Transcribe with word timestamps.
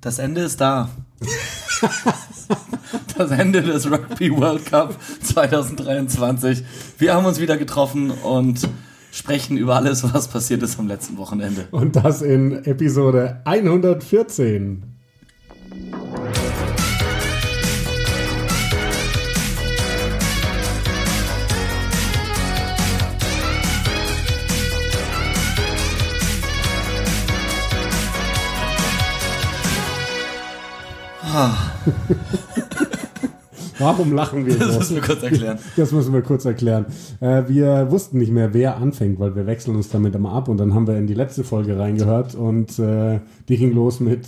Das 0.00 0.18
Ende 0.18 0.40
ist 0.40 0.62
da. 0.62 0.88
das 3.18 3.30
Ende 3.30 3.60
des 3.60 3.90
Rugby 3.90 4.34
World 4.34 4.64
Cup 4.64 4.96
2023. 5.22 6.64
Wir 6.96 7.12
haben 7.12 7.26
uns 7.26 7.38
wieder 7.38 7.58
getroffen 7.58 8.10
und 8.10 8.66
sprechen 9.12 9.58
über 9.58 9.76
alles, 9.76 10.02
was 10.14 10.28
passiert 10.28 10.62
ist 10.62 10.78
am 10.78 10.88
letzten 10.88 11.18
Wochenende. 11.18 11.68
Und 11.70 11.96
das 11.96 12.22
in 12.22 12.64
Episode 12.64 13.42
114. 13.44 14.99
Warum 33.78 34.12
lachen 34.12 34.44
wir 34.44 34.52
so? 34.52 34.58
Das 34.58 34.78
müssen 34.78 34.96
wir 34.96 35.02
kurz 35.02 35.22
erklären. 35.22 35.58
Das 35.76 35.92
müssen 35.92 36.12
wir 36.12 36.22
kurz 36.22 36.44
erklären. 36.44 36.86
Äh, 37.20 37.44
wir 37.48 37.90
wussten 37.90 38.18
nicht 38.18 38.30
mehr, 38.30 38.52
wer 38.52 38.76
anfängt, 38.76 39.18
weil 39.18 39.34
wir 39.34 39.46
wechseln 39.46 39.74
uns 39.74 39.88
damit 39.88 40.14
immer 40.14 40.32
ab 40.32 40.48
und 40.48 40.58
dann 40.58 40.74
haben 40.74 40.86
wir 40.86 40.96
in 40.96 41.06
die 41.06 41.14
letzte 41.14 41.44
Folge 41.44 41.78
reingehört 41.78 42.34
und 42.34 42.78
äh, 42.78 43.20
die 43.48 43.56
ging 43.56 43.72
los 43.72 44.00
mit 44.00 44.26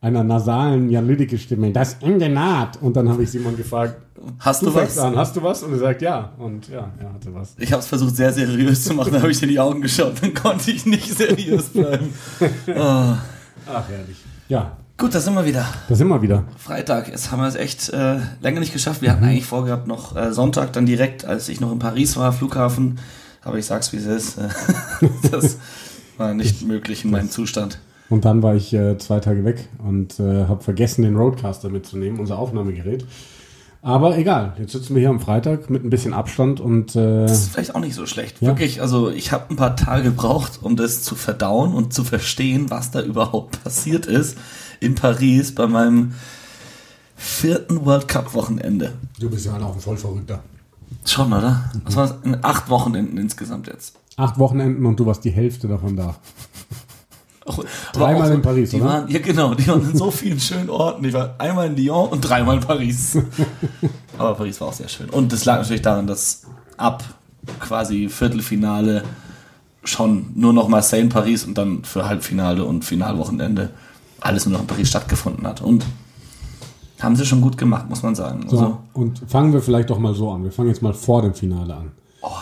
einer 0.00 0.24
nasalen 0.24 0.90
Jan 0.90 1.06
Lüdecke 1.06 1.38
Stimme. 1.38 1.72
Das 1.72 1.98
Ende 2.00 2.28
naht. 2.28 2.82
Und 2.82 2.96
dann 2.96 3.08
habe 3.08 3.22
ich 3.22 3.30
Simon 3.30 3.56
gefragt, 3.56 3.96
Hast 4.40 4.62
du, 4.62 4.74
was? 4.74 4.98
An. 4.98 5.16
Hast 5.16 5.36
du 5.36 5.42
was? 5.42 5.62
Und 5.62 5.72
er 5.72 5.78
sagt 5.78 6.02
ja. 6.02 6.32
Und 6.38 6.68
ja, 6.68 6.90
er 6.98 7.12
hatte 7.12 7.32
was. 7.34 7.54
Ich 7.58 7.72
habe 7.72 7.80
es 7.80 7.86
versucht 7.86 8.16
sehr 8.16 8.32
seriös 8.32 8.84
zu 8.84 8.94
machen, 8.94 9.12
da 9.12 9.20
habe 9.20 9.30
ich 9.30 9.42
in 9.42 9.48
die 9.48 9.60
Augen 9.60 9.80
geschaut, 9.80 10.14
dann 10.20 10.34
konnte 10.34 10.70
ich 10.70 10.86
nicht 10.86 11.16
seriös 11.16 11.68
bleiben. 11.68 12.12
Oh. 12.40 12.74
Ach, 12.74 13.88
herrlich. 13.88 14.16
Ja, 14.48 14.77
Gut, 15.00 15.14
da 15.14 15.20
sind 15.20 15.34
wir 15.34 15.44
wieder. 15.46 15.64
da 15.88 15.94
sind 15.94 16.08
wir 16.08 16.20
wieder. 16.22 16.42
Freitag, 16.56 17.06
jetzt 17.06 17.30
haben 17.30 17.40
wir 17.40 17.46
es 17.46 17.54
echt 17.54 17.88
äh, 17.90 18.16
länger 18.42 18.58
nicht 18.58 18.72
geschafft. 18.72 19.00
Wir 19.00 19.12
hatten 19.12 19.22
eigentlich 19.22 19.46
vorgehabt, 19.46 19.86
noch 19.86 20.16
äh, 20.16 20.32
Sonntag 20.32 20.72
dann 20.72 20.86
direkt, 20.86 21.24
als 21.24 21.48
ich 21.48 21.60
noch 21.60 21.70
in 21.70 21.78
Paris 21.78 22.16
war, 22.16 22.32
Flughafen. 22.32 22.98
Aber 23.44 23.58
ich 23.58 23.66
sag's, 23.66 23.92
wie 23.92 23.98
es 23.98 24.06
ist. 24.06 24.38
Das 25.30 25.58
war 26.16 26.34
nicht 26.34 26.66
möglich 26.66 27.04
in 27.04 27.12
meinem 27.12 27.30
Zustand. 27.30 27.78
Und 28.10 28.24
dann 28.24 28.42
war 28.42 28.56
ich 28.56 28.74
äh, 28.74 28.98
zwei 28.98 29.20
Tage 29.20 29.44
weg 29.44 29.68
und 29.78 30.18
äh, 30.18 30.46
habe 30.46 30.64
vergessen, 30.64 31.02
den 31.02 31.14
Roadcaster 31.14 31.68
mitzunehmen, 31.68 32.18
unser 32.18 32.36
Aufnahmegerät. 32.36 33.06
Aber 33.80 34.18
egal, 34.18 34.54
jetzt 34.58 34.72
sitzen 34.72 34.96
wir 34.96 35.00
hier 35.00 35.10
am 35.10 35.20
Freitag 35.20 35.70
mit 35.70 35.84
ein 35.84 35.90
bisschen 35.90 36.12
Abstand 36.12 36.58
und 36.58 36.96
äh, 36.96 37.22
Das 37.22 37.42
ist 37.42 37.52
vielleicht 37.52 37.76
auch 37.76 37.80
nicht 37.80 37.94
so 37.94 38.06
schlecht. 38.06 38.42
Ja. 38.42 38.48
Wirklich, 38.48 38.82
also 38.82 39.10
ich 39.10 39.30
habe 39.30 39.44
ein 39.50 39.56
paar 39.56 39.76
Tage 39.76 40.02
gebraucht, 40.02 40.58
um 40.60 40.74
das 40.74 41.04
zu 41.04 41.14
verdauen 41.14 41.72
und 41.72 41.94
zu 41.94 42.02
verstehen, 42.02 42.70
was 42.70 42.90
da 42.90 43.00
überhaupt 43.00 43.62
passiert 43.62 44.06
ist 44.06 44.36
in 44.80 44.94
Paris 44.94 45.54
bei 45.54 45.66
meinem 45.66 46.12
vierten 47.16 47.84
World 47.84 48.08
Cup 48.08 48.32
Wochenende. 48.34 48.92
du 49.18 49.28
bist 49.30 49.46
ja 49.46 49.56
auch 49.58 49.74
ein 49.74 49.80
Vollverrückter. 49.80 50.42
Schon, 51.04 51.32
oder? 51.32 51.70
Was 51.84 51.96
war 51.96 52.06
das? 52.08 52.42
Acht 52.44 52.70
Wochenenden 52.70 53.18
insgesamt 53.18 53.66
jetzt. 53.66 53.94
Acht 54.16 54.38
Wochenenden 54.38 54.84
und 54.86 54.98
du 54.98 55.06
warst 55.06 55.24
die 55.24 55.30
Hälfte 55.30 55.68
davon 55.68 55.96
da. 55.96 56.14
Auch- 57.44 57.64
Dreimal 57.92 58.32
in 58.32 58.42
Paris, 58.42 58.70
die 58.70 58.76
oder? 58.76 58.84
Waren, 58.86 59.08
ja, 59.08 59.18
genau. 59.20 59.54
Die 59.54 59.66
waren 59.68 59.90
in 59.90 59.96
so 59.96 60.10
vielen 60.10 60.38
schönen 60.38 60.68
Orten. 60.70 61.04
Ich 61.04 61.14
war 61.14 61.34
einmal 61.38 61.68
in 61.68 61.76
Lyon 61.76 62.08
und 62.10 62.20
dreimal 62.20 62.56
in 62.56 62.62
Paris. 62.62 63.16
Aber 64.18 64.34
Paris 64.34 64.60
war 64.60 64.68
auch 64.68 64.72
sehr 64.72 64.88
schön. 64.88 65.08
Und 65.10 65.32
das 65.32 65.44
lag 65.44 65.58
natürlich 65.58 65.82
daran, 65.82 66.06
dass 66.06 66.42
ab 66.76 67.02
quasi 67.60 68.08
Viertelfinale 68.08 69.02
schon 69.84 70.26
nur 70.34 70.52
noch 70.52 70.68
Marseille 70.68 71.00
in 71.02 71.08
Paris 71.08 71.44
und 71.44 71.56
dann 71.56 71.84
für 71.84 72.06
Halbfinale 72.06 72.64
und 72.64 72.84
Finalwochenende 72.84 73.70
alles 74.20 74.46
nur 74.46 74.54
noch 74.54 74.60
in 74.60 74.66
Paris 74.66 74.88
stattgefunden 74.88 75.46
hat. 75.46 75.60
Und 75.60 75.84
haben 77.00 77.14
sie 77.16 77.24
schon 77.24 77.40
gut 77.40 77.56
gemacht, 77.56 77.88
muss 77.88 78.02
man 78.02 78.14
sagen. 78.14 78.46
So, 78.48 78.58
Also, 78.58 78.78
und 78.94 79.22
fangen 79.28 79.52
wir 79.52 79.62
vielleicht 79.62 79.90
doch 79.90 79.98
mal 79.98 80.14
so 80.14 80.30
an. 80.30 80.42
Wir 80.44 80.52
fangen 80.52 80.68
jetzt 80.68 80.82
mal 80.82 80.94
vor 80.94 81.22
dem 81.22 81.34
Finale 81.34 81.74
an. 81.74 81.92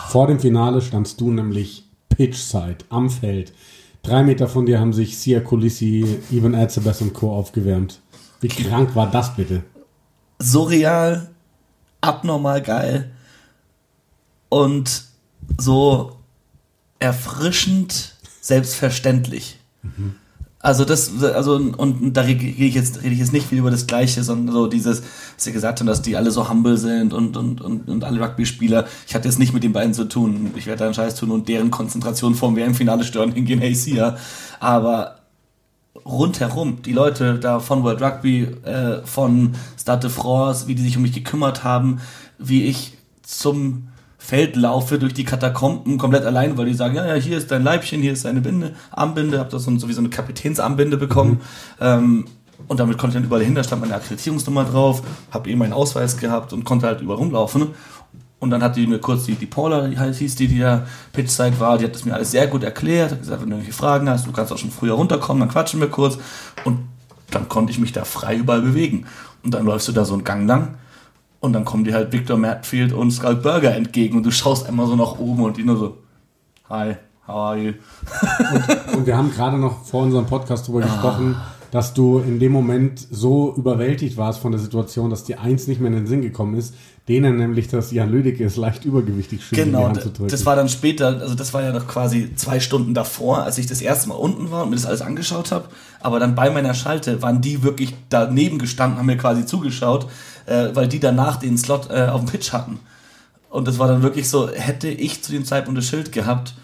Vor 0.09 0.27
dem 0.27 0.39
Finale 0.39 0.81
standst 0.81 1.21
du 1.21 1.31
nämlich 1.31 1.85
Pitchside 2.09 2.77
am 2.89 3.09
Feld. 3.09 3.53
Drei 4.01 4.23
Meter 4.23 4.47
von 4.47 4.65
dir 4.65 4.79
haben 4.79 4.93
sich 4.93 5.17
Sia 5.17 5.39
Colissi, 5.41 6.19
Ivan 6.31 6.53
Erzebeth 6.53 7.01
und 7.01 7.13
Co. 7.13 7.31
aufgewärmt. 7.33 7.99
Wie 8.41 8.47
krank 8.47 8.95
war 8.95 9.09
das 9.11 9.35
bitte? 9.35 9.63
surreal, 10.39 11.29
abnormal 12.01 12.61
geil 12.61 13.11
und 14.49 15.03
so 15.57 16.15
erfrischend 16.99 18.15
selbstverständlich. 18.41 19.59
Also 20.59 20.85
das, 20.85 21.21
also 21.21 21.55
und 21.55 22.13
da 22.13 22.21
rede 22.21 22.43
ich 22.43 22.73
jetzt 22.73 23.03
rede 23.03 23.13
ich 23.13 23.19
jetzt 23.19 23.31
nicht 23.31 23.47
viel 23.47 23.59
über 23.59 23.69
das 23.69 23.85
Gleiche, 23.85 24.23
sondern 24.23 24.55
so 24.55 24.65
dieses, 24.65 25.01
was 25.01 25.43
sie 25.43 25.51
gesagt 25.51 25.79
haben, 25.79 25.87
dass 25.87 26.01
die 26.01 26.17
alle 26.17 26.31
so 26.31 26.49
humble 26.49 26.77
sind 26.77 27.13
und 27.13 27.37
und 27.37 27.61
und, 27.61 27.87
und 27.87 28.03
alle 28.03 28.19
Rugby-Spieler. 28.19 28.87
Ich 29.07 29.13
hatte 29.13 29.27
jetzt 29.27 29.37
nicht 29.37 29.53
mit 29.53 29.63
den 29.63 29.71
beiden 29.71 29.93
zu 29.93 30.05
tun. 30.05 30.51
Ich 30.55 30.65
werde 30.65 30.79
da 30.79 30.85
einen 30.85 30.95
Scheiß 30.95 31.13
tun 31.15 31.29
und 31.29 31.47
deren 31.47 31.69
Konzentration 31.69 32.33
vorm 32.33 32.55
WM-Finale 32.55 33.03
stören 33.03 33.33
hingehen. 33.33 33.59
Hey, 33.59 33.75
Sia. 33.75 34.17
Aber 34.59 35.17
rundherum, 36.03 36.81
die 36.81 36.93
Leute 36.93 37.37
da 37.37 37.59
von 37.59 37.83
World 37.83 38.01
Rugby, 38.01 38.43
äh, 38.63 39.05
von 39.05 39.53
Stade 39.79 40.07
de 40.07 40.09
France, 40.09 40.67
wie 40.67 40.73
die 40.73 40.81
sich 40.81 40.97
um 40.97 41.03
mich 41.03 41.13
gekümmert 41.13 41.63
haben, 41.63 41.99
wie 42.39 42.63
ich 42.63 42.97
zum 43.21 43.89
Feld 44.27 44.57
laufe 44.57 44.99
durch 44.99 45.13
die 45.13 45.23
Katakomben 45.23 45.97
komplett 45.97 46.25
allein, 46.25 46.57
weil 46.57 46.65
die 46.65 46.73
sagen, 46.73 46.95
ja, 46.95 47.07
ja, 47.07 47.13
hier 47.13 47.37
ist 47.37 47.49
dein 47.49 47.63
Leibchen, 47.63 48.01
hier 48.01 48.11
ist 48.11 48.25
deine 48.25 48.41
Binde, 48.41 48.75
Armbinde, 48.91 49.39
hab 49.39 49.51
da 49.51 49.57
so, 49.57 49.73
so 49.77 49.87
wie 49.87 49.93
so 49.93 50.01
eine 50.01 50.09
Kapitänsarmbinde 50.09 50.97
bekommen. 50.97 51.39
Ähm, 51.79 52.25
und 52.67 52.77
damit 52.77 52.97
konnte 52.97 53.15
ich 53.15 53.21
dann 53.21 53.23
überall 53.23 53.41
hin, 53.41 53.55
da 53.55 53.63
stand 53.63 53.83
meine 53.83 53.95
Akkreditierungsnummer 53.95 54.65
drauf, 54.65 55.01
habe 55.31 55.49
eben 55.49 55.59
meinen 55.59 55.71
Ausweis 55.71 56.17
gehabt 56.17 56.51
und 56.51 56.65
konnte 56.65 56.87
halt 56.87 56.99
überall 56.99 57.19
rumlaufen. 57.19 57.67
Und 58.39 58.49
dann 58.49 58.61
hat 58.61 58.75
die 58.75 58.85
mir 58.85 58.99
kurz 58.99 59.23
die, 59.23 59.35
die 59.35 59.45
Paula, 59.45 59.87
die 59.87 59.97
hieß 59.97 60.35
die, 60.35 60.49
die 60.49 60.57
ja 60.57 60.85
Pitchside 61.13 61.57
war, 61.61 61.77
die 61.77 61.85
hat 61.85 61.95
das 61.95 62.03
mir 62.03 62.13
alles 62.13 62.31
sehr 62.31 62.47
gut 62.47 62.63
erklärt, 62.63 63.11
hat 63.11 63.21
gesagt, 63.21 63.41
wenn 63.41 63.49
du 63.49 63.55
irgendwelche 63.55 63.79
Fragen 63.79 64.09
hast, 64.09 64.27
du 64.27 64.33
kannst 64.33 64.51
auch 64.51 64.57
schon 64.57 64.71
früher 64.71 64.95
runterkommen, 64.95 65.39
dann 65.39 65.49
quatschen 65.49 65.79
wir 65.79 65.87
kurz. 65.87 66.17
Und 66.65 66.79
dann 67.31 67.47
konnte 67.47 67.71
ich 67.71 67.79
mich 67.79 67.93
da 67.93 68.03
frei 68.03 68.35
überall 68.35 68.61
bewegen. 68.61 69.05
Und 69.41 69.53
dann 69.53 69.65
läufst 69.65 69.87
du 69.87 69.93
da 69.93 70.03
so 70.03 70.15
einen 70.15 70.25
Gang 70.25 70.49
lang 70.49 70.75
und 71.39 71.53
dann 71.53 71.65
kommen 71.65 71.83
dir 71.83 71.93
halt 71.93 72.11
Victor 72.11 72.37
Matfield 72.37 72.93
und 72.93 73.11
Skull 73.11 73.35
Burger 73.35 73.75
entgegen 73.75 74.17
und 74.17 74.25
du 74.25 74.31
schaust 74.31 74.67
einmal 74.67 74.87
so 74.87 74.95
nach 74.95 75.19
oben 75.19 75.43
und 75.43 75.57
die 75.57 75.63
nur 75.63 75.77
so, 75.77 75.97
hi, 76.69 76.95
how 77.27 77.35
are 77.35 77.57
you? 77.57 77.73
Und 78.95 79.05
wir 79.05 79.17
haben 79.17 79.31
gerade 79.31 79.57
noch 79.57 79.83
vor 79.85 80.03
unserem 80.03 80.25
Podcast 80.25 80.67
darüber 80.67 80.81
gesprochen, 80.81 81.35
dass 81.71 81.93
du 81.93 82.19
in 82.19 82.39
dem 82.39 82.53
Moment 82.53 83.05
so 83.11 83.53
überwältigt 83.55 84.15
warst 84.15 84.39
von 84.39 84.51
der 84.53 84.59
Situation, 84.59 85.09
dass 85.09 85.25
dir 85.25 85.41
eins 85.41 85.67
nicht 85.67 85.81
mehr 85.81 85.89
in 85.91 85.97
den 85.97 86.07
Sinn 86.07 86.21
gekommen 86.21 86.55
ist, 86.55 86.73
denen 87.09 87.37
nämlich, 87.37 87.67
dass 87.67 87.91
Jan 87.91 88.09
Lüdecke 88.09 88.43
ist 88.43 88.55
leicht 88.57 88.85
übergewichtig 88.85 89.43
schön 89.45 89.59
in 89.59 89.65
die 89.65 89.71
Genau, 89.71 89.85
Hand 89.87 90.01
zu 90.01 90.09
drücken. 90.09 90.29
das 90.29 90.45
war 90.45 90.55
dann 90.55 90.69
später, 90.69 91.07
also 91.19 91.35
das 91.35 91.53
war 91.53 91.63
ja 91.63 91.73
noch 91.73 91.87
quasi 91.87 92.33
zwei 92.35 92.59
Stunden 92.61 92.93
davor, 92.93 93.43
als 93.43 93.57
ich 93.57 93.65
das 93.65 93.81
erste 93.81 94.09
Mal 94.09 94.15
unten 94.15 94.49
war 94.49 94.63
und 94.63 94.69
mir 94.69 94.75
das 94.77 94.85
alles 94.85 95.01
angeschaut 95.01 95.51
habe. 95.51 95.65
Aber 95.99 96.19
dann 96.19 96.35
bei 96.35 96.49
meiner 96.49 96.73
Schalte 96.73 97.21
waren 97.21 97.41
die 97.41 97.63
wirklich 97.63 97.95
daneben 98.09 98.59
gestanden, 98.59 98.99
haben 98.99 99.05
mir 99.05 99.17
quasi 99.17 99.45
zugeschaut, 99.45 100.07
äh, 100.47 100.69
weil 100.73 100.87
die 100.87 100.99
danach 100.99 101.37
den 101.37 101.57
Slot 101.57 101.89
äh, 101.91 102.07
auf 102.07 102.21
dem 102.21 102.29
Pitch 102.29 102.51
hatten. 102.53 102.79
Und 103.49 103.67
das 103.67 103.79
war 103.79 103.87
dann 103.87 104.01
wirklich 104.01 104.27
so, 104.29 104.49
hätte 104.49 104.87
ich 104.87 105.23
zu 105.23 105.31
dem 105.31 105.45
Zeitpunkt 105.45 105.77
das 105.77 105.87
Schild 105.87 106.11
gehabt, 106.11 106.55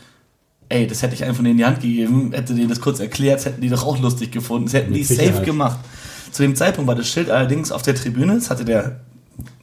ey, 0.69 0.87
das 0.87 1.01
hätte 1.01 1.13
ich 1.13 1.23
einfach 1.23 1.43
in 1.43 1.57
die 1.57 1.65
Hand 1.65 1.81
gegeben, 1.81 2.31
hätte 2.33 2.55
denen 2.55 2.69
das 2.69 2.81
kurz 2.81 2.99
erklärt, 2.99 3.39
das 3.39 3.45
hätten 3.45 3.61
die 3.61 3.69
doch 3.69 3.85
auch 3.85 3.99
lustig 3.99 4.31
gefunden, 4.31 4.65
das 4.65 4.73
hätten 4.73 4.91
Mit 4.91 4.99
die 4.99 5.03
safe 5.03 5.21
Sicherheit. 5.21 5.45
gemacht. 5.45 5.79
Zu 6.31 6.41
dem 6.41 6.55
Zeitpunkt 6.55 6.87
war 6.87 6.95
das 6.95 7.07
Schild 7.07 7.29
allerdings 7.29 7.71
auf 7.71 7.83
der 7.83 7.95
Tribüne, 7.95 8.35
das 8.35 8.49
hatte 8.49 8.65
der, 8.65 8.99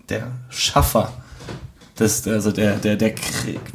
der 0.09 0.29
Schaffer, 0.49 1.13
das, 2.01 2.27
also 2.27 2.53
der, 2.53 2.77
der, 2.77 2.97
der, 2.97 3.15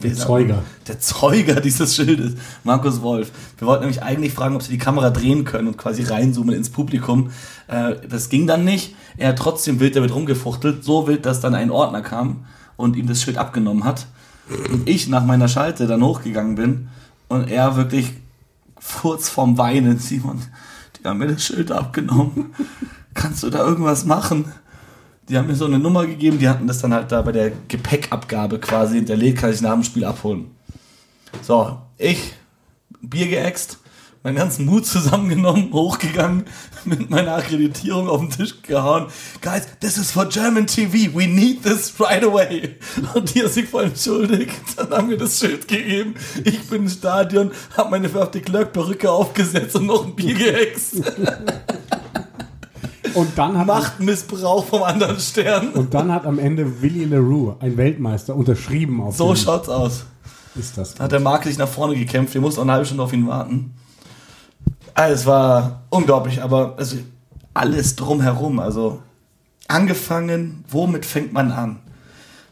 man? 0.02 0.16
Zeuger. 0.16 0.63
der 0.88 1.00
Zeuger 1.00 1.56
dieses 1.62 1.96
Schildes, 1.96 2.34
Markus 2.63 3.02
Wolf. 3.02 3.31
Wir 3.58 3.68
wollten 3.68 3.84
nämlich 3.84 4.03
eigentlich 4.03 4.34
fragen, 4.34 4.56
ob 4.56 4.63
sie 4.63 4.72
die 4.72 4.78
Kamera 4.78 5.09
drehen 5.09 5.46
können 5.46 5.68
und 5.68 5.78
quasi 5.78 6.03
reinzoomen 6.03 6.56
ins 6.56 6.69
Publikum. 6.69 7.31
Äh, 7.68 7.95
das 8.07 8.30
ging 8.30 8.48
dann 8.48 8.63
nicht. 8.63 8.95
Er 9.18 9.30
hat 9.30 9.39
trotzdem 9.39 9.80
wild 9.80 9.95
damit 9.95 10.13
rumgefuchtelt, 10.13 10.83
so 10.83 11.07
wild, 11.07 11.25
dass 11.25 11.39
dann 11.39 11.56
ein 11.56 11.72
Ordner 11.72 12.01
kam 12.01 12.45
und 12.77 12.95
ihm 12.95 13.07
das 13.07 13.22
Schild 13.22 13.38
abgenommen 13.38 13.83
hat. 13.83 14.07
Und 14.71 14.88
ich 14.88 15.07
nach 15.07 15.25
meiner 15.25 15.48
Schalte 15.48 15.88
dann 15.88 16.04
hochgegangen 16.04 16.56
bin 16.56 16.89
und 17.28 17.50
er 17.50 17.75
wirklich 17.75 18.13
kurz 19.01 19.30
vorm 19.30 19.57
Weinen, 19.57 19.98
Simon, 20.00 20.42
die 21.00 21.07
haben 21.07 21.19
mir 21.19 21.28
das 21.28 21.44
Schild 21.44 21.71
abgenommen. 21.71 22.54
Kannst 23.13 23.44
du 23.44 23.50
da 23.50 23.66
irgendwas 23.66 24.06
machen? 24.06 24.51
Die 25.27 25.38
haben 25.38 25.48
mir 25.48 25.56
so 25.56 25.66
eine 25.66 25.80
Nummer 25.80 26.06
gegeben, 26.06 26.38
die 26.38 26.48
hatten 26.48 26.68
das 26.68 26.80
dann 26.80 26.94
halt 26.94 27.12
da 27.12 27.22
bei 27.22 27.31
der 27.31 27.51
Gepäckabgabe 27.68 28.60
quasi 28.60 28.98
hinterlegt, 28.98 29.39
kann 29.39 29.51
ich 29.51 29.62
nach 29.62 29.74
dem 29.74 29.83
Spiel 29.83 30.06
abholen. 30.06 30.51
So, 31.42 31.80
ich, 31.98 32.33
Bier 33.01 33.27
geäxt, 33.27 33.80
meinen 34.22 34.36
ganzen 34.36 34.66
Mut 34.66 34.86
zusammengenommen, 34.86 35.74
hochgegangen, 35.74 36.45
mit 36.86 37.10
meiner 37.10 37.36
Akkreditierung 37.36 38.07
auf 38.07 38.22
den 38.22 38.30
Tisch 38.30 38.62
gehauen. 38.62 39.07
Guys, 39.42 39.68
this 39.80 39.98
is 39.98 40.12
for 40.12 40.25
German 40.25 40.68
TV, 40.68 41.12
we 41.16 41.28
need 41.28 41.63
this 41.63 41.94
right 42.00 42.24
away. 42.24 42.75
Und 43.16 43.33
die 43.33 43.44
hat 43.44 43.51
sich 43.51 43.68
voll 43.68 43.86
entschuldigt, 43.86 44.54
dann 44.78 44.92
haben 44.92 45.10
wir 45.10 45.18
das 45.18 45.39
Schild 45.39 45.68
gegeben. 45.68 46.16
Ich 46.44 46.68
bin 46.69 46.83
im 46.83 46.89
Stadion, 46.89 47.51
hab 47.75 47.89
meine 47.89 48.10
verfte 48.10 48.42
Glöckperücke 48.42 49.12
aufgesetzt 49.12 49.75
und 49.75 49.88
noch 49.88 50.06
ein 50.06 50.16
Bier 50.16 50.36
geäxt. 50.36 51.01
Und 53.15 53.38
dann 53.38 53.57
hat 53.57 53.67
Machtmissbrauch 53.67 54.65
vom 54.65 54.83
anderen 54.83 55.19
Stern. 55.19 55.69
Und 55.69 55.94
dann 55.94 56.12
hat 56.12 56.25
am 56.25 56.38
Ende 56.38 56.81
Willy 56.81 57.06
LaRue, 57.06 57.56
ein 57.59 57.77
Weltmeister, 57.77 58.35
unterschrieben 58.35 59.01
auf 59.01 59.15
So 59.15 59.35
schaut's 59.35 59.69
aus. 59.69 60.06
ist 60.56 60.77
das. 60.77 60.95
Da 60.95 61.06
hat 61.06 61.12
der 61.12 61.21
Marc 61.21 61.45
sich 61.45 61.57
nach 61.57 61.67
vorne 61.67 61.95
gekämpft. 61.95 62.33
Wir 62.33 62.41
mussten 62.41 62.59
auch 62.59 62.65
eine 62.65 62.73
halbe 62.73 62.85
Stunde 62.85 63.03
auf 63.03 63.13
ihn 63.13 63.27
warten. 63.27 63.73
Also, 64.94 65.13
es 65.13 65.25
war 65.25 65.83
unglaublich, 65.89 66.41
aber 66.41 66.75
also, 66.77 66.97
alles 67.53 67.95
drumherum. 67.95 68.59
Also 68.59 69.01
angefangen, 69.68 70.63
womit 70.69 71.06
fängt 71.06 71.33
man 71.33 71.51
an? 71.51 71.79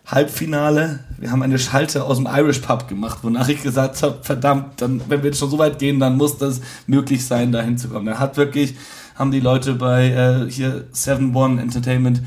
Halbfinale, 0.05 0.99
wir 1.17 1.31
haben 1.31 1.43
eine 1.43 1.57
Schalte 1.59 2.03
aus 2.03 2.17
dem 2.17 2.27
Irish 2.27 2.59
Pub 2.59 2.89
gemacht, 2.89 3.19
wonach 3.21 3.47
ich 3.47 3.63
gesagt 3.63 4.03
habe, 4.03 4.17
verdammt, 4.21 4.81
dann, 4.81 5.01
wenn 5.07 5.23
wir 5.23 5.29
jetzt 5.29 5.39
schon 5.39 5.49
so 5.49 5.57
weit 5.57 5.79
gehen, 5.79 5.99
dann 5.99 6.17
muss 6.17 6.37
das 6.37 6.59
möglich 6.87 7.25
sein, 7.25 7.53
da 7.53 7.61
hinzukommen. 7.61 8.07
Da 8.07 8.19
hat 8.19 8.35
wirklich, 8.35 8.75
haben 9.15 9.31
die 9.31 9.39
Leute 9.39 9.75
bei 9.75 10.09
äh, 10.09 10.49
hier 10.49 10.85
7-One 10.93 11.61
Entertainment 11.61 12.21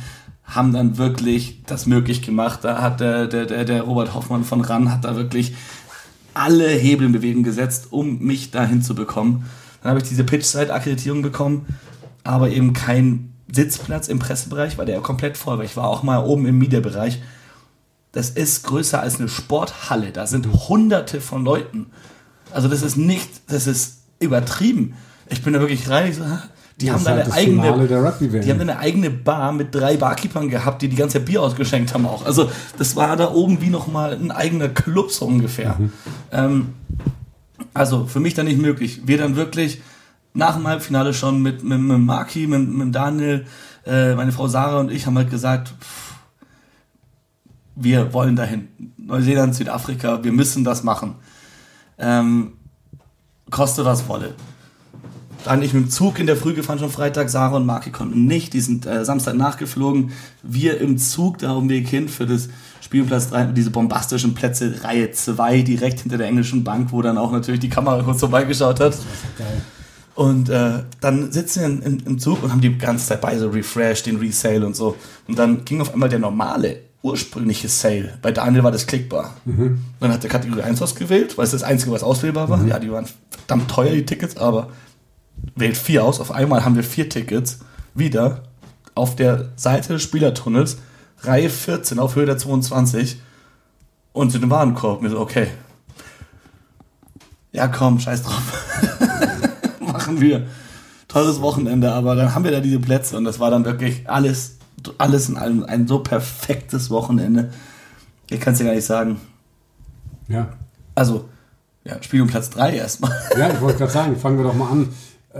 haben 0.45 0.73
dann 0.73 0.97
wirklich 0.97 1.63
das 1.67 1.87
möglich 1.87 2.23
gemacht. 2.23 2.61
Da 2.63 2.81
hat 2.81 3.01
der, 3.01 3.27
der, 3.27 3.47
der, 3.47 3.65
der 3.65 3.83
Robert 3.83 4.15
Hoffmann 4.15 4.45
von 4.45 4.61
RAN 4.61 4.93
hat 4.93 5.05
da 5.05 5.17
wirklich 5.17 5.55
alle 6.35 6.69
Hebel 6.69 7.07
in 7.07 7.13
Bewegung 7.13 7.43
gesetzt, 7.43 7.89
um 7.91 8.19
mich 8.21 8.51
dahin 8.51 8.83
zu 8.83 8.95
bekommen. 8.95 9.47
Dann 9.83 9.91
habe 9.91 10.01
ich 10.01 10.09
diese 10.09 10.25
Pitch-Side-Akkreditierung 10.25 11.23
bekommen, 11.23 11.67
aber 12.23 12.51
eben 12.51 12.73
kein 12.73 13.33
Sitzplatz 13.51 14.09
im 14.09 14.19
Pressebereich, 14.19 14.79
weil 14.79 14.87
der 14.87 14.97
ja 14.97 15.01
komplett 15.01 15.37
voll 15.37 15.59
war. 15.59 15.65
Ich 15.65 15.77
war 15.77 15.89
auch 15.89 16.03
mal 16.03 16.25
oben 16.25 16.47
im 16.47 16.59
Media-Bereich. 16.59 17.23
Das 18.13 18.31
ist 18.31 18.65
größer 18.65 19.01
als 19.01 19.19
eine 19.19 19.29
Sporthalle. 19.29 20.13
Da 20.13 20.27
sind 20.27 20.47
hunderte 20.69 21.21
von 21.21 21.45
Leuten. 21.45 21.87
Also 22.53 22.69
das 22.69 22.83
ist 22.83 22.97
nicht, 22.97 23.29
das 23.49 23.67
ist 23.67 24.03
übertrieben. 24.21 24.95
Ich 25.29 25.43
bin 25.43 25.53
da 25.53 25.61
wirklich 25.61 25.89
rein, 25.89 26.11
ich 26.11 26.17
so? 26.17 26.25
Die 26.81 26.87
Das 26.87 27.07
haben 27.07 27.07
halt 27.07 27.25
eine 27.25 27.33
eigene, 27.33 28.41
die 28.41 28.51
haben 28.51 28.61
eine 28.61 28.79
eigene 28.79 29.11
Bar 29.11 29.53
mit 29.53 29.75
drei 29.75 29.97
Barkeepern 29.97 30.51
gehabt, 30.51 30.83
die 30.83 30.89
die 30.89 30.97
ganze 30.97 31.21
Bier 31.21 31.43
ausgeschenkt 31.43 31.95
haben 31.95 32.05
auch. 32.05 32.27
Also 32.27 32.51
das 32.77 32.97
war 32.97 33.17
da 33.17 33.33
oben 33.33 33.63
wie 33.63 33.71
nochmal 33.71 34.13
ein 34.13 34.31
eigener 34.31 34.69
Club 34.69 35.11
so 35.11 35.25
ungefähr. 35.25 35.79
Ähm, 36.33 36.75
also 37.73 38.05
für 38.05 38.21
mich 38.21 38.35
dann 38.35 38.47
nicht 38.47 38.61
möglich. 38.61 39.03
Wir 39.07 39.17
dann 39.17 39.37
wirklich 39.37 39.81
nach 40.35 40.57
dem 40.57 40.67
Halbfinale 40.67 41.15
schon 41.15 41.41
mit, 41.41 41.65
mit, 41.65 41.81
mit 41.81 41.99
Marki, 41.99 42.47
mit, 42.47 42.69
mit 42.69 42.95
Daniel, 42.95 43.47
äh, 43.87 44.15
meine 44.15 44.33
Frau 44.33 44.47
Sarah 44.47 44.81
und 44.81 44.91
ich 44.91 45.07
haben 45.07 45.17
halt 45.17 45.31
gesagt, 45.31 45.69
pff, 45.69 46.15
wir 47.75 48.13
wollen 48.13 48.37
dahin. 48.37 48.69
Neuseeland, 48.99 49.55
Südafrika, 49.55 50.23
wir 50.25 50.33
müssen 50.33 50.65
das 50.65 50.83
machen. 50.83 51.15
Ähm, 51.99 52.55
koste 53.51 53.85
was 53.85 54.09
wolle. 54.09 54.35
Dann 55.47 55.63
ich 55.63 55.73
mit 55.73 55.85
dem 55.85 55.91
Zug 55.91 56.19
in 56.19 56.27
der 56.27 56.35
Früh 56.35 56.55
gefahren, 56.55 56.81
schon 56.81 56.91
Freitag. 56.91 57.31
Sarah 57.31 57.57
und 57.57 57.67
Marki 57.67 57.91
konnten 57.91 58.27
nicht. 58.27 58.53
Die 58.53 58.61
sind 58.61 58.85
äh, 58.85 59.05
Samstag 59.05 59.37
nachgeflogen. 59.37 60.11
Wir 60.43 60.81
im 60.81 60.99
Zug 60.99 61.39
da 61.39 61.53
auf 61.53 61.61
dem 61.61 61.69
Weg 61.69 61.87
hin 61.87 62.09
für 62.09 62.27
das 62.27 62.49
Spielplatz 62.81 63.31
3, 63.31 63.53
diese 63.53 63.71
bombastischen 63.71 64.35
Plätze, 64.35 64.83
Reihe 64.83 65.13
2, 65.13 65.63
direkt 65.63 66.01
hinter 66.01 66.19
der 66.19 66.27
englischen 66.27 66.65
Bank, 66.65 66.91
wo 66.91 67.01
dann 67.01 67.17
auch 67.17 67.31
natürlich 67.31 67.61
die 67.61 67.69
Kamera 67.69 68.03
kurz 68.03 68.19
vorbeigeschaut 68.19 68.81
hat. 68.81 68.99
Geil. 69.39 69.63
Und 70.17 70.49
äh, 70.49 70.83
dann 71.01 71.31
sitzen 71.31 71.61
wir 71.61 71.67
in, 71.67 71.83
in, 71.83 72.07
im 72.07 72.19
Zug 72.19 72.43
und 72.43 72.51
haben 72.51 72.61
die 72.61 72.77
ganze 72.77 73.07
Zeit 73.07 73.21
bei 73.21 73.39
so 73.39 73.49
Refresh, 73.49 74.03
den 74.03 74.17
Resale 74.17 74.67
und 74.67 74.75
so. 74.75 74.97
Und 75.29 75.39
dann 75.39 75.65
ging 75.65 75.81
auf 75.81 75.93
einmal 75.93 76.09
der 76.09 76.19
normale, 76.19 76.81
ursprüngliche 77.03 77.69
Sale. 77.69 78.19
Bei 78.21 78.33
Daniel 78.33 78.65
war 78.65 78.73
das 78.73 78.89
klickbar. 78.89 79.37
Dann 80.01 80.13
hat 80.13 80.25
der 80.25 80.31
Kategorie 80.31 80.63
1 80.63 80.83
ausgewählt, 80.83 81.39
weil 81.39 81.45
es 81.45 81.53
das 81.53 81.63
Einzige, 81.63 81.93
was 81.93 82.03
auswählbar 82.03 82.49
war. 82.49 82.67
Ja, 82.67 82.81
die 82.81 82.91
waren 82.91 83.07
verdammt 83.31 83.71
teuer, 83.71 83.93
die 83.93 84.05
Tickets, 84.05 84.37
aber 84.37 84.71
wählt 85.55 85.77
4 85.77 86.05
aus. 86.05 86.21
Auf 86.21 86.31
einmal 86.31 86.65
haben 86.65 86.77
wir 86.77 86.85
vier 86.85 87.09
Tickets 87.09 87.61
wieder 87.95 88.43
auf 88.95 89.17
der 89.17 89.51
Seite 89.57 89.95
des 89.95 90.03
Spielertunnels, 90.03 90.79
Reihe 91.21 91.51
14 91.51 91.99
auf 91.99 92.17
Höhe 92.17 92.27
der 92.27 92.39
22 92.39 93.21
und 94.13 94.31
zu 94.31 94.39
dem 94.39 94.51
Warenkorb. 94.51 95.03
Mir 95.03 95.11
so, 95.11 95.21
okay. 95.21 95.49
Ja, 97.53 97.69
komm, 97.69 98.01
scheiß 98.01 98.23
drauf. 98.23 98.43
Machen 99.81 100.21
wir. 100.21 100.47
Tolles 101.09 101.41
Wochenende, 101.41 101.93
aber 101.93 102.15
dann 102.17 102.35
haben 102.35 102.45
wir 102.45 102.51
da 102.51 102.61
diese 102.61 102.79
Plätze 102.79 103.17
und 103.17 103.25
das 103.25 103.41
war 103.41 103.51
dann 103.51 103.65
wirklich 103.65 104.09
alles, 104.09 104.59
alles 104.99 105.29
in 105.29 105.37
allem 105.37 105.65
ein 105.65 105.87
so 105.87 106.01
perfektes 106.01 106.91
Wochenende. 106.91 107.51
Ich 108.29 108.41
kann 108.41 108.53
es 108.53 108.59
dir 108.59 108.67
gar 108.67 108.75
nicht 108.75 108.85
sagen. 108.85 109.21
Ja. 110.29 110.49
Also, 110.95 111.29
ja, 111.85 112.03
Spiel 112.03 112.23
um 112.23 112.29
Platz 112.29 112.51
3 112.51 112.77
erstmal. 112.77 113.13
Ja, 113.39 113.51
ich 113.51 113.61
wollte 113.61 113.79
gerade 113.79 113.93
sagen, 113.93 114.17
fangen 114.17 114.39
wir 114.39 114.45
doch 114.45 114.55
mal 114.55 114.71
an 114.71 114.89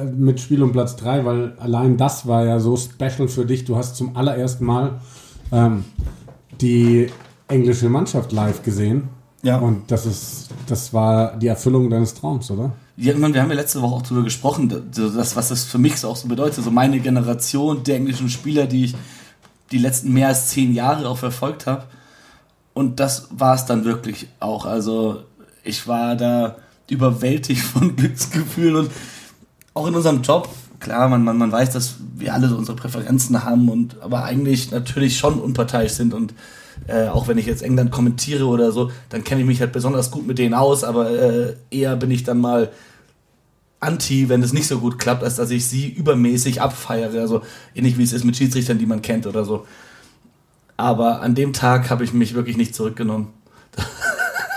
mit 0.05 0.41
Spiel 0.41 0.63
um 0.63 0.73
Platz 0.73 0.97
3, 0.97 1.25
weil 1.25 1.55
allein 1.59 1.97
das 1.97 2.27
war 2.27 2.45
ja 2.45 2.61
so 2.61 2.77
special 2.77 3.29
für 3.29 3.47
dich. 3.47 3.65
Du 3.65 3.77
hast 3.77 3.97
zum 3.97 4.17
allerersten 4.17 4.65
Mal 4.65 5.01
ähm, 5.53 5.85
die 6.61 7.09
englische 7.49 7.89
Mannschaft 7.89 8.33
live 8.33 8.63
gesehen. 8.63 9.09
Ja. 9.43 9.59
Und 9.59 9.91
das 9.91 10.07
ist, 10.07 10.49
das 10.67 10.93
war 10.93 11.37
die 11.37 11.47
Erfüllung 11.47 11.89
deines 11.91 12.15
Traums, 12.15 12.51
oder? 12.51 12.73
Ja, 12.97 13.13
ich 13.13 13.19
meine, 13.19 13.35
wir 13.35 13.43
haben 13.43 13.51
ja 13.51 13.57
letzte 13.57 13.83
Woche 13.83 13.95
auch 13.95 14.03
darüber 14.03 14.25
gesprochen, 14.25 14.91
das, 14.91 15.37
was 15.37 15.49
das 15.49 15.65
für 15.65 15.79
mich 15.79 15.99
so 15.99 16.09
auch 16.09 16.17
so 16.17 16.29
bedeutet. 16.29 16.65
So 16.65 16.71
meine 16.71 16.99
Generation 16.99 17.83
der 17.85 17.97
englischen 17.97 18.29
Spieler, 18.29 18.67
die 18.67 18.87
ich 18.87 18.95
die 19.71 19.79
letzten 19.79 20.13
mehr 20.13 20.29
als 20.29 20.49
zehn 20.49 20.73
Jahre 20.73 21.09
auch 21.09 21.19
verfolgt 21.19 21.67
habe. 21.67 21.85
Und 22.73 23.01
das 23.01 23.29
war 23.31 23.55
es 23.55 23.67
dann 23.67 23.85
wirklich 23.85 24.29
auch. 24.41 24.67
Also 24.67 25.23
ich 25.63 25.87
war 25.87 26.17
da 26.17 26.57
überwältigt 26.91 27.61
von 27.63 27.97
Glücksgefühlen 27.97 28.77
und 28.77 28.91
auch 29.77 29.87
in 29.87 29.95
unserem 29.95 30.23
Job. 30.23 30.49
Klar, 30.81 31.09
man, 31.09 31.23
man, 31.23 31.37
man 31.37 31.53
weiß, 31.53 31.71
dass 31.71 31.97
wir 32.17 32.35
alle 32.35 32.49
so 32.49 32.57
unsere 32.57 32.77
Präferenzen 32.77 33.45
haben 33.45 33.69
und 33.69 34.01
aber 34.01 34.25
eigentlich 34.25 34.71
natürlich 34.71 35.17
schon 35.17 35.39
unparteiisch 35.39 35.93
sind 35.93 36.15
und 36.15 36.35
äh, 36.87 37.09
auch 37.09 37.29
wenn 37.29 37.39
ich 37.39 37.47
jetzt 37.47 37.63
England 37.63 37.91
kommentiere 37.91 38.47
oder 38.47 38.73
so, 38.73 38.91
dann 39.09 39.25
kenne 39.25 39.41
ich 39.41 39.47
mich 39.47 39.61
halt 39.61 39.73
besonders 39.73 40.11
gut 40.11 40.27
mit 40.27 40.39
denen 40.39 40.55
aus, 40.55 40.85
aber 40.85 41.11
äh, 41.11 41.57
eher 41.71 41.97
bin 41.97 42.11
ich 42.11 42.25
dann 42.25 42.41
mal 42.41 42.71
anti, 43.81 44.29
wenn 44.29 44.43
es 44.43 44.53
nicht 44.53 44.67
so 44.67 44.79
gut 44.79 44.99
klappt, 44.99 45.23
als 45.23 45.37
dass 45.37 45.51
ich 45.51 45.67
sie 45.67 45.89
übermäßig 45.89 46.61
abfeiere. 46.61 47.21
Also 47.21 47.43
ähnlich 47.75 47.99
wie 47.99 48.03
es 48.03 48.13
ist 48.13 48.25
mit 48.25 48.37
Schiedsrichtern, 48.37 48.79
die 48.79 48.87
man 48.87 49.03
kennt 49.03 49.27
oder 49.27 49.45
so. 49.45 49.67
Aber 50.77 51.23
an 51.23 51.35
dem 51.35 51.53
Tag 51.53 51.91
habe 51.91 52.05
ich 52.05 52.13
mich 52.13 52.35
wirklich 52.35 52.57
nicht 52.57 52.75
zurückgenommen. 52.75 53.29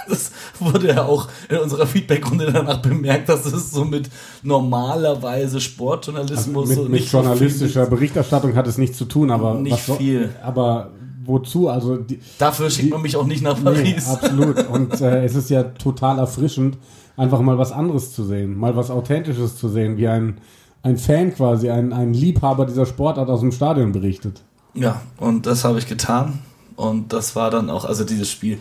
Das 0.10 0.32
wurde 0.60 0.88
ja 0.90 1.04
auch 1.06 1.28
in 1.50 1.58
unserer 1.58 1.86
Feedbackrunde 1.88 2.52
danach 2.52 2.82
bemerkt, 2.82 3.30
dass 3.30 3.46
es 3.46 3.72
so 3.72 3.86
mit 3.86 4.10
normalerweise 4.44 5.62
Sportjournalismus 5.62 6.68
mit 6.70 6.78
so 6.78 6.84
mit 6.84 6.92
nicht 6.92 7.10
so 7.10 7.18
journalistischer 7.20 7.84
viel 7.86 7.90
Berichterstattung 7.96 8.56
hat 8.56 8.68
es 8.68 8.78
nichts 8.78 8.98
zu 8.98 9.06
tun, 9.06 9.32
aber 9.32 9.54
Nicht 9.56 9.74
was 9.74 9.86
so- 9.86 9.94
viel. 9.96 10.30
Aber 10.44 10.92
wozu? 11.26 11.70
Also 11.70 11.98
die, 11.98 12.20
Dafür 12.38 12.70
schickt 12.70 12.88
Die- 12.88 12.92
man 12.92 13.02
mich 13.02 13.16
auch 13.16 13.26
nicht 13.26 13.42
nach 13.44 13.58
Nee, 13.58 13.64
Paris. 13.64 14.08
absolut. 14.10 14.68
Und 14.68 15.00
äh, 15.02 15.24
es 15.24 15.36
ist 15.36 15.50
ja 15.50 15.64
total 15.64 16.20
erfrischend, 16.20 16.78
einfach 17.18 17.42
mal 17.42 17.58
was 17.58 17.72
anderes 17.72 18.14
zu 18.14 18.24
sehen, 18.24 18.58
mal 18.58 18.76
was 18.76 18.90
Authentisches 18.90 19.58
zu 19.58 19.70
sehen, 19.70 19.98
wie 19.98 20.08
ein, 20.08 20.38
ein 20.84 20.98
Fan 20.98 21.34
quasi, 21.36 21.70
ein, 21.70 21.94
ein 21.94 22.14
Liebhaber 22.14 22.66
dieser 22.66 22.86
Sportart 22.86 23.30
aus 23.30 23.42
dem 23.42 23.52
Stadion 23.52 23.92
berichtet. 23.92 24.42
Ja, 24.74 25.02
und 25.18 25.46
das 25.46 25.64
habe 25.66 25.80
ich 25.80 25.88
getan. 25.88 26.40
Und 26.76 27.12
das 27.12 27.36
war 27.36 27.52
dann 27.52 27.70
auch, 27.70 27.84
also 27.86 28.06
dieses 28.06 28.32
Spiel. 28.32 28.60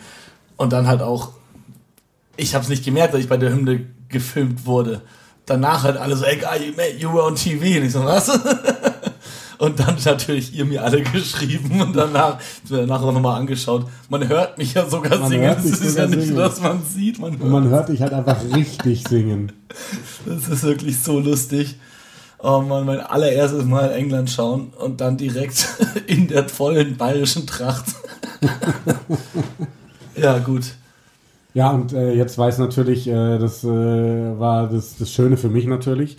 Und 0.56 0.72
dann 0.72 0.88
halt 0.88 1.02
auch, 1.02 1.30
ich 2.38 2.54
habe 2.54 2.62
es 2.62 2.70
nicht 2.70 2.84
gemerkt, 2.84 3.12
dass 3.12 3.20
ich 3.20 3.28
bei 3.28 3.36
der 3.36 3.50
Hymne 3.50 3.86
gefilmt 4.08 4.64
wurde. 4.64 5.02
Danach 5.44 5.82
halt 5.82 5.96
alle 5.96 6.16
so, 6.16 6.24
ey, 6.24 6.36
guy, 6.38 6.72
you, 6.98 7.12
were 7.12 7.24
on 7.24 7.34
TV. 7.34 7.78
Und 7.78 7.84
ich 7.84 7.92
so, 7.92 8.04
was? 8.04 8.28
Und 9.58 9.80
dann 9.80 9.96
natürlich 10.04 10.54
ihr 10.54 10.64
mir 10.64 10.84
alle 10.84 11.02
geschrieben 11.02 11.80
und 11.80 11.96
danach, 11.96 12.38
danach 12.70 13.02
auch 13.02 13.12
nochmal 13.12 13.40
angeschaut. 13.40 13.86
Man 14.08 14.28
hört 14.28 14.56
mich 14.56 14.74
ja 14.74 14.88
sogar 14.88 15.18
Man 15.18 15.28
singen. 15.28 15.56
Es 15.58 15.64
dich 15.64 15.80
ist 15.80 15.98
ja 15.98 16.06
nicht, 16.06 16.20
singen. 16.20 16.36
so, 16.36 16.42
dass 16.42 16.60
man 16.60 16.80
sieht, 16.84 17.18
man 17.18 17.32
Und 17.32 17.40
hört. 17.40 17.50
man 17.50 17.68
hört 17.68 17.88
dich 17.88 18.00
halt 18.00 18.12
einfach 18.12 18.36
richtig 18.54 19.02
singen. 19.08 19.50
Das 20.24 20.48
ist 20.48 20.62
wirklich 20.62 21.00
so 21.00 21.18
lustig. 21.18 21.74
Oh 22.38 22.60
man, 22.60 22.86
mein 22.86 23.00
allererstes 23.00 23.64
Mal 23.64 23.90
England 23.90 24.30
schauen 24.30 24.72
und 24.78 25.00
dann 25.00 25.16
direkt 25.16 25.66
in 26.06 26.28
der 26.28 26.48
vollen 26.48 26.96
bayerischen 26.96 27.44
Tracht. 27.44 27.86
ja, 30.14 30.38
gut. 30.38 30.66
Ja, 31.54 31.70
und 31.70 31.92
äh, 31.92 32.12
jetzt 32.12 32.36
weiß 32.38 32.58
natürlich, 32.58 33.06
äh, 33.08 33.38
das 33.38 33.64
äh, 33.64 33.68
war 33.68 34.68
das, 34.68 34.96
das 34.98 35.10
Schöne 35.12 35.36
für 35.36 35.48
mich 35.48 35.66
natürlich, 35.66 36.18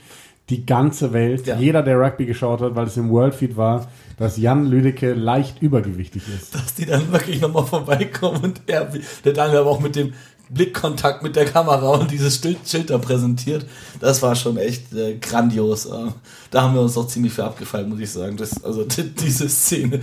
die 0.50 0.66
ganze 0.66 1.14
Welt, 1.14 1.46
Ja. 1.46 1.58
jeder, 1.58 1.84
der 1.84 2.00
Rugby 2.00 2.26
geschaut 2.26 2.62
hat, 2.62 2.76
weil 2.76 2.88
es 2.88 2.98
im 2.98 3.10
Worldfeed 3.12 3.56
war, 3.56 3.88
dass 4.18 4.38
Jan 4.38 4.66
Lüdecke 4.66 5.14
leicht 5.14 5.62
übergewichtig 5.62 6.24
ist. 6.36 6.56
Dass 6.56 6.74
die 6.74 6.86
dann 6.88 7.12
wirklich 7.12 7.40
nochmal 7.42 7.66
vorbeikommen 7.66 8.44
und 8.44 8.62
er, 8.66 8.92
der 9.24 9.34
Daniel 9.34 9.60
aber 9.60 9.70
auch 9.70 9.80
mit 9.80 9.96
dem 9.96 10.14
Blickkontakt 10.50 11.22
mit 11.22 11.36
der 11.36 11.46
Kamera 11.46 11.90
und 11.90 12.12
dieses 12.12 12.42
Schild 12.66 12.90
da 12.90 12.98
präsentiert. 12.98 13.66
Das 14.00 14.22
war 14.22 14.36
schon 14.36 14.58
echt 14.58 14.94
äh, 14.94 15.16
grandios. 15.16 15.86
Äh, 15.86 16.08
da 16.50 16.64
haben 16.64 16.74
wir 16.74 16.82
uns 16.82 16.98
auch 16.98 17.08
ziemlich 17.08 17.34
für 17.34 17.44
abgefallen, 17.44 17.90
muss 17.90 18.00
ich 18.00 18.10
sagen. 18.10 18.36
Das, 18.36 18.64
also 18.64 18.84
die, 18.84 19.04
diese 19.10 19.48
Szene. 19.48 20.02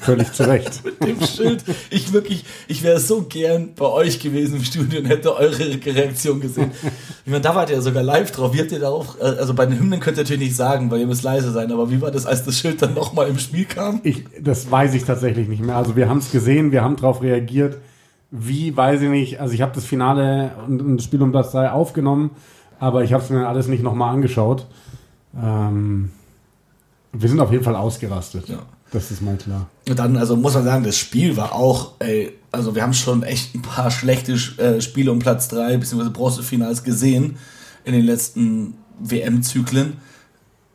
Völlig 0.00 0.32
zu 0.32 0.48
Recht. 0.48 0.84
mit 1.00 1.00
dem 1.04 1.26
Schild. 1.26 1.64
Ich 1.90 2.12
wirklich, 2.12 2.44
ich 2.68 2.82
wäre 2.82 3.00
so 3.00 3.22
gern 3.22 3.74
bei 3.74 3.86
euch 3.86 4.20
gewesen 4.20 4.56
im 4.56 4.64
Studio 4.64 5.00
und 5.00 5.06
hätte 5.06 5.34
eure 5.34 5.58
Reaktion 5.84 6.40
gesehen. 6.40 6.70
Ich 7.24 7.30
meine, 7.30 7.42
da 7.42 7.54
wart 7.54 7.70
ihr 7.70 7.76
ja 7.76 7.82
sogar 7.82 8.04
live 8.04 8.30
drauf. 8.30 8.54
Wie 8.54 8.60
habt 8.60 8.70
ihr 8.70 8.80
darauf, 8.80 9.16
äh, 9.20 9.24
also 9.24 9.54
bei 9.54 9.66
den 9.66 9.78
Hymnen 9.78 9.98
könnt 9.98 10.18
ihr 10.18 10.22
natürlich 10.22 10.42
nicht 10.42 10.56
sagen, 10.56 10.90
weil 10.90 11.00
ihr 11.00 11.06
müsst 11.06 11.24
leise 11.24 11.50
sein, 11.50 11.72
aber 11.72 11.90
wie 11.90 12.00
war 12.00 12.10
das, 12.10 12.26
als 12.26 12.44
das 12.44 12.58
Schild 12.58 12.80
dann 12.80 12.94
nochmal 12.94 13.28
im 13.28 13.38
Spiel 13.38 13.64
kam? 13.64 14.00
Ich, 14.04 14.24
das 14.40 14.70
weiß 14.70 14.94
ich 14.94 15.04
tatsächlich 15.04 15.48
nicht 15.48 15.62
mehr. 15.62 15.76
Also 15.76 15.96
wir 15.96 16.08
haben 16.08 16.18
es 16.18 16.30
gesehen, 16.30 16.70
wir 16.70 16.82
haben 16.82 16.96
darauf 16.96 17.22
reagiert 17.22 17.78
wie, 18.30 18.76
weiß 18.76 19.02
ich 19.02 19.08
nicht, 19.08 19.40
also 19.40 19.54
ich 19.54 19.62
habe 19.62 19.72
das 19.74 19.84
Finale 19.84 20.52
und, 20.66 20.96
das 20.96 21.04
Spiel 21.04 21.22
um 21.22 21.32
das 21.32 21.52
3 21.52 21.70
aufgenommen, 21.70 22.30
aber 22.78 23.02
ich 23.04 23.12
habe 23.12 23.22
es 23.22 23.30
mir 23.30 23.48
alles 23.48 23.68
nicht 23.68 23.82
nochmal 23.82 24.14
angeschaut. 24.14 24.66
Ähm, 25.36 26.10
wir 27.12 27.28
sind 27.28 27.40
auf 27.40 27.50
jeden 27.50 27.64
Fall 27.64 27.76
ausgerastet. 27.76 28.48
Ja. 28.48 28.58
Das 28.90 29.10
ist 29.10 29.20
mal 29.20 29.36
klar. 29.36 29.68
Und 29.88 29.98
dann, 29.98 30.16
also 30.16 30.36
muss 30.36 30.54
man 30.54 30.64
sagen, 30.64 30.84
das 30.84 30.96
Spiel 30.96 31.36
war 31.36 31.54
auch, 31.54 31.92
ey, 31.98 32.32
also 32.52 32.74
wir 32.74 32.82
haben 32.82 32.94
schon 32.94 33.22
echt 33.22 33.54
ein 33.54 33.62
paar 33.62 33.90
schlechte 33.90 34.32
äh, 34.32 34.80
Spiele 34.80 35.12
um 35.12 35.18
Platz 35.18 35.48
3 35.48 35.76
bzw. 35.76 36.08
Bronzefinals 36.08 36.84
gesehen 36.84 37.36
in 37.84 37.92
den 37.92 38.04
letzten 38.04 38.74
WM-Zyklen. 38.98 39.98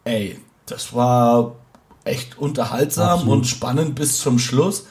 Ey, 0.04 0.38
das 0.68 0.94
war 0.94 1.56
echt 2.04 2.38
unterhaltsam 2.38 3.10
Absolut. 3.10 3.34
und 3.34 3.48
spannend 3.48 3.96
bis 3.96 4.20
zum 4.20 4.38
Schluss. 4.38 4.86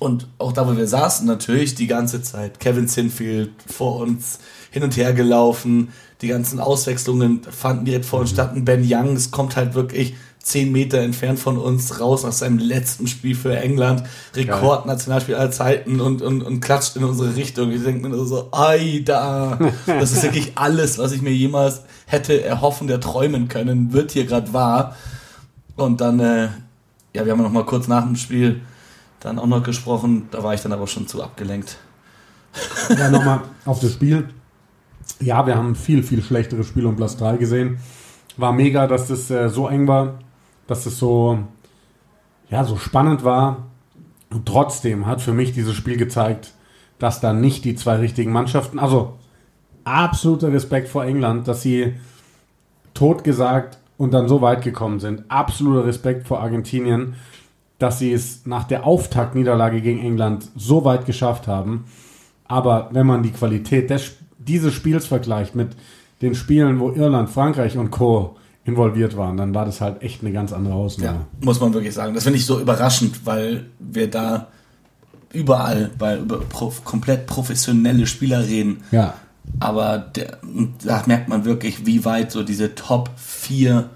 Und 0.00 0.26
auch 0.38 0.52
da, 0.52 0.66
wo 0.66 0.76
wir 0.78 0.86
saßen, 0.86 1.26
natürlich 1.26 1.74
die 1.74 1.86
ganze 1.86 2.22
Zeit. 2.22 2.58
Kevin 2.58 2.88
Sinfield 2.88 3.50
vor 3.66 3.96
uns 3.96 4.38
hin 4.70 4.82
und 4.82 4.96
her 4.96 5.12
gelaufen. 5.12 5.90
Die 6.22 6.28
ganzen 6.28 6.58
Auswechslungen 6.58 7.42
fanden 7.42 7.84
direkt 7.84 8.06
vor 8.06 8.20
uns 8.20 8.30
statt. 8.30 8.54
Und 8.56 8.64
Ben 8.64 8.82
Youngs 8.82 9.30
kommt 9.30 9.56
halt 9.56 9.74
wirklich 9.74 10.14
zehn 10.42 10.72
Meter 10.72 11.00
entfernt 11.00 11.38
von 11.38 11.58
uns 11.58 12.00
raus 12.00 12.24
aus 12.24 12.38
seinem 12.38 12.56
letzten 12.56 13.08
Spiel 13.08 13.34
für 13.34 13.54
England. 13.54 14.04
Rekordnationalspiel 14.34 15.34
aller 15.34 15.50
Zeiten 15.50 16.00
und, 16.00 16.22
und, 16.22 16.42
und 16.42 16.60
klatscht 16.60 16.96
in 16.96 17.04
unsere 17.04 17.36
Richtung. 17.36 17.70
Ich 17.70 17.84
denke 17.84 18.08
mir 18.08 18.24
so, 18.24 18.48
ei 18.52 19.02
da. 19.04 19.58
Das 19.86 20.12
ist 20.12 20.22
wirklich 20.22 20.52
alles, 20.54 20.96
was 20.96 21.12
ich 21.12 21.20
mir 21.20 21.32
jemals 21.32 21.82
hätte 22.06 22.42
erhoffen, 22.42 22.86
der 22.86 23.00
träumen 23.00 23.48
können, 23.48 23.92
wird 23.92 24.12
hier 24.12 24.24
gerade 24.24 24.54
wahr. 24.54 24.96
Und 25.76 26.00
dann, 26.00 26.20
äh, 26.20 26.48
ja, 27.12 27.26
wir 27.26 27.32
haben 27.32 27.42
noch 27.42 27.52
mal 27.52 27.66
kurz 27.66 27.86
nach 27.86 28.06
dem 28.06 28.16
Spiel 28.16 28.62
dann 29.20 29.38
auch 29.38 29.46
noch 29.46 29.62
gesprochen. 29.62 30.28
Da 30.30 30.42
war 30.42 30.54
ich 30.54 30.62
dann 30.62 30.72
aber 30.72 30.86
schon 30.86 31.06
zu 31.06 31.22
abgelenkt. 31.22 31.78
Ja, 32.88 33.10
nochmal 33.10 33.42
auf 33.64 33.80
das 33.80 33.92
Spiel. 33.92 34.28
Ja, 35.20 35.46
wir 35.46 35.56
haben 35.56 35.74
viel, 35.74 36.02
viel 36.02 36.22
schlechtere 36.22 36.64
Spiele 36.64 36.88
um 36.88 36.96
Platz 36.96 37.16
3 37.16 37.36
gesehen. 37.36 37.78
War 38.36 38.52
mega, 38.52 38.86
dass 38.86 39.08
das 39.08 39.30
äh, 39.30 39.48
so 39.48 39.68
eng 39.68 39.86
war, 39.86 40.18
dass 40.66 40.84
das 40.84 40.98
so, 40.98 41.38
ja, 42.48 42.64
so 42.64 42.76
spannend 42.76 43.22
war. 43.22 43.66
Und 44.30 44.46
trotzdem 44.46 45.06
hat 45.06 45.20
für 45.20 45.32
mich 45.32 45.52
dieses 45.52 45.74
Spiel 45.74 45.96
gezeigt, 45.96 46.54
dass 46.98 47.20
da 47.20 47.32
nicht 47.32 47.64
die 47.64 47.74
zwei 47.74 47.96
richtigen 47.96 48.32
Mannschaften, 48.32 48.78
also 48.78 49.18
absoluter 49.84 50.52
Respekt 50.52 50.88
vor 50.88 51.04
England, 51.04 51.48
dass 51.48 51.62
sie 51.62 51.94
tot 52.94 53.24
gesagt 53.24 53.78
und 53.96 54.12
dann 54.12 54.28
so 54.28 54.40
weit 54.40 54.62
gekommen 54.62 55.00
sind. 55.00 55.24
Absoluter 55.28 55.86
Respekt 55.86 56.26
vor 56.26 56.40
Argentinien, 56.40 57.14
dass 57.80 57.98
sie 57.98 58.12
es 58.12 58.42
nach 58.44 58.64
der 58.64 58.86
Auftaktniederlage 58.86 59.80
gegen 59.80 60.00
England 60.00 60.46
so 60.54 60.84
weit 60.84 61.06
geschafft 61.06 61.48
haben. 61.48 61.86
Aber 62.44 62.90
wenn 62.92 63.06
man 63.06 63.22
die 63.22 63.30
Qualität 63.30 63.88
des, 63.88 64.12
dieses 64.38 64.74
Spiels 64.74 65.06
vergleicht 65.06 65.54
mit 65.54 65.70
den 66.20 66.34
Spielen, 66.34 66.78
wo 66.78 66.90
Irland, 66.90 67.30
Frankreich 67.30 67.78
und 67.78 67.90
Co. 67.90 68.36
involviert 68.64 69.16
waren, 69.16 69.38
dann 69.38 69.54
war 69.54 69.64
das 69.64 69.80
halt 69.80 70.02
echt 70.02 70.22
eine 70.22 70.30
ganz 70.30 70.52
andere 70.52 70.74
Ausnahme. 70.74 71.20
Ja, 71.20 71.46
muss 71.46 71.58
man 71.58 71.72
wirklich 71.72 71.94
sagen. 71.94 72.14
Das 72.14 72.24
finde 72.24 72.38
ich 72.38 72.44
so 72.44 72.60
überraschend, 72.60 73.24
weil 73.24 73.70
wir 73.78 74.10
da 74.10 74.48
überall 75.32 75.90
bei 75.98 76.18
über 76.18 76.38
prof, 76.40 76.84
komplett 76.84 77.26
professionelle 77.26 78.06
Spieler 78.06 78.46
reden. 78.46 78.82
Ja. 78.90 79.14
Aber 79.58 79.98
der, 79.98 80.36
da 80.84 81.02
merkt 81.06 81.30
man 81.30 81.46
wirklich, 81.46 81.86
wie 81.86 82.04
weit 82.04 82.30
so 82.30 82.42
diese 82.42 82.74
Top 82.74 83.10
4 83.16 83.88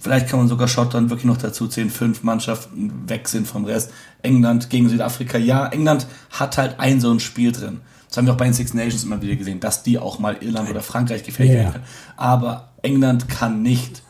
Vielleicht 0.00 0.28
kann 0.28 0.38
man 0.38 0.48
sogar 0.48 0.68
Schottland 0.68 1.10
wirklich 1.10 1.26
noch 1.26 1.36
dazu 1.36 1.66
zählen, 1.66 1.90
fünf 1.90 2.22
Mannschaften 2.22 3.08
weg 3.08 3.28
sind 3.28 3.46
vom 3.46 3.64
Rest. 3.64 3.90
England 4.22 4.70
gegen 4.70 4.88
Südafrika, 4.88 5.36
ja, 5.36 5.66
England 5.66 6.06
hat 6.30 6.56
halt 6.58 6.78
ein 6.78 7.00
so 7.00 7.10
ein 7.10 7.20
Spiel 7.20 7.50
drin. 7.50 7.80
Das 8.08 8.18
haben 8.18 8.26
wir 8.26 8.34
auch 8.34 8.38
bei 8.38 8.44
den 8.44 8.54
Six 8.54 8.74
Nations 8.74 9.02
immer 9.02 9.20
wieder 9.20 9.34
gesehen, 9.34 9.58
dass 9.58 9.82
die 9.82 9.98
auch 9.98 10.20
mal 10.20 10.36
Irland 10.40 10.70
oder 10.70 10.82
Frankreich 10.82 11.24
gefällt 11.24 11.50
yeah. 11.50 11.72
können. 11.72 11.84
Aber 12.16 12.68
England 12.82 13.28
kann 13.28 13.62
nicht 13.62 14.02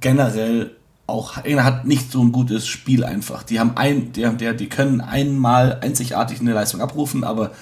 generell 0.00 0.72
auch, 1.06 1.36
England 1.44 1.64
hat 1.64 1.86
nicht 1.86 2.10
so 2.10 2.20
ein 2.20 2.32
gutes 2.32 2.66
Spiel 2.66 3.04
einfach. 3.04 3.44
Die 3.44 3.60
haben 3.60 3.76
ein, 3.76 4.12
die, 4.12 4.26
haben, 4.26 4.38
die 4.38 4.68
können 4.68 5.00
einmal 5.00 5.78
einzigartig 5.80 6.40
eine 6.40 6.52
Leistung 6.52 6.80
abrufen, 6.80 7.22
aber 7.22 7.52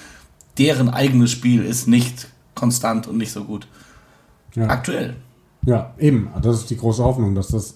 deren 0.56 0.88
eigenes 0.88 1.30
Spiel 1.30 1.64
ist 1.64 1.86
nicht 1.86 2.28
konstant 2.54 3.06
und 3.06 3.18
nicht 3.18 3.32
so 3.32 3.44
gut. 3.44 3.66
Ja. 4.54 4.68
Aktuell. 4.68 5.16
Ja, 5.67 5.95
eben. 5.99 6.31
Das 6.43 6.57
ist 6.57 6.71
die 6.71 6.76
große 6.76 7.02
Hoffnung, 7.02 7.35
dass 7.35 7.49
das 7.49 7.75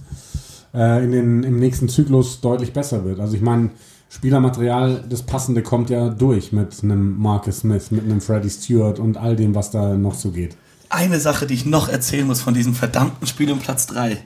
äh, 0.73 1.05
in 1.05 1.13
den, 1.13 1.43
im 1.43 1.59
nächsten 1.59 1.89
Zyklus 1.89 2.41
deutlich 2.41 2.73
besser 2.73 3.05
wird. 3.05 3.21
Also 3.21 3.37
ich 3.37 3.43
meine, 3.43 3.71
Spielermaterial, 4.09 5.05
das 5.09 5.23
Passende 5.23 5.63
kommt 5.63 5.91
ja 5.91 6.09
durch 6.09 6.53
mit 6.53 6.83
einem 6.83 7.19
Marcus 7.19 7.61
Smith, 7.61 7.91
mit 7.91 8.05
einem 8.05 8.21
Freddie 8.21 8.51
Stewart 8.51 8.99
und 8.99 9.17
all 9.17 9.35
dem, 9.35 9.55
was 9.55 9.71
da 9.71 9.97
noch 9.97 10.15
so 10.15 10.31
geht. 10.31 10.57
Eine 10.89 11.19
Sache, 11.19 11.47
die 11.47 11.55
ich 11.55 11.67
noch 11.67 11.89
erzählen 11.89 12.27
muss 12.27 12.41
von 12.41 12.55
diesem 12.55 12.75
verdammten 12.75 13.27
Spiel 13.27 13.51
um 13.51 13.59
Platz 13.59 13.87
3. 13.87 14.19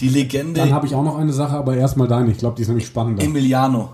Die 0.00 0.08
Legende. 0.08 0.60
Dann 0.60 0.72
habe 0.72 0.86
ich 0.86 0.94
auch 0.94 1.04
noch 1.04 1.18
eine 1.18 1.32
Sache, 1.32 1.56
aber 1.56 1.76
erstmal 1.76 2.08
deine. 2.08 2.30
Ich 2.30 2.38
glaube, 2.38 2.56
die 2.56 2.62
ist 2.62 2.68
nämlich 2.68 2.86
spannender. 2.86 3.22
Emiliano. 3.22 3.92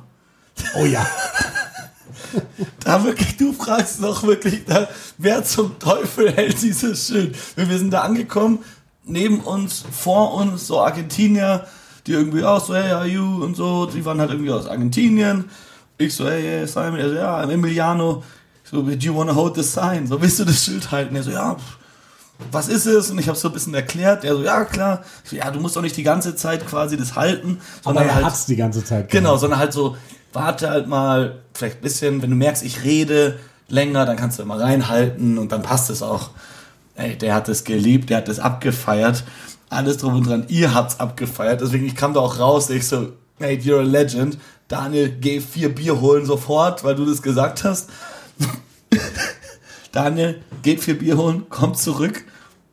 Oh 0.76 0.85
ja. 0.85 1.04
da 2.85 3.02
wirklich, 3.04 3.37
du 3.37 3.52
fragst 3.52 4.00
noch 4.00 4.23
wirklich, 4.25 4.64
da, 4.64 4.88
wer 5.19 5.42
zum 5.45 5.78
Teufel 5.78 6.33
hält 6.33 6.62
dieses 6.62 7.09
Schild? 7.09 7.37
Wir 7.57 7.78
sind 7.78 7.92
da 7.92 8.02
angekommen, 8.02 8.61
neben 9.04 9.40
uns, 9.40 9.85
vor 9.90 10.35
uns, 10.35 10.66
so 10.66 10.80
Argentinier, 10.80 11.66
die 12.06 12.12
irgendwie 12.12 12.44
auch 12.44 12.64
so, 12.64 12.75
hey, 12.75 12.92
are 12.92 13.06
you 13.06 13.44
und 13.44 13.56
so, 13.56 13.87
die 13.87 14.04
waren 14.04 14.21
halt 14.21 14.30
irgendwie 14.30 14.50
aus 14.50 14.66
Argentinien. 14.66 15.50
Ich 15.99 16.14
so, 16.14 16.28
hey, 16.28 16.42
hey 16.42 16.66
Simon, 16.66 16.97
er 16.97 17.09
so, 17.09 17.14
ja, 17.14 17.42
Emiliano. 17.44 18.23
so, 18.64 18.82
do 18.82 18.90
you 18.90 19.14
wanna 19.14 19.35
hold 19.35 19.54
the 19.54 19.62
sign? 19.62 20.06
So, 20.06 20.21
willst 20.21 20.38
du 20.40 20.44
das 20.44 20.64
Schild 20.64 20.90
halten? 20.90 21.14
Er 21.14 21.23
so, 21.23 21.30
ja, 21.30 21.56
was 22.50 22.68
ist 22.68 22.87
es? 22.87 23.11
Und 23.11 23.18
ich 23.18 23.28
habe 23.28 23.38
so 23.38 23.49
ein 23.49 23.54
bisschen 23.54 23.75
erklärt. 23.75 24.25
Er 24.25 24.35
so, 24.35 24.42
ja, 24.42 24.64
klar. 24.64 25.04
Ich 25.25 25.30
so, 25.30 25.37
ja, 25.37 25.50
du 25.50 25.61
musst 25.61 25.76
doch 25.76 25.82
nicht 25.82 25.97
die 25.97 26.02
ganze 26.02 26.35
Zeit 26.35 26.66
quasi 26.66 26.97
das 26.97 27.14
halten. 27.14 27.61
Sondern 27.82 28.09
Aber 28.09 28.21
er 28.21 28.25
halt, 28.25 28.49
die 28.49 28.56
ganze 28.56 28.85
Zeit. 28.85 29.11
Genau, 29.11 29.28
gemacht. 29.28 29.40
sondern 29.40 29.59
halt 29.61 29.73
so, 29.73 29.97
warte 30.32 30.71
halt 30.71 30.88
mal, 30.88 31.42
vielleicht 31.54 31.76
ein 31.76 31.82
bisschen, 31.82 32.23
wenn 32.23 32.30
du 32.30 32.37
merkst, 32.37 32.64
ich 32.64 32.82
rede 32.82 33.38
länger, 33.68 34.06
dann 34.06 34.16
kannst 34.16 34.38
du 34.38 34.42
immer 34.42 34.59
reinhalten 34.59 35.38
und 35.38 35.52
dann 35.52 35.62
passt 35.62 35.90
es 35.90 36.02
auch 36.02 36.30
ey, 36.94 37.16
der 37.16 37.34
hat 37.34 37.49
es 37.49 37.64
geliebt, 37.64 38.11
der 38.11 38.18
hat 38.18 38.28
es 38.28 38.38
abgefeiert. 38.38 39.25
Alles 39.68 39.96
drum 39.96 40.14
und 40.14 40.26
dran, 40.26 40.44
ihr 40.49 40.75
habt's 40.75 41.00
abgefeiert. 41.00 41.61
Deswegen, 41.61 41.87
ich 41.87 41.96
kam 41.96 42.12
da 42.12 42.20
auch 42.20 42.38
raus, 42.38 42.68
ich 42.70 42.87
so, 42.87 43.12
hey, 43.38 43.56
you're 43.56 43.80
a 43.80 43.82
legend. 43.82 44.38
Daniel, 44.68 45.11
geh 45.11 45.40
vier 45.40 45.75
Bier 45.75 46.00
holen 46.00 46.26
sofort, 46.26 46.84
weil 46.84 46.94
du 46.94 47.04
das 47.04 47.22
gesagt 47.22 47.64
hast. 47.64 47.90
Daniel, 49.92 50.40
geht 50.62 50.80
vier 50.80 50.99
Bier 50.99 51.16
holen, 51.16 51.46
kommt 51.49 51.78
zurück, 51.78 52.25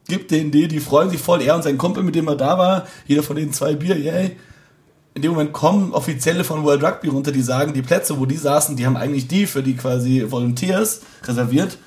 gibt 0.07 0.31
denen 0.31 0.51
die, 0.51 0.67
die 0.67 0.79
freuen 0.79 1.09
sich 1.09 1.21
voll. 1.21 1.41
Er 1.41 1.55
und 1.55 1.63
sein 1.63 1.77
Kumpel, 1.77 2.03
mit 2.03 2.15
dem 2.15 2.27
er 2.27 2.35
da 2.35 2.57
war, 2.57 2.87
jeder 3.05 3.23
von 3.23 3.35
denen 3.35 3.53
zwei 3.53 3.75
Bier, 3.75 3.97
yay. 3.97 4.37
In 5.15 5.21
dem 5.21 5.31
Moment 5.31 5.51
kommen 5.51 5.91
Offizielle 5.91 6.43
von 6.43 6.63
World 6.63 6.83
Rugby 6.83 7.09
runter, 7.09 7.31
die 7.31 7.41
sagen, 7.41 7.73
die 7.73 7.81
Plätze, 7.81 8.19
wo 8.19 8.25
die 8.25 8.37
saßen, 8.37 8.77
die 8.77 8.85
haben 8.85 8.95
eigentlich 8.95 9.27
die 9.27 9.47
für 9.47 9.63
die 9.63 9.75
quasi 9.75 10.25
Volunteers 10.29 11.01
reserviert 11.23 11.77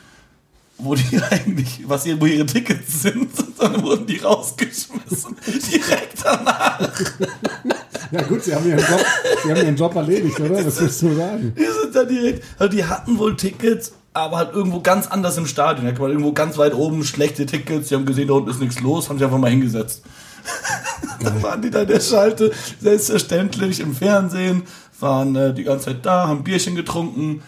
wo 0.82 0.94
die 0.94 1.20
eigentlich, 1.30 1.80
was 1.86 2.04
hier, 2.04 2.20
wo 2.20 2.26
ihre 2.26 2.46
Tickets 2.46 3.02
sind, 3.02 3.30
dann 3.58 3.82
wurden 3.82 4.06
die 4.06 4.18
rausgeschmissen. 4.18 5.36
Direkt 5.46 6.24
danach. 6.24 6.80
Ja 8.10 8.22
gut, 8.22 8.42
sie 8.44 8.54
haben 8.54 8.68
ihren 8.68 8.78
Job, 8.78 9.04
sie 9.42 9.50
haben 9.50 9.62
ihren 9.62 9.76
Job 9.76 9.94
erledigt, 9.94 10.38
oder? 10.38 10.66
Was 10.66 10.80
willst 10.80 11.02
du 11.02 11.14
sagen? 11.14 11.54
Die 11.56 11.64
sind 11.64 11.94
da 11.94 12.04
direkt, 12.04 12.44
also 12.58 12.76
die 12.76 12.84
hatten 12.84 13.18
wohl 13.18 13.36
Tickets, 13.36 13.92
aber 14.12 14.36
halt 14.36 14.52
irgendwo 14.52 14.80
ganz 14.80 15.06
anders 15.06 15.38
im 15.38 15.46
Stadion. 15.46 15.86
Da 15.86 16.06
irgendwo 16.06 16.32
ganz 16.32 16.58
weit 16.58 16.74
oben 16.74 17.04
schlechte 17.04 17.46
Tickets, 17.46 17.88
die 17.88 17.94
haben 17.94 18.04
gesehen, 18.04 18.28
da 18.28 18.34
unten 18.34 18.50
ist 18.50 18.60
nichts 18.60 18.80
los, 18.80 19.08
haben 19.08 19.16
sich 19.16 19.24
einfach 19.24 19.38
mal 19.38 19.50
hingesetzt. 19.50 20.02
dann 21.22 21.42
waren 21.42 21.62
die 21.62 21.70
da 21.70 21.84
der 21.84 22.00
Schalte, 22.00 22.52
selbstverständlich 22.80 23.80
im 23.80 23.94
Fernsehen, 23.94 24.64
waren 25.00 25.34
äh, 25.36 25.54
die 25.54 25.64
ganze 25.64 25.86
Zeit 25.86 26.04
da, 26.04 26.28
haben 26.28 26.44
Bierchen 26.44 26.74
getrunken, 26.74 27.42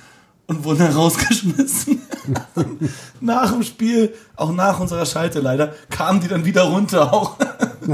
und 0.46 0.64
wurden 0.64 0.78
dann 0.80 0.92
rausgeschmissen. 0.92 2.00
nach 3.20 3.52
dem 3.52 3.62
Spiel, 3.62 4.14
auch 4.36 4.52
nach 4.52 4.80
unserer 4.80 5.06
Schalte 5.06 5.40
leider, 5.40 5.72
kamen 5.90 6.20
die 6.20 6.28
dann 6.28 6.44
wieder 6.44 6.62
runter 6.62 7.12
auch. 7.12 7.36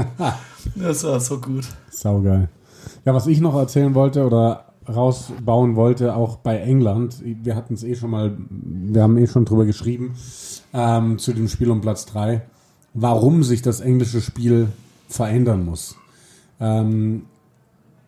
das 0.75 1.03
war 1.03 1.19
so 1.19 1.39
gut. 1.39 1.65
Saugeil. 1.89 2.49
Ja, 3.05 3.13
was 3.13 3.27
ich 3.27 3.41
noch 3.41 3.55
erzählen 3.55 3.93
wollte 3.93 4.25
oder 4.25 4.65
rausbauen 4.87 5.75
wollte, 5.75 6.15
auch 6.15 6.37
bei 6.37 6.57
England. 6.57 7.15
Wir 7.23 7.55
hatten 7.55 7.75
es 7.75 7.83
eh 7.83 7.95
schon 7.95 8.09
mal, 8.09 8.35
wir 8.49 9.03
haben 9.03 9.17
eh 9.17 9.27
schon 9.27 9.45
drüber 9.45 9.65
geschrieben, 9.65 10.15
ähm, 10.73 11.19
zu 11.19 11.33
dem 11.33 11.47
Spiel 11.47 11.69
um 11.69 11.81
Platz 11.81 12.05
3, 12.07 12.41
warum 12.93 13.43
sich 13.43 13.61
das 13.61 13.79
englische 13.79 14.21
Spiel 14.21 14.69
verändern 15.07 15.65
muss. 15.65 15.97
Ähm, 16.59 17.25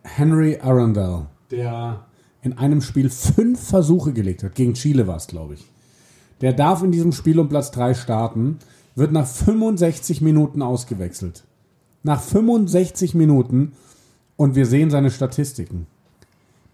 Henry 0.02 0.58
Arundel, 0.60 1.26
der 1.50 2.00
in 2.44 2.58
einem 2.58 2.82
Spiel 2.82 3.10
fünf 3.10 3.60
Versuche 3.60 4.12
gelegt 4.12 4.42
hat, 4.42 4.54
gegen 4.54 4.74
Chile 4.74 5.06
war 5.06 5.16
es, 5.16 5.26
glaube 5.26 5.54
ich. 5.54 5.64
Der 6.40 6.52
darf 6.52 6.82
in 6.82 6.92
diesem 6.92 7.12
Spiel 7.12 7.38
um 7.38 7.48
Platz 7.48 7.70
3 7.70 7.94
starten, 7.94 8.58
wird 8.94 9.12
nach 9.12 9.26
65 9.26 10.20
Minuten 10.20 10.62
ausgewechselt. 10.62 11.44
Nach 12.02 12.20
65 12.20 13.14
Minuten 13.14 13.72
und 14.36 14.54
wir 14.54 14.66
sehen 14.66 14.90
seine 14.90 15.10
Statistiken. 15.10 15.86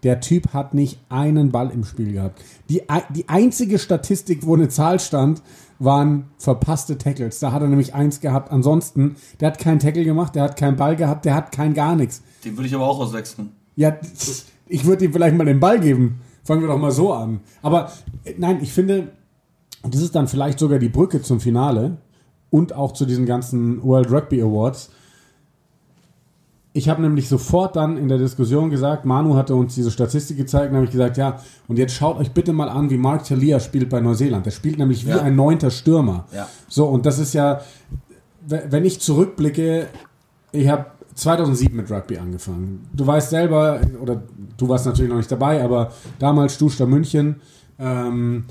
Der 0.03 0.19
Typ 0.19 0.53
hat 0.53 0.73
nicht 0.73 0.99
einen 1.09 1.51
Ball 1.51 1.69
im 1.69 1.85
Spiel 1.85 2.11
gehabt. 2.11 2.41
Die, 2.69 2.81
die 3.15 3.29
einzige 3.29 3.79
Statistik, 3.79 4.45
wo 4.45 4.55
eine 4.55 4.67
Zahl 4.67 4.99
stand, 4.99 5.41
waren 5.79 6.25
verpasste 6.37 6.97
Tackles. 6.97 7.39
Da 7.39 7.51
hat 7.51 7.61
er 7.61 7.67
nämlich 7.67 7.93
eins 7.93 8.19
gehabt. 8.19 8.51
Ansonsten, 8.51 9.15
der 9.39 9.49
hat 9.49 9.59
keinen 9.59 9.79
Tackle 9.79 10.03
gemacht, 10.03 10.35
der 10.35 10.43
hat 10.43 10.57
keinen 10.57 10.75
Ball 10.75 10.95
gehabt, 10.95 11.25
der 11.25 11.35
hat 11.35 11.51
kein 11.51 11.73
gar 11.73 11.95
nichts. 11.95 12.23
Den 12.43 12.57
würde 12.57 12.67
ich 12.67 12.75
aber 12.75 12.87
auch 12.87 12.99
auswechseln. 12.99 13.51
Ja, 13.75 13.95
ich 14.71 14.85
würde 14.85 15.05
ihm 15.05 15.13
vielleicht 15.13 15.35
mal 15.35 15.45
den 15.45 15.59
Ball 15.59 15.79
geben. 15.79 16.21
Fangen 16.43 16.61
wir 16.61 16.67
doch 16.67 16.79
mal 16.79 16.91
so 16.91 17.13
an. 17.13 17.41
Aber 17.61 17.91
äh, 18.23 18.33
nein, 18.37 18.59
ich 18.61 18.73
finde, 18.73 19.09
das 19.83 20.01
ist 20.01 20.15
dann 20.15 20.27
vielleicht 20.27 20.59
sogar 20.59 20.79
die 20.79 20.89
Brücke 20.89 21.21
zum 21.21 21.39
Finale 21.39 21.97
und 22.49 22.73
auch 22.73 22.91
zu 22.93 23.05
diesen 23.05 23.25
ganzen 23.25 23.83
World 23.83 24.11
Rugby 24.11 24.41
Awards 24.41 24.89
ich 26.73 26.87
habe 26.87 27.01
nämlich 27.01 27.27
sofort 27.27 27.75
dann 27.75 27.97
in 27.97 28.07
der 28.07 28.17
Diskussion 28.17 28.69
gesagt, 28.69 29.03
Manu 29.03 29.35
hatte 29.35 29.55
uns 29.55 29.75
diese 29.75 29.91
Statistik 29.91 30.37
gezeigt, 30.37 30.69
und 30.69 30.77
habe 30.77 30.85
ich 30.85 30.91
gesagt, 30.91 31.17
ja, 31.17 31.39
und 31.67 31.77
jetzt 31.77 31.93
schaut 31.93 32.17
euch 32.17 32.31
bitte 32.31 32.53
mal 32.53 32.69
an, 32.69 32.89
wie 32.89 32.97
Mark 32.97 33.25
Talia 33.25 33.59
spielt 33.59 33.89
bei 33.89 33.99
Neuseeland. 33.99 34.45
Der 34.45 34.51
spielt 34.51 34.77
nämlich 34.77 35.05
wie 35.05 35.09
ja. 35.09 35.21
ein 35.21 35.35
neunter 35.35 35.69
Stürmer. 35.69 36.25
Ja. 36.33 36.47
So, 36.69 36.85
und 36.85 37.05
das 37.05 37.19
ist 37.19 37.33
ja, 37.33 37.61
wenn 38.47 38.85
ich 38.85 39.01
zurückblicke, 39.01 39.87
ich 40.53 40.69
habe 40.69 40.85
2007 41.21 41.75
mit 41.75 41.91
Rugby 41.91 42.17
angefangen. 42.17 42.87
Du 42.93 43.05
weißt 43.05 43.29
selber, 43.29 43.81
oder 44.01 44.23
du 44.57 44.69
warst 44.69 44.85
natürlich 44.85 45.09
noch 45.09 45.17
nicht 45.17 45.31
dabei, 45.31 45.63
aber 45.63 45.91
damals 46.19 46.55
Stuster 46.55 46.87
München, 46.87 47.41
ähm, 47.79 48.45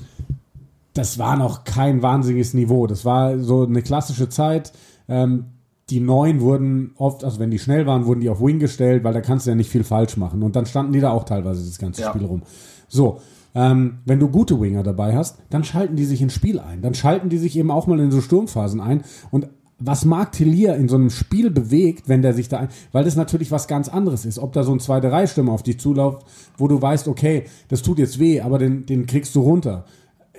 das 0.93 1.19
war 1.19 1.37
noch 1.37 1.63
kein 1.63 2.01
wahnsinniges 2.01 2.53
Niveau. 2.53 2.87
Das 2.87 3.05
war 3.05 3.39
so 3.39 3.63
eine 3.63 3.81
klassische 3.81 4.29
Zeit. 4.29 4.73
Ähm, 5.07 5.45
die 5.89 5.99
neuen 5.99 6.39
wurden 6.39 6.91
oft, 6.95 7.23
also 7.23 7.39
wenn 7.39 7.51
die 7.51 7.59
schnell 7.59 7.85
waren, 7.85 8.05
wurden 8.05 8.21
die 8.21 8.29
auf 8.29 8.41
Wing 8.41 8.59
gestellt, 8.59 9.03
weil 9.03 9.13
da 9.13 9.21
kannst 9.21 9.45
du 9.45 9.51
ja 9.51 9.55
nicht 9.55 9.69
viel 9.69 9.83
falsch 9.83 10.15
machen. 10.15 10.41
Und 10.41 10.55
dann 10.55 10.65
standen 10.65 10.93
die 10.93 11.01
da 11.01 11.11
auch 11.11 11.25
teilweise 11.25 11.65
das 11.65 11.77
ganze 11.77 12.01
ja. 12.01 12.09
Spiel 12.09 12.25
rum. 12.25 12.43
So, 12.87 13.19
ähm, 13.53 13.99
wenn 14.05 14.19
du 14.19 14.29
gute 14.29 14.59
Winger 14.61 14.83
dabei 14.83 15.15
hast, 15.15 15.37
dann 15.49 15.65
schalten 15.65 15.97
die 15.97 16.05
sich 16.05 16.21
ins 16.21 16.33
Spiel 16.33 16.59
ein. 16.59 16.81
Dann 16.81 16.93
schalten 16.93 17.27
die 17.27 17.37
sich 17.37 17.57
eben 17.57 17.71
auch 17.71 17.87
mal 17.87 17.99
in 17.99 18.11
so 18.11 18.21
Sturmphasen 18.21 18.79
ein. 18.79 19.03
Und 19.29 19.49
was 19.83 20.05
Marc 20.05 20.33
Tellier 20.33 20.75
in 20.75 20.87
so 20.87 20.95
einem 20.95 21.09
Spiel 21.09 21.49
bewegt, 21.49 22.07
wenn 22.07 22.21
der 22.21 22.33
sich 22.33 22.49
da 22.49 22.59
ein, 22.59 22.69
weil 22.91 23.03
das 23.03 23.15
natürlich 23.15 23.51
was 23.51 23.67
ganz 23.67 23.89
anderes 23.89 24.25
ist. 24.25 24.39
Ob 24.39 24.53
da 24.53 24.63
so 24.63 24.71
ein 24.71 24.79
zweite 24.79 25.11
Reihstürmer 25.11 25.51
auf 25.51 25.63
dich 25.63 25.79
zulauft, 25.79 26.25
wo 26.57 26.67
du 26.67 26.81
weißt, 26.81 27.07
okay, 27.07 27.45
das 27.67 27.81
tut 27.81 27.99
jetzt 27.99 28.19
weh, 28.19 28.41
aber 28.41 28.59
den, 28.59 28.85
den 28.85 29.05
kriegst 29.05 29.35
du 29.35 29.41
runter 29.41 29.85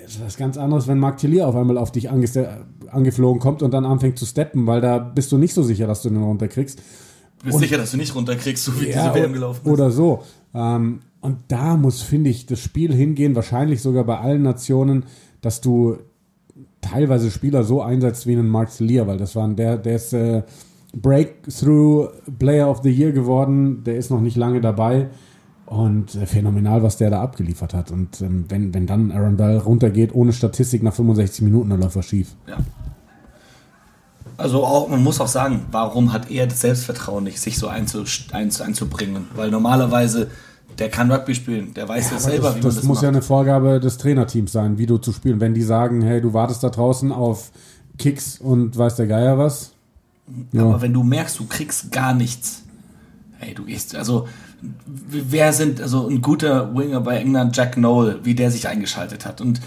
ist 0.05 0.25
was 0.25 0.37
ganz 0.37 0.57
anderes, 0.57 0.89
wenn 0.89 0.99
Mark 0.99 1.19
Tillier 1.19 1.47
auf 1.47 1.55
einmal 1.55 1.79
auf 1.79 1.93
dich 1.93 2.11
angeflogen 2.11 3.41
kommt 3.41 3.63
und 3.63 3.73
dann 3.73 3.85
anfängt 3.85 4.19
zu 4.19 4.27
steppen, 4.27 4.67
weil 4.67 4.81
da 4.81 4.99
bist 4.99 5.33
du 5.33 5.39
nicht 5.39 5.55
so 5.55 5.63
sicher, 5.63 5.87
dass 5.87 6.03
du 6.03 6.09
den 6.09 6.23
runterkriegst. 6.23 6.79
Du 7.39 7.45
bist 7.45 7.55
und, 7.57 7.61
sicher, 7.63 7.79
dass 7.79 7.91
du 7.91 7.97
nicht 7.97 8.15
runterkriegst, 8.15 8.65
so 8.65 8.81
wie 8.81 8.89
ja, 8.89 9.11
diese 9.11 9.23
WM 9.23 9.33
gelaufen 9.33 9.61
ist. 9.65 9.71
Oder 9.71 9.91
so. 9.91 10.23
Ähm, 10.55 11.01
und 11.21 11.39
da 11.49 11.77
muss, 11.77 12.03
finde 12.03 12.31
ich, 12.31 12.47
das 12.47 12.61
Spiel 12.61 12.93
hingehen, 12.93 13.35
wahrscheinlich 13.35 13.81
sogar 13.81 14.05
bei 14.05 14.19
allen 14.19 14.43
Nationen, 14.43 15.05
dass 15.41 15.61
du 15.61 15.99
teilweise 16.83 17.31
Spieler 17.31 17.65
so 17.65 17.81
einsetzt 17.81 18.27
wie 18.27 18.33
einen 18.33 18.49
Mark 18.49 18.71
Tillier, 18.71 19.07
weil 19.07 19.17
das 19.17 19.35
waren 19.35 19.57
der, 19.57 19.79
der 19.79 19.97
ist 19.97 20.13
äh, 20.13 20.43
Breakthrough 20.95 22.11
Player 22.39 22.69
of 22.69 22.81
the 22.83 22.91
Year 22.91 23.13
geworden, 23.13 23.83
der 23.85 23.97
ist 23.97 24.11
noch 24.11 24.21
nicht 24.21 24.37
lange 24.37 24.61
dabei. 24.61 25.09
Und 25.65 26.15
äh, 26.17 26.27
phänomenal, 26.27 26.83
was 26.83 26.99
der 26.99 27.09
da 27.09 27.23
abgeliefert 27.23 27.73
hat. 27.73 27.91
Und 27.91 28.21
ähm, 28.21 28.45
wenn, 28.49 28.75
wenn 28.75 28.87
dann 28.87 29.11
Aaron 29.11 29.39
Bell 29.39 29.57
runtergeht 29.57 30.15
ohne 30.15 30.35
Statistik 30.35 30.83
nach 30.83 30.93
65 30.93 31.43
Minuten, 31.43 31.71
dann 31.71 31.81
läuft 31.81 31.97
er 31.97 32.03
schief. 32.03 32.35
Ja. 32.47 32.59
Also 34.37 34.65
auch, 34.65 34.89
man 34.89 35.03
muss 35.03 35.21
auch 35.21 35.29
sagen, 35.29 35.67
warum 35.71 36.13
hat 36.13 36.31
er 36.31 36.47
das 36.47 36.61
Selbstvertrauen 36.61 37.25
nicht, 37.25 37.41
sich 37.41 37.59
so 37.59 37.69
einzu, 37.69 38.05
einzu, 38.33 38.65
einzubringen? 38.65 39.29
Weil 39.35 39.51
normalerweise, 39.51 40.29
der 40.79 40.89
kann 40.89 41.11
Rugby 41.11 41.35
spielen, 41.35 41.75
der 41.75 41.89
weiß 41.89 42.11
ja, 42.11 42.17
ja 42.17 42.21
selber, 42.21 42.49
das, 42.49 42.57
wie 42.57 42.59
man 42.61 42.67
das, 42.67 42.75
das 42.77 42.85
muss 42.85 42.97
macht. 42.97 43.03
ja 43.03 43.09
eine 43.09 43.23
Vorgabe 43.23 43.81
des 43.81 43.99
Trainerteams 43.99 44.53
sein, 44.53 44.79
wie 44.79 44.87
du 44.87 44.99
zu 44.99 45.13
spielen. 45.13 45.41
Wenn 45.41 45.55
die 45.55 45.63
sagen, 45.63 46.03
hey, 46.03 46.21
du 46.21 46.33
wartest 46.33 46.63
da 46.63 46.71
draußen 46.71 47.13
auf 47.13 47.51
Kicks 47.99 48.39
und 48.39 48.77
weiß 48.77 48.97
der 48.97 49.07
Geier 49.07 49.39
was. 49.39 49.73
Ja. 50.53 50.63
Aber 50.63 50.81
wenn 50.81 50.93
du 50.93 51.03
merkst, 51.03 51.39
du 51.39 51.47
kriegst 51.47 51.93
gar 51.93 52.15
nichts, 52.15 52.63
hey, 53.39 53.55
du 53.55 53.65
gehst, 53.65 53.95
also 53.95 54.29
wer 54.87 55.53
sind, 55.53 55.81
also 55.81 56.09
ein 56.09 56.23
guter 56.23 56.75
Winger 56.75 57.01
bei 57.01 57.17
England, 57.17 57.57
Jack 57.57 57.77
Noel, 57.77 58.21
wie 58.23 58.35
der 58.35 58.51
sich 58.51 58.69
eingeschaltet 58.69 59.27
hat. 59.27 59.41
Und 59.41 59.61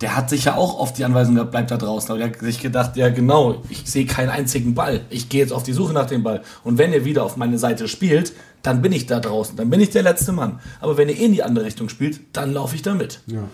der 0.00 0.16
hat 0.16 0.30
sich 0.30 0.46
ja 0.46 0.56
auch 0.56 0.78
oft 0.78 0.96
die 0.98 1.04
Anweisung 1.04 1.34
gehabt, 1.34 1.50
bleibt 1.50 1.70
da 1.70 1.76
draußen. 1.76 2.10
Aber 2.10 2.18
der 2.18 2.30
hat 2.30 2.40
sich 2.40 2.60
gedacht, 2.60 2.96
ja 2.96 3.10
genau, 3.10 3.62
ich 3.68 3.82
sehe 3.84 4.06
keinen 4.06 4.30
einzigen 4.30 4.74
Ball. 4.74 5.02
Ich 5.10 5.28
gehe 5.28 5.40
jetzt 5.40 5.52
auf 5.52 5.62
die 5.62 5.72
Suche 5.72 5.92
nach 5.92 6.06
dem 6.06 6.22
Ball. 6.22 6.42
Und 6.64 6.78
wenn 6.78 6.92
ihr 6.92 7.04
wieder 7.04 7.22
auf 7.22 7.36
meine 7.36 7.58
Seite 7.58 7.86
spielt, 7.86 8.32
dann 8.62 8.82
bin 8.82 8.92
ich 8.92 9.06
da 9.06 9.20
draußen. 9.20 9.56
Dann 9.56 9.70
bin 9.70 9.80
ich 9.80 9.90
der 9.90 10.02
letzte 10.02 10.32
Mann. 10.32 10.60
Aber 10.80 10.96
wenn 10.96 11.08
ihr 11.08 11.18
eh 11.18 11.24
in 11.24 11.32
die 11.32 11.42
andere 11.42 11.64
Richtung 11.64 11.88
spielt, 11.88 12.20
dann 12.32 12.52
laufe 12.52 12.76
ich 12.76 12.82
da 12.82 12.94
mit. 12.94 13.20
Ja. 13.26 13.44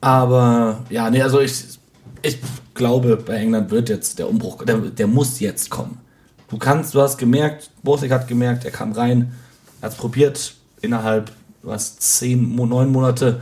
Aber 0.00 0.84
ja, 0.88 1.10
nee, 1.10 1.22
also 1.22 1.40
ich, 1.40 1.64
ich 2.22 2.38
glaube, 2.74 3.16
bei 3.16 3.34
England 3.34 3.70
wird 3.70 3.88
jetzt 3.88 4.18
der 4.18 4.28
Umbruch, 4.28 4.64
der, 4.64 4.78
der 4.78 5.06
muss 5.06 5.40
jetzt 5.40 5.70
kommen. 5.70 5.98
Du 6.48 6.58
kannst, 6.58 6.94
du 6.94 7.00
hast 7.00 7.18
gemerkt, 7.18 7.70
Bosik 7.82 8.10
hat 8.10 8.26
gemerkt, 8.26 8.64
er 8.64 8.70
kam 8.70 8.92
rein, 8.92 9.34
hat 9.82 9.92
es 9.92 9.98
probiert, 9.98 10.54
innerhalb 10.80 11.30
was 11.62 11.98
zehn, 11.98 12.54
neun 12.54 12.90
Monate 12.90 13.40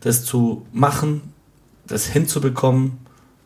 das 0.00 0.24
zu 0.24 0.66
machen, 0.72 1.22
das 1.86 2.06
hinzubekommen, 2.06 2.98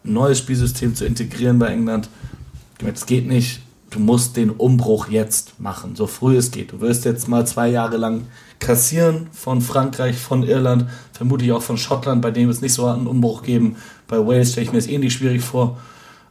ein 0.04 0.12
neues 0.12 0.38
Spielsystem 0.38 0.94
zu 0.94 1.04
integrieren 1.04 1.58
bei 1.58 1.68
England. 1.68 2.08
Es 2.84 3.06
geht 3.06 3.26
nicht. 3.26 3.60
Du 3.94 4.00
musst 4.00 4.36
den 4.36 4.50
Umbruch 4.50 5.08
jetzt 5.08 5.60
machen, 5.60 5.96
so 5.96 6.06
früh 6.06 6.36
es 6.36 6.50
geht. 6.50 6.72
Du 6.72 6.80
wirst 6.80 7.04
jetzt 7.04 7.28
mal 7.28 7.46
zwei 7.46 7.68
Jahre 7.68 7.96
lang 7.96 8.26
kassieren 8.58 9.28
von 9.32 9.60
Frankreich, 9.60 10.16
von 10.16 10.42
Irland, 10.42 10.86
vermutlich 11.12 11.52
auch 11.52 11.62
von 11.62 11.76
Schottland, 11.76 12.22
bei 12.22 12.30
dem 12.30 12.48
es 12.48 12.60
nicht 12.60 12.74
so 12.74 12.86
einen 12.86 13.06
Umbruch 13.06 13.42
geben. 13.42 13.76
Bei 14.08 14.18
Wales 14.18 14.52
stelle 14.52 14.66
ich 14.66 14.72
mir 14.72 14.78
das 14.78 14.88
ähnlich 14.88 15.12
schwierig 15.12 15.42
vor. 15.42 15.78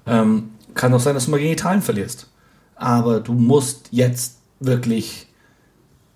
Ähm, 0.06 0.50
kann 0.74 0.94
auch 0.94 1.00
sein, 1.00 1.16
dass 1.16 1.26
du 1.26 1.32
mal 1.32 1.40
gegen 1.40 1.54
Italien 1.54 1.82
verlierst 1.82 2.28
aber 2.84 3.22
du 3.22 3.34
musst 3.34 3.88
jetzt 3.92 4.40
wirklich 4.60 5.28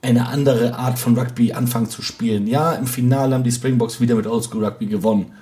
eine 0.02 0.28
andere 0.28 0.76
Art 0.76 1.00
von 1.00 1.18
Rugby 1.18 1.54
anfangen 1.54 1.90
zu 1.90 2.02
spielen. 2.02 2.48
Ja, 2.48 2.74
im 2.74 2.88
Finale 2.88 3.34
haben 3.34 3.44
die 3.44 3.52
Springboks 3.52 4.00
wieder 4.00 4.16
mit 4.16 4.28
Oldschool 4.28 4.64
Rugby 4.64 4.86
gewonnen. 4.86 5.34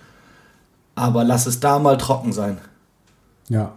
Aber 0.96 1.24
lass 1.24 1.46
es 1.46 1.60
da 1.60 1.80
mal 1.80 1.98
trocken 1.98 2.32
sein. 2.32 2.58
Ja. 3.50 3.74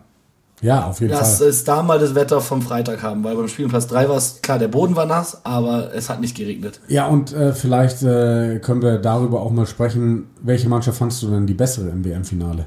Ja, 0.60 0.86
auf 0.86 1.00
jeden 1.00 1.12
lass 1.12 1.38
Fall. 1.38 1.46
Lass 1.46 1.56
es 1.56 1.64
da 1.64 1.82
mal 1.82 1.98
das 1.98 2.14
Wetter 2.14 2.40
vom 2.40 2.62
Freitag 2.62 3.02
haben, 3.02 3.22
weil 3.22 3.36
beim 3.36 3.48
Spiel 3.48 3.66
um 3.66 3.70
Platz 3.70 3.86
3 3.86 4.08
war 4.08 4.16
es, 4.16 4.40
klar, 4.42 4.58
der 4.58 4.68
Boden 4.68 4.96
war 4.96 5.06
nass, 5.06 5.44
aber 5.44 5.94
es 5.94 6.10
hat 6.10 6.20
nicht 6.20 6.36
geregnet. 6.36 6.80
Ja, 6.88 7.06
und 7.06 7.32
äh, 7.32 7.52
vielleicht 7.52 8.02
äh, 8.02 8.58
können 8.58 8.82
wir 8.82 8.98
darüber 8.98 9.40
auch 9.40 9.50
mal 9.50 9.66
sprechen. 9.66 10.26
Welche 10.42 10.68
Mannschaft 10.68 10.98
fandst 10.98 11.22
du 11.22 11.30
denn 11.30 11.46
die 11.46 11.54
bessere 11.54 11.88
im 11.90 12.04
WM-Finale? 12.04 12.66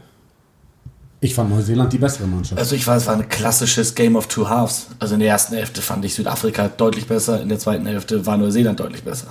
Ich 1.24 1.36
fand 1.36 1.52
Neuseeland 1.52 1.94
die 1.94 2.00
bessere 2.00 2.28
Mannschaft. 2.28 2.60
Also 2.60 2.76
ich 2.76 2.88
war, 2.88 2.98
es 2.98 3.06
war 3.06 3.14
ein 3.14 3.30
klassisches 3.30 3.94
Game 3.94 4.16
of 4.16 4.26
Two 4.26 4.50
Halves. 4.50 4.88
Also 4.98 5.14
in 5.14 5.20
der 5.20 5.30
ersten 5.30 5.54
Hälfte 5.54 5.82
fand 5.82 6.04
ich 6.04 6.16
Südafrika 6.16 6.68
deutlich 6.68 7.08
besser, 7.08 7.42
in 7.42 7.50
der 7.50 7.60
zweiten 7.60 7.86
Hälfte 7.86 8.26
war 8.26 8.38
Neuseeland 8.38 8.80
deutlich 8.80 9.04
besser. 9.04 9.28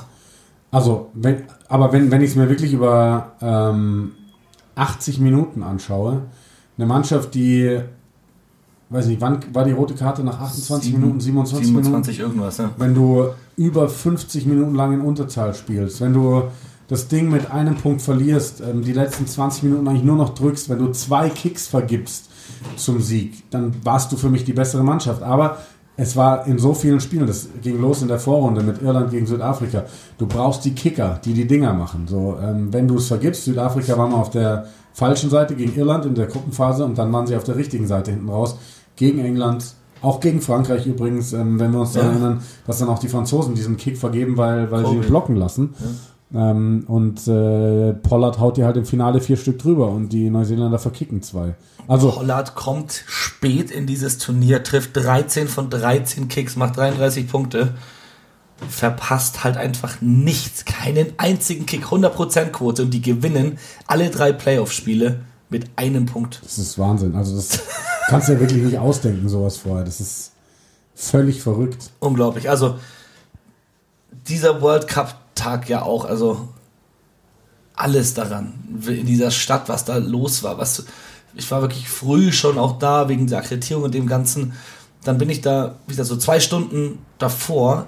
Also, 0.70 1.10
wenn, 1.14 1.44
aber 1.68 1.92
wenn, 1.92 2.12
wenn 2.12 2.20
ich 2.22 2.30
es 2.30 2.36
mir 2.36 2.48
wirklich 2.48 2.72
über 2.72 3.32
ähm, 3.42 4.12
80 4.76 5.18
Minuten 5.18 5.64
anschaue, 5.64 6.22
eine 6.78 6.86
Mannschaft, 6.86 7.34
die, 7.34 7.80
weiß 8.90 9.06
nicht, 9.06 9.20
wann 9.20 9.38
war 9.52 9.64
die 9.64 9.72
rote 9.72 9.94
Karte 9.94 10.22
nach 10.24 10.40
28 10.40 10.90
Sieben, 10.90 11.00
Minuten, 11.00 11.20
27, 11.20 11.68
27 11.68 12.18
Minuten? 12.18 12.38
irgendwas, 12.38 12.58
ja. 12.58 12.70
Wenn 12.76 12.94
du 12.94 13.28
über 13.56 13.88
50 13.88 14.46
Minuten 14.46 14.74
lang 14.74 14.92
in 14.92 15.00
Unterzahl 15.00 15.54
spielst, 15.54 16.00
wenn 16.00 16.12
du 16.12 16.42
das 16.88 17.06
Ding 17.06 17.30
mit 17.30 17.52
einem 17.52 17.76
Punkt 17.76 18.02
verlierst, 18.02 18.60
ähm, 18.60 18.82
die 18.82 18.92
letzten 18.92 19.26
20 19.26 19.62
Minuten 19.62 19.86
eigentlich 19.86 20.02
nur 20.02 20.16
noch 20.16 20.34
drückst, 20.34 20.68
wenn 20.68 20.78
du 20.78 20.90
zwei 20.90 21.28
Kicks 21.28 21.68
vergibst 21.68 22.30
zum 22.76 23.00
Sieg, 23.00 23.48
dann 23.50 23.72
warst 23.84 24.10
du 24.10 24.16
für 24.16 24.28
mich 24.28 24.44
die 24.44 24.52
bessere 24.52 24.82
Mannschaft. 24.82 25.22
Aber 25.22 25.58
es 25.96 26.16
war 26.16 26.46
in 26.48 26.58
so 26.58 26.74
vielen 26.74 26.98
Spielen, 26.98 27.28
das 27.28 27.48
ging 27.62 27.80
los 27.80 28.02
in 28.02 28.08
der 28.08 28.18
Vorrunde 28.18 28.62
mit 28.62 28.82
Irland 28.82 29.12
gegen 29.12 29.26
Südafrika. 29.26 29.84
Du 30.18 30.26
brauchst 30.26 30.64
die 30.64 30.74
Kicker, 30.74 31.20
die 31.24 31.32
die 31.32 31.46
Dinger 31.46 31.74
machen. 31.74 32.06
So, 32.08 32.38
ähm, 32.42 32.72
wenn 32.72 32.88
du 32.88 32.96
es 32.96 33.06
vergibst, 33.06 33.44
Südafrika 33.44 33.96
war 33.96 34.08
mal 34.08 34.16
auf 34.16 34.30
der 34.30 34.66
falschen 34.92 35.30
Seite 35.30 35.54
gegen 35.54 35.76
Irland 35.76 36.06
in 36.06 36.16
der 36.16 36.26
Gruppenphase 36.26 36.84
und 36.84 36.98
dann 36.98 37.12
waren 37.12 37.28
sie 37.28 37.36
auf 37.36 37.44
der 37.44 37.54
richtigen 37.54 37.86
Seite 37.86 38.10
hinten 38.10 38.28
raus 38.28 38.56
gegen 39.00 39.18
England 39.18 39.74
Auch 40.02 40.20
gegen 40.20 40.40
Frankreich 40.40 40.86
übrigens, 40.86 41.32
ähm, 41.32 41.58
wenn 41.58 41.72
wir 41.72 41.80
uns 41.80 41.94
daran 41.94 42.10
erinnern, 42.10 42.42
dass 42.66 42.78
dann 42.78 42.88
auch 42.88 42.98
die 42.98 43.08
Franzosen 43.08 43.54
diesen 43.54 43.76
Kick 43.76 43.98
vergeben, 43.98 44.36
weil, 44.36 44.70
weil 44.70 44.86
sie 44.86 44.94
ihn 44.94 45.00
blocken 45.00 45.36
lassen. 45.36 45.74
Ähm, 46.32 46.84
und 46.86 47.26
äh, 47.26 47.92
Pollard 47.94 48.38
haut 48.38 48.56
die 48.56 48.64
halt 48.64 48.76
im 48.76 48.84
Finale 48.84 49.20
vier 49.20 49.36
Stück 49.36 49.58
drüber 49.58 49.88
und 49.88 50.10
die 50.10 50.30
Neuseeländer 50.30 50.78
verkicken 50.78 51.22
zwei. 51.22 51.54
Also 51.88 52.12
Pollard 52.12 52.54
kommt 52.54 53.02
spät 53.06 53.70
in 53.70 53.86
dieses 53.86 54.18
Turnier, 54.18 54.62
trifft 54.62 54.96
13 54.96 55.48
von 55.48 55.70
13 55.70 56.28
Kicks, 56.28 56.56
macht 56.56 56.76
33 56.76 57.28
Punkte, 57.28 57.74
verpasst 58.68 59.42
halt 59.42 59.56
einfach 59.56 60.00
nichts, 60.00 60.64
keinen 60.64 61.08
einzigen 61.16 61.66
Kick, 61.66 61.86
100% 61.86 62.50
Quote 62.50 62.84
und 62.84 62.94
die 62.94 63.02
gewinnen 63.02 63.58
alle 63.86 64.10
drei 64.10 64.32
Playoff-Spiele 64.32 65.20
mit 65.48 65.66
einem 65.76 66.06
Punkt. 66.06 66.40
das 66.44 66.58
ist 66.58 66.78
Wahnsinn. 66.78 67.16
Also 67.16 67.34
das 67.34 67.58
kannst 68.10 68.28
du 68.28 68.32
ja 68.32 68.40
wirklich 68.40 68.62
nicht 68.62 68.78
ausdenken, 68.78 69.28
sowas 69.28 69.56
vorher. 69.56 69.84
Das 69.84 70.00
ist 70.00 70.32
völlig 70.96 71.40
verrückt. 71.40 71.90
Unglaublich. 72.00 72.50
Also 72.50 72.78
dieser 74.28 74.60
World 74.60 74.88
Cup 74.88 75.14
Tag 75.36 75.68
ja 75.68 75.82
auch, 75.82 76.04
also 76.04 76.48
alles 77.74 78.12
daran 78.12 78.52
in 78.86 79.06
dieser 79.06 79.30
Stadt, 79.30 79.68
was 79.68 79.84
da 79.84 79.96
los 79.96 80.42
war, 80.42 80.58
was 80.58 80.84
ich 81.34 81.48
war 81.50 81.62
wirklich 81.62 81.88
früh 81.88 82.32
schon 82.32 82.58
auch 82.58 82.78
da 82.78 83.08
wegen 83.08 83.28
der 83.28 83.38
Akkreditierung 83.38 83.84
und 83.84 83.94
dem 83.94 84.08
ganzen. 84.08 84.54
Dann 85.04 85.16
bin 85.16 85.30
ich 85.30 85.40
da, 85.40 85.76
wie 85.86 85.92
gesagt, 85.92 86.08
so 86.08 86.16
zwei 86.16 86.40
Stunden 86.40 86.98
davor 87.18 87.86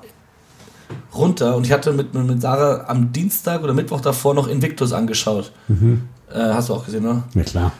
runter 1.14 1.56
und 1.56 1.66
ich 1.66 1.72
hatte 1.72 1.92
mit, 1.92 2.14
mit 2.14 2.40
Sarah 2.40 2.88
am 2.88 3.12
Dienstag 3.12 3.64
oder 3.64 3.74
Mittwoch 3.74 4.00
davor 4.00 4.34
noch 4.34 4.46
Invictus 4.46 4.92
angeschaut. 4.92 5.52
Äh, 6.32 6.38
hast 6.38 6.68
du 6.68 6.74
auch 6.74 6.84
gesehen, 6.84 7.02
ne? 7.02 7.24
Ja 7.34 7.42
klar. 7.42 7.72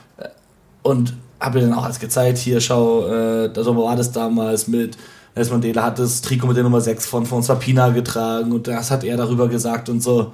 und 0.83 1.14
habe 1.42 1.59
mir 1.61 1.66
dann 1.68 1.78
auch 1.78 1.85
alles 1.85 1.98
gezeigt, 1.98 2.38
hier 2.38 2.61
schau, 2.61 3.07
äh, 3.09 3.50
so 3.55 3.76
war 3.76 3.96
das 3.96 4.12
damals 4.12 4.68
mit 4.68 4.96
Nelson 5.35 5.55
Mandela 5.55 5.83
hat 5.85 5.98
das 5.98 6.20
Trikot 6.20 6.46
mit 6.46 6.57
der 6.57 6.64
Nummer 6.64 6.81
6 6.81 7.07
von, 7.07 7.24
von 7.24 7.42
Sapina 7.42 7.88
getragen 7.88 8.52
und 8.52 8.66
das 8.66 8.90
hat 8.90 9.02
er 9.02 9.16
darüber 9.16 9.48
gesagt 9.48 9.88
und 9.88 10.02
so. 10.02 10.33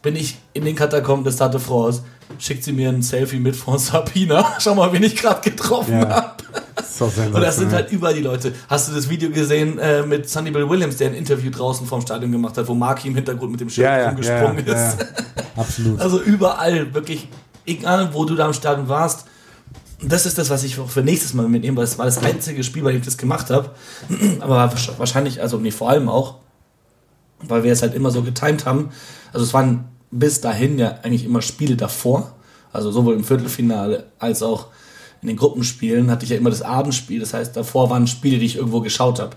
Bin 0.00 0.16
ich 0.16 0.38
in 0.52 0.64
den 0.64 0.74
Katakomben 0.74 1.24
des 1.24 1.36
de 1.36 1.60
France, 1.60 2.02
schickt 2.38 2.64
sie 2.64 2.72
mir 2.72 2.88
ein 2.88 3.02
Selfie 3.02 3.38
mit 3.38 3.54
von 3.54 3.78
Sapina. 3.78 4.54
Schau 4.58 4.74
mal, 4.74 4.90
wen 4.92 5.02
ich 5.02 5.16
gerade 5.16 5.48
getroffen 5.48 6.00
Ja. 6.00 6.08
habe. 6.08 6.42
So 6.90 7.04
Und 7.04 7.40
das 7.40 7.56
sind 7.56 7.72
halt 7.72 7.92
überall 7.92 8.14
die 8.14 8.22
Leute. 8.22 8.52
Hast 8.68 8.88
du 8.90 8.94
das 8.94 9.08
Video 9.08 9.30
gesehen 9.30 9.78
äh, 9.78 10.02
mit 10.02 10.28
Sonny 10.28 10.50
Bill 10.50 10.68
Williams, 10.68 10.96
der 10.96 11.08
ein 11.08 11.14
Interview 11.14 11.50
draußen 11.50 11.86
vom 11.86 12.00
Stadion 12.00 12.32
gemacht 12.32 12.56
hat, 12.56 12.66
wo 12.66 12.74
Marky 12.74 13.08
im 13.08 13.14
Hintergrund 13.14 13.52
mit 13.52 13.60
dem 13.60 13.70
Schild 13.70 13.86
ja, 13.86 13.96
ja, 13.96 14.02
ja, 14.02 14.08
rumgesprungen 14.08 14.66
ja, 14.66 14.72
ist? 14.72 15.00
ja. 15.00 15.06
Absolut. 15.56 16.00
Also 16.00 16.20
überall, 16.20 16.92
wirklich, 16.94 17.28
egal 17.66 18.12
wo 18.12 18.24
du 18.24 18.34
da 18.34 18.46
im 18.46 18.52
Stadion 18.54 18.88
warst. 18.88 19.26
Das 20.04 20.26
ist 20.26 20.36
das, 20.36 20.50
was 20.50 20.64
ich 20.64 20.76
für 20.76 21.02
nächstes 21.02 21.32
Mal 21.34 21.48
mitnehme, 21.48 21.76
weil 21.76 21.84
es 21.84 21.98
war 21.98 22.06
das 22.06 22.18
einzige 22.18 22.64
Spiel, 22.64 22.82
bei 22.82 22.90
dem 22.90 23.00
ich 23.00 23.04
das 23.04 23.18
gemacht 23.18 23.50
habe. 23.50 23.70
Aber 24.40 24.72
wahrscheinlich, 24.98 25.40
also 25.40 25.58
nee, 25.58 25.70
vor 25.70 25.90
allem 25.90 26.08
auch, 26.08 26.36
weil 27.40 27.62
wir 27.62 27.72
es 27.72 27.82
halt 27.82 27.94
immer 27.94 28.10
so 28.10 28.22
getimt 28.22 28.66
haben. 28.66 28.90
Also 29.32 29.44
es 29.44 29.54
waren 29.54 29.84
bis 30.10 30.40
dahin 30.40 30.78
ja 30.78 30.98
eigentlich 31.02 31.24
immer 31.24 31.42
Spiele 31.42 31.76
davor. 31.76 32.34
Also 32.72 32.90
sowohl 32.90 33.14
im 33.14 33.24
Viertelfinale 33.24 34.06
als 34.18 34.42
auch 34.42 34.68
in 35.20 35.28
den 35.28 35.36
Gruppenspielen 35.36 36.10
hatte 36.10 36.24
ich 36.24 36.30
ja 36.30 36.36
immer 36.36 36.50
das 36.50 36.62
Abendspiel. 36.62 37.20
Das 37.20 37.32
heißt, 37.32 37.56
davor 37.56 37.90
waren 37.90 38.06
Spiele, 38.06 38.38
die 38.38 38.46
ich 38.46 38.56
irgendwo 38.56 38.80
geschaut 38.80 39.20
habe. 39.20 39.36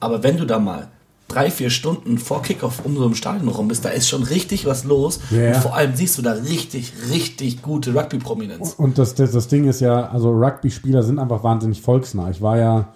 Aber 0.00 0.22
wenn 0.22 0.36
du 0.36 0.46
da 0.46 0.58
mal 0.58 0.88
drei, 1.28 1.50
vier 1.50 1.70
Stunden 1.70 2.18
vor 2.18 2.42
Kickoff 2.42 2.84
um 2.84 2.96
so 2.96 3.04
im 3.06 3.14
Stadion 3.14 3.48
rum 3.48 3.68
bist, 3.68 3.84
da 3.84 3.88
ist 3.88 4.08
schon 4.08 4.22
richtig 4.22 4.64
was 4.66 4.84
los. 4.84 5.20
Ja. 5.30 5.48
Und 5.48 5.56
vor 5.56 5.74
allem 5.74 5.94
siehst 5.94 6.16
du 6.18 6.22
da 6.22 6.32
richtig, 6.32 6.92
richtig 7.10 7.62
gute 7.62 7.94
Rugby-Prominenz. 7.94 8.74
Und 8.78 8.96
das, 8.98 9.14
das, 9.14 9.32
das 9.32 9.48
Ding 9.48 9.66
ist 9.68 9.80
ja, 9.80 10.08
also 10.08 10.30
Rugby-Spieler 10.30 11.02
sind 11.02 11.18
einfach 11.18 11.42
wahnsinnig 11.42 11.82
volksnah. 11.82 12.30
Ich 12.30 12.40
war 12.40 12.58
ja, 12.58 12.88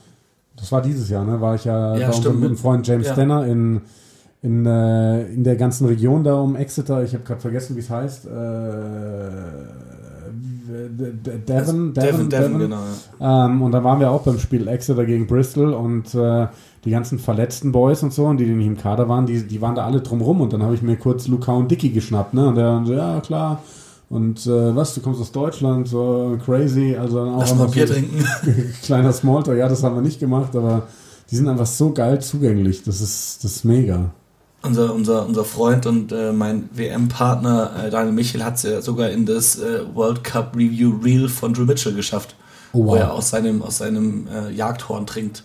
das 0.57 0.71
war 0.73 0.81
dieses 0.83 1.09
Jahr, 1.09 1.25
ne, 1.25 1.41
war 1.41 1.55
ich 1.57 1.65
ja, 1.65 1.97
Ja, 1.97 2.11
unserem 2.11 2.41
guten 2.41 2.57
Freund 2.57 2.87
James 2.87 3.07
Ja. 3.09 3.13
Stenner 3.15 3.47
in, 3.47 3.81
in, 4.43 4.65
äh, 4.65 5.25
in 5.33 5.43
der 5.45 5.57
ganzen 5.57 5.87
Region 5.87 6.23
da 6.25 6.35
um 6.41 6.55
Exeter. 6.57 7.03
Ich 7.03 7.13
habe 7.15 7.25
gerade 7.25 7.41
vergessen, 7.41 7.77
wie 7.77 7.81
es 7.81 7.91
heißt. 7.91 8.27
Äh, 8.27 8.31
D- 10.73 11.13
D- 11.13 11.39
Devon, 11.39 11.93
Devon, 11.93 12.29
Devon, 12.29 12.59
genau. 12.59 12.79
Ja. 13.19 13.47
Ähm, 13.47 13.63
und 13.63 13.73
dann 13.73 13.83
waren 13.83 13.99
wir 14.01 14.11
auch 14.11 14.23
beim 14.23 14.39
Spiel 14.39 14.69
Exeter 14.69 15.05
gegen 15.05 15.27
Bristol 15.27 15.73
und 15.75 16.15
äh, 16.15 16.47
die 16.85 16.91
ganzen 16.91 17.19
verletzten 17.19 17.73
Boys 17.73 18.03
und 18.03 18.13
so, 18.13 18.27
und 18.27 18.39
die, 18.39 18.47
die 18.47 18.53
nicht 18.53 18.67
im 18.67 18.77
Kader 18.77 19.09
waren, 19.09 19.27
die, 19.27 19.47
die 19.47 19.61
waren 19.61 19.75
da 19.75 19.85
alle 19.85 20.01
drumrum 20.01 20.41
und 20.41 20.53
dann 20.53 20.63
habe 20.63 20.75
ich 20.75 20.83
mir 20.83 20.97
kurz 20.97 21.29
Luca 21.29 21.53
und 21.53 21.71
Dicky 21.71 21.91
geschnappt, 21.91 22.35
ne? 22.35 22.49
Und 22.49 22.55
der 22.57 22.83
so, 22.85 22.95
ja 22.95 23.21
klar. 23.21 23.63
Und 24.09 24.45
äh, 24.47 24.75
was, 24.75 24.95
du 24.95 25.01
kommst 25.01 25.21
aus 25.21 25.31
Deutschland, 25.31 25.87
so 25.87 26.37
crazy, 26.45 26.97
also 26.97 27.19
dann 27.19 27.35
auch 27.35 27.41
Lass 27.41 27.55
mal 27.55 27.69
Bier 27.69 27.87
so 27.87 27.95
trinken. 27.95 28.25
kleiner 28.83 29.13
Smalltalk, 29.13 29.59
ja, 29.59 29.69
das 29.69 29.85
haben 29.85 29.95
wir 29.95 30.03
nicht 30.03 30.19
gemacht, 30.19 30.57
aber 30.57 30.89
die 31.31 31.37
sind 31.37 31.49
einfach 31.49 31.67
so 31.67 31.93
geil 31.93 32.21
zugänglich, 32.21 32.83
das 32.83 33.01
ist, 33.01 33.45
das 33.45 33.53
ist 33.53 33.65
mega. 33.65 34.11
Unser, 34.63 34.95
unser, 34.95 35.27
unser 35.27 35.45
Freund 35.45 35.87
und 35.87 36.13
äh, 36.13 36.33
mein 36.33 36.69
WM-Partner 36.73 37.85
äh, 37.85 37.91
Daniel 37.91 38.13
Michel 38.13 38.45
hat 38.45 38.57
es 38.57 38.65
ja 38.65 38.83
sogar 38.83 39.11
in 39.11 39.25
das 39.25 39.59
äh, 39.59 39.81
World 39.95 40.25
Cup 40.25 40.55
Review 40.55 40.99
Reel 41.03 41.29
von 41.29 41.55
Drew 41.55 41.65
Mitchell 41.65 41.95
geschafft. 41.95 42.35
Oh, 42.73 42.85
Wo 42.85 42.87
wow. 42.89 42.99
er 42.99 43.13
aus 43.13 43.31
seinem, 43.31 43.63
aus 43.63 43.79
seinem 43.79 44.27
äh, 44.29 44.51
Jagdhorn 44.53 45.07
trinkt. 45.07 45.45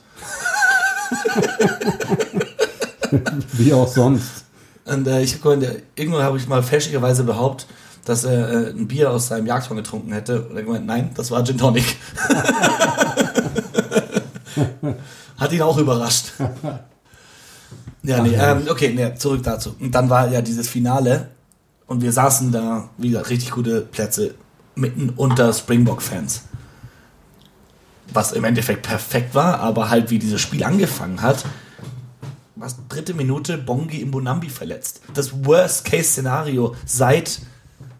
Wie 3.54 3.74
auch 3.74 3.88
sonst. 3.88 4.46
Und 4.86 5.08
äh, 5.08 5.22
ich 5.22 5.36
hab, 5.36 5.46
irgendwann 5.96 6.24
habe 6.24 6.38
ich 6.38 6.48
mal 6.48 6.62
fälschlicherweise 6.64 7.24
behauptet, 7.24 7.68
dass 8.06 8.24
er 8.24 8.50
äh, 8.50 8.70
ein 8.70 8.88
Bier 8.88 9.12
aus 9.12 9.28
seinem 9.28 9.48
Jagdhorn 9.48 9.78
getrunken 9.78 10.14
hätte. 10.14 10.44
Und 10.44 10.56
er 10.56 10.64
gemeint, 10.64 10.86
nein, 10.86 11.10
das 11.16 11.32
war 11.32 11.44
Gin 11.44 11.58
Tonic. 11.58 11.98
Hat 15.38 15.52
ihn 15.52 15.62
auch 15.62 15.78
überrascht. 15.78 16.34
Ja, 18.08 18.22
nee, 18.22 18.36
ähm, 18.36 18.68
okay, 18.70 18.94
nee, 18.96 19.16
zurück 19.16 19.42
dazu. 19.42 19.76
Und 19.80 19.96
dann 19.96 20.12
war 20.12 20.30
ja 20.30 20.44
dieses 20.44 20.70
Finale 20.70 21.30
und 21.88 22.04
wir 22.04 22.12
saßen 22.12 22.52
da, 22.52 22.90
wie 23.00 23.10
gesagt, 23.10 23.32
richtig 23.32 23.50
gute 23.50 23.82
Plätze 23.82 24.36
mitten 24.76 25.10
unter 25.10 25.52
Springbok-Fans. 25.52 26.44
Was 28.14 28.32
im 28.32 28.44
Endeffekt 28.44 28.84
perfekt 28.84 29.36
war, 29.36 29.60
aber 29.60 29.90
halt 29.90 30.10
wie 30.10 30.20
dieses 30.20 30.42
Spiel 30.42 30.64
angefangen 30.64 31.22
hat, 31.22 31.46
was 32.56 32.78
dritte 32.88 33.14
Minute 33.14 33.58
Bongi 33.58 33.98
im 33.98 34.12
Bonambi 34.12 34.50
verletzt. 34.50 35.02
Das 35.14 35.46
Worst-Case-Szenario 35.46 36.76
seit 36.86 37.42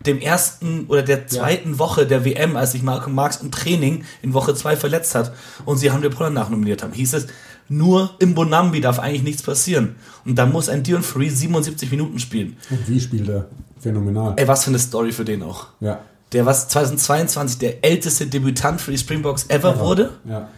dem 0.06 0.20
ersten 0.20 0.86
oder 0.86 1.02
der 1.02 1.28
zweiten 1.28 1.80
Woche 1.80 2.06
der 2.06 2.26
WM, 2.26 2.56
als 2.56 2.74
sich 2.74 2.84
Malcolm 2.84 3.16
Marx 3.16 3.38
im 3.38 3.52
Training 3.52 4.06
in 4.22 4.34
Woche 4.34 4.54
2 4.54 4.76
verletzt 4.76 5.16
hat 5.16 5.34
und 5.66 5.78
sie 5.78 5.92
haben 5.92 6.02
den 6.02 6.12
Poller 6.12 6.30
nachnominiert 6.30 6.84
haben, 6.84 6.94
hieß 6.94 7.14
es, 7.16 7.28
nur 7.68 8.12
im 8.20 8.36
Bonambi 8.36 8.80
darf 8.80 9.00
eigentlich 9.00 9.24
nichts 9.24 9.42
passieren. 9.42 9.96
Und 10.24 10.36
da 10.36 10.46
muss 10.46 10.70
ein 10.70 10.84
Dion 10.84 11.02
Free 11.02 11.30
77 11.30 11.90
Minuten 11.90 12.20
spielen. 12.20 12.58
Und 12.70 12.88
wie 12.88 13.00
spielt 13.00 13.28
er? 13.28 13.48
Phänomenal. 13.80 14.34
Ey, 14.38 14.48
was 14.48 14.64
für 14.64 14.70
eine 14.70 14.80
Story 14.80 15.12
für 15.12 15.26
den 15.26 15.42
auch. 15.42 15.68
Ja. 15.80 16.00
Der 16.36 16.46
was 16.46 16.68
2022 16.68 17.58
der 17.60 17.84
älteste 17.86 18.28
Debütant 18.28 18.82
für 18.82 18.92
die 18.92 18.98
Springboks 18.98 19.46
ever 19.50 19.80
wurde, 19.80 20.12
Ja. 20.26 20.50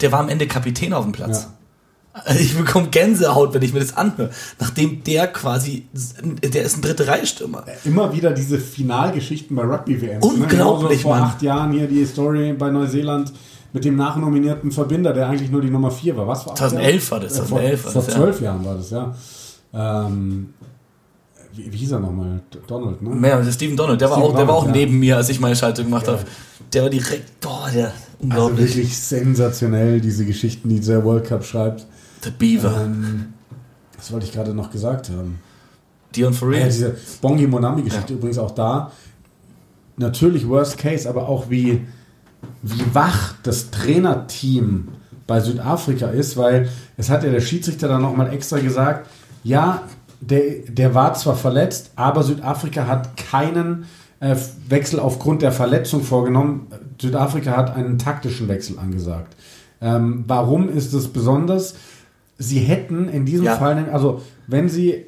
der 0.00 0.10
war 0.12 0.18
am 0.20 0.28
Ende 0.28 0.46
Kapitän 0.48 0.92
auf 0.92 1.04
dem 1.04 1.12
Platz. 1.12 1.44
Ja. 1.44 2.20
Also 2.24 2.40
ich 2.40 2.56
bekomme 2.56 2.88
Gänsehaut, 2.88 3.54
wenn 3.54 3.62
ich 3.62 3.72
mir 3.72 3.78
das 3.80 3.96
anhöre. 3.96 4.30
Nachdem 4.60 5.02
der 5.04 5.28
quasi, 5.28 5.86
der 5.92 6.62
ist 6.64 6.76
ein 6.76 6.82
dritte 6.82 7.06
Reihe-Stürmer. 7.06 7.64
Immer 7.84 8.12
wieder 8.12 8.32
diese 8.32 8.58
Finalgeschichten 8.58 9.56
bei 9.56 9.62
Rugby-WM. 9.62 10.20
Unglaublich, 10.22 11.02
vor 11.02 11.12
Mann. 11.16 11.22
acht 11.24 11.42
Jahren 11.42 11.72
hier 11.72 11.86
die 11.88 12.04
Story 12.06 12.52
bei 12.52 12.70
Neuseeland 12.70 13.32
mit 13.72 13.84
dem 13.84 13.96
nachnominierten 13.96 14.70
Verbinder, 14.72 15.12
der 15.12 15.28
eigentlich 15.28 15.50
nur 15.50 15.60
die 15.60 15.70
Nummer 15.70 15.90
4 15.90 16.16
war. 16.16 16.26
Was 16.28 16.46
war 16.46 16.54
2011 16.56 17.10
war 17.12 17.20
das, 17.20 17.32
Äh, 17.32 17.36
vor 17.42 17.46
2011 17.58 17.84
war 17.84 17.92
vor 17.92 18.02
das, 18.02 18.14
ja. 18.14 18.20
zwölf 18.20 18.40
Jahren 18.40 18.64
war 18.64 18.74
das, 18.76 18.90
ja. 18.90 19.14
Ähm, 20.06 20.54
wie, 21.56 21.72
wie 21.72 21.76
hieß 21.76 21.92
er 21.92 22.00
nochmal? 22.00 22.40
Donald, 22.66 23.02
ne? 23.02 23.10
Mehr, 23.10 23.40
der 23.40 23.52
Steven 23.52 23.76
Donald, 23.76 24.00
der 24.00 24.10
war 24.10 24.16
Steven 24.16 24.32
auch, 24.32 24.36
der 24.36 24.48
war 24.48 24.54
auch 24.54 24.66
ja. 24.66 24.72
neben 24.72 24.98
mir, 24.98 25.16
als 25.16 25.28
ich 25.28 25.40
meine 25.40 25.56
Schaltung 25.56 25.86
gemacht 25.86 26.08
habe. 26.08 26.24
Der 26.72 26.82
war 26.82 26.90
direkt, 26.90 27.46
oh, 27.46 27.66
der, 27.72 27.86
Also 27.86 27.94
unglaublich. 28.20 28.76
wirklich 28.76 28.98
sensationell, 28.98 30.00
diese 30.00 30.24
Geschichten, 30.24 30.68
die 30.68 30.80
der 30.80 31.04
World 31.04 31.26
Cup 31.26 31.44
schreibt. 31.44 31.86
der 32.24 32.30
Beaver. 32.30 32.82
Ähm, 32.84 33.34
was 33.96 34.12
wollte 34.12 34.26
ich 34.26 34.32
gerade 34.32 34.54
noch 34.54 34.70
gesagt 34.70 35.10
haben? 35.10 35.38
Dion 36.14 36.32
Farrell. 36.32 36.60
Ja, 36.60 36.66
diese 36.66 36.96
Bongi 37.20 37.46
Monami-Geschichte 37.46 38.14
übrigens 38.14 38.38
auch 38.38 38.52
da. 38.52 38.92
Natürlich 39.96 40.48
Worst 40.48 40.78
Case, 40.78 41.08
aber 41.08 41.28
auch 41.28 41.50
wie, 41.50 41.86
wie 42.62 42.94
wach 42.94 43.34
das 43.42 43.70
Trainerteam 43.70 44.88
bei 45.26 45.40
Südafrika 45.40 46.08
ist, 46.08 46.36
weil 46.36 46.68
es 46.96 47.08
hat 47.10 47.24
ja 47.24 47.30
der 47.30 47.40
Schiedsrichter 47.40 47.88
dann 47.88 48.02
nochmal 48.02 48.32
extra 48.32 48.58
gesagt, 48.58 49.08
ja, 49.42 49.82
der, 50.30 50.42
der 50.68 50.94
war 50.94 51.14
zwar 51.14 51.36
verletzt, 51.36 51.92
aber 51.96 52.22
Südafrika 52.22 52.86
hat 52.86 53.16
keinen 53.16 53.86
äh, 54.20 54.36
Wechsel 54.68 55.00
aufgrund 55.00 55.42
der 55.42 55.52
Verletzung 55.52 56.02
vorgenommen. 56.02 56.66
Südafrika 57.00 57.56
hat 57.56 57.74
einen 57.76 57.98
taktischen 57.98 58.48
Wechsel 58.48 58.78
angesagt. 58.78 59.36
Ähm, 59.80 60.24
warum 60.26 60.68
ist 60.68 60.92
es 60.94 61.08
besonders? 61.08 61.74
Sie 62.38 62.58
hätten 62.60 63.08
in 63.08 63.26
diesem 63.26 63.46
Ja. 63.46 63.56
Fall, 63.56 63.88
also 63.92 64.22
wenn 64.46 64.68
sie 64.68 65.06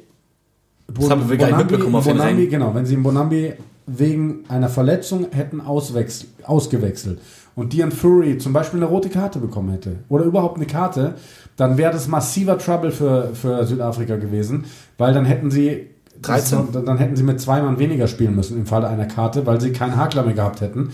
Das 0.93 1.09
haben 1.09 1.29
wir 1.29 1.37
gar 1.37 1.47
nicht 1.47 1.57
mitbekommen 1.57 1.95
auf 1.95 2.05
den 2.05 2.17
Bonambi, 2.17 2.33
Rängen. 2.43 2.49
genau, 2.49 2.75
wenn 2.75 2.85
sie 2.85 2.93
in 2.93 3.03
Bonambi 3.03 3.53
wegen 3.87 4.43
einer 4.49 4.69
Verletzung 4.69 5.27
hätten 5.31 5.61
ausgewechselt 5.61 7.19
und 7.57 7.73
Dian 7.73 7.91
Fury 7.91 8.37
zum 8.37 8.53
Beispiel 8.53 8.79
eine 8.79 8.85
rote 8.85 9.09
Karte 9.09 9.39
bekommen 9.39 9.71
hätte 9.71 9.97
oder 10.09 10.23
überhaupt 10.23 10.57
eine 10.57 10.67
Karte, 10.67 11.15
dann 11.57 11.75
wäre 11.77 11.91
das 11.91 12.07
massiver 12.07 12.57
Trouble 12.59 12.91
für, 12.91 13.31
für 13.33 13.65
Südafrika 13.65 14.15
gewesen, 14.15 14.65
weil 14.99 15.11
dann 15.11 15.25
hätten 15.25 15.49
sie 15.49 15.87
13. 16.21 16.71
Das, 16.71 16.85
dann 16.85 16.97
hätten 16.99 17.15
sie 17.15 17.23
mit 17.23 17.41
zwei 17.41 17.61
Mann 17.61 17.79
weniger 17.79 18.07
spielen 18.07 18.35
müssen 18.35 18.57
im 18.57 18.67
Falle 18.67 18.87
einer 18.87 19.07
Karte, 19.07 19.47
weil 19.47 19.59
sie 19.59 19.71
keinen 19.71 19.97
Hakler 19.97 20.23
mehr 20.23 20.35
gehabt 20.35 20.61
hätten. 20.61 20.91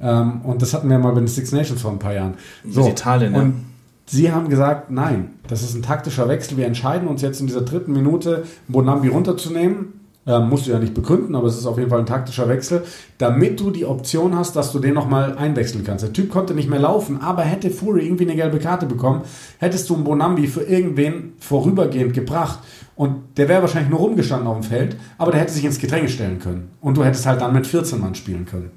Ähm, 0.00 0.42
und 0.42 0.62
das 0.62 0.74
hatten 0.74 0.88
wir 0.88 0.98
mal 0.98 1.10
bei 1.10 1.18
den 1.18 1.28
Six 1.28 1.50
Nations 1.50 1.82
vor 1.82 1.90
ein 1.90 1.98
paar 1.98 2.14
Jahren. 2.14 2.34
Mit 2.62 2.86
Italien, 2.86 3.34
ja. 3.34 3.40
und 3.40 3.64
sie 4.06 4.30
haben 4.30 4.48
gesagt, 4.48 4.92
nein, 4.92 5.30
das 5.48 5.64
ist 5.64 5.74
ein 5.74 5.82
taktischer 5.82 6.28
Wechsel. 6.28 6.56
Wir 6.56 6.66
entscheiden 6.66 7.08
uns 7.08 7.20
jetzt 7.20 7.40
in 7.40 7.48
dieser 7.48 7.62
dritten 7.62 7.92
Minute, 7.92 8.44
Bonambi 8.68 9.08
runterzunehmen. 9.08 10.05
Ähm, 10.28 10.48
musst 10.48 10.66
du 10.66 10.72
ja 10.72 10.80
nicht 10.80 10.92
begründen, 10.92 11.36
aber 11.36 11.46
es 11.46 11.56
ist 11.56 11.66
auf 11.66 11.78
jeden 11.78 11.88
Fall 11.88 12.00
ein 12.00 12.06
taktischer 12.06 12.48
Wechsel, 12.48 12.82
damit 13.18 13.60
du 13.60 13.70
die 13.70 13.84
Option 13.84 14.34
hast, 14.34 14.56
dass 14.56 14.72
du 14.72 14.80
den 14.80 14.92
nochmal 14.92 15.38
einwechseln 15.38 15.84
kannst. 15.84 16.04
Der 16.04 16.12
Typ 16.12 16.30
konnte 16.30 16.52
nicht 16.52 16.68
mehr 16.68 16.80
laufen, 16.80 17.20
aber 17.20 17.42
hätte 17.42 17.70
Fury 17.70 18.04
irgendwie 18.04 18.24
eine 18.24 18.34
gelbe 18.34 18.58
Karte 18.58 18.86
bekommen, 18.86 19.22
hättest 19.58 19.88
du 19.88 19.94
einen 19.94 20.02
Bonambi 20.02 20.48
für 20.48 20.62
irgendwen 20.62 21.34
vorübergehend 21.38 22.12
gebracht 22.12 22.58
und 22.96 23.36
der 23.36 23.48
wäre 23.48 23.62
wahrscheinlich 23.62 23.90
nur 23.90 24.00
rumgestanden 24.00 24.48
auf 24.48 24.58
dem 24.60 24.64
Feld, 24.64 24.96
aber 25.16 25.30
der 25.30 25.42
hätte 25.42 25.52
sich 25.52 25.64
ins 25.64 25.78
Gedränge 25.78 26.08
stellen 26.08 26.40
können. 26.40 26.70
Und 26.80 26.96
du 26.96 27.04
hättest 27.04 27.24
halt 27.26 27.40
dann 27.40 27.52
mit 27.52 27.66
14 27.66 28.00
Mann 28.00 28.14
spielen 28.16 28.46
können. 28.46 28.70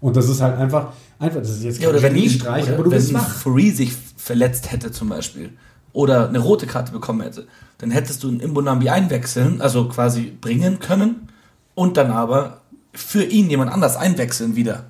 Und 0.00 0.16
das 0.16 0.28
ist 0.28 0.40
halt 0.40 0.58
einfach, 0.58 0.92
einfach, 1.18 1.40
das 1.40 1.50
ist 1.50 1.64
jetzt 1.64 1.82
Ja, 1.82 1.88
oder 1.88 2.02
wenn, 2.02 2.14
Geniestreich, 2.14 2.64
oder 2.64 2.74
aber 2.74 2.84
du 2.84 2.90
wenn 2.90 2.98
bist 2.98 3.14
wach. 3.14 3.28
Fury 3.28 3.70
sich 3.70 3.92
verletzt 4.16 4.70
hätte 4.70 4.92
zum 4.92 5.08
Beispiel 5.08 5.50
oder 5.92 6.28
eine 6.28 6.38
rote 6.38 6.66
Karte 6.66 6.92
bekommen 6.92 7.20
hätte, 7.22 7.46
dann 7.78 7.90
hättest 7.90 8.22
du 8.22 8.28
einen 8.28 8.40
Imbonambi 8.40 8.88
einwechseln, 8.88 9.60
also 9.60 9.88
quasi 9.88 10.32
bringen 10.40 10.78
können 10.78 11.28
und 11.74 11.96
dann 11.96 12.10
aber 12.10 12.60
für 12.94 13.24
ihn 13.24 13.50
jemand 13.50 13.72
anders 13.72 13.96
einwechseln 13.96 14.56
wieder. 14.56 14.84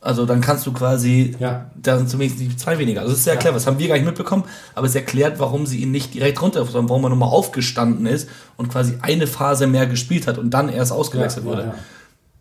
Also 0.00 0.24
dann 0.24 0.40
kannst 0.40 0.64
du 0.66 0.72
quasi, 0.72 1.34
Ja. 1.40 1.66
da 1.74 1.98
sind 1.98 2.08
zumindest 2.08 2.40
die 2.40 2.56
zwei 2.56 2.78
weniger. 2.78 3.00
Also 3.00 3.10
das 3.12 3.18
ist 3.18 3.24
sehr 3.24 3.34
Ja. 3.34 3.40
clever, 3.40 3.54
das 3.54 3.66
haben 3.66 3.78
wir 3.78 3.88
gar 3.88 3.96
nicht 3.96 4.04
mitbekommen, 4.04 4.44
aber 4.74 4.86
es 4.86 4.94
erklärt, 4.94 5.38
warum 5.40 5.66
sie 5.66 5.78
ihn 5.78 5.90
nicht 5.90 6.14
direkt 6.14 6.40
runter, 6.42 6.64
sondern 6.64 6.88
warum 6.88 7.04
er 7.04 7.10
nochmal 7.10 7.30
aufgestanden 7.30 8.06
ist 8.06 8.28
und 8.56 8.68
quasi 8.70 8.98
eine 9.02 9.26
Phase 9.26 9.66
mehr 9.66 9.86
gespielt 9.86 10.26
hat 10.28 10.38
und 10.38 10.50
dann 10.50 10.68
erst 10.68 10.92
ausgewechselt 10.92 11.44
Ja, 11.44 11.50
wurde 11.50 11.74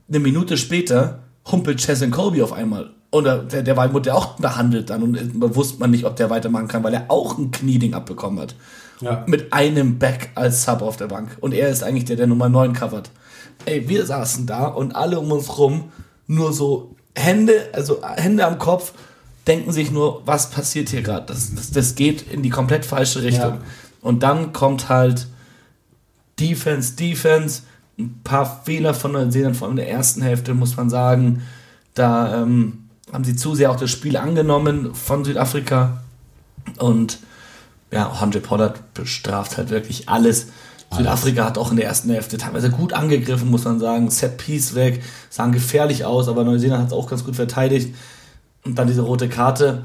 eine 0.08 0.19
Minute 0.19 0.58
später 0.58 1.19
humpelt 1.52 1.80
Chesson 1.80 2.12
Colby 2.12 2.43
auf 2.43 2.54
einmal. 2.54 2.91
Oder 3.15 3.38
der, 3.38 3.63
der 3.63 3.78
war, 3.78 3.93
wurde 3.93 4.13
auch 4.13 4.36
behandelt 4.39 4.89
dann 4.89 5.01
und 5.04 5.56
wusste 5.56 5.80
man 5.80 5.91
nicht, 5.91 6.04
ob 6.04 6.17
der 6.17 6.30
weitermachen 6.30 6.67
kann, 6.67 6.84
weil 6.84 6.93
er 6.93 7.06
auch 7.08 7.38
ein 7.38 7.49
Knieding 7.49 7.93
abbekommen 7.93 8.39
hat. 8.39 8.56
Ja. 8.99 9.23
Mit 9.25 9.54
einem 9.54 9.99
Back 9.99 10.32
als 10.36 10.65
Sub 10.65 10.82
auf 10.82 10.97
der 10.97 11.08
Bank. 11.08 11.38
Und 11.39 11.54
er 11.54 11.69
ist 11.69 11.82
eigentlich 11.82 12.06
der, 12.06 12.17
der 12.17 12.28
Nummer 12.28 12.49
9 12.49 12.73
covert. 12.73 13.12
Ey, 13.65 13.88
wir 13.88 14.06
saßen 14.06 14.45
da 14.45 14.65
und 14.65 14.97
alle 14.97 15.19
um 15.19 15.32
uns 15.32 15.58
rum 15.58 15.91
nur 16.28 16.51
so 16.51 16.95
Hände, 17.15 17.69
also 17.71 18.01
Hände 18.04 18.45
am 18.45 18.60
Kopf, 18.60 18.91
denken 19.47 19.71
sich 19.71 19.91
nur, 19.91 20.21
was 20.25 20.49
passiert 20.49 20.89
hier 20.89 21.01
gerade? 21.01 21.28
Das, 21.28 21.56
das, 21.56 21.71
das 21.71 21.95
geht 21.95 22.30
in 22.30 22.43
die 22.43 22.49
komplett 22.49 22.86
falsche 22.86 23.23
Richtung. 23.23 23.54
Ja. 23.54 23.62
Und 24.01 24.23
dann 24.23 24.51
kommt 24.51 24.89
halt 24.89 25.28
Defense, 26.38 26.95
Defense, 26.95 27.62
ein 27.97 28.19
paar 28.25 28.63
Fehler 28.65 28.93
von 28.93 29.13
Neuseeland, 29.13 29.56
vor 29.56 29.67
allem 29.67 29.78
in 29.78 29.86
der 29.86 29.89
ersten 29.89 30.21
Hälfte, 30.21 30.54
muss 30.54 30.75
man 30.75 30.89
sagen. 30.89 31.43
Da 31.93 32.41
ähm, 32.41 32.85
haben 33.12 33.24
sie 33.24 33.36
zu 33.36 33.56
sehr 33.56 33.72
auch 33.72 33.76
das 33.76 33.91
Spiel 33.91 34.18
angenommen 34.18 34.94
von 34.96 35.24
Südafrika. 35.24 36.02
Und 36.80 37.20
ja, 37.91 38.10
Andre 38.10 38.39
Pollard 38.39 38.94
bestraft 38.94 39.58
halt 39.58 39.70
wirklich 39.70 40.10
alles. 40.10 40.48
Südafrika 40.91 41.46
hat 41.46 41.58
auch 41.58 41.72
in 41.72 41.78
der 41.78 41.86
ersten 41.86 42.10
Hälfte 42.10 42.38
teilweise 42.38 42.70
gut 42.70 42.94
angegriffen, 42.94 43.50
muss 43.50 43.65
man 43.65 43.80
sagen. 43.80 44.10
Set 44.10 44.38
Piece 44.38 44.76
weg, 44.76 45.04
sahen 45.30 45.52
gefährlich 45.52 46.06
aus, 46.06 46.28
aber 46.28 46.44
Neuseeland 46.44 46.82
hat 46.82 46.88
es 46.88 46.94
auch 46.94 47.10
ganz 47.10 47.24
gut 47.24 47.36
verteidigt. 47.36 47.96
Und 48.63 48.80
dann 48.80 48.88
diese 48.88 49.02
rote 49.02 49.30
Karte. 49.30 49.84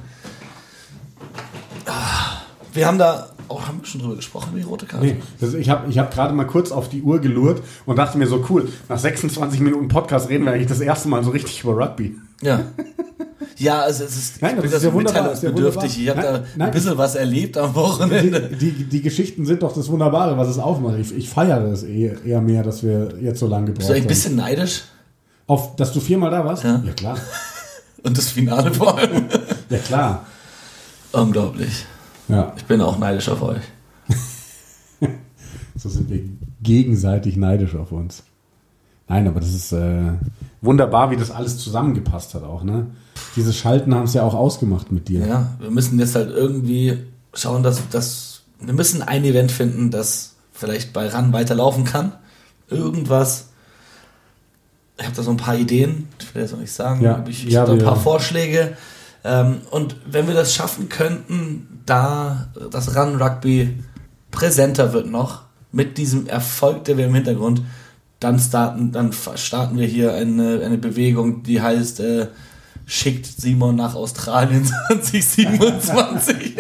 Ah, 1.86 2.42
Wir 2.72 2.86
haben 2.86 2.98
da 2.98 3.30
auch 3.48 3.66
haben 3.66 3.80
wir 3.80 3.86
schon 3.86 4.00
drüber 4.00 4.14
gesprochen, 4.14 4.52
wie 4.54 4.62
rote 4.62 4.86
Karte. 4.86 5.04
Nee, 5.04 5.16
das, 5.40 5.54
ich 5.54 5.68
habe 5.68 5.90
ich 5.90 5.98
hab 5.98 6.14
gerade 6.14 6.32
mal 6.32 6.46
kurz 6.46 6.70
auf 6.70 6.88
die 6.88 7.02
Uhr 7.02 7.18
gelurrt 7.18 7.62
und 7.84 7.96
dachte 7.98 8.16
mir 8.16 8.28
so, 8.28 8.44
cool, 8.48 8.68
nach 8.88 8.98
26 8.98 9.58
Minuten 9.60 9.88
Podcast 9.88 10.28
reden 10.28 10.44
wir 10.44 10.52
eigentlich 10.52 10.68
das 10.68 10.80
erste 10.80 11.08
Mal 11.08 11.24
so 11.24 11.30
richtig 11.30 11.64
über 11.64 11.76
Rugby. 11.76 12.16
Ja. 12.42 12.64
Ja, 13.56 13.80
also 13.82 14.04
es 14.04 14.16
ist, 14.16 14.42
Nein, 14.42 14.56
ich 14.56 14.62
bin 14.62 14.70
das 14.70 14.80
ist 14.82 14.86
ja 14.86 14.92
wunderbar, 14.92 15.32
ist 15.32 15.42
ja 15.42 15.50
Ich 15.50 16.08
habe 16.08 16.22
da. 16.22 16.32
Nein, 16.56 16.68
ein 16.68 16.70
bisschen 16.70 16.96
was 16.96 17.14
erlebt 17.14 17.58
am 17.58 17.74
Wochenende. 17.74 18.40
Die, 18.58 18.72
die, 18.72 18.84
die 18.84 19.02
Geschichten 19.02 19.44
sind 19.44 19.62
doch 19.62 19.74
das 19.74 19.88
Wunderbare, 19.88 20.38
was 20.38 20.48
es 20.48 20.58
aufmacht. 20.58 20.98
Ich, 20.98 21.14
ich 21.14 21.28
feiere 21.28 21.64
es 21.64 21.82
eher, 21.82 22.24
eher 22.24 22.40
mehr, 22.40 22.62
dass 22.62 22.82
wir 22.82 23.14
jetzt 23.20 23.40
so 23.40 23.46
lange 23.46 23.66
gebraucht 23.66 23.78
Bist 23.78 23.90
du 23.90 23.94
ein 23.94 24.00
haben. 24.00 24.08
bisschen 24.08 24.36
neidisch? 24.36 24.84
Auf, 25.46 25.76
dass 25.76 25.92
du 25.92 26.00
viermal 26.00 26.30
da 26.30 26.44
warst? 26.44 26.64
Ja. 26.64 26.82
ja 26.86 26.92
klar. 26.92 27.18
Und 28.02 28.16
das 28.16 28.30
Finale 28.30 28.72
vor 28.72 28.96
allem. 28.96 29.26
Ja, 29.68 29.78
klar. 29.78 30.26
Unglaublich. 31.12 31.84
Ja, 32.28 32.54
Ich 32.56 32.64
bin 32.64 32.80
auch 32.80 32.98
neidisch 32.98 33.28
auf 33.28 33.42
euch. 33.42 33.60
so 35.76 35.88
sind 35.88 36.08
wir 36.08 36.20
gegenseitig 36.62 37.36
neidisch 37.36 37.74
auf 37.74 37.92
uns. 37.92 38.22
Nein, 39.08 39.26
aber 39.26 39.40
das 39.40 39.50
ist 39.52 39.72
äh, 39.72 40.12
wunderbar, 40.60 41.10
wie 41.10 41.16
das 41.16 41.30
alles 41.30 41.58
zusammengepasst 41.58 42.34
hat 42.34 42.42
auch, 42.42 42.62
ne? 42.62 42.86
Diese 43.36 43.52
Schalten 43.52 43.94
haben 43.94 44.04
es 44.04 44.14
ja 44.14 44.22
auch 44.22 44.34
ausgemacht 44.34 44.92
mit 44.92 45.08
dir. 45.08 45.26
Ja, 45.26 45.56
wir 45.60 45.70
müssen 45.70 45.98
jetzt 45.98 46.14
halt 46.14 46.30
irgendwie 46.30 46.98
schauen, 47.34 47.62
dass, 47.62 47.88
dass 47.90 48.42
wir 48.60 48.74
müssen 48.74 49.02
ein 49.02 49.24
Event 49.24 49.52
finden, 49.52 49.90
das 49.90 50.34
vielleicht 50.52 50.92
bei 50.92 51.08
RAN 51.08 51.32
weiterlaufen 51.32 51.84
kann. 51.84 52.12
Irgendwas. 52.68 53.48
Ich 54.98 55.06
habe 55.06 55.16
da 55.16 55.22
so 55.22 55.30
ein 55.30 55.38
paar 55.38 55.56
Ideen, 55.56 56.08
ich 56.18 56.34
will 56.34 56.42
jetzt 56.42 56.52
noch 56.52 56.60
nicht 56.60 56.72
sagen, 56.72 57.02
Ja, 57.02 57.24
ich, 57.26 57.46
ich 57.46 57.54
ja, 57.54 57.62
habe 57.62 57.72
ein 57.72 57.78
paar 57.78 57.96
Vorschläge. 57.96 58.76
Ähm, 59.24 59.62
und 59.70 59.96
wenn 60.06 60.26
wir 60.26 60.34
das 60.34 60.54
schaffen 60.54 60.88
könnten, 60.88 61.82
da 61.86 62.48
das 62.70 62.94
Run 62.96 63.20
Rugby 63.20 63.82
präsenter 64.30 64.92
wird 64.92 65.10
noch, 65.10 65.42
mit 65.72 65.98
diesem 65.98 66.26
Erfolg, 66.26 66.84
der 66.84 66.96
wir 66.96 67.06
im 67.06 67.14
Hintergrund, 67.14 67.62
dann 68.20 68.38
starten, 68.38 68.92
dann 68.92 69.12
starten 69.12 69.78
wir 69.78 69.86
hier 69.86 70.14
eine, 70.14 70.60
eine 70.64 70.78
Bewegung, 70.78 71.42
die 71.42 71.60
heißt, 71.60 72.00
äh, 72.00 72.28
schickt 72.86 73.26
Simon 73.26 73.76
nach 73.76 73.94
Australien 73.94 74.64
2027. 74.88 76.56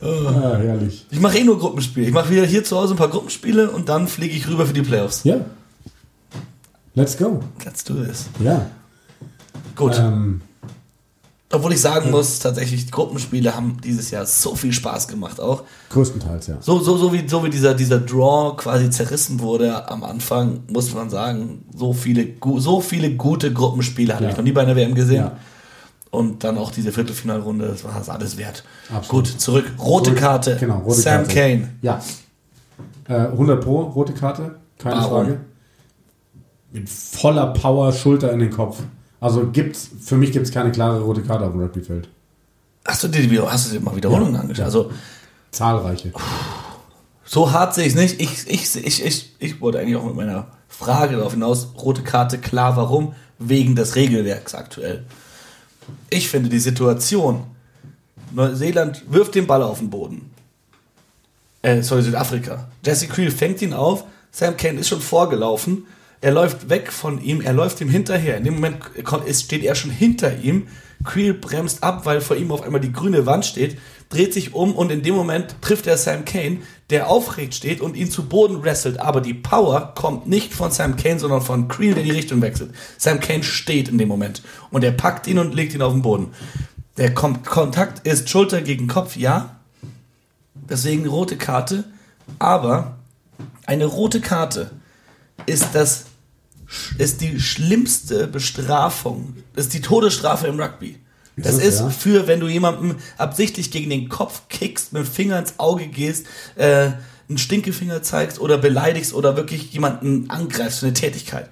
Ah, 0.00 0.56
herrlich. 0.58 1.06
Ich 1.10 1.20
mache 1.20 1.38
eh 1.38 1.44
nur 1.44 1.58
Gruppenspiele. 1.58 2.06
Ich 2.06 2.12
mache 2.12 2.30
wieder 2.30 2.44
hier 2.44 2.64
zu 2.64 2.76
Hause 2.76 2.94
ein 2.94 2.96
paar 2.96 3.08
Gruppenspiele 3.08 3.70
und 3.70 3.88
dann 3.88 4.08
fliege 4.08 4.36
ich 4.36 4.46
rüber 4.48 4.66
für 4.66 4.72
die 4.72 4.82
Playoffs. 4.82 5.24
Ja. 5.24 5.36
Let's 6.94 7.16
go. 7.16 7.42
Let's 7.64 7.84
do 7.84 7.94
this. 7.94 8.26
Ja. 8.40 8.66
Gut. 9.74 9.98
Ähm, 9.98 10.42
Obwohl 11.52 11.72
ich 11.72 11.80
sagen 11.80 12.10
muss, 12.10 12.40
tatsächlich, 12.40 12.90
Gruppenspiele 12.90 13.54
haben 13.54 13.76
dieses 13.84 14.10
Jahr 14.10 14.26
so 14.26 14.56
viel 14.56 14.72
Spaß 14.72 15.06
gemacht 15.06 15.40
auch. 15.40 15.62
größtenteils, 15.90 16.48
ja. 16.48 16.56
So, 16.60 16.80
so, 16.80 16.96
so 16.96 17.12
wie, 17.12 17.28
so 17.28 17.44
wie 17.44 17.50
dieser, 17.50 17.72
dieser 17.74 18.00
Draw 18.00 18.56
quasi 18.56 18.90
zerrissen 18.90 19.38
wurde 19.38 19.88
am 19.88 20.02
Anfang, 20.02 20.64
muss 20.68 20.92
man 20.92 21.08
sagen, 21.08 21.64
so 21.74 21.92
viele, 21.92 22.26
so 22.56 22.80
viele 22.80 23.12
gute 23.14 23.52
Gruppenspiele 23.52 24.12
hatte 24.14 24.24
Ja. 24.24 24.30
ich 24.30 24.36
noch 24.36 24.42
nie 24.42 24.50
bei 24.52 24.62
einer 24.62 24.74
WM 24.74 24.94
gesehen. 24.96 25.16
Ja. 25.22 25.36
Und 26.10 26.42
dann 26.42 26.58
auch 26.58 26.72
diese 26.72 26.90
Viertelfinalrunde, 26.90 27.68
das 27.68 27.84
war 27.84 27.94
das 27.96 28.08
alles 28.08 28.36
wert. 28.38 28.64
Absolut. 28.92 29.08
Gut, 29.28 29.40
zurück. 29.40 29.66
Rote. 29.78 30.14
Karte. 30.14 30.56
Genau, 30.58 30.78
rote 30.78 31.00
Sam 31.00 31.22
Karte. 31.28 31.34
Kane. 31.34 31.68
Ja. 31.82 32.00
Äh, 33.08 33.14
100 33.28 33.62
Pro, 33.62 33.82
rote 33.82 34.14
Karte, 34.14 34.56
keine 34.78 34.96
Warum? 34.96 35.10
Frage. 35.10 35.40
Mit 36.72 36.88
voller 36.88 37.46
Power, 37.52 37.92
Schulter 37.92 38.32
in 38.32 38.40
den 38.40 38.50
Kopf. 38.50 38.78
Also 39.26 39.48
gibt's, 39.50 39.90
für 40.00 40.16
mich 40.16 40.32
gibt 40.32 40.46
es 40.46 40.52
keine 40.52 40.70
klare 40.72 41.00
rote 41.00 41.22
Karte 41.22 41.44
auf 41.44 41.52
dem 41.52 41.60
Rugbyfeld. 41.60 42.08
Hast 42.86 43.02
du 43.02 43.08
dir, 43.08 43.50
hast 43.50 43.68
du 43.68 43.72
dir 43.78 43.80
mal 43.84 43.96
Wiederholungen 43.96 44.34
Ja. 44.34 44.40
angeschaut? 44.40 44.58
Ja. 44.60 44.64
Also, 44.66 44.90
Zahlreiche. 45.50 46.12
So 47.24 47.50
hart 47.50 47.74
sehe 47.74 47.86
ich 47.86 47.94
es 47.94 47.98
nicht. 47.98 48.20
Ich, 48.20 48.46
ich, 48.48 48.76
ich, 48.86 49.04
ich, 49.04 49.34
ich 49.38 49.60
wollte 49.60 49.80
eigentlich 49.80 49.96
auch 49.96 50.04
mit 50.04 50.14
meiner 50.14 50.46
Frage 50.68 51.16
darauf 51.16 51.32
hinaus. 51.32 51.68
Rote 51.76 52.02
Karte, 52.02 52.38
klar, 52.38 52.76
warum? 52.76 53.14
Wegen 53.38 53.74
des 53.74 53.96
Regelwerks 53.96 54.54
aktuell. 54.54 55.04
Ich 56.10 56.28
finde 56.28 56.48
die 56.48 56.58
Situation. 56.60 57.44
Neuseeland 58.32 59.04
wirft 59.08 59.34
den 59.34 59.46
Ball 59.46 59.62
auf 59.62 59.78
den 59.78 59.90
Boden. 59.90 60.30
Äh, 61.62 61.82
sorry, 61.82 62.02
Südafrika. 62.02 62.68
Jesse 62.84 63.08
Creel 63.08 63.30
fängt 63.30 63.60
ihn 63.62 63.72
auf. 63.72 64.04
Sam 64.30 64.56
Kane 64.56 64.80
ist 64.80 64.88
schon 64.88 65.00
vorgelaufen. 65.00 65.86
Er 66.20 66.32
läuft 66.32 66.68
weg 66.68 66.92
von 66.92 67.22
ihm. 67.22 67.40
Er 67.40 67.52
läuft 67.52 67.80
ihm 67.80 67.88
hinterher. 67.88 68.36
In 68.36 68.44
dem 68.44 68.54
Moment 68.54 68.78
steht 69.32 69.64
er 69.64 69.74
schon 69.74 69.90
hinter 69.90 70.38
ihm. 70.38 70.68
Creel 71.04 71.34
bremst 71.34 71.82
ab, 71.82 72.06
weil 72.06 72.20
vor 72.20 72.36
ihm 72.36 72.50
auf 72.50 72.62
einmal 72.62 72.80
die 72.80 72.92
grüne 72.92 73.26
Wand 73.26 73.44
steht, 73.44 73.78
dreht 74.08 74.32
sich 74.32 74.54
um 74.54 74.74
und 74.74 74.90
in 74.90 75.02
dem 75.02 75.14
Moment 75.14 75.56
trifft 75.60 75.86
er 75.86 75.98
Sam 75.98 76.24
Kane, 76.24 76.58
der 76.90 77.08
aufrecht 77.08 77.54
steht 77.54 77.80
und 77.80 77.96
ihn 77.96 78.10
zu 78.10 78.28
Boden 78.28 78.62
wrestelt. 78.62 78.98
Aber 78.98 79.20
die 79.20 79.34
Power 79.34 79.92
kommt 79.94 80.26
nicht 80.26 80.54
von 80.54 80.70
Sam 80.70 80.96
Kane, 80.96 81.18
sondern 81.18 81.42
von 81.42 81.68
Creel, 81.68 81.94
der 81.94 82.02
die 82.02 82.12
Richtung 82.12 82.40
wechselt. 82.40 82.72
Sam 82.96 83.20
Kane 83.20 83.42
steht 83.42 83.88
in 83.88 83.98
dem 83.98 84.08
Moment 84.08 84.42
und 84.70 84.84
er 84.84 84.92
packt 84.92 85.26
ihn 85.26 85.38
und 85.38 85.54
legt 85.54 85.74
ihn 85.74 85.82
auf 85.82 85.92
den 85.92 86.02
Boden. 86.02 86.28
Der 86.96 87.12
Kom 87.12 87.42
Kontakt 87.42 88.06
ist 88.06 88.30
Schulter 88.30 88.62
gegen 88.62 88.86
Kopf, 88.88 89.16
ja. 89.16 89.56
Deswegen 90.54 91.06
rote 91.06 91.36
Karte. 91.36 91.84
Aber 92.38 92.96
eine 93.66 93.84
rote 93.84 94.20
Karte 94.20 94.70
ist 95.44 95.74
das 95.74 96.05
ist 96.98 97.20
die 97.20 97.40
schlimmste 97.40 98.26
Bestrafung, 98.26 99.34
ist 99.54 99.74
die 99.74 99.80
Todesstrafe 99.80 100.46
im 100.46 100.60
Rugby. 100.60 100.98
Das 101.36 101.58
Ist 101.58 101.80
ja? 101.80 101.90
für, 101.90 102.26
wenn 102.26 102.40
du 102.40 102.48
jemandem 102.48 102.96
absichtlich 103.18 103.70
gegen 103.70 103.90
den 103.90 104.08
Kopf 104.08 104.48
kickst, 104.48 104.94
mit 104.94 105.04
dem 105.04 105.06
Finger 105.06 105.38
ins 105.38 105.58
Auge 105.58 105.86
gehst, 105.86 106.26
äh, 106.54 106.92
einen 107.28 107.38
Stinkefinger 107.38 108.02
zeigst 108.02 108.40
oder 108.40 108.56
beleidigst 108.56 109.12
oder 109.12 109.36
wirklich 109.36 109.72
jemanden 109.72 110.30
angreifst 110.30 110.78
für 110.78 110.86
eine 110.86 110.94
Tätigkeit. 110.94 111.50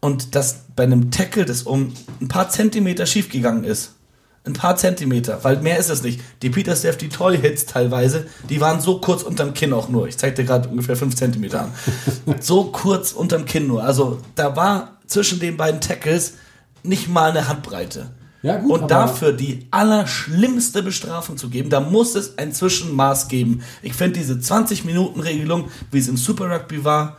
Und 0.00 0.34
das 0.34 0.64
bei 0.74 0.84
einem 0.84 1.10
Tackle, 1.10 1.44
das 1.44 1.62
um 1.62 1.92
ein 2.20 2.28
paar 2.28 2.48
Zentimeter 2.48 3.06
schiefgegangen 3.06 3.64
ist. 3.64 3.92
Ein 4.50 4.54
paar 4.54 4.76
Zentimeter, 4.76 5.42
weil 5.42 5.60
mehr 5.60 5.78
ist 5.78 5.90
es 5.90 6.02
nicht. 6.02 6.20
Die 6.42 6.50
Peter 6.50 6.74
Steph, 6.74 6.96
die 6.96 7.08
Toy-Hits 7.08 7.66
teilweise, 7.66 8.26
die 8.48 8.60
waren 8.60 8.80
so 8.80 9.00
kurz 9.00 9.22
unterm 9.22 9.54
Kinn 9.54 9.72
auch 9.72 9.88
nur. 9.88 10.08
Ich 10.08 10.18
zeig 10.18 10.34
dir 10.34 10.44
gerade 10.44 10.68
ungefähr 10.68 10.96
fünf 10.96 11.14
Zentimeter 11.14 11.62
an. 11.62 11.72
so 12.40 12.64
kurz 12.64 13.12
unterm 13.12 13.44
Kinn 13.44 13.68
nur. 13.68 13.84
Also 13.84 14.18
da 14.34 14.56
war 14.56 14.98
zwischen 15.06 15.38
den 15.38 15.56
beiden 15.56 15.80
Tackles 15.80 16.34
nicht 16.82 17.08
mal 17.08 17.30
eine 17.30 17.46
Handbreite. 17.46 18.10
Ja, 18.42 18.56
gut, 18.56 18.80
Und 18.80 18.90
dafür 18.90 19.32
die 19.32 19.66
allerschlimmste 19.70 20.82
Bestrafung 20.82 21.36
zu 21.36 21.50
geben, 21.50 21.68
da 21.68 21.80
muss 21.80 22.14
es 22.14 22.38
ein 22.38 22.52
Zwischenmaß 22.52 23.28
geben. 23.28 23.62
Ich 23.82 23.92
finde 23.92 24.18
diese 24.18 24.34
20-Minuten-Regelung, 24.34 25.68
wie 25.90 25.98
es 25.98 26.08
im 26.08 26.16
Super 26.16 26.50
Rugby 26.50 26.82
war, 26.84 27.18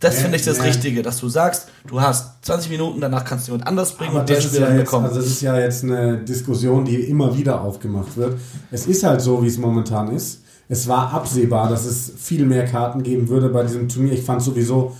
das 0.00 0.16
Nee, 0.16 0.22
finde 0.22 0.36
ich 0.36 0.44
das 0.44 0.58
nee. 0.58 0.64
Richtige, 0.66 1.02
dass 1.02 1.18
du 1.18 1.28
sagst, 1.28 1.68
du 1.86 2.00
hast 2.00 2.44
20 2.44 2.70
Minuten, 2.70 3.00
danach 3.00 3.24
kannst 3.24 3.48
du 3.48 3.52
jemand 3.52 3.68
anders 3.68 3.92
bringen 3.96 4.10
Aber 4.12 4.20
und 4.20 4.28
der 4.28 4.36
das 4.36 4.44
ist, 4.46 4.52
Spieler 4.52 4.70
ja 4.70 4.76
jetzt, 4.76 4.84
bekommen. 4.84 5.06
also 5.06 5.16
das 5.20 5.26
ist 5.26 5.42
ja 5.42 5.58
jetzt 5.58 5.84
eine 5.84 6.18
Diskussion, 6.18 6.84
die 6.84 6.96
immer 6.96 7.36
wieder 7.36 7.60
aufgemacht 7.60 8.16
wird. 8.16 8.38
Es 8.70 8.86
ist 8.86 9.02
halt 9.04 9.20
so, 9.20 9.42
wie 9.42 9.48
es 9.48 9.58
momentan 9.58 10.14
ist. 10.14 10.42
Es 10.68 10.86
war 10.86 11.12
absehbar, 11.12 11.68
dass 11.68 11.84
es 11.86 12.12
viel 12.16 12.44
mehr 12.44 12.64
Karten 12.66 13.02
geben 13.02 13.28
würde 13.28 13.48
bei 13.48 13.62
diesem 13.62 13.88
Turnier. 13.88 14.12
Ich 14.12 14.22
fand 14.22 14.42
sowieso 14.42 14.94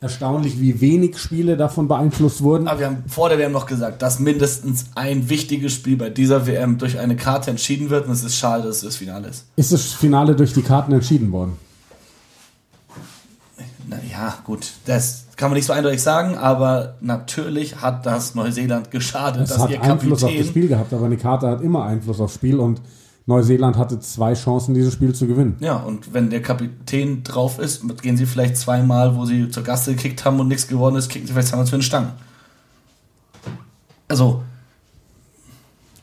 erstaunlich, 0.00 0.60
wie 0.60 0.80
wenig 0.80 1.16
Spiele 1.16 1.56
davon 1.56 1.86
beeinflusst 1.86 2.42
wurden. 2.42 2.66
Aber 2.66 2.80
wir 2.80 2.86
haben 2.86 3.04
vor 3.06 3.28
der 3.28 3.38
WM 3.38 3.52
noch 3.52 3.66
gesagt, 3.66 4.02
dass 4.02 4.18
mindestens 4.18 4.86
ein 4.96 5.28
wichtiges 5.30 5.72
Spiel 5.72 5.96
bei 5.96 6.10
dieser 6.10 6.46
WM 6.48 6.76
durch 6.78 6.98
eine 6.98 7.14
Karte 7.14 7.50
entschieden 7.50 7.88
wird 7.88 8.06
und 8.06 8.12
es 8.12 8.24
ist 8.24 8.34
schade, 8.36 8.64
dass 8.66 8.78
es 8.78 8.82
das 8.82 8.96
Finale 8.96 9.28
ist. 9.28 9.44
Ist 9.54 9.72
das 9.72 9.92
Finale 9.92 10.34
durch 10.34 10.52
die 10.52 10.62
Karten 10.62 10.90
entschieden 10.92 11.30
worden? 11.30 11.56
Naja, 13.96 14.38
gut, 14.44 14.72
das 14.86 15.26
kann 15.36 15.50
man 15.50 15.56
nicht 15.56 15.66
so 15.66 15.72
eindeutig 15.72 16.02
sagen, 16.02 16.36
aber 16.36 16.94
natürlich 17.00 17.80
hat 17.80 18.06
das 18.06 18.34
Neuseeland 18.34 18.90
geschadet, 18.90 19.42
Es 19.42 19.50
dass 19.50 19.58
hat 19.58 19.70
ihr 19.70 19.82
Einfluss 19.82 20.24
auf 20.24 20.32
das 20.36 20.46
Spiel 20.46 20.68
gehabt, 20.68 20.92
aber 20.92 21.06
eine 21.06 21.16
Karte 21.16 21.48
hat 21.48 21.60
immer 21.60 21.84
Einfluss 21.84 22.20
aufs 22.20 22.34
Spiel 22.34 22.58
und 22.58 22.80
Neuseeland 23.26 23.76
hatte 23.76 24.00
zwei 24.00 24.34
Chancen, 24.34 24.74
dieses 24.74 24.92
Spiel 24.92 25.14
zu 25.14 25.26
gewinnen. 25.26 25.56
Ja, 25.60 25.76
und 25.76 26.12
wenn 26.12 26.30
der 26.30 26.42
Kapitän 26.42 27.22
drauf 27.22 27.58
ist, 27.58 27.82
gehen 28.02 28.16
sie 28.16 28.26
vielleicht 28.26 28.56
zweimal, 28.56 29.16
wo 29.16 29.24
sie 29.26 29.48
zur 29.48 29.62
Gasse 29.62 29.94
gekickt 29.94 30.24
haben 30.24 30.40
und 30.40 30.48
nichts 30.48 30.66
geworden 30.66 30.96
ist, 30.96 31.08
kicken 31.08 31.26
sie 31.26 31.32
vielleicht 31.32 31.48
zweimal 31.48 31.66
zu 31.66 31.72
den 31.72 31.82
Stangen. 31.82 32.12
Also, 34.08 34.42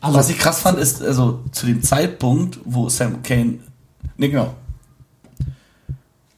Also, 0.00 0.18
was 0.18 0.30
ich 0.30 0.38
krass 0.38 0.60
fand, 0.60 0.78
ist, 0.78 1.02
also 1.02 1.40
zu 1.52 1.66
dem 1.66 1.82
Zeitpunkt, 1.82 2.58
wo 2.64 2.88
Sam 2.88 3.22
Kane. 3.22 3.58
Ne, 4.16 4.28
genau. 4.30 4.54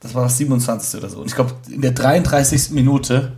Das 0.03 0.15
war 0.15 0.25
das 0.25 0.37
27. 0.37 1.01
oder 1.01 1.09
so. 1.09 1.21
Und 1.21 1.27
ich 1.27 1.35
glaube, 1.35 1.53
in 1.71 1.81
der 1.81 1.93
33. 1.93 2.71
Minute 2.71 3.33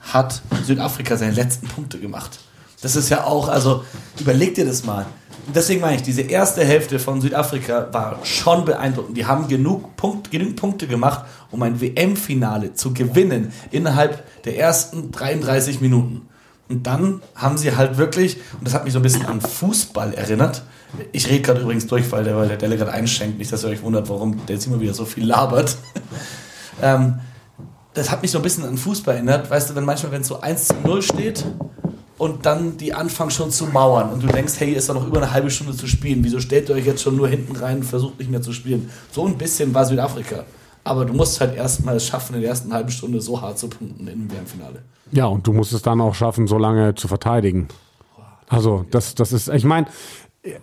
hat 0.00 0.42
Südafrika 0.64 1.16
seine 1.16 1.32
letzten 1.32 1.68
Punkte 1.68 1.98
gemacht. 1.98 2.40
Das 2.82 2.96
ist 2.96 3.08
ja 3.08 3.24
auch, 3.24 3.48
also 3.48 3.84
überleg 4.20 4.54
dir 4.54 4.66
das 4.66 4.84
mal. 4.84 5.06
Deswegen 5.54 5.80
meine 5.80 5.96
ich, 5.96 6.02
diese 6.02 6.22
erste 6.22 6.64
Hälfte 6.64 6.98
von 6.98 7.20
Südafrika 7.20 7.88
war 7.92 8.18
schon 8.24 8.64
beeindruckend. 8.64 9.16
Die 9.16 9.26
haben 9.26 9.46
genug, 9.46 9.96
Punkt, 9.96 10.30
genug 10.30 10.56
Punkte 10.56 10.86
gemacht, 10.86 11.24
um 11.50 11.62
ein 11.62 11.80
WM-Finale 11.80 12.74
zu 12.74 12.92
gewinnen 12.92 13.52
innerhalb 13.70 14.24
der 14.44 14.58
ersten 14.58 15.12
33 15.12 15.80
Minuten. 15.80 16.22
Und 16.68 16.86
dann 16.86 17.20
haben 17.34 17.58
sie 17.58 17.76
halt 17.76 17.98
wirklich, 17.98 18.38
und 18.58 18.66
das 18.66 18.74
hat 18.74 18.84
mich 18.84 18.92
so 18.92 18.98
ein 18.98 19.02
bisschen 19.02 19.26
an 19.26 19.40
Fußball 19.40 20.14
erinnert. 20.14 20.62
Ich 21.12 21.28
rede 21.28 21.42
gerade 21.42 21.60
übrigens 21.60 21.86
durch, 21.86 22.10
weil 22.10 22.24
der, 22.24 22.36
weil 22.36 22.48
der 22.48 22.56
Delle 22.56 22.76
gerade 22.76 22.92
einschenkt. 22.92 23.38
Nicht, 23.38 23.52
dass 23.52 23.64
ihr 23.64 23.70
euch 23.70 23.82
wundert, 23.82 24.08
warum 24.08 24.46
der 24.46 24.56
jetzt 24.56 24.66
immer 24.66 24.80
wieder 24.80 24.94
so 24.94 25.04
viel 25.04 25.26
labert. 25.26 25.76
ähm, 26.82 27.20
das 27.92 28.10
hat 28.10 28.22
mich 28.22 28.30
so 28.30 28.38
ein 28.38 28.42
bisschen 28.42 28.64
an 28.64 28.78
Fußball 28.78 29.14
erinnert. 29.14 29.50
Weißt 29.50 29.70
du, 29.70 29.74
wenn 29.74 29.84
manchmal, 29.84 30.12
wenn 30.12 30.22
es 30.22 30.28
so 30.28 30.40
1 30.40 30.68
zu 30.68 30.74
0 30.82 31.02
steht 31.02 31.44
und 32.16 32.46
dann 32.46 32.76
die 32.76 32.94
anfangen 32.94 33.30
schon 33.30 33.50
zu 33.50 33.66
mauern 33.66 34.10
und 34.10 34.22
du 34.22 34.26
denkst, 34.26 34.54
hey, 34.58 34.72
ist 34.72 34.88
da 34.88 34.94
noch 34.94 35.06
über 35.06 35.18
eine 35.18 35.32
halbe 35.32 35.50
Stunde 35.50 35.76
zu 35.76 35.86
spielen. 35.86 36.24
Wieso 36.24 36.40
stellt 36.40 36.68
ihr 36.68 36.76
euch 36.76 36.86
jetzt 36.86 37.02
schon 37.02 37.16
nur 37.16 37.28
hinten 37.28 37.54
rein 37.56 37.78
und 37.78 37.84
versucht 37.84 38.18
nicht 38.18 38.30
mehr 38.30 38.42
zu 38.42 38.52
spielen? 38.52 38.90
So 39.12 39.26
ein 39.26 39.36
bisschen 39.36 39.74
war 39.74 39.84
Südafrika. 39.84 40.44
Aber 40.82 41.04
du 41.04 41.14
musst 41.14 41.40
halt 41.40 41.56
erstmal 41.56 41.96
es 41.96 42.06
schaffen, 42.06 42.34
in 42.34 42.42
der 42.42 42.50
ersten 42.50 42.72
halben 42.72 42.90
Stunde 42.90 43.20
so 43.20 43.40
hart 43.40 43.58
zu 43.58 43.68
punkten 43.68 44.06
im 44.06 44.30
WM-Finale. 44.30 44.82
Ja, 45.12 45.26
und 45.26 45.46
du 45.46 45.52
musst 45.52 45.72
es 45.72 45.82
dann 45.82 46.00
auch 46.00 46.14
schaffen, 46.14 46.46
so 46.46 46.58
lange 46.58 46.94
zu 46.94 47.08
verteidigen. 47.08 47.68
Also, 48.48 48.84
das, 48.90 49.14
das 49.14 49.32
ist, 49.32 49.48
ich 49.48 49.64
meine, 49.64 49.86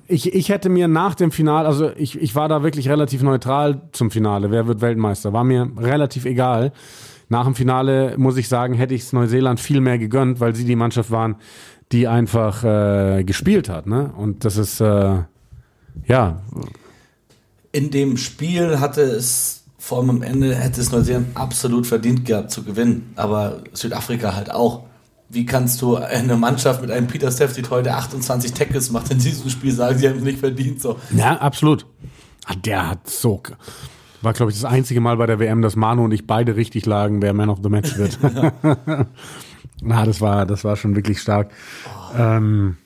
ich, 0.07 0.33
ich 0.33 0.49
hätte 0.49 0.69
mir 0.69 0.87
nach 0.87 1.15
dem 1.15 1.31
Finale, 1.31 1.67
also 1.67 1.91
ich, 1.95 2.19
ich 2.21 2.35
war 2.35 2.47
da 2.47 2.63
wirklich 2.63 2.87
relativ 2.89 3.23
neutral 3.23 3.81
zum 3.91 4.11
Finale. 4.11 4.51
Wer 4.51 4.67
wird 4.67 4.81
Weltmeister? 4.81 5.33
War 5.33 5.43
mir 5.43 5.71
relativ 5.77 6.25
egal. 6.25 6.71
Nach 7.29 7.45
dem 7.45 7.55
Finale, 7.55 8.15
muss 8.17 8.37
ich 8.37 8.47
sagen, 8.47 8.73
hätte 8.73 8.93
ich 8.93 9.01
es 9.03 9.13
Neuseeland 9.13 9.59
viel 9.59 9.81
mehr 9.81 9.97
gegönnt, 9.97 10.39
weil 10.39 10.53
sie 10.55 10.65
die 10.65 10.75
Mannschaft 10.75 11.11
waren, 11.11 11.37
die 11.91 12.07
einfach 12.07 12.63
äh, 12.63 13.23
gespielt 13.23 13.69
hat. 13.69 13.87
Ne? 13.87 14.11
Und 14.15 14.45
das 14.45 14.57
ist, 14.57 14.81
äh, 14.81 15.19
ja, 16.05 16.41
in 17.71 17.89
dem 17.89 18.17
Spiel 18.17 18.79
hatte 18.79 19.01
es 19.01 19.60
vor 19.81 19.97
allem 19.97 20.11
am 20.11 20.21
Ende 20.21 20.55
hätte 20.55 20.79
es 20.79 20.91
Neuseeland 20.91 21.35
absolut 21.35 21.87
verdient 21.87 22.23
gehabt 22.23 22.51
zu 22.51 22.63
gewinnen, 22.63 23.13
aber 23.15 23.63
Südafrika 23.73 24.35
halt 24.35 24.51
auch. 24.51 24.83
Wie 25.27 25.43
kannst 25.43 25.81
du 25.81 25.95
eine 25.95 26.35
Mannschaft 26.37 26.81
mit 26.81 26.91
einem 26.91 27.07
Peter 27.07 27.31
Steph, 27.31 27.53
die 27.53 27.63
heute 27.67 27.95
28 27.95 28.53
Tackles 28.53 28.91
macht, 28.91 29.09
in 29.09 29.17
diesem 29.17 29.49
Spiel 29.49 29.71
sagen, 29.71 29.97
sie 29.97 30.07
haben 30.07 30.17
es 30.17 30.23
nicht 30.23 30.37
verdient? 30.39 30.79
So. 30.79 30.99
Ja, 31.15 31.37
absolut. 31.37 31.87
Ah, 32.45 32.53
Der 32.63 32.91
hat 32.91 33.09
so. 33.09 33.41
War, 34.21 34.33
glaube 34.33 34.51
ich, 34.51 34.61
das 34.61 34.71
einzige 34.71 35.01
Mal 35.01 35.17
bei 35.17 35.25
der 35.25 35.39
WM, 35.39 35.63
dass 35.63 35.75
Manu 35.75 36.03
und 36.03 36.11
ich 36.11 36.27
beide 36.27 36.55
richtig 36.55 36.85
lagen, 36.85 37.23
wer 37.23 37.33
Man 37.33 37.49
of 37.49 37.59
the 37.63 37.69
Match 37.69 37.97
wird. 37.97 38.19
Na, 39.81 40.05
das 40.05 40.21
war, 40.21 40.45
das 40.45 40.63
war 40.63 40.75
schon 40.75 40.95
wirklich 40.95 41.19
stark. 41.19 41.51
Ähm, 42.15 42.77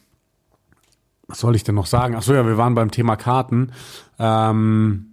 was 1.28 1.40
soll 1.40 1.58
ich 1.58 1.66
denn 1.66 1.76
noch 1.76 1.88
sagen? 1.88 2.16
Ach 2.18 2.22
so, 2.22 2.34
ja, 2.34 2.46
wir 2.46 2.58
waren 2.58 2.74
beim 2.74 2.90
Thema 2.90 3.18
Karten. 3.18 3.74
Ähm, 4.18 5.08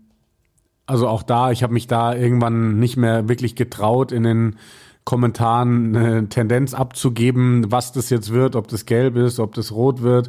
also 0.93 1.09
auch 1.09 1.23
da, 1.23 1.51
ich 1.51 1.63
habe 1.63 1.73
mich 1.73 1.87
da 1.87 2.15
irgendwann 2.15 2.79
nicht 2.79 2.99
mehr 2.99 3.27
wirklich 3.27 3.57
getraut, 3.57 4.13
in 4.13 4.25
den 4.25 4.57
Kommentaren 5.05 5.97
eine 5.97 6.29
Tendenz 6.29 6.75
abzugeben, 6.75 7.73
was 7.73 7.93
das 7.93 8.11
jetzt 8.11 8.31
wird, 8.31 8.57
ob 8.57 8.69
das 8.69 8.85
gelb 8.85 9.17
ist, 9.17 9.41
ob 9.41 9.55
das 9.55 9.73
rot 9.73 10.03
wird, 10.03 10.29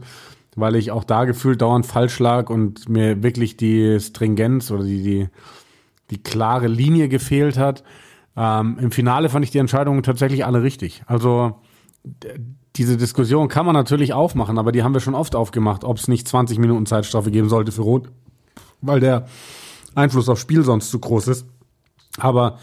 weil 0.55 0.77
ich 0.77 0.89
auch 0.91 1.03
da 1.03 1.25
gefühlt 1.25 1.61
dauernd 1.61 1.85
falsch 1.85 2.17
lag 2.19 2.49
und 2.49 2.87
mir 2.87 3.21
wirklich 3.21 3.57
die 3.57 3.99
Stringenz 3.99 4.71
oder 4.71 4.85
die, 4.85 5.03
die, 5.03 5.27
die 6.11 6.23
klare 6.23 6.67
Linie 6.67 7.09
gefehlt 7.09 7.57
hat. 7.57 7.83
Ähm, 8.37 8.77
Im 8.79 8.91
Finale 8.91 9.27
fand 9.27 9.43
ich 9.43 9.51
die 9.51 9.57
Entscheidungen 9.57 10.01
tatsächlich 10.01 10.45
alle 10.45 10.63
richtig. 10.63 11.03
Also 11.07 11.59
diese 12.77 12.95
Diskussion 12.95 13.49
kann 13.49 13.65
man 13.65 13.75
natürlich 13.75 14.13
aufmachen, 14.13 14.57
aber 14.57 14.71
die 14.71 14.81
haben 14.81 14.93
wir 14.93 15.01
schon 15.01 15.13
oft 15.13 15.35
aufgemacht, 15.35 15.83
ob 15.83 15.97
es 15.97 16.07
nicht 16.07 16.25
20 16.25 16.57
Minuten 16.57 16.85
Zeitstrafe 16.85 17.31
geben 17.31 17.49
sollte 17.49 17.73
für 17.73 17.81
Rot, 17.81 18.09
weil 18.79 19.01
der 19.01 19.27
Einfluss 19.95 20.29
aufs 20.29 20.41
Spiel 20.41 20.63
sonst 20.63 20.89
zu 20.89 20.99
groß 20.99 21.27
ist. 21.27 21.45
Aber 22.17 22.59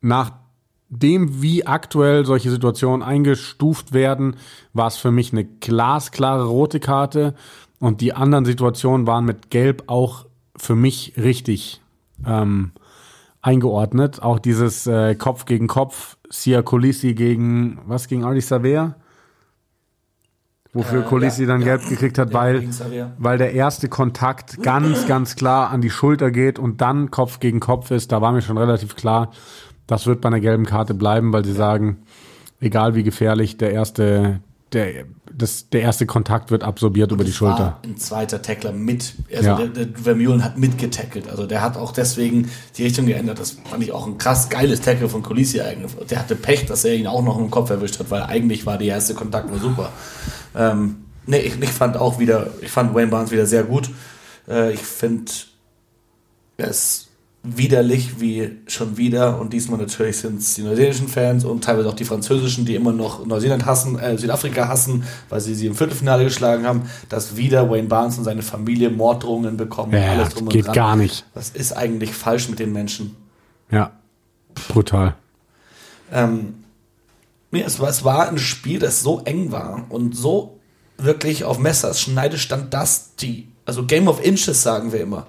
nach 0.00 0.32
dem, 0.88 1.42
wie 1.42 1.66
aktuell 1.66 2.24
solche 2.24 2.50
Situationen 2.50 3.02
eingestuft 3.02 3.92
werden, 3.92 4.36
war 4.72 4.86
es 4.86 4.96
für 4.96 5.10
mich 5.10 5.32
eine 5.32 5.44
glasklare 5.44 6.46
rote 6.46 6.80
Karte 6.80 7.34
und 7.78 8.00
die 8.00 8.14
anderen 8.14 8.44
Situationen 8.44 9.06
waren 9.06 9.24
mit 9.24 9.50
Gelb 9.50 9.84
auch 9.86 10.26
für 10.56 10.74
mich 10.74 11.14
richtig 11.16 11.80
ähm, 12.26 12.72
eingeordnet. 13.42 14.22
Auch 14.22 14.38
dieses 14.38 14.86
äh, 14.86 15.14
Kopf 15.14 15.44
gegen 15.44 15.68
Kopf, 15.68 16.16
Sia 16.30 16.62
Colisi 16.62 17.14
gegen, 17.14 17.80
was 17.86 18.08
gegen 18.08 18.24
Ali 18.24 18.40
Savea? 18.40 18.96
Wofür 20.78 21.00
Äh, 21.00 21.04
Colisi 21.06 21.42
ja, 21.42 21.48
dann 21.48 21.60
ja. 21.60 21.76
gelb 21.76 21.88
gekriegt 21.88 22.18
hat, 22.18 22.32
weil, 22.32 22.68
weil 23.18 23.36
der 23.38 23.52
erste 23.52 23.88
Kontakt 23.88 24.62
ganz, 24.62 25.06
ganz 25.06 25.34
klar 25.34 25.70
an 25.70 25.80
die 25.80 25.90
Schulter 25.90 26.30
geht 26.30 26.58
und 26.58 26.80
dann 26.80 27.10
Kopf 27.10 27.40
gegen 27.40 27.58
Kopf 27.60 27.90
ist. 27.90 28.12
Da 28.12 28.20
war 28.20 28.32
mir 28.32 28.42
schon 28.42 28.58
relativ 28.58 28.94
klar, 28.94 29.32
das 29.88 30.06
wird 30.06 30.20
bei 30.20 30.28
einer 30.28 30.40
gelben 30.40 30.66
Karte 30.66 30.94
bleiben, 30.94 31.32
weil 31.32 31.44
sie 31.44 31.52
sagen, 31.52 31.98
egal 32.60 32.94
wie 32.94 33.02
gefährlich, 33.02 33.56
der 33.56 33.72
erste, 33.72 34.40
der, 34.72 35.04
das, 35.32 35.70
der 35.70 35.80
erste 35.80 36.04
Kontakt 36.04 36.50
wird 36.50 36.62
absorbiert 36.62 37.10
über 37.10 37.24
die 37.24 37.32
Schulter. 37.32 37.78
Ein 37.84 37.96
zweiter 37.96 38.42
Tackler 38.42 38.72
mit, 38.72 39.14
also 39.34 39.48
Ja. 39.48 39.56
der, 39.56 39.68
der 39.86 39.88
Vermeulen 40.02 40.44
hat 40.44 40.58
mitgetackelt. 40.58 41.28
Also 41.28 41.46
der 41.46 41.62
hat 41.62 41.76
auch 41.76 41.92
deswegen 41.92 42.50
die 42.76 42.82
Richtung 42.84 43.06
geändert. 43.06 43.38
Das 43.40 43.56
fand 43.70 43.82
ich 43.82 43.92
auch 43.92 44.06
ein 44.06 44.18
krass 44.18 44.48
geiles 44.50 44.80
Tackle 44.82 45.08
von 45.08 45.22
Colisi 45.22 45.60
eigentlich. 45.60 45.92
Der 46.10 46.18
hatte 46.18 46.36
Pech, 46.36 46.66
dass 46.66 46.84
er 46.84 46.94
ihn 46.94 47.06
auch 47.06 47.22
noch 47.22 47.38
im 47.38 47.50
Kopf 47.50 47.70
erwischt 47.70 47.98
hat, 47.98 48.10
weil 48.10 48.22
eigentlich 48.22 48.66
war 48.66 48.76
der 48.78 48.88
erste 48.88 49.14
Kontakt 49.14 49.48
nur 49.48 49.58
super. 49.58 49.90
Ähm, 50.58 50.96
nee, 51.26 51.38
ich, 51.38 51.58
ich 51.60 51.70
fand 51.70 51.96
auch 51.96 52.18
wieder, 52.18 52.48
ich 52.60 52.70
fand 52.70 52.94
Wayne 52.94 53.10
Barnes 53.10 53.30
wieder 53.30 53.46
sehr 53.46 53.62
gut. 53.62 53.88
Äh, 54.48 54.72
ich 54.72 54.80
finde, 54.80 55.30
es 56.58 57.08
widerlich 57.42 58.20
wie 58.20 58.50
schon 58.66 58.96
wieder. 58.96 59.40
Und 59.40 59.52
diesmal 59.52 59.78
natürlich 59.78 60.18
sind 60.18 60.40
es 60.40 60.54
die 60.54 60.62
neuseeländischen 60.62 61.08
Fans 61.08 61.44
und 61.44 61.64
teilweise 61.64 61.88
auch 61.88 61.94
die 61.94 62.04
französischen, 62.04 62.64
die 62.64 62.74
immer 62.74 62.92
noch 62.92 63.24
Neuseeland 63.24 63.64
hassen, 63.64 63.98
äh, 63.98 64.18
Südafrika 64.18 64.68
hassen, 64.68 65.04
weil 65.28 65.40
sie 65.40 65.54
sie 65.54 65.66
im 65.66 65.74
Viertelfinale 65.74 66.24
geschlagen 66.24 66.66
haben, 66.66 66.82
dass 67.08 67.36
wieder 67.36 67.70
Wayne 67.70 67.88
Barnes 67.88 68.18
und 68.18 68.24
seine 68.24 68.42
Familie 68.42 68.90
Morddrohungen 68.90 69.56
bekommen. 69.56 69.92
Ja, 69.92 70.12
alles 70.12 70.34
drum 70.34 70.48
und 70.48 70.52
geht 70.52 70.66
dran. 70.66 70.74
gar 70.74 70.96
nicht. 70.96 71.24
Was 71.34 71.50
ist 71.50 71.72
eigentlich 71.72 72.12
falsch 72.12 72.48
mit 72.48 72.58
den 72.58 72.72
Menschen? 72.72 73.16
Ja, 73.70 73.92
brutal. 74.68 75.14
Ähm, 76.12 76.54
nee, 77.50 77.62
es, 77.62 77.80
war, 77.80 77.88
es 77.88 78.04
war 78.04 78.28
ein 78.28 78.38
Spiel, 78.38 78.78
das 78.78 79.02
so 79.02 79.20
eng 79.24 79.52
war 79.52 79.86
und 79.88 80.16
so 80.16 80.58
wirklich 80.96 81.44
auf 81.44 81.58
Messers 81.58 82.00
Schneide 82.00 82.38
stand, 82.38 82.74
dass 82.74 83.14
die, 83.16 83.48
also 83.64 83.84
Game 83.84 84.08
of 84.08 84.24
Inches 84.24 84.62
sagen 84.62 84.92
wir 84.92 85.00
immer. 85.00 85.26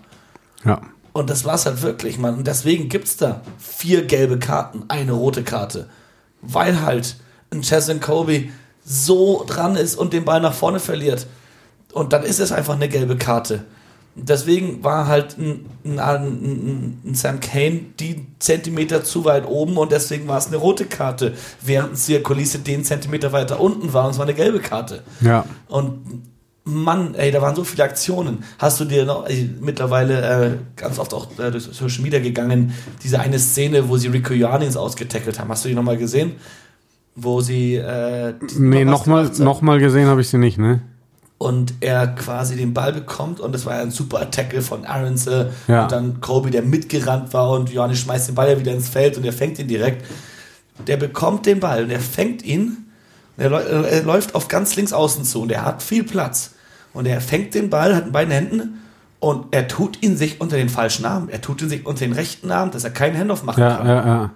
Ja. 0.66 0.82
Und 1.14 1.30
das 1.30 1.46
war's 1.46 1.66
halt 1.66 1.82
wirklich, 1.82 2.18
Mann. 2.18 2.38
Und 2.38 2.48
deswegen 2.48 2.90
gibt's 2.90 3.18
da 3.18 3.42
vier 3.58 4.06
gelbe 4.06 4.40
Karten, 4.40 4.86
eine 4.88 5.14
rote 5.14 5.44
Karte. 5.44 5.90
Weil 6.42 6.82
halt 6.82 7.18
ein 7.52 7.62
Cheslin 7.62 8.00
Kobe 8.00 8.46
so 8.86 9.44
dran 9.48 9.76
ist 9.76 9.96
und 9.96 10.14
den 10.14 10.26
Ball 10.26 10.42
nach 10.42 10.54
vorne 10.54 10.80
verliert. 10.80 11.28
Und 11.94 12.14
dann 12.14 12.24
ist 12.24 12.40
es 12.40 12.52
einfach 12.52 12.76
eine 12.76 12.90
gelbe 12.90 13.18
Karte. 13.18 13.66
Deswegen 14.16 14.84
war 14.84 15.08
halt 15.08 15.38
ein, 15.38 15.66
ein, 15.86 16.00
ein, 16.00 17.00
ein 17.06 17.16
Sam 17.16 17.40
Kane 17.40 17.82
die 18.00 18.26
Zentimeter 18.40 19.04
zu 19.04 19.24
weit 19.26 19.48
oben 19.48 19.78
und 19.78 19.92
deswegen 19.92 20.28
war 20.28 20.38
es 20.38 20.48
eine 20.48 20.58
rote 20.58 20.86
Karte, 20.86 21.34
während 21.62 21.98
Sia 21.98 22.20
Kulisse 22.20 22.60
den 22.60 22.84
Zentimeter 22.84 23.32
weiter 23.32 23.60
unten 23.60 23.94
war 23.94 24.06
und 24.06 24.12
es 24.12 24.18
war 24.18 24.26
eine 24.26 24.34
gelbe 24.34 24.60
Karte. 24.60 25.04
Ja. 25.22 25.46
Und 25.68 26.24
Mann, 26.66 27.16
ey, 27.16 27.32
da 27.32 27.42
waren 27.42 27.56
so 27.56 27.64
viele 27.64 27.84
Aktionen. 27.84 28.44
Hast 28.58 28.80
du 28.80 28.86
dir 28.86 29.06
noch 29.06 29.28
ey, 29.28 29.50
mittlerweile 29.60 30.22
äh, 30.22 30.52
ganz 30.76 31.00
oft 31.00 31.14
auch 31.14 31.28
äh, 31.40 31.52
durch 31.52 31.64
Social 31.64 32.02
Media 32.02 32.20
gegangen, 32.20 32.74
diese 33.04 33.20
eine 33.20 33.40
Szene, 33.40 33.90
wo 33.90 33.98
sie 33.98 34.08
Rico 34.08 34.34
Joannings 34.34 34.78
ausgetackelt 34.78 35.40
haben. 35.40 35.50
Hast 35.50 35.66
du 35.66 35.70
die 35.70 35.76
nochmal 35.76 35.98
gesehen? 35.98 36.34
Wo 37.16 37.42
sie 37.42 37.76
äh, 37.76 38.34
Nee, 38.58 38.86
nochmal 38.86 39.32
noch 39.40 39.62
mal 39.62 39.80
gesehen 39.80 40.08
habe 40.08 40.22
ich 40.22 40.30
sie 40.30 40.38
nicht, 40.38 40.58
ne? 40.58 40.82
Und 41.40 41.74
er 41.80 42.06
quasi 42.08 42.56
den 42.56 42.74
Ball 42.76 42.94
bekommt 42.94 43.40
und 43.40 43.54
das 43.56 43.66
war 43.66 43.76
ja 43.78 43.82
ein 43.82 43.90
super 43.92 44.30
Tackle 44.30 44.62
von 44.62 44.86
Aronson 44.86 45.48
Ja. 45.68 45.84
und 45.84 45.92
dann 45.92 46.22
Kobe, 46.22 46.52
der 46.52 46.62
mitgerannt 46.62 47.34
war 47.34 47.50
und 47.52 47.72
Johannes 47.72 47.98
schmeißt 48.00 48.28
den 48.28 48.36
Ball 48.36 48.50
ja 48.52 48.60
wieder 48.60 48.74
ins 48.74 48.90
Feld 48.90 49.18
und 49.18 49.26
er 49.26 49.34
fängt 49.34 49.58
ihn 49.58 49.68
direkt. 49.68 50.06
Der 50.86 50.98
bekommt 50.98 51.46
den 51.48 51.60
Ball 51.60 51.84
und 51.86 51.90
er 51.90 52.00
fängt 52.00 52.44
ihn 52.44 52.86
er, 53.38 53.50
läu- 53.50 53.64
er 53.64 54.04
läuft 54.04 54.36
auf 54.36 54.50
ganz 54.50 54.76
links 54.76 54.92
außen 54.94 55.24
zu 55.24 55.42
und 55.42 55.52
er 55.52 55.64
hat 55.66 55.82
viel 55.82 56.04
Platz 56.04 56.52
und 56.94 57.06
er 57.08 57.22
fängt 57.22 57.54
den 57.56 57.70
Ball, 57.70 57.96
hat 57.96 58.06
in 58.08 58.12
beiden 58.12 58.34
Händen 58.34 58.80
und 59.20 59.46
er 59.56 59.68
tut 59.70 60.04
ihn 60.04 60.18
sich 60.18 60.42
unter 60.42 60.58
den 60.58 60.68
falschen 60.68 61.06
Arm. 61.06 61.30
Er 61.30 61.40
tut 61.40 61.62
ihn 61.62 61.70
sich 61.70 61.86
unter 61.86 62.02
den 62.06 62.12
rechten 62.14 62.52
Arm, 62.52 62.72
dass 62.72 62.84
er 62.84 62.90
keinen 62.90 63.18
Handoff 63.18 63.44
machen 63.44 63.62
Ja, 63.62 63.78
kann 63.78 63.88
ja, 63.88 64.06
ja. 64.06 64.32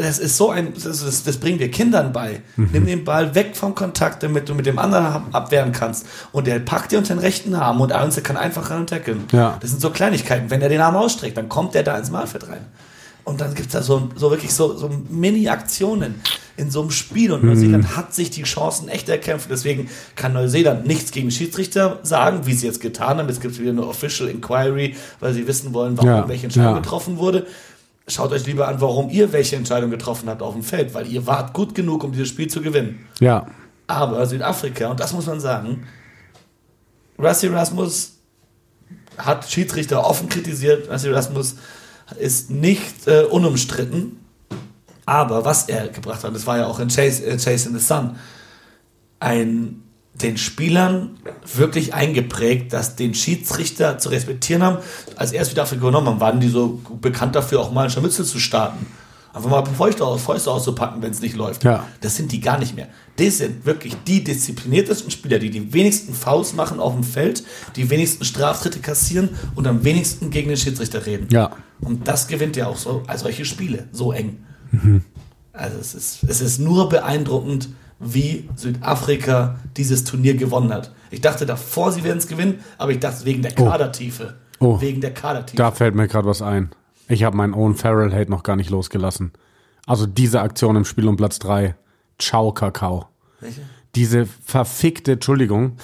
Das 0.00 0.18
ist 0.18 0.36
so 0.36 0.50
ein, 0.50 0.72
das, 0.74 0.82
das, 0.84 1.22
das 1.22 1.36
bringen 1.36 1.58
wir 1.58 1.70
Kindern 1.70 2.12
bei. 2.12 2.42
Nimm 2.56 2.86
den 2.86 3.04
Ball 3.04 3.34
weg 3.34 3.56
vom 3.56 3.74
Kontakt, 3.74 4.22
damit 4.22 4.48
du 4.48 4.54
mit 4.54 4.66
dem 4.66 4.78
anderen 4.78 5.06
ab- 5.06 5.26
abwehren 5.32 5.72
kannst. 5.72 6.06
Und 6.32 6.46
der 6.46 6.58
packt 6.58 6.92
dir 6.92 6.98
unter 6.98 7.14
den 7.14 7.20
rechten 7.20 7.54
Arm 7.54 7.80
und 7.80 7.92
Aronson 7.92 8.22
kann 8.22 8.36
einfach 8.36 8.70
ran 8.70 8.80
und 8.80 8.90
tackeln. 8.90 9.24
Ja. 9.32 9.56
Das 9.60 9.70
sind 9.70 9.80
so 9.80 9.90
Kleinigkeiten. 9.90 10.50
Wenn 10.50 10.62
er 10.62 10.68
den 10.68 10.80
Arm 10.80 10.96
ausstreckt, 10.96 11.36
dann 11.36 11.48
kommt 11.48 11.74
der 11.74 11.82
da 11.82 11.96
ins 11.98 12.10
Malfeld 12.10 12.48
rein. 12.48 12.64
Und 13.24 13.40
dann 13.42 13.54
gibt's 13.54 13.72
da 13.74 13.82
so, 13.82 14.08
so 14.16 14.30
wirklich 14.30 14.52
so, 14.52 14.76
so 14.76 14.90
Mini-Aktionen 15.10 16.16
in 16.56 16.70
so 16.70 16.80
einem 16.80 16.90
Spiel. 16.90 17.32
Und 17.32 17.44
Neuseeland 17.44 17.96
hat 17.96 18.14
sich 18.14 18.30
die 18.30 18.42
Chancen 18.42 18.88
echt 18.88 19.08
erkämpft. 19.08 19.48
Deswegen 19.50 19.88
kann 20.16 20.32
Neuseeland 20.32 20.86
nichts 20.86 21.10
gegen 21.12 21.30
Schiedsrichter 21.30 22.00
sagen, 22.02 22.40
wie 22.46 22.54
sie 22.54 22.66
jetzt 22.66 22.80
getan 22.80 23.18
haben. 23.18 23.28
Jetzt 23.28 23.40
gibt's 23.40 23.58
wieder 23.58 23.70
eine 23.70 23.86
Official 23.86 24.28
Inquiry, 24.28 24.96
weil 25.20 25.32
sie 25.34 25.46
wissen 25.46 25.72
wollen, 25.74 25.96
warum 25.96 26.10
Ja, 26.10 26.28
welche 26.28 26.44
Entscheidung 26.46 26.74
ja. 26.74 26.80
getroffen 26.80 27.18
wurde. 27.18 27.46
Schaut 28.10 28.32
euch 28.32 28.44
lieber 28.46 28.66
an, 28.66 28.80
warum 28.80 29.08
ihr 29.08 29.32
welche 29.32 29.56
Entscheidung 29.56 29.90
getroffen 29.90 30.28
habt 30.28 30.42
auf 30.42 30.54
dem 30.54 30.62
Feld, 30.62 30.94
weil 30.94 31.06
ihr 31.06 31.26
wart 31.26 31.52
gut 31.52 31.74
genug, 31.74 32.02
um 32.02 32.12
dieses 32.12 32.28
Spiel 32.28 32.48
zu 32.48 32.60
gewinnen. 32.60 33.06
Ja. 33.20 33.46
Aber 33.86 34.26
Südafrika, 34.26 34.88
und 34.88 35.00
das 35.00 35.12
muss 35.12 35.26
man 35.26 35.40
sagen, 35.40 35.86
Rusty 37.18 37.48
Rasmus 37.48 38.14
hat 39.16 39.48
Schiedsrichter 39.48 40.04
offen 40.04 40.28
kritisiert. 40.28 40.90
Rusty 40.90 41.10
Rasmus 41.10 41.56
ist 42.18 42.50
nicht 42.50 43.06
äh, 43.06 43.22
unumstritten. 43.24 44.18
Aber 45.06 45.44
was 45.44 45.68
er 45.68 45.88
gebracht 45.88 46.24
hat, 46.24 46.34
das 46.34 46.46
war 46.46 46.58
ja 46.58 46.66
auch 46.66 46.80
in 46.80 46.88
Chase, 46.88 47.24
äh, 47.24 47.36
Chase 47.36 47.68
in 47.68 47.78
the 47.78 47.84
Sun, 47.84 48.16
ein, 49.18 49.82
den 50.14 50.36
Spielern 50.36 51.18
wirklich 51.54 51.94
eingeprägt, 51.94 52.72
dass 52.72 52.96
den 52.96 53.14
Schiedsrichter 53.14 53.98
zu 53.98 54.08
respektieren 54.08 54.62
haben. 54.62 54.78
Als 55.16 55.32
er 55.32 55.42
es 55.42 55.48
Südafrika 55.48 55.86
genommen 55.86 56.08
haben, 56.08 56.20
waren 56.20 56.40
die 56.40 56.48
so 56.48 56.80
bekannt 57.00 57.34
dafür, 57.34 57.60
auch 57.60 57.72
mal 57.72 57.84
ein 57.84 57.90
Scharmützel 57.90 58.24
zu 58.24 58.38
starten. 58.38 58.86
Einfach 59.32 59.48
mal 59.48 59.64
Fäuste, 59.64 60.04
aus, 60.04 60.22
Fäuste 60.22 60.50
auszupacken, 60.50 61.00
wenn 61.02 61.12
es 61.12 61.20
nicht 61.20 61.36
läuft. 61.36 61.62
Ja. 61.62 61.86
Das 62.00 62.16
sind 62.16 62.32
die 62.32 62.40
gar 62.40 62.58
nicht 62.58 62.74
mehr. 62.74 62.88
Das 63.16 63.38
sind 63.38 63.64
wirklich 63.64 63.96
die 64.06 64.24
diszipliniertesten 64.24 65.10
Spieler, 65.12 65.38
die 65.38 65.50
die 65.50 65.72
wenigsten 65.72 66.14
Fouls 66.14 66.52
machen 66.52 66.80
auf 66.80 66.94
dem 66.94 67.04
Feld, 67.04 67.44
die 67.76 67.88
wenigsten 67.90 68.24
Straftritte 68.24 68.80
kassieren 68.80 69.28
und 69.54 69.68
am 69.68 69.84
wenigsten 69.84 70.30
gegen 70.30 70.48
den 70.48 70.56
Schiedsrichter 70.56 71.06
reden. 71.06 71.28
Ja. 71.30 71.52
Und 71.80 72.08
das 72.08 72.26
gewinnt 72.26 72.56
ja 72.56 72.66
auch 72.66 72.76
so 72.76 73.04
als 73.06 73.20
solche 73.20 73.44
Spiele, 73.44 73.88
so 73.92 74.10
eng. 74.10 74.44
Mhm. 74.72 75.02
Also 75.52 75.78
es 75.78 75.94
ist, 75.94 76.24
es 76.26 76.40
ist 76.40 76.58
nur 76.58 76.88
beeindruckend, 76.88 77.68
wie 78.00 78.48
Südafrika 78.56 79.58
dieses 79.76 80.04
Turnier 80.04 80.34
gewonnen 80.34 80.72
hat. 80.72 80.92
Ich 81.10 81.20
dachte 81.20 81.46
davor, 81.46 81.92
sie 81.92 82.02
werden 82.02 82.18
es 82.18 82.26
gewinnen, 82.26 82.60
aber 82.78 82.92
ich 82.92 82.98
dachte 82.98 83.24
wegen 83.24 83.42
der 83.42 83.52
Oh. 83.58 83.66
Kadertiefe. 83.66 84.36
Oh. 84.58 84.80
Wegen 84.80 85.00
der 85.00 85.12
Kadertiefe. 85.14 85.56
Da 85.56 85.70
fällt 85.70 85.94
mir 85.94 86.08
gerade 86.08 86.26
was 86.26 86.42
ein. 86.42 86.70
Ich 87.08 87.24
habe 87.24 87.36
meinen 87.36 87.54
Owen 87.54 87.74
Farrell 87.74 88.12
Hate 88.12 88.30
noch 88.30 88.42
gar 88.42 88.56
nicht 88.56 88.70
losgelassen. 88.70 89.32
Also 89.86 90.06
diese 90.06 90.40
Aktion 90.40 90.76
im 90.76 90.84
Spiel 90.84 91.08
um 91.08 91.16
Platz 91.16 91.38
3. 91.40 91.74
Ciao, 92.18 92.52
Kakao. 92.52 93.08
Welche? 93.40 93.60
Diese 93.96 94.26
verfickte, 94.26 95.12
Entschuldigung, 95.12 95.76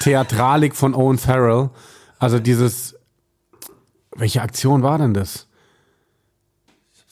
Theatralik 0.00 0.74
von 0.74 0.94
Owen 0.94 1.18
Farrell. 1.18 1.70
Also 2.18 2.38
dieses. 2.38 2.96
Welche 4.16 4.42
Aktion 4.42 4.82
war 4.82 4.98
denn 4.98 5.12
das? 5.14 5.46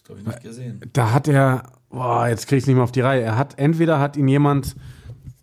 Das 0.01 0.11
habe 0.11 0.21
ich 0.21 0.27
nicht 0.27 0.43
gesehen. 0.43 0.81
Da 0.93 1.13
hat 1.13 1.29
er. 1.29 1.65
Boah, 1.91 2.29
jetzt 2.29 2.47
krieg 2.47 2.59
ich 2.59 2.67
nicht 2.67 2.75
mehr 2.75 2.85
auf 2.85 2.93
die 2.93 3.01
Reihe. 3.01 3.23
Er 3.23 3.37
hat, 3.37 3.59
entweder 3.59 3.99
hat 3.99 4.17
ihn 4.17 4.29
jemand 4.29 4.77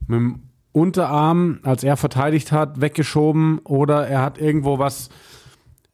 mit 0.07 0.19
dem 0.19 0.43
Unterarm, 0.71 1.59
als 1.63 1.83
er 1.83 1.97
verteidigt 1.97 2.51
hat, 2.51 2.81
weggeschoben 2.81 3.59
oder 3.59 4.07
er 4.07 4.21
hat 4.21 4.37
irgendwo 4.37 4.77
was. 4.77 5.09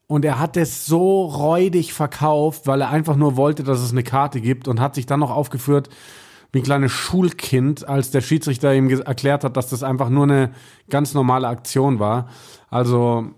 Und 0.08 0.26
er 0.26 0.40
hat 0.40 0.58
es 0.58 0.86
so 0.86 1.24
räudig 1.24 1.94
verkauft, 1.94 2.68
weil 2.68 2.82
er 2.82 2.90
einfach 2.90 3.16
nur 3.16 3.38
wollte, 3.38 3.64
dass 3.64 3.80
es 3.80 3.92
eine 3.92 4.04
Karte 4.04 4.42
gibt 4.42 4.68
und 4.68 4.82
hat 4.82 4.96
sich 4.96 5.06
dann 5.06 5.22
noch 5.22 5.32
aufgeführt 5.32 5.90
wie 6.52 6.60
ein 6.60 6.64
kleines 6.64 6.92
Schulkind, 6.92 7.88
als 7.88 8.12
der 8.12 8.22
Schiedsrichter 8.22 8.74
ihm 8.74 8.90
erklärt 8.90 9.44
hat, 9.44 9.56
dass 9.56 9.70
das 9.70 9.84
einfach 9.84 10.10
nur 10.10 10.24
eine 10.24 10.52
ganz 10.90 11.14
normale 11.14 11.48
Aktion 11.48 12.00
war. 12.00 12.28
Also 12.70 13.30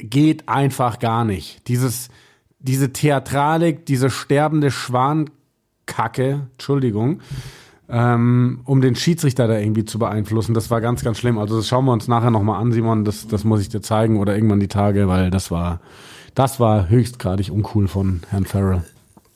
geht 0.00 0.48
einfach 0.48 0.98
gar 0.98 1.24
nicht. 1.24 1.68
Dieses, 1.68 2.10
diese 2.58 2.92
Theatralik, 2.92 3.86
diese 3.86 4.10
sterbende 4.10 4.70
Schwankacke, 5.84 6.46
Entschuldigung, 6.52 7.20
ähm, 7.88 8.60
um 8.64 8.80
den 8.80 8.96
Schiedsrichter 8.96 9.46
da 9.46 9.58
irgendwie 9.58 9.84
zu 9.84 9.98
beeinflussen, 9.98 10.54
das 10.54 10.70
war 10.70 10.80
ganz, 10.80 11.04
ganz 11.04 11.18
schlimm. 11.18 11.38
Also 11.38 11.56
das 11.56 11.68
schauen 11.68 11.84
wir 11.84 11.92
uns 11.92 12.08
nachher 12.08 12.30
nochmal 12.30 12.60
an, 12.60 12.72
Simon, 12.72 13.04
das, 13.04 13.28
das 13.28 13.44
muss 13.44 13.60
ich 13.60 13.68
dir 13.68 13.82
zeigen 13.82 14.18
oder 14.18 14.34
irgendwann 14.34 14.60
die 14.60 14.68
Tage, 14.68 15.08
weil 15.08 15.30
das 15.30 15.50
war, 15.50 15.80
das 16.34 16.60
war 16.60 16.88
höchstgradig 16.88 17.50
uncool 17.50 17.88
von 17.88 18.22
Herrn 18.30 18.46
Farrell. 18.46 18.84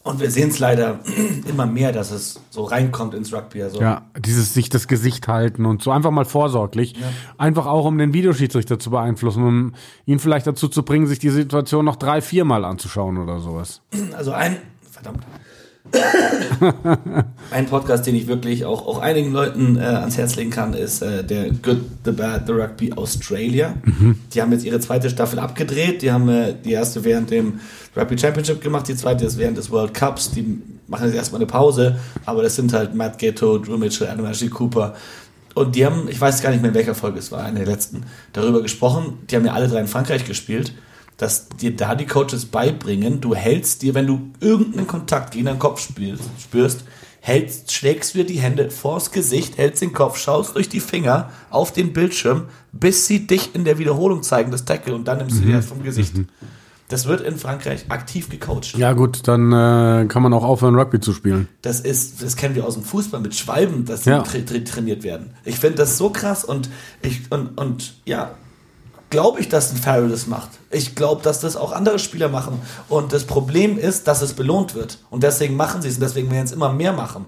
Und 0.02 0.20
wir 0.20 0.30
sehen 0.30 0.48
es 0.48 0.58
leider 0.58 1.00
immer 1.50 1.66
mehr, 1.66 1.92
dass 1.92 2.10
es 2.10 2.40
so 2.48 2.64
reinkommt 2.64 3.12
ins 3.12 3.30
Rugby. 3.34 3.62
Also 3.62 3.82
Ja, 3.82 4.06
dieses 4.18 4.54
sich 4.54 4.70
das 4.70 4.88
Gesicht 4.88 5.28
halten 5.28 5.66
und 5.66 5.82
so 5.82 5.90
einfach 5.90 6.10
mal 6.10 6.24
vorsorglich. 6.24 6.94
Einfach 7.36 7.66
auch, 7.66 7.84
um 7.84 7.98
den 7.98 8.14
Videoschiedsrichter 8.14 8.78
zu 8.78 8.88
beeinflussen, 8.88 9.42
um 9.44 9.74
ihn 10.06 10.18
vielleicht 10.18 10.46
dazu 10.46 10.68
zu 10.68 10.82
bringen, 10.82 11.06
sich 11.06 11.18
die 11.18 11.28
Situation 11.28 11.84
noch 11.84 11.96
drei, 11.96 12.22
viermal 12.22 12.64
anzuschauen 12.64 13.18
oder 13.18 13.40
sowas. 13.40 13.82
Also 14.16 14.32
ein, 14.32 14.56
verdammt. 14.90 15.24
ein 17.50 17.66
Podcast, 17.66 18.06
den 18.06 18.14
ich 18.14 18.26
wirklich 18.26 18.64
auch, 18.64 18.86
auch 18.86 18.98
einigen 18.98 19.32
Leuten 19.32 19.76
äh, 19.76 19.80
ans 19.80 20.16
Herz 20.18 20.36
legen 20.36 20.50
kann, 20.50 20.74
ist 20.74 21.02
äh, 21.02 21.24
der 21.24 21.50
Good, 21.50 21.80
The 22.04 22.12
Bad, 22.12 22.46
The 22.46 22.52
Rugby 22.52 22.92
Australia. 22.92 23.74
Die 24.32 24.42
haben 24.42 24.52
jetzt 24.52 24.64
ihre 24.64 24.80
zweite 24.80 25.10
Staffel 25.10 25.38
abgedreht. 25.38 26.02
Die 26.02 26.10
haben 26.12 26.28
äh, 26.28 26.54
die 26.64 26.72
erste 26.72 27.04
während 27.04 27.30
dem 27.30 27.60
Rugby 27.96 28.18
Championship 28.18 28.60
gemacht, 28.60 28.88
die 28.88 28.96
zweite 28.96 29.24
ist 29.24 29.38
während 29.38 29.56
des 29.56 29.70
World 29.70 29.94
Cups. 29.94 30.30
Die 30.30 30.60
machen 30.86 31.06
jetzt 31.06 31.16
erstmal 31.16 31.40
eine 31.40 31.46
Pause, 31.46 31.98
aber 32.24 32.42
das 32.42 32.56
sind 32.56 32.72
halt 32.72 32.94
Matt 32.94 33.18
Ghetto, 33.18 33.58
Drew 33.58 33.76
Mitchell, 33.76 34.08
Ashley 34.08 34.48
Cooper. 34.48 34.94
Und 35.54 35.74
die 35.74 35.84
haben, 35.84 36.08
ich 36.08 36.20
weiß 36.20 36.42
gar 36.42 36.50
nicht 36.50 36.60
mehr, 36.62 36.70
in 36.70 36.74
welcher 36.74 36.94
Folge 36.94 37.18
es 37.18 37.32
war, 37.32 37.44
eine 37.44 37.58
der 37.58 37.66
letzten, 37.66 38.04
darüber 38.32 38.62
gesprochen. 38.62 39.18
Die 39.30 39.36
haben 39.36 39.44
ja 39.44 39.52
alle 39.52 39.68
drei 39.68 39.80
in 39.80 39.88
Frankreich 39.88 40.24
gespielt 40.24 40.72
dass 41.18 41.48
dir 41.48 41.76
da 41.76 41.94
die 41.94 42.06
Coaches 42.06 42.46
beibringen, 42.46 43.20
du 43.20 43.34
hältst 43.34 43.82
dir, 43.82 43.94
wenn 43.94 44.06
du 44.06 44.30
irgendeinen 44.40 44.86
Kontakt 44.86 45.32
gegen 45.32 45.44
deinen 45.46 45.58
Kopf 45.58 45.80
spürst, 45.80 46.84
hältst, 47.20 47.72
schlägst 47.72 48.14
dir 48.14 48.24
die 48.24 48.38
Hände 48.38 48.70
vors 48.70 49.10
Gesicht, 49.10 49.58
hältst 49.58 49.82
den 49.82 49.92
Kopf, 49.92 50.16
schaust 50.16 50.54
durch 50.54 50.68
die 50.68 50.80
Finger 50.80 51.30
auf 51.50 51.72
den 51.72 51.92
Bildschirm, 51.92 52.44
bis 52.72 53.06
sie 53.06 53.26
dich 53.26 53.54
in 53.54 53.64
der 53.64 53.78
Wiederholung 53.78 54.22
zeigen, 54.22 54.50
das 54.50 54.64
Tackle, 54.64 54.94
und 54.94 55.06
dann 55.06 55.18
nimmst 55.18 55.40
du 55.40 55.44
die 55.44 55.52
erst 55.52 55.68
vom 55.68 55.82
Gesicht. 55.82 56.14
Das 56.88 57.04
wird 57.06 57.20
in 57.20 57.36
Frankreich 57.36 57.84
aktiv 57.90 58.30
gecoacht. 58.30 58.78
Ja, 58.78 58.94
gut, 58.94 59.28
dann 59.28 59.52
äh, 59.52 60.06
kann 60.06 60.22
man 60.22 60.32
auch 60.32 60.44
aufhören, 60.44 60.74
Rugby 60.74 61.00
zu 61.00 61.12
spielen. 61.12 61.46
Das 61.60 61.80
ist, 61.80 62.22
das 62.22 62.34
kennen 62.36 62.54
wir 62.54 62.64
aus 62.64 62.74
dem 62.74 62.82
Fußball 62.82 63.20
mit 63.20 63.34
Schwalben, 63.34 63.84
dass 63.84 64.04
sie 64.04 64.10
Ja. 64.10 64.22
tra 64.22 64.38
tra 64.38 64.58
trainiert 64.60 65.02
werden. 65.02 65.34
Ich 65.44 65.56
finde 65.56 65.76
das 65.76 65.98
so 65.98 66.08
krass 66.08 66.44
und 66.44 66.70
ich 67.02 67.30
und, 67.30 67.58
und 67.58 67.92
ja, 68.06 68.30
glaube 69.10 69.40
ich, 69.40 69.48
dass 69.48 69.72
ein 69.72 69.76
Farrell 69.76 70.08
das 70.08 70.26
macht. 70.26 70.50
Ich 70.70 70.94
glaube, 70.94 71.22
dass 71.22 71.40
das 71.40 71.56
auch 71.56 71.72
andere 71.72 71.98
Spieler 71.98 72.28
machen. 72.28 72.60
Und 72.88 73.12
das 73.12 73.24
Problem 73.24 73.78
ist, 73.78 74.06
dass 74.06 74.22
es 74.22 74.34
belohnt 74.34 74.74
wird. 74.74 74.98
Und 75.10 75.22
deswegen 75.22 75.56
machen 75.56 75.80
sie 75.82 75.88
es 75.88 75.94
und 75.94 76.02
deswegen 76.02 76.30
werden 76.30 76.44
es 76.44 76.52
immer 76.52 76.72
mehr 76.72 76.92
machen. 76.92 77.26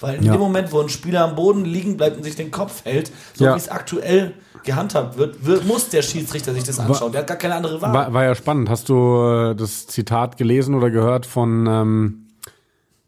Weil 0.00 0.16
in 0.16 0.22
Ja. 0.24 0.32
dem 0.32 0.40
Moment, 0.40 0.70
wo 0.70 0.80
ein 0.80 0.88
Spieler 0.88 1.24
am 1.24 1.34
Boden 1.34 1.64
liegen 1.64 1.96
bleibt 1.96 2.16
und 2.18 2.22
sich 2.22 2.36
den 2.36 2.50
Kopf 2.50 2.84
hält, 2.84 3.10
so 3.34 3.44
Ja. 3.46 3.54
wie 3.54 3.58
es 3.58 3.68
aktuell 3.68 4.34
gehandhabt 4.64 5.16
wird, 5.16 5.44
wird, 5.46 5.66
muss 5.66 5.88
der 5.88 6.02
Schiedsrichter 6.02 6.52
sich 6.54 6.64
das 6.64 6.78
anschauen. 6.78 7.10
Der 7.12 7.22
hat 7.22 7.28
gar 7.28 7.36
keine 7.36 7.54
andere 7.54 7.80
Wahl. 7.80 7.92
War, 7.92 8.12
war 8.12 8.24
ja 8.24 8.34
spannend. 8.34 8.68
Hast 8.68 8.88
du 8.88 9.22
äh, 9.22 9.54
das 9.56 9.86
Zitat 9.86 10.36
gelesen 10.36 10.74
oder 10.74 10.90
gehört 10.90 11.26
von 11.26 11.66
ähm, 11.66 12.27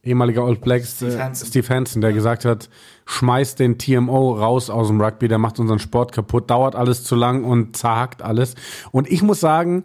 ehemaliger 0.02 0.44
Old 0.44 0.60
Blacks 0.60 0.96
Steve 0.96 1.14
äh, 1.14 1.20
Hansen. 1.20 1.46
Steve 1.46 1.68
Hansen, 1.68 2.00
der 2.00 2.12
gesagt 2.12 2.44
hat, 2.44 2.68
schmeißt 3.06 3.58
den 3.58 3.78
TMO 3.78 4.32
raus 4.32 4.70
aus 4.70 4.88
dem 4.88 5.00
Rugby, 5.00 5.28
der 5.28 5.38
macht 5.38 5.58
unseren 5.58 5.78
Sport 5.78 6.12
kaputt, 6.12 6.50
dauert 6.50 6.74
alles 6.74 7.04
zu 7.04 7.14
lang 7.14 7.44
und 7.44 7.76
zerhackt 7.76 8.22
alles. 8.22 8.54
Und 8.92 9.10
ich 9.10 9.22
muss 9.22 9.40
sagen, 9.40 9.84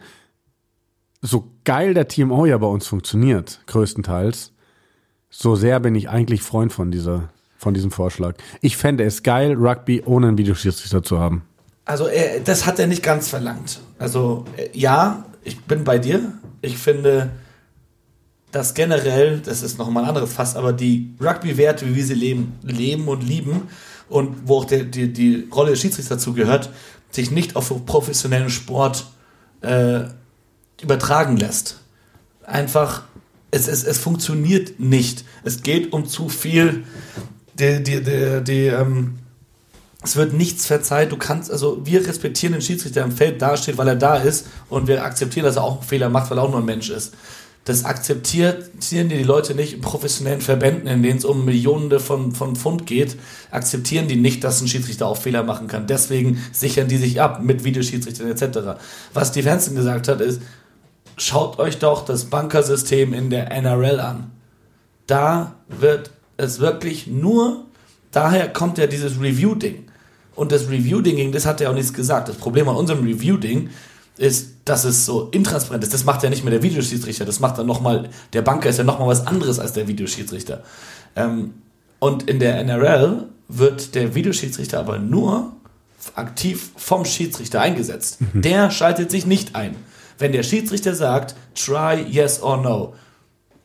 so 1.21 1.51
geil 1.63 1.93
der 1.93 2.07
TMO 2.07 2.45
ja 2.45 2.57
bei 2.57 2.67
uns 2.67 2.87
funktioniert, 2.87 3.61
größtenteils, 3.67 4.53
so 5.29 5.55
sehr 5.55 5.79
bin 5.79 5.95
ich 5.95 6.09
eigentlich 6.09 6.41
Freund 6.41 6.71
von 6.71 6.91
dieser 6.91 7.29
von 7.57 7.73
diesem 7.73 7.89
Vorschlag. 7.89 8.35
Ich 8.61 8.77
fände 8.77 9.03
es 9.03 9.23
geil, 9.23 9.53
Rugby 9.53 10.03
ohne 10.05 10.27
einen 10.27 10.37
Videoschiedsrichter 10.37 11.01
zu 11.03 11.19
haben. 11.19 11.43
Also 11.85 12.05
er, 12.07 12.39
das 12.41 12.65
hat 12.65 12.79
er 12.79 12.87
nicht 12.87 13.01
ganz 13.01 13.29
verlangt. 13.29 13.79
Also 13.97 14.45
äh, 14.57 14.69
ja, 14.73 15.25
ich 15.43 15.61
bin 15.61 15.83
bei 15.83 15.97
dir. 15.97 16.33
Ich 16.61 16.77
finde, 16.77 17.31
dass 18.55 18.73
generell, 18.73 19.39
das 19.39 19.61
ist 19.61 19.77
nochmal 19.77 20.03
ein 20.03 20.09
anderes 20.09 20.31
Fass, 20.31 20.55
aber 20.55 20.71
die 20.71 21.13
Rugby-Werte, 21.19 21.85
wie 21.87 21.95
wir 21.95 22.05
sie 22.05 22.13
leben, 22.13 22.57
leben 22.63 23.09
und 23.09 23.21
lieben 23.21 23.63
und 24.07 24.47
wo 24.47 24.59
auch 24.59 24.65
der, 24.65 24.85
die, 24.85 25.11
die 25.11 25.49
Rolle 25.53 25.71
des 25.71 25.81
Schiedsrichters 25.81 26.19
dazu 26.19 26.33
gehört, 26.33 26.69
sich 27.11 27.31
nicht 27.31 27.57
auf 27.57 27.85
professionellen 27.85 28.49
Sport 28.49 29.07
äh, 29.59 30.03
übertragen 30.81 31.35
lässt. 31.35 31.81
Einfach, 32.45 33.03
es, 33.51 33.67
es, 33.67 33.83
es 33.83 33.97
funktioniert 33.97 34.79
nicht. 34.79 35.25
Es 35.43 35.61
geht 35.61 35.91
um 35.91 36.07
zu 36.07 36.29
viel. 36.29 36.85
Die, 37.59 37.83
die, 37.83 38.01
die, 38.03 38.41
die, 38.41 38.67
ähm, 38.67 39.15
es 40.01 40.15
wird 40.15 40.31
nichts 40.31 40.65
verzeiht. 40.65 41.11
Du 41.11 41.17
kannst, 41.17 41.51
also 41.51 41.85
wir 41.85 42.07
respektieren 42.07 42.53
den 42.53 42.61
Schiedsrichter, 42.61 43.01
der 43.01 43.03
im 43.03 43.11
Feld 43.11 43.41
dasteht, 43.41 43.77
weil 43.77 43.89
er 43.89 43.95
da 43.97 44.15
ist 44.15 44.47
und 44.69 44.87
wir 44.87 45.03
akzeptieren, 45.03 45.45
dass 45.45 45.57
er 45.57 45.63
auch 45.65 45.79
einen 45.79 45.87
Fehler 45.87 46.07
macht, 46.07 46.31
weil 46.31 46.37
er 46.37 46.43
auch 46.45 46.51
nur 46.51 46.59
ein 46.59 46.65
Mensch 46.65 46.89
ist. 46.89 47.13
Das 47.65 47.83
akzeptieren 47.83 49.09
die 49.09 49.23
Leute 49.23 49.55
nicht 49.55 49.73
in 49.73 49.81
professionellen 49.81 50.41
Verbänden, 50.41 50.87
in 50.87 51.01
denen 51.01 51.17
es 51.17 51.25
um 51.25 51.45
Millionen 51.45 51.99
von, 51.99 52.31
von 52.31 52.55
Pfund 52.55 52.85
geht, 52.85 53.17
akzeptieren 53.49 54.07
die 54.07 54.17
nicht, 54.17 54.43
dass 54.43 54.61
ein 54.61 54.67
Schiedsrichter 54.67 55.07
auch 55.07 55.17
Fehler 55.17 55.41
machen 55.41 55.67
kann. 55.67 55.87
Deswegen 55.87 56.39
sichern 56.51 56.87
die 56.87 56.97
sich 56.97 57.19
ab 57.19 57.41
mit 57.41 57.63
Videoschiedsrichtern 57.63 58.29
etc. 58.29 58.79
Was 59.15 59.29
Steve 59.29 59.49
Hansen 59.49 59.75
gesagt 59.75 60.07
hat, 60.07 60.21
ist, 60.21 60.41
schaut 61.17 61.57
euch 61.57 61.79
doch 61.79 62.05
das 62.05 62.25
Bunkersystem 62.25 63.15
in 63.15 63.31
der 63.31 63.51
NRL 63.51 63.99
an. 63.99 64.31
Da 65.07 65.55
wird 65.67 66.11
es 66.37 66.59
wirklich 66.59 67.07
nur, 67.07 67.65
daher 68.11 68.47
kommt 68.47 68.77
ja 68.77 68.85
dieses 68.85 69.19
Review-Ding. 69.19 69.85
Und 70.35 70.51
das 70.51 70.69
Review-Ding, 70.69 71.31
das 71.31 71.47
hat 71.47 71.61
er 71.61 71.71
auch 71.71 71.75
nichts 71.75 71.93
gesagt. 71.93 72.29
Das 72.29 72.35
Problem 72.35 72.69
an 72.69 72.75
unserem 72.75 73.03
Review-Ding 73.03 73.71
ist, 74.17 74.54
dass 74.65 74.83
es 74.83 75.05
so 75.05 75.29
intransparent 75.31 75.83
ist. 75.83 75.93
Das 75.93 76.03
macht 76.03 76.23
ja 76.23 76.29
nicht 76.29 76.43
mehr 76.43 76.51
der 76.51 76.63
Videoschiedsrichter, 76.63 77.23
das 77.23 77.39
macht 77.39 77.57
dann 77.57 77.67
nochmal, 77.67 78.09
der 78.33 78.41
Banker 78.41 78.69
ist 78.69 78.77
ja 78.77 78.83
nochmal 78.83 79.07
was 79.07 79.25
anderes 79.25 79.59
als 79.59 79.73
der 79.73 79.87
Videoschiedsrichter. 79.87 80.63
Ähm, 81.15 81.53
und 81.99 82.29
in 82.29 82.39
der 82.39 82.57
NRL 82.59 83.25
wird 83.47 83.95
der 83.95 84.15
Videoschiedsrichter 84.15 84.79
aber 84.79 84.97
nur 84.97 85.53
aktiv 86.15 86.71
vom 86.75 87.05
Schiedsrichter 87.05 87.61
eingesetzt. 87.61 88.19
Der 88.33 88.69
schaltet 88.71 89.11
sich 89.11 89.25
nicht 89.25 89.55
ein. 89.55 89.75
Wenn 90.17 90.31
der 90.31 90.43
Schiedsrichter 90.43 90.95
sagt, 90.95 91.35
try 91.55 92.05
yes 92.07 92.41
or 92.41 92.57
no. 92.57 92.93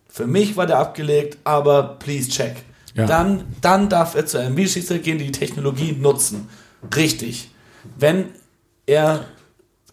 Für 0.08 0.26
mich 0.26 0.56
war 0.56 0.66
der 0.66 0.78
abgelegt, 0.78 1.38
aber 1.44 1.96
please 1.98 2.28
check. 2.28 2.56
Ja. 2.94 3.06
Dann, 3.06 3.44
dann 3.60 3.88
darf 3.88 4.14
er 4.14 4.26
zu 4.26 4.38
einem 4.38 4.56
Videoschiedsrichter 4.56 5.02
gehen, 5.02 5.18
die 5.18 5.26
die 5.26 5.32
Technologie 5.32 5.92
nutzen. 5.92 6.48
Richtig. 6.94 7.50
Wenn 7.98 8.26
er 8.86 9.26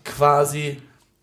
quasi, 0.04 0.78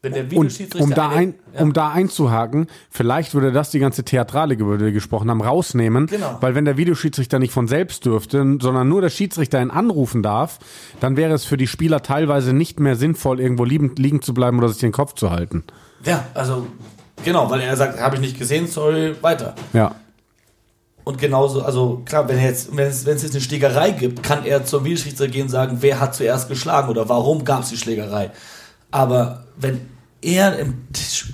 wenn 0.05 0.13
der 0.13 0.39
Und 0.39 0.75
um 0.77 0.91
da, 0.91 1.09
ein, 1.09 1.35
ja. 1.55 1.63
um 1.63 1.73
da 1.73 1.91
einzuhaken, 1.91 2.69
vielleicht 2.91 3.35
würde 3.35 3.51
das 3.51 3.71
die 3.71 3.79
ganze 3.79 4.05
Theatrale, 4.05 4.55
über 4.55 4.77
die 4.77 4.85
wir 4.85 4.93
gesprochen 4.93 5.31
haben, 5.31 5.41
rausnehmen. 5.41 6.07
Genau. 6.07 6.37
Weil 6.41 6.55
wenn 6.55 6.65
der 6.65 6.77
Videoschiedsrichter 6.77 7.39
nicht 7.39 7.53
von 7.53 7.67
selbst 7.67 8.05
dürfte, 8.05 8.59
sondern 8.61 8.89
nur 8.89 9.01
der 9.01 9.09
Schiedsrichter 9.09 9.61
ihn 9.61 9.71
anrufen 9.71 10.23
darf, 10.23 10.59
dann 11.01 11.17
wäre 11.17 11.33
es 11.33 11.45
für 11.45 11.57
die 11.57 11.67
Spieler 11.67 12.03
teilweise 12.03 12.53
nicht 12.53 12.79
mehr 12.79 12.97
sinnvoll, 12.97 13.41
irgendwo 13.41 13.65
liegen, 13.65 13.97
liegen 13.97 14.23
zu 14.23 14.35
bleiben 14.35 14.59
oder 14.59 14.69
sich 14.69 14.79
den 14.79 14.93
Kopf 14.93 15.15
zu 15.15 15.31
halten. 15.31 15.65
Ja, 16.05 16.27
also 16.35 16.67
genau, 17.25 17.51
weil 17.51 17.61
er 17.61 17.77
sagt, 17.77 18.01
habe 18.01 18.17
ich 18.17 18.21
nicht 18.21 18.39
gesehen, 18.39 18.67
sorry, 18.67 19.15
weiter. 19.23 19.55
Ja. 19.73 19.97
Und 21.05 21.19
genauso, 21.19 21.63
also 21.63 22.03
klar, 22.05 22.29
wenn, 22.29 22.41
jetzt, 22.41 22.75
wenn, 22.77 22.89
es, 22.89 23.05
wenn 23.05 23.17
es 23.17 23.23
jetzt 23.23 23.35
eine 23.35 23.43
Schlägerei 23.43 23.91
gibt, 23.91 24.23
kann 24.23 24.45
er 24.45 24.65
zum 24.65 24.85
Videoschiedsrichter 24.85 25.29
gehen 25.29 25.43
und 25.43 25.51
sagen, 25.51 25.79
wer 25.81 26.01
hat 26.01 26.15
zuerst 26.15 26.49
geschlagen 26.49 26.89
oder 26.89 27.09
warum 27.09 27.45
gab 27.45 27.63
es 27.63 27.69
die 27.69 27.77
Schlägerei. 27.77 28.31
Aber 28.91 29.45
wenn 29.57 29.83
er 30.25 30.59
im 30.59 30.75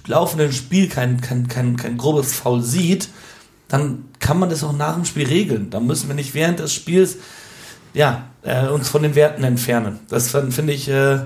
laufenden 0.07 0.53
Spiel 0.53 0.88
kein, 0.88 1.20
kein, 1.20 1.49
kein, 1.49 1.76
kein 1.76 1.97
grobes 1.97 2.32
Foul 2.34 2.62
sieht, 2.62 3.09
dann 3.68 4.07
kann 4.18 4.38
man 4.38 4.51
das 4.51 4.64
auch 4.64 4.72
nach 4.72 4.95
dem 4.95 5.05
Spiel 5.05 5.26
regeln. 5.26 5.70
Dann 5.70 5.86
müssen 5.86 6.09
wir 6.09 6.14
nicht 6.14 6.34
während 6.34 6.59
des 6.59 6.72
Spiels 6.74 7.16
ja, 7.95 8.26
äh, 8.43 8.66
uns 8.68 8.88
von 8.88 9.03
den 9.03 9.14
Werten 9.14 9.43
entfernen. 9.45 10.01
Das 10.09 10.30
fin- 10.30 10.53
finde 10.53 10.72
ich, 10.72 10.88
äh, 10.88 11.20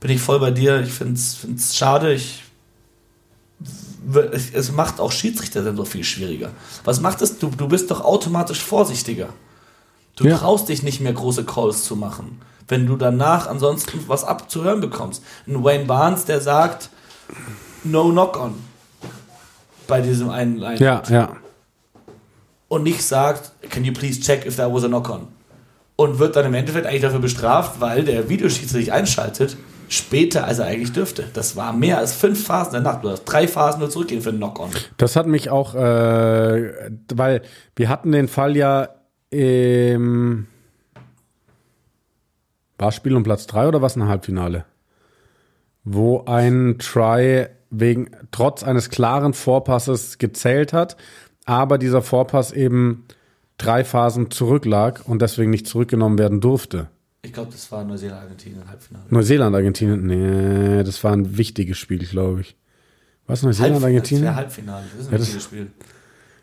bin 0.00 0.10
ich 0.10 0.20
voll 0.20 0.40
bei 0.40 0.50
dir. 0.50 0.80
Ich 0.80 0.92
finde 0.92 1.14
es 1.14 1.76
schade. 1.76 2.14
Ich 2.14 2.42
es 4.52 4.70
macht 4.72 5.00
auch 5.00 5.12
Schiedsrichter 5.12 5.62
dann 5.62 5.76
so 5.76 5.84
viel 5.86 6.04
schwieriger. 6.04 6.50
Was 6.84 7.00
macht 7.00 7.22
es? 7.22 7.38
Du, 7.38 7.48
du 7.48 7.68
bist 7.68 7.90
doch 7.90 8.02
automatisch 8.02 8.60
vorsichtiger. 8.62 9.30
Du 10.16 10.26
Ja. 10.26 10.36
traust 10.38 10.68
dich 10.68 10.82
nicht 10.82 11.00
mehr 11.00 11.12
große 11.14 11.44
Calls 11.44 11.84
zu 11.84 11.96
machen, 11.96 12.40
wenn 12.68 12.86
du 12.86 12.96
danach 12.96 13.46
ansonsten 13.46 14.00
was 14.06 14.24
abzuhören 14.24 14.80
bekommst. 14.80 15.22
Ein 15.46 15.62
Wayne 15.64 15.84
Barnes, 15.84 16.24
der 16.24 16.40
sagt, 16.40 16.90
no 17.84 18.10
knock 18.10 18.40
on 18.40 18.54
bei 19.86 20.00
diesem 20.00 20.30
einen 20.30 20.56
Line 20.56 20.78
Ja, 20.78 21.02
ja. 21.10 21.36
und 22.68 22.82
nicht 22.82 23.02
sagt, 23.02 23.52
can 23.70 23.84
you 23.84 23.92
please 23.92 24.20
check 24.20 24.46
if 24.46 24.56
there 24.56 24.72
was 24.72 24.84
a 24.84 24.88
knock 24.88 25.10
on 25.10 25.28
und 25.96 26.18
wird 26.18 26.36
dann 26.36 26.46
im 26.46 26.54
Endeffekt 26.54 26.86
eigentlich 26.86 27.02
dafür 27.02 27.20
bestraft, 27.20 27.80
weil 27.80 28.04
der 28.04 28.28
Videoschiedsrichter 28.28 28.78
sich 28.78 28.92
einschaltet 28.92 29.56
später, 29.88 30.46
als 30.46 30.58
er 30.58 30.66
eigentlich 30.66 30.92
dürfte. 30.92 31.24
Das 31.34 31.56
war 31.56 31.72
mehr 31.72 31.98
als 31.98 32.14
fünf 32.14 32.46
Phasen 32.46 32.72
der 32.72 32.80
Nacht. 32.80 33.04
Du 33.04 33.10
hast 33.10 33.24
drei 33.24 33.46
Phasen 33.46 33.80
nur 33.80 33.90
zurückgehen 33.90 34.22
für 34.22 34.30
einen 34.30 34.38
Knock-on. 34.38 34.70
Das 34.96 35.14
hat 35.14 35.26
mich 35.26 35.50
auch, 35.50 35.74
äh, 35.74 36.90
weil 37.14 37.42
wir 37.76 37.88
hatten 37.88 38.10
den 38.12 38.28
Fall 38.28 38.56
ja 38.56 38.88
im 39.30 40.46
war 42.78 42.92
Spiel 42.92 43.14
um 43.16 43.22
Platz 43.22 43.46
3 43.46 43.68
oder 43.68 43.82
was 43.82 43.96
ein 43.96 44.08
Halbfinale? 44.08 44.64
Wo 45.84 46.24
ein 46.24 46.76
Try 46.78 47.46
wegen 47.70 48.10
trotz 48.30 48.62
eines 48.62 48.88
klaren 48.90 49.34
Vorpasses 49.34 50.18
gezählt 50.18 50.72
hat, 50.72 50.96
aber 51.44 51.76
dieser 51.78 52.02
Vorpass 52.02 52.52
eben 52.52 53.04
drei 53.58 53.84
Phasen 53.84 54.30
zurücklag 54.30 55.02
und 55.06 55.20
deswegen 55.22 55.50
nicht 55.50 55.66
zurückgenommen 55.66 56.18
werden 56.18 56.40
durfte. 56.40 56.88
Ich 57.22 57.32
glaube, 57.32 57.52
das 57.52 57.70
war 57.72 57.84
Neuseeland, 57.84 58.22
Argentinien, 58.22 58.68
Halbfinale. 58.68 59.04
Neuseeland, 59.10 59.56
Argentinien, 59.56 60.06
nee, 60.06 60.82
das 60.84 61.02
war 61.04 61.12
ein 61.12 61.36
wichtiges 61.36 61.78
Spiel, 61.78 61.98
glaube 62.06 62.42
ich. 62.42 62.56
Was 63.26 63.42
Neuseeland, 63.42 63.74
Halb- 63.74 63.80
Das 63.82 63.84
Argentinien? 63.88 64.24
wäre 64.24 64.34
Halbfinale. 64.36 64.84
Das 64.92 65.00
ist 65.00 65.06
ein 65.08 65.12
Ja, 65.12 65.18
das- 65.18 65.26
wichtiges 65.28 65.44
Spiel. 65.44 65.70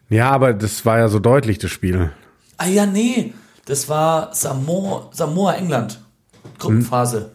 Ja, 0.10 0.32
aber 0.32 0.54
das 0.54 0.86
war 0.86 0.98
ja 0.98 1.08
so 1.08 1.20
deutlich, 1.20 1.58
das 1.60 1.72
Spiel. 1.72 2.12
Ah 2.58 2.66
ja, 2.68 2.86
nee. 2.86 3.34
Das 3.66 3.88
war 3.90 4.34
Samoa, 4.34 5.10
Samoa 5.14 5.54
England. 5.54 6.00
Gruppenphase. 6.60 7.32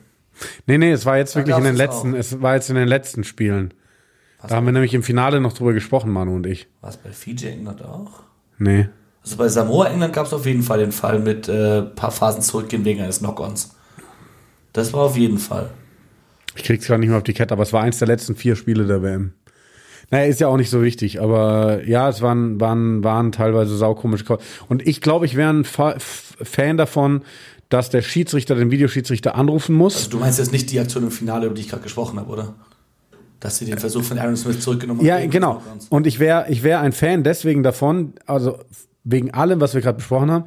Nee, 0.66 0.78
nee, 0.78 0.92
es 0.92 1.06
war 1.06 1.16
jetzt 1.16 1.34
Da 1.34 1.40
wirklich 1.40 1.56
in 1.56 1.64
den 1.64 1.76
letzten, 1.76 2.14
es 2.14 2.40
war 2.42 2.54
jetzt 2.54 2.68
in 2.68 2.76
den 2.76 2.88
letzten 2.88 3.24
Spielen. 3.24 3.72
Da 4.46 4.56
haben 4.56 4.66
wir 4.66 4.72
nämlich 4.72 4.94
im 4.94 5.02
Finale 5.02 5.40
noch 5.40 5.54
drüber 5.54 5.72
gesprochen, 5.72 6.10
Manu 6.10 6.36
und 6.36 6.46
ich. 6.46 6.68
War 6.80 6.90
es 6.90 6.96
bei 6.96 7.10
Fiji 7.10 7.48
England 7.48 7.82
auch? 7.82 8.22
Nee. 8.58 8.88
Also 9.22 9.36
bei 9.36 9.48
Samoa 9.48 9.88
England 9.88 10.12
gab 10.12 10.26
es 10.26 10.32
auf 10.32 10.46
jeden 10.46 10.62
Fall 10.62 10.78
den 10.78 10.92
Fall 10.92 11.18
mit 11.18 11.48
äh, 11.48 11.82
paar 11.82 12.12
Phasen 12.12 12.42
zurückgehen 12.42 12.84
wegen 12.84 13.00
eines 13.00 13.18
Knock-ons. 13.18 13.74
Das 14.72 14.92
war 14.92 15.00
auf 15.00 15.16
jeden 15.16 15.38
Fall. 15.38 15.70
Ich 16.54 16.62
krieg's 16.62 16.86
gerade 16.86 17.00
nicht 17.00 17.08
mehr 17.08 17.18
auf 17.18 17.24
die 17.24 17.32
Kette, 17.32 17.52
aber 17.52 17.62
es 17.62 17.72
war 17.72 17.82
eins 17.82 17.98
der 17.98 18.08
letzten 18.08 18.36
vier 18.36 18.56
Spiele 18.56 18.86
der 18.86 19.02
WM. 19.02 19.32
Naja, 20.10 20.26
ist 20.26 20.40
ja 20.40 20.46
auch 20.46 20.56
nicht 20.56 20.70
so 20.70 20.82
wichtig, 20.82 21.20
aber 21.20 21.84
ja, 21.84 22.08
es 22.08 22.22
waren, 22.22 22.60
waren, 22.60 23.02
waren 23.02 23.32
teilweise 23.32 23.76
saukomische. 23.76 24.38
Und 24.68 24.86
ich 24.86 25.00
glaube, 25.00 25.26
ich 25.26 25.34
wäre 25.34 25.50
ein 25.50 25.64
Fa 25.64 25.96
Fan 25.98 26.76
davon, 26.76 27.22
dass 27.68 27.90
der 27.90 28.02
Schiedsrichter 28.02 28.54
den 28.54 28.70
Videoschiedsrichter 28.70 29.34
anrufen 29.34 29.74
muss. 29.74 29.96
Also 29.96 30.10
du 30.10 30.18
meinst 30.18 30.38
jetzt 30.38 30.52
nicht 30.52 30.70
die 30.70 30.78
Aktion 30.78 31.02
im 31.04 31.10
Finale, 31.10 31.46
über 31.46 31.54
die 31.54 31.62
ich 31.62 31.68
gerade 31.68 31.82
gesprochen 31.82 32.18
habe, 32.18 32.30
oder? 32.30 32.54
dass 33.38 33.58
sie 33.58 33.66
den 33.66 33.78
Versuch 33.78 34.02
von 34.02 34.18
Aaron 34.18 34.34
Smith 34.36 34.60
zurückgenommen 34.60 35.04
Ja, 35.04 35.16
haben. 35.18 35.28
genau. 35.30 35.62
Und 35.90 36.06
ich 36.06 36.18
wäre 36.18 36.46
ich 36.48 36.62
wär 36.62 36.80
ein 36.80 36.92
Fan 36.92 37.22
deswegen 37.22 37.62
davon, 37.62 38.14
also 38.24 38.58
wegen 39.04 39.32
allem, 39.34 39.60
was 39.60 39.74
wir 39.74 39.82
gerade 39.82 39.98
besprochen 39.98 40.30
haben, 40.30 40.44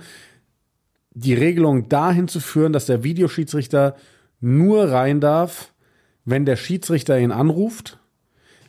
die 1.13 1.35
Regelung 1.35 1.87
dahin 1.87 2.27
zu 2.27 2.39
führen, 2.39 2.73
dass 2.73 2.87
der 2.87 3.03
Videoschiedsrichter 3.03 3.95
nur 4.41 4.89
rein 4.91 5.19
darf, 5.21 5.71
wenn 6.25 6.45
der 6.45 6.55
Schiedsrichter 6.55 7.19
ihn 7.19 7.31
anruft, 7.31 7.99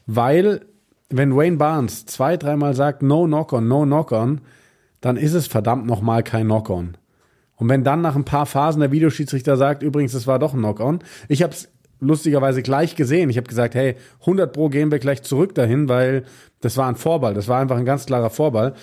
weil 0.07 0.67
wenn 1.09 1.35
Wayne 1.35 1.57
Barnes 1.57 2.05
zwei, 2.07 2.37
dreimal 2.37 2.75
sagt, 2.75 3.03
no 3.03 3.25
knock-on, 3.27 3.67
no 3.67 3.85
knock-on, 3.85 4.43
dann 5.01 5.17
ist 5.17 5.33
es 5.33 5.47
verdammt 5.47 5.87
nochmal 5.87 6.23
kein 6.23 6.45
Knock-on. 6.47 6.97
Und 7.61 7.69
wenn 7.69 7.85
dann 7.85 8.01
nach 8.01 8.17
ein 8.17 8.25
paar 8.25 8.47
Phasen 8.47 8.81
der 8.81 8.91
Videoschiedsrichter 8.91 9.57
sagt, 9.57 9.83
übrigens, 9.83 10.15
es 10.15 10.27
war 10.27 10.39
doch 10.39 10.55
ein 10.55 10.61
Knock-on, 10.61 11.01
ich 11.29 11.43
habe 11.43 11.53
es 11.53 11.69
lustigerweise 12.01 12.63
gleich 12.63 12.97
gesehen. 12.97 13.31
Ich 13.31 13.37
habe 13.37 13.47
gesagt, 13.47 13.75
hey, 13.75 13.95
100 14.21 14.53
pro 14.53 14.69
gehen 14.69 14.91
wir 14.91 14.99
gleich 14.99 15.23
zurück 15.23 15.55
dahin, 15.55 15.89
weil 15.89 16.25
das 16.61 16.77
war 16.77 16.89
ein 16.89 16.97
Vorball. 16.97 17.35
Das 17.35 17.47
war 17.47 17.61
einfach 17.61 17.77
ein 17.77 17.85
ganz 17.85 18.07
klarer 18.07 18.31
Vorball. 18.31 18.75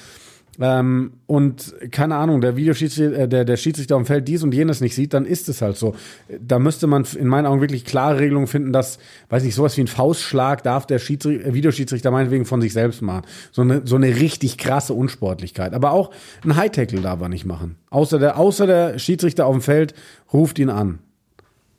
Ähm, 0.60 1.14
und 1.28 1.76
keine 1.92 2.16
Ahnung, 2.16 2.42
der 2.42 2.56
Videoschiedsrichter, 2.56 3.20
äh, 3.20 3.28
der, 3.28 3.46
der 3.46 3.58
Schiedsrichter 3.58 3.96
am 3.96 4.06
Feld 4.06 4.28
dies 4.28 4.42
und 4.44 4.54
jenes 4.54 4.82
nicht 4.82 4.96
sieht, 4.96 5.14
dann 5.14 5.26
ist 5.26 5.50
es 5.50 5.62
halt 5.62 5.78
so. 5.78 5.96
Da 6.40 6.58
müsste 6.58 6.88
man 6.88 7.06
in 7.18 7.28
meinen 7.28 7.46
Augen 7.46 7.62
wirklich 7.62 7.86
klare 7.86 8.20
Regelungen 8.20 8.48
finden, 8.48 8.74
dass, 8.74 8.98
weiß 9.30 9.44
nicht, 9.44 9.54
sowas 9.54 9.78
wie 9.78 9.82
ein 9.82 9.88
Faustschlag 9.88 10.64
darf 10.64 10.88
der 10.88 10.98
Schiedsrichter, 10.98 11.54
Videoschiedsrichter 11.54 12.10
meinetwegen 12.10 12.46
von 12.46 12.62
sich 12.62 12.74
selbst 12.74 13.02
machen. 13.02 13.24
So 13.52 13.62
eine, 13.62 13.82
so 13.86 13.96
eine 13.98 14.08
richtig 14.08 14.58
krasse 14.58 14.94
Unsportlichkeit. 14.94 15.74
Aber 15.74 15.92
auch 15.92 16.12
ein 16.44 16.56
High-Tackle 16.56 17.02
darf 17.02 17.22
er 17.22 17.30
nicht 17.30 17.46
machen. 17.46 17.76
Außer 17.92 18.18
der, 18.18 18.38
außer 18.40 18.66
der 18.66 18.98
Schiedsrichter 18.98 19.46
auf 19.46 19.54
dem 19.54 19.62
Feld 19.62 19.94
ruft 20.34 20.58
ihn 20.58 20.70
an. 20.70 21.00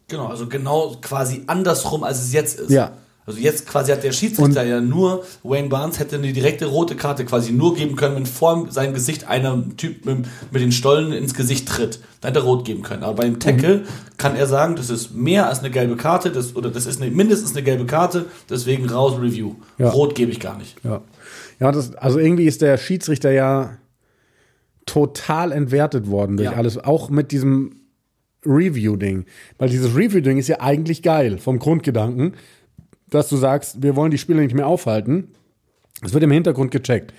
Genau, 0.07 0.27
also 0.27 0.49
genau 0.49 0.97
quasi 1.03 1.43
andersrum, 1.49 2.05
als 2.05 2.23
es 2.23 2.33
jetzt 2.33 2.59
ist. 2.61 2.71
Ja. 2.71 2.93
Also 3.29 3.41
jetzt 3.41 3.67
quasi 3.67 3.93
hat 3.93 4.03
der 4.03 4.13
Schiedsrichter 4.13 4.63
ja 4.65 4.81
nur, 4.81 5.23
Wayne 5.43 5.69
Barnes 5.69 5.99
hätte 5.99 6.17
eine 6.17 6.33
direkte 6.33 6.65
rote 6.65 6.97
Karte 6.97 7.27
quasi 7.27 7.53
nur 7.53 7.75
geben 7.75 7.95
können, 7.95 8.17
wenn 8.17 8.25
vor 8.25 8.69
seinem 8.71 8.95
Gesicht 8.95 9.29
einer 9.29 9.63
Typ 9.77 10.07
mit, 10.07 10.27
mit 10.51 10.63
den 10.63 10.73
Stollen 10.73 11.13
ins 11.13 11.35
Gesicht 11.35 11.69
tritt. 11.69 12.01
Dann 12.23 12.33
hätte 12.33 12.41
er 12.41 12.49
rot 12.49 12.65
geben 12.65 12.83
können. 12.83 13.03
Aber 13.03 13.23
beim 13.23 13.39
Tackle 13.39 13.85
kann 14.17 14.35
er 14.35 14.47
sagen, 14.47 14.77
das 14.77 14.89
ist 14.89 15.15
mehr 15.15 15.47
als 15.47 15.59
eine 15.59 15.71
gelbe 15.71 15.97
Karte, 15.97 16.31
das, 16.31 16.57
oder 16.57 16.71
das 16.71 16.87
ist 16.87 17.03
eine, 17.03 17.11
mindestens 17.11 17.53
eine 17.53 17.63
gelbe 17.63 17.85
Karte, 17.85 18.25
deswegen 18.49 18.89
raus 18.89 19.21
Review. 19.21 19.57
Ja. 19.77 19.91
Rot 19.91 20.15
gebe 20.15 20.33
ich 20.33 20.41
gar 20.41 20.57
nicht. 20.57 20.77
Ja. 20.83 21.03
Ja, 21.61 21.71
das, 21.71 21.95
also 21.97 22.19
irgendwie 22.19 22.47
ist 22.47 22.63
der 22.63 22.79
Schiedsrichter 22.79 23.31
ja 23.31 23.77
total 24.87 25.53
entwertet 25.53 26.09
worden 26.09 26.39
durch 26.39 26.51
Ja. 26.51 26.57
alles, 26.57 26.79
auch 26.79 27.11
mit 27.11 27.31
diesem 27.31 27.73
Review-Ding. 28.47 29.27
Weil 29.59 29.69
dieses 29.69 29.95
Review-Ding 29.95 30.39
ist 30.39 30.49
ja 30.49 30.61
eigentlich 30.61 31.03
geil 31.03 31.37
vom 31.37 31.59
Grundgedanken, 31.59 32.33
dass 33.11 33.29
du 33.29 33.37
sagst, 33.37 33.83
wir 33.83 33.97
wollen 33.97 34.11
die 34.11 34.19
Spieler 34.19 34.41
nicht 34.41 34.55
mehr 34.55 34.67
aufhalten. 34.67 35.29
Es 36.03 36.13
wird 36.13 36.25
im 36.25 36.31
Hintergrund 36.31 36.71
gecheckt. 36.71 37.13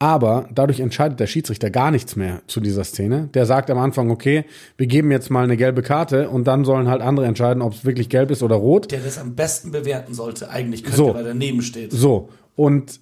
Aber 0.00 0.48
dadurch 0.52 0.80
entscheidet 0.80 1.20
der 1.20 1.26
Schiedsrichter 1.28 1.70
gar 1.70 1.90
nichts 1.90 2.16
mehr 2.16 2.42
zu 2.46 2.60
dieser 2.60 2.84
Szene. 2.84 3.28
Der 3.32 3.46
sagt 3.46 3.70
am 3.70 3.78
Anfang, 3.78 4.10
okay, 4.10 4.44
wir 4.76 4.86
geben 4.86 5.10
jetzt 5.10 5.30
mal 5.30 5.44
eine 5.44 5.56
gelbe 5.56 5.82
Karte 5.82 6.28
und 6.28 6.46
dann 6.46 6.64
sollen 6.64 6.88
halt 6.88 7.00
andere 7.00 7.26
entscheiden, 7.26 7.62
ob 7.62 7.74
es 7.74 7.84
wirklich 7.84 8.08
gelb 8.08 8.30
ist 8.30 8.42
oder 8.42 8.56
rot. 8.56 8.90
Der 8.90 9.00
das 9.00 9.18
am 9.18 9.34
besten 9.36 9.70
bewerten 9.70 10.12
sollte, 10.12 10.50
eigentlich 10.50 10.82
könnte, 10.82 10.96
So. 10.96 11.08
weil 11.14 11.18
er 11.18 11.28
daneben 11.28 11.62
steht. 11.62 11.92
So, 11.92 12.28
und 12.56 13.00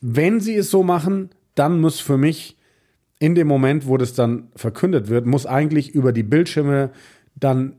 wenn 0.00 0.40
sie 0.40 0.56
es 0.56 0.70
so 0.70 0.82
machen, 0.82 1.30
dann 1.54 1.80
muss 1.80 2.00
für 2.00 2.18
mich 2.18 2.58
in 3.18 3.34
dem 3.34 3.46
Moment, 3.46 3.86
wo 3.86 3.96
das 3.96 4.14
dann 4.14 4.48
verkündet 4.56 5.08
wird, 5.08 5.26
muss 5.26 5.46
eigentlich 5.46 5.90
über 5.94 6.12
die 6.12 6.24
Bildschirme 6.24 6.90
dann 7.36 7.76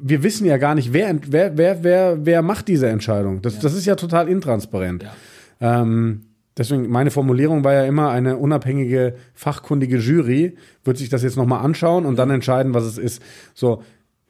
wir 0.00 0.22
wissen 0.22 0.44
ja 0.46 0.56
gar 0.58 0.74
nicht, 0.74 0.92
wer, 0.92 1.16
wer, 1.28 1.56
wer, 1.56 1.82
wer, 1.82 2.18
wer 2.26 2.42
macht 2.42 2.68
diese 2.68 2.88
Entscheidung. 2.88 3.42
Das, 3.42 3.58
das 3.58 3.74
ist 3.74 3.86
ja 3.86 3.94
total 3.96 4.28
intransparent. 4.28 5.04
Ja. 5.60 5.82
Ähm, 5.82 6.22
deswegen, 6.56 6.88
meine 6.88 7.10
Formulierung 7.10 7.64
war 7.64 7.72
ja 7.74 7.84
immer, 7.84 8.10
eine 8.10 8.36
unabhängige, 8.36 9.14
fachkundige 9.34 9.98
Jury 9.98 10.56
wird 10.84 10.98
sich 10.98 11.08
das 11.08 11.22
jetzt 11.22 11.36
nochmal 11.36 11.64
anschauen 11.64 12.06
und 12.06 12.18
dann 12.18 12.30
entscheiden, 12.30 12.74
was 12.74 12.84
es 12.84 12.98
ist. 12.98 13.22
So, 13.54 13.82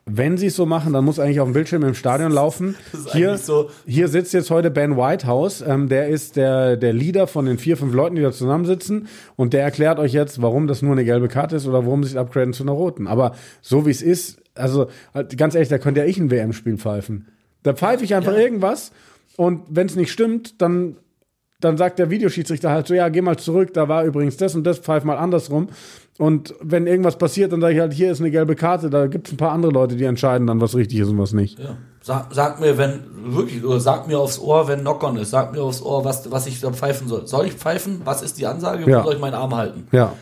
wenn 0.05 0.35
sie 0.35 0.47
es 0.47 0.55
so 0.55 0.65
machen, 0.65 0.93
dann 0.93 1.05
muss 1.05 1.19
eigentlich 1.19 1.39
auf 1.39 1.47
dem 1.47 1.53
Bildschirm 1.53 1.83
im 1.83 1.93
Stadion 1.93 2.31
laufen. 2.31 2.75
Hier, 3.13 3.37
so- 3.37 3.69
hier 3.85 4.07
sitzt 4.07 4.33
jetzt 4.33 4.49
heute 4.49 4.71
Ben 4.71 4.97
Whitehouse, 4.97 5.63
ähm, 5.65 5.89
der 5.89 6.07
ist 6.09 6.35
der, 6.37 6.75
der 6.75 6.91
Leader 6.91 7.27
von 7.27 7.45
den 7.45 7.59
vier, 7.59 7.77
fünf 7.77 7.93
Leuten, 7.93 8.15
die 8.15 8.21
da 8.23 8.31
zusammensitzen 8.31 9.07
und 9.35 9.53
der 9.53 9.61
erklärt 9.63 9.99
euch 9.99 10.11
jetzt, 10.11 10.41
warum 10.41 10.65
das 10.67 10.81
nur 10.81 10.93
eine 10.93 11.05
gelbe 11.05 11.27
Karte 11.27 11.55
ist 11.55 11.67
oder 11.67 11.85
warum 11.85 12.03
sie 12.03 12.09
es 12.09 12.15
upgraden 12.17 12.51
zu 12.53 12.63
einer 12.63 12.71
roten. 12.71 13.05
Aber 13.05 13.35
so 13.61 13.85
wie 13.85 13.91
es 13.91 14.01
ist, 14.01 14.41
also 14.55 14.87
halt, 15.13 15.37
ganz 15.37 15.55
ehrlich, 15.55 15.69
da 15.69 15.77
könnte 15.77 16.01
ja 16.01 16.05
ich 16.05 16.17
ein 16.17 16.31
WM-Spiel 16.31 16.77
pfeifen. 16.77 17.27
Da 17.63 17.73
pfeife 17.73 18.03
ich 18.03 18.15
einfach 18.15 18.33
Ja. 18.33 18.39
irgendwas 18.39 18.91
und 19.37 19.61
wenn 19.69 19.87
es 19.87 19.95
nicht 19.95 20.11
stimmt, 20.11 20.61
dann 20.61 20.97
dann 21.61 21.77
sagt 21.77 21.99
der 21.99 22.09
Videoschiedsrichter 22.09 22.71
halt 22.71 22.87
so, 22.87 22.95
ja, 22.95 23.07
geh 23.09 23.21
mal 23.21 23.37
zurück, 23.37 23.71
da 23.75 23.87
war 23.87 24.03
übrigens 24.03 24.35
das 24.35 24.55
und 24.55 24.63
das, 24.63 24.79
pfeif 24.79 25.03
mal 25.03 25.17
andersrum. 25.17 25.69
Und 26.17 26.55
wenn 26.59 26.87
irgendwas 26.87 27.17
passiert, 27.17 27.53
dann 27.53 27.61
sage 27.61 27.75
ich 27.75 27.79
halt, 27.79 27.93
hier 27.93 28.11
ist 28.11 28.19
eine 28.19 28.31
gelbe 28.31 28.55
Karte, 28.55 28.89
da 28.89 29.05
gibt 29.05 29.27
es 29.27 29.33
ein 29.33 29.37
paar 29.37 29.51
andere 29.51 29.71
Leute, 29.71 29.95
die 29.95 30.05
entscheiden 30.05 30.47
dann, 30.47 30.59
was 30.59 30.75
richtig 30.75 30.99
ist 30.99 31.09
und 31.09 31.19
was 31.19 31.33
nicht. 31.33 31.59
Ja. 31.59 31.77
Sag, 32.01 32.33
sag 32.33 32.59
mir, 32.59 32.79
wenn, 32.79 33.01
wirklich, 33.25 33.63
oder 33.63 33.79
sag 33.79 34.07
mir 34.07 34.17
aufs 34.17 34.39
Ohr, 34.39 34.67
wenn 34.67 34.79
Knock-on 34.79 35.17
ist. 35.17 35.29
Sag 35.29 35.51
mir 35.51 35.61
aufs 35.61 35.83
Ohr, 35.83 36.03
was, 36.03 36.31
was 36.31 36.47
ich 36.47 36.59
da 36.59 36.71
pfeifen 36.71 37.07
soll. 37.07 37.27
Soll 37.27 37.45
ich 37.45 37.53
pfeifen? 37.53 38.01
Was 38.05 38.23
ist 38.23 38.39
die 38.39 38.47
Ansage? 38.47 38.89
Ja. 38.89 39.01
Wo 39.01 39.05
soll 39.05 39.13
ich 39.13 39.21
meinen 39.21 39.35
Arm 39.35 39.55
halten? 39.55 39.87
Ja. 39.91 40.13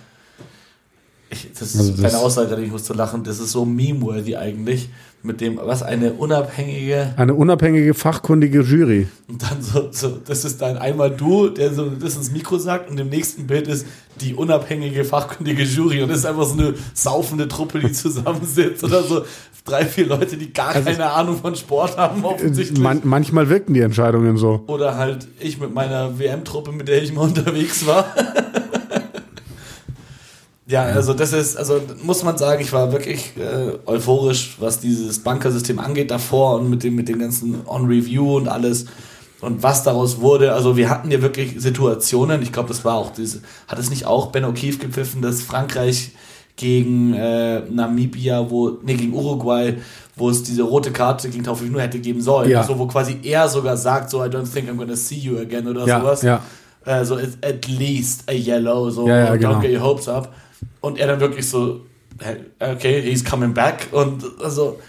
Ich, 1.31 1.47
das 1.57 1.73
ist 1.75 1.79
Also 1.79 1.91
das- 1.91 2.01
keine 2.11 2.17
Aussage, 2.23 2.55
ich 2.61 2.71
muss 2.71 2.83
zu 2.83 2.93
lachen. 2.93 3.23
Das 3.23 3.39
ist 3.39 3.51
so 3.51 3.65
meme-worthy 3.65 4.35
eigentlich. 4.35 4.89
Mit 5.21 5.41
dem, 5.41 5.59
was 5.61 5.83
eine 5.83 6.13
unabhängige, 6.13 7.13
Eine 7.17 7.33
unabhängige, 7.33 7.93
fachkundige 7.93 8.61
Jury. 8.61 9.05
und 9.27 9.43
dann 9.43 9.61
so, 9.61 9.89
so, 9.91 10.17
das 10.25 10.45
ist 10.45 10.61
dann 10.61 10.77
einmal 10.77 11.11
du, 11.11 11.49
der 11.49 11.73
so 11.73 11.89
das 11.89 12.15
ins 12.15 12.31
Mikro 12.31 12.57
sagt, 12.57 12.89
und 12.89 12.97
im 13.01 13.09
nächsten 13.09 13.45
Bild 13.45 13.67
ist 13.67 13.85
die 14.21 14.33
unabhängige, 14.33 15.03
fachkundige 15.03 15.63
Jury. 15.63 16.01
Und 16.03 16.07
das 16.09 16.19
ist 16.19 16.25
einfach 16.25 16.45
so 16.45 16.53
eine 16.53 16.73
saufende 16.93 17.49
Truppe, 17.49 17.79
die 17.79 17.91
zusammensitzt. 17.91 18.81
Oder 18.85 19.03
so 19.03 19.23
drei, 19.65 19.83
vier 19.85 20.07
Leute, 20.07 20.37
die 20.37 20.53
gar 20.53 20.71
keine 20.73 21.11
Ahnung 21.11 21.35
von 21.37 21.53
Sport 21.53 21.97
haben, 21.97 22.23
offensichtlich. 22.23 22.79
Man, 22.79 23.01
manchmal 23.03 23.49
wirken 23.49 23.73
die 23.73 23.81
Entscheidungen 23.81 24.37
so. 24.37 24.63
Oder 24.67 24.95
halt 24.95 25.27
ich 25.41 25.59
mit 25.59 25.73
meiner 25.73 26.17
WM-Truppe, 26.17 26.71
mit 26.71 26.87
der 26.87 27.03
ich 27.03 27.11
mal 27.13 27.23
unterwegs 27.27 27.85
war. 27.85 28.05
Ja, 30.69 30.83
also 30.83 31.13
das 31.13 31.33
ist, 31.33 31.57
also 31.57 31.81
muss 32.03 32.23
man 32.23 32.37
sagen, 32.37 32.61
ich 32.61 32.71
war 32.71 32.91
wirklich 32.91 33.33
äh, 33.37 33.71
euphorisch, 33.89 34.55
was 34.59 34.79
dieses 34.79 35.19
Bankersystem 35.19 35.79
angeht 35.79 36.11
davor 36.11 36.55
und 36.59 36.69
mit 36.69 36.83
dem, 36.83 36.95
mit 36.95 37.09
dem 37.09 37.19
ganzen 37.19 37.61
On-Review 37.67 38.37
und 38.37 38.47
alles 38.47 38.85
und 39.41 39.63
was 39.63 39.83
daraus 39.83 40.19
wurde. 40.21 40.53
Also 40.53 40.77
wir 40.77 40.89
hatten 40.89 41.09
ja 41.11 41.21
wirklich 41.21 41.55
Situationen, 41.57 42.41
ich 42.41 42.51
glaube, 42.51 42.69
das 42.69 42.85
war 42.85 42.95
auch 42.95 43.11
diese, 43.11 43.41
hat 43.67 43.79
es 43.79 43.89
nicht 43.89 44.05
auch 44.05 44.27
Ben 44.27 44.45
O'Keefe 44.45 44.79
gepfiffen, 44.79 45.21
dass 45.21 45.41
Frankreich 45.41 46.11
gegen 46.55 47.13
äh, 47.13 47.61
Namibia, 47.69 48.49
wo, 48.49 48.77
nee, 48.83 48.95
gegen 48.95 49.13
Uruguay, 49.13 49.75
wo 50.17 50.29
es 50.29 50.43
diese 50.43 50.63
rote 50.63 50.91
Karte 50.91 51.29
gegen 51.29 51.45
Taufik 51.45 51.71
nur 51.71 51.81
hätte 51.81 51.99
geben 51.99 52.21
sollen. 52.21 52.49
Ja. 52.49 52.59
Also 52.61 52.77
wo 52.77 52.85
quasi 52.85 53.17
er 53.23 53.47
sogar 53.47 53.77
sagt, 53.77 54.09
so 54.09 54.23
I 54.23 54.27
don't 54.27 54.45
think 54.45 54.69
I'm 54.69 54.75
gonna 54.75 54.97
see 54.97 55.15
you 55.15 55.37
again 55.37 55.67
oder 55.67 55.87
Ja, 55.87 56.01
sowas. 56.01 56.21
ja. 56.21 56.41
Äh, 56.85 57.05
so 57.05 57.15
at, 57.15 57.29
at 57.41 57.65
least 57.67 58.23
a 58.29 58.33
yellow, 58.33 58.89
so 58.89 59.07
Ja, 59.07 59.17
ja, 59.19 59.31
don't 59.31 59.37
genau. 59.39 59.59
get 59.61 59.71
your 59.71 59.81
hopes 59.81 60.07
up. 60.09 60.33
Und 60.81 60.97
er 60.97 61.07
dann 61.07 61.19
wirklich 61.19 61.47
so, 61.49 61.81
okay, 62.59 63.01
he's 63.01 63.23
coming 63.23 63.53
back. 63.53 63.87
Und 63.91 64.23
also 64.41 64.79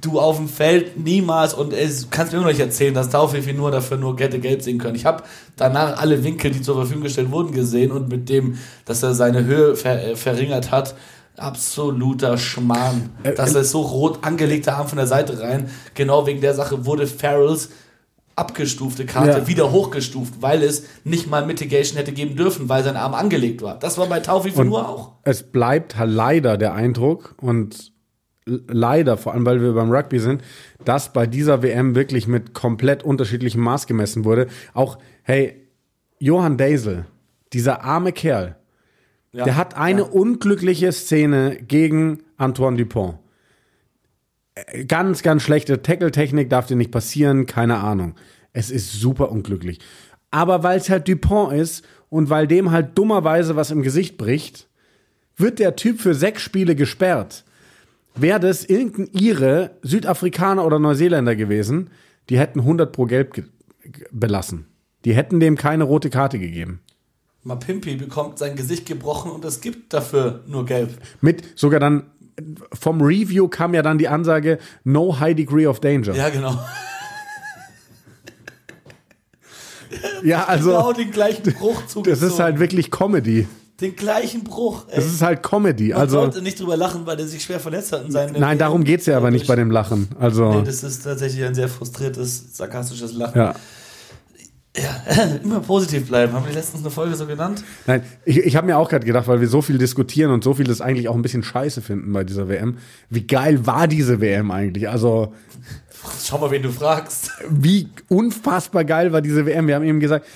du 0.00 0.18
auf 0.18 0.36
dem 0.36 0.48
Feld 0.48 0.98
niemals 0.98 1.52
und 1.52 1.72
es 1.72 2.08
kannst 2.10 2.32
mir 2.32 2.38
immer 2.38 2.46
noch 2.46 2.52
nicht 2.52 2.62
erzählen, 2.62 2.94
dass 2.94 3.10
Taufefi 3.10 3.52
nur 3.52 3.70
dafür 3.70 3.96
nur 3.96 4.16
Gette 4.16 4.38
gelb 4.38 4.62
sehen 4.62 4.78
können. 4.78 4.94
Ich 4.94 5.04
habe 5.04 5.24
danach 5.56 6.00
alle 6.00 6.24
Winkel, 6.24 6.50
die 6.50 6.62
zur 6.62 6.76
Verfügung 6.76 7.02
gestellt 7.02 7.30
wurden, 7.30 7.52
gesehen 7.52 7.92
und 7.92 8.08
mit 8.08 8.28
dem, 8.28 8.58
dass 8.84 9.02
er 9.02 9.14
seine 9.14 9.44
Höhe 9.44 9.76
ver 9.76 10.02
äh, 10.02 10.16
verringert 10.16 10.70
hat, 10.70 10.94
absoluter 11.36 12.38
Schmarrn. 12.38 13.10
Äh, 13.22 13.34
dass 13.34 13.54
er 13.54 13.64
so 13.64 13.82
rot 13.82 14.20
angelegte 14.22 14.72
Arm 14.72 14.88
von 14.88 14.96
der 14.98 15.06
Seite 15.06 15.40
rein, 15.40 15.70
genau 15.94 16.26
wegen 16.26 16.40
der 16.40 16.54
Sache 16.54 16.86
wurde 16.86 17.06
Farrells 17.06 17.68
abgestufte 18.36 19.06
Karte 19.06 19.30
Ja. 19.38 19.46
wieder 19.48 19.72
hochgestuft, 19.72 20.34
weil 20.40 20.62
es 20.62 20.84
nicht 21.04 21.28
mal 21.28 21.46
Mitigation 21.46 21.96
hätte 21.96 22.12
geben 22.12 22.36
dürfen, 22.36 22.68
weil 22.68 22.84
sein 22.84 22.96
Arm 22.96 23.14
angelegt 23.14 23.62
war. 23.62 23.78
Das 23.78 23.96
war 23.98 24.06
bei 24.06 24.20
Taufifi 24.20 24.60
Und 24.60 24.68
nur 24.68 24.88
auch. 24.88 25.12
Es 25.24 25.42
bleibt 25.42 25.96
halt 25.96 26.10
leider 26.10 26.58
der 26.58 26.74
Eindruck 26.74 27.34
und 27.40 27.92
leider, 28.46 29.16
vor 29.16 29.32
allem 29.32 29.44
weil 29.46 29.60
wir 29.60 29.72
beim 29.72 29.90
Rugby 29.90 30.20
sind, 30.20 30.42
dass 30.84 31.12
bei 31.12 31.26
dieser 31.26 31.62
WM 31.62 31.94
wirklich 31.94 32.28
mit 32.28 32.54
komplett 32.54 33.02
unterschiedlichem 33.02 33.60
Maß 33.62 33.86
gemessen 33.86 34.24
wurde. 34.24 34.46
Auch, 34.74 34.98
hey, 35.22 35.66
Johann 36.18 36.56
Daisel, 36.56 37.06
dieser 37.52 37.82
arme 37.84 38.12
Kerl, 38.12 38.56
Ja. 39.32 39.44
der 39.44 39.56
hat 39.56 39.76
eine 39.76 40.02
Ja. 40.02 40.06
unglückliche 40.06 40.92
Szene 40.92 41.56
gegen 41.66 42.22
Antoine 42.36 42.76
Dupont. 42.76 43.16
Äh, 44.56 44.84
Ganz, 44.86 45.22
ganz 45.22 45.42
schlechte 45.42 45.82
Tackle-Technik 45.82 46.50
darf 46.50 46.66
dir 46.66 46.76
nicht 46.76 46.90
passieren, 46.90 47.46
keine 47.46 47.78
Ahnung. 47.78 48.14
Es 48.52 48.70
ist 48.70 48.92
super 48.92 49.30
unglücklich. 49.30 49.78
Aber 50.30 50.62
weil 50.62 50.78
es 50.78 50.90
halt 50.90 51.06
Dupont 51.08 51.52
ist 51.52 51.84
und 52.08 52.30
weil 52.30 52.46
dem 52.48 52.70
halt 52.72 52.96
dummerweise 52.98 53.54
was 53.56 53.70
im 53.70 53.82
Gesicht 53.82 54.16
bricht, 54.18 54.68
wird 55.36 55.58
der 55.58 55.76
Typ 55.76 56.00
für 56.00 56.14
sechs 56.14 56.42
Spiele 56.42 56.74
gesperrt. 56.74 57.44
Wäre 58.14 58.40
das 58.40 58.64
irgendein 58.64 59.08
Ire, 59.12 59.72
Südafrikaner 59.82 60.64
oder 60.64 60.78
Neuseeländer 60.78 61.36
gewesen, 61.36 61.90
die 62.30 62.38
hätten 62.38 62.60
100 62.60 62.90
pro 62.92 63.04
Gelb 63.04 63.34
ge- 63.34 63.44
ge- 63.84 64.06
belassen. 64.10 64.66
Die 65.04 65.14
hätten 65.14 65.38
dem 65.38 65.56
keine 65.56 65.84
rote 65.84 66.08
Karte 66.10 66.38
gegeben. 66.38 66.80
Mapimpi 67.42 67.94
bekommt 67.96 68.38
sein 68.38 68.56
Gesicht 68.56 68.86
gebrochen 68.86 69.30
und 69.30 69.44
es 69.44 69.60
gibt 69.60 69.92
dafür 69.92 70.42
nur 70.48 70.64
Gelb. 70.64 70.90
Mit 71.20 71.44
sogar 71.56 71.78
dann 71.78 72.04
vom 72.72 73.00
Review 73.00 73.48
kam 73.48 73.72
ja 73.74 73.82
dann 73.82 73.98
die 73.98 74.08
Ansage 74.08 74.58
No 74.84 75.18
high 75.20 75.34
degree 75.34 75.66
of 75.66 75.80
danger. 75.80 76.14
Ja, 76.14 76.24
Ja, 76.24 76.28
genau. 76.28 76.58
also 80.46 80.70
genau 80.70 80.92
den 80.92 81.10
gleichen 81.10 81.42
Bruch 81.54 81.80
das 81.82 81.92
zugezogen. 81.92 82.28
ist 82.32 82.40
halt 82.40 82.58
wirklich 82.58 82.90
Comedy. 82.90 83.46
den 83.80 83.94
gleichen 83.94 84.42
Bruch. 84.44 84.84
Ey. 84.88 84.96
Das 84.96 85.06
ist 85.06 85.22
halt 85.22 85.42
Comedy. 85.42 85.90
Man 85.90 86.00
Also 86.00 86.20
sollte 86.20 86.42
nicht 86.42 86.58
drüber 86.60 86.76
lachen, 86.76 87.06
weil 87.06 87.16
der 87.16 87.26
sich 87.26 87.42
schwer 87.42 87.60
verletzt 87.60 87.92
hat 87.92 88.04
in 88.04 88.10
seinen 88.10 88.38
nein, 88.40 88.58
darum 88.58 88.84
geht's 88.84 89.06
ja 89.06 89.16
aber 89.16 89.30
nicht 89.30 89.46
bei 89.46 89.54
dem 89.56 89.70
Lachen. 89.70 90.08
Also 90.18 90.52
Nee, 90.54 90.64
das 90.64 90.82
ist 90.82 91.04
tatsächlich 91.04 91.44
ein 91.44 91.54
sehr 91.54 91.68
frustriertes, 91.68 92.56
sarkastisches 92.56 93.12
Lachen. 93.14 93.38
ja. 93.38 93.54
Ja, 94.76 95.24
immer 95.42 95.60
positiv 95.60 96.08
bleiben. 96.08 96.32
Haben 96.32 96.46
wir 96.46 96.52
letztens 96.52 96.82
eine 96.82 96.90
Folge 96.90 97.14
so 97.16 97.26
genannt? 97.26 97.64
Nein, 97.86 98.02
ich, 98.24 98.38
ich 98.38 98.56
habe 98.56 98.66
mir 98.66 98.76
auch 98.76 98.88
gerade 98.88 99.06
gedacht, 99.06 99.26
weil 99.28 99.40
wir 99.40 99.48
so 99.48 99.62
viel 99.62 99.78
diskutieren 99.78 100.30
und 100.30 100.44
so 100.44 100.54
vieles 100.54 100.80
eigentlich 100.80 101.08
auch 101.08 101.14
ein 101.14 101.22
bisschen 101.22 101.42
scheiße 101.42 101.80
finden 101.80 102.12
bei 102.12 102.24
dieser 102.24 102.48
WM. 102.48 102.76
Wie 103.08 103.26
geil 103.26 103.66
war 103.66 103.88
diese 103.88 104.20
WM 104.20 104.50
eigentlich? 104.50 104.88
Also, 104.88 105.32
Schau 106.22 106.38
mal, 106.38 106.50
wen 106.50 106.62
du 106.62 106.70
fragst. 106.70 107.30
wie 107.48 107.88
unfassbar 108.08 108.84
geil 108.84 109.12
war 109.12 109.22
diese 109.22 109.46
WM. 109.46 109.66
Wir 109.66 109.74
haben 109.76 109.84
eben 109.84 110.00
gesagt, 110.00 110.26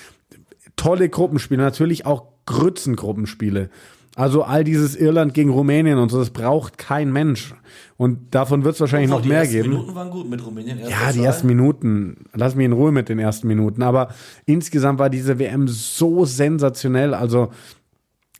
tolle 0.75 1.07
Gruppenspiele, 1.07 1.61
natürlich 1.61 2.05
auch 2.05 2.23
Grützengruppenspiele. 2.45 3.69
Also 4.15 4.43
all 4.43 4.63
dieses 4.65 4.95
Irland 4.95 5.33
gegen 5.33 5.51
Rumänien 5.51 5.97
und 5.97 6.09
so, 6.09 6.19
das 6.19 6.31
braucht 6.31 6.77
kein 6.77 7.13
Mensch. 7.13 7.53
Und 7.95 8.35
davon 8.35 8.65
wird 8.65 8.75
es 8.75 8.81
wahrscheinlich 8.81 9.09
noch 9.09 9.21
die 9.21 9.29
mehr 9.29 9.39
ersten 9.39 9.53
geben. 9.53 9.69
Minuten 9.69 9.95
waren 9.95 10.09
gut 10.09 10.29
mit 10.29 10.45
Rumänien. 10.45 10.79
Ja, 10.79 11.11
die 11.11 11.19
Zahl. 11.19 11.25
ersten 11.25 11.47
Minuten. 11.47 12.25
Lass 12.33 12.55
mich 12.55 12.65
in 12.65 12.73
Ruhe 12.73 12.91
mit 12.91 13.07
den 13.07 13.19
ersten 13.19 13.47
Minuten. 13.47 13.83
Aber 13.83 14.09
insgesamt 14.45 14.99
war 14.99 15.09
diese 15.09 15.39
WM 15.39 15.67
so 15.69 16.25
sensationell. 16.25 17.13
Also, 17.13 17.51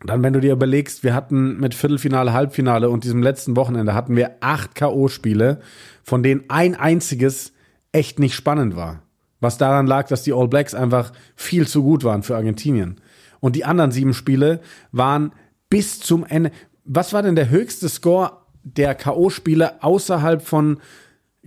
dann, 0.04 0.24
wenn 0.24 0.34
du 0.34 0.42
dir 0.42 0.52
überlegst, 0.52 1.04
wir 1.04 1.14
hatten 1.14 1.58
mit 1.60 1.74
Viertelfinale, 1.74 2.34
Halbfinale 2.34 2.90
und 2.90 3.04
diesem 3.04 3.24
letzten 3.24 3.56
Wochenende 3.56 3.94
hatten 3.94 4.16
wir 4.16 4.32
acht 4.42 4.76
K.O.-Spiele, 4.76 5.60
von 6.04 6.24
denen 6.24 6.44
ein 6.50 6.76
einziges 6.76 7.54
echt 7.92 8.20
nicht 8.20 8.34
spannend 8.36 8.76
war. 8.76 9.04
Was 9.40 9.58
daran 9.58 9.88
lag, 9.88 10.08
dass 10.08 10.24
die 10.24 10.34
All 10.34 10.48
Blacks 10.48 10.74
einfach 10.74 11.14
viel 11.36 11.68
zu 11.68 11.84
gut 11.84 12.04
waren 12.04 12.24
für 12.24 12.36
Argentinien. 12.36 13.00
Und 13.40 13.56
die 13.56 13.66
anderen 13.66 13.92
sieben 13.92 14.14
Spiele 14.14 14.60
waren 14.92 15.32
bis 15.72 16.00
zum 16.00 16.24
Ende. 16.24 16.52
Was 16.86 17.14
war 17.14 17.24
denn 17.24 17.36
der 17.36 17.50
höchste 17.50 17.90
Score 17.90 18.34
der 18.64 18.94
K.O.-Spiele 18.94 19.82
außerhalb 19.82 20.44
von 20.44 20.78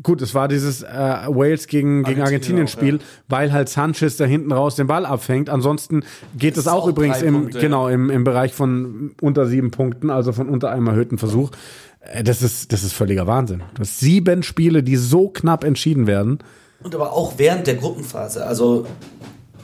Gut, 0.02 0.22
es 0.22 0.34
war 0.34 0.48
dieses 0.48 0.82
äh, 0.82 0.88
Wales 0.88 1.68
gegen, 1.68 2.02
gegen 2.02 2.20
Argentinien 2.20 2.66
Argentinien-Spiel, 2.66 2.96
auch, 2.96 3.28
weil 3.28 3.52
halt 3.52 3.68
Sanchez 3.68 4.16
da 4.16 4.24
hinten 4.24 4.50
raus 4.50 4.74
den 4.74 4.88
Ball 4.88 5.06
abfängt. 5.06 5.48
Ansonsten 5.48 6.02
geht 6.36 6.56
es 6.56 6.66
auch, 6.66 6.82
auch 6.82 6.88
übrigens 6.88 7.22
im, 7.22 7.34
Punkte, 7.34 7.58
ja. 7.58 7.62
genau, 7.62 7.86
im, 7.86 8.10
im 8.10 8.24
Bereich 8.24 8.54
von 8.54 9.14
unter 9.20 9.46
sieben 9.46 9.70
Punkten, 9.70 10.10
also 10.10 10.32
von 10.32 10.48
unter 10.48 10.72
einem 10.72 10.88
erhöhten 10.88 11.16
Versuch. 11.16 11.52
Äh, 12.00 12.24
Das 12.24 12.42
ist, 12.42 12.72
das 12.72 12.82
ist 12.82 12.92
völliger 12.92 13.28
Wahnsinn. 13.28 13.62
Du 13.74 13.82
hast 13.82 14.00
sieben 14.00 14.42
Spiele, 14.42 14.82
die 14.82 14.96
so 14.96 15.28
knapp 15.28 15.62
entschieden 15.62 16.08
werden. 16.08 16.40
Und 16.82 16.92
aber 16.96 17.12
auch 17.12 17.34
während 17.36 17.68
der 17.68 17.76
Gruppenphase. 17.76 18.44
Also 18.44 18.86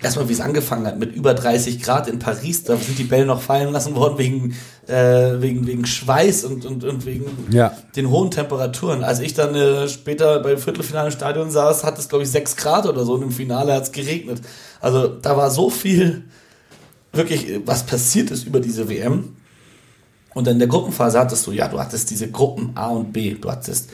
erstmal, 0.03 0.29
wie 0.29 0.33
es 0.33 0.41
angefangen 0.41 0.87
hat, 0.87 0.99
mit 0.99 1.15
über 1.15 1.35
30 1.35 1.83
Grad 1.83 2.09
in 2.09 2.19
Paris, 2.19 2.65
da 2.65 2.77
sind 2.77 2.99
die 2.99 3.05
Bälle 3.05 3.27
noch 3.27 3.41
fallen 3.43 3.73
lassen 3.73 3.95
worden 3.95 4.19
wegen, 4.19 4.55
äh, 4.87 5.41
wegen, 5.41 5.67
wegen 5.67 5.87
Schweiß 5.87 6.45
und, 6.45 6.65
und, 6.65 6.85
und 6.85 7.07
wegen 7.07 7.27
Ja. 7.51 7.73
den 7.97 8.11
hohen 8.11 8.31
Temperaturen. 8.31 9.05
Als 9.05 9.21
ich 9.21 9.35
dann 9.35 9.55
äh, 9.55 9.89
später 9.89 10.41
beim 10.41 10.59
Viertelfinale 10.59 11.07
im 11.09 11.13
Stadion 11.13 11.51
saß, 11.51 11.85
hat 11.85 11.99
es, 11.99 12.09
glaube 12.09 12.25
ich, 12.25 12.31
6 12.31 12.57
Grad 12.57 12.87
oder 12.87 13.05
so 13.05 13.15
und 13.15 13.23
im 13.23 13.31
Finale 13.31 13.73
hat 13.75 13.85
es 13.85 13.93
geregnet. 13.93 14.41
Also 14.81 15.09
da 15.09 15.37
war 15.37 15.51
so 15.51 15.71
viel 15.71 16.25
wirklich, 17.13 17.49
äh, 17.49 17.61
was 17.67 17.85
passiert 17.85 18.31
ist 18.31 18.45
über 18.45 18.61
diese 18.61 18.89
WM. 18.89 19.37
Und 20.33 20.47
in 20.47 20.59
der 20.61 20.69
Gruppenphase 20.69 21.19
hattest 21.19 21.47
du, 21.47 21.51
ja, 21.53 21.67
du 21.69 21.81
hattest 21.81 22.09
diese 22.11 22.31
Gruppen 22.31 22.71
A 22.77 22.87
und 22.89 23.13
B. 23.13 23.35
Du 23.35 23.51
hattest 23.51 23.91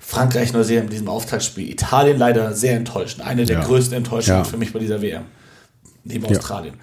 Frankreich, 0.00 0.52
Neuseeland 0.52 0.86
in 0.86 0.90
diesem 0.90 1.08
Auftaktspiel. 1.08 1.68
Italien 1.70 2.18
leider 2.18 2.54
sehr 2.54 2.76
enttäuschend. 2.76 3.24
Eine 3.24 3.44
der 3.44 3.58
Ja. 3.60 3.64
größten 3.64 3.96
Enttäuschungen 3.98 4.38
Ja. 4.40 4.44
für 4.44 4.56
mich 4.56 4.72
bei 4.72 4.78
dieser 4.78 5.00
WM. 5.02 5.22
Neben 6.06 6.26
Ja. 6.26 6.38
Australien. 6.38 6.74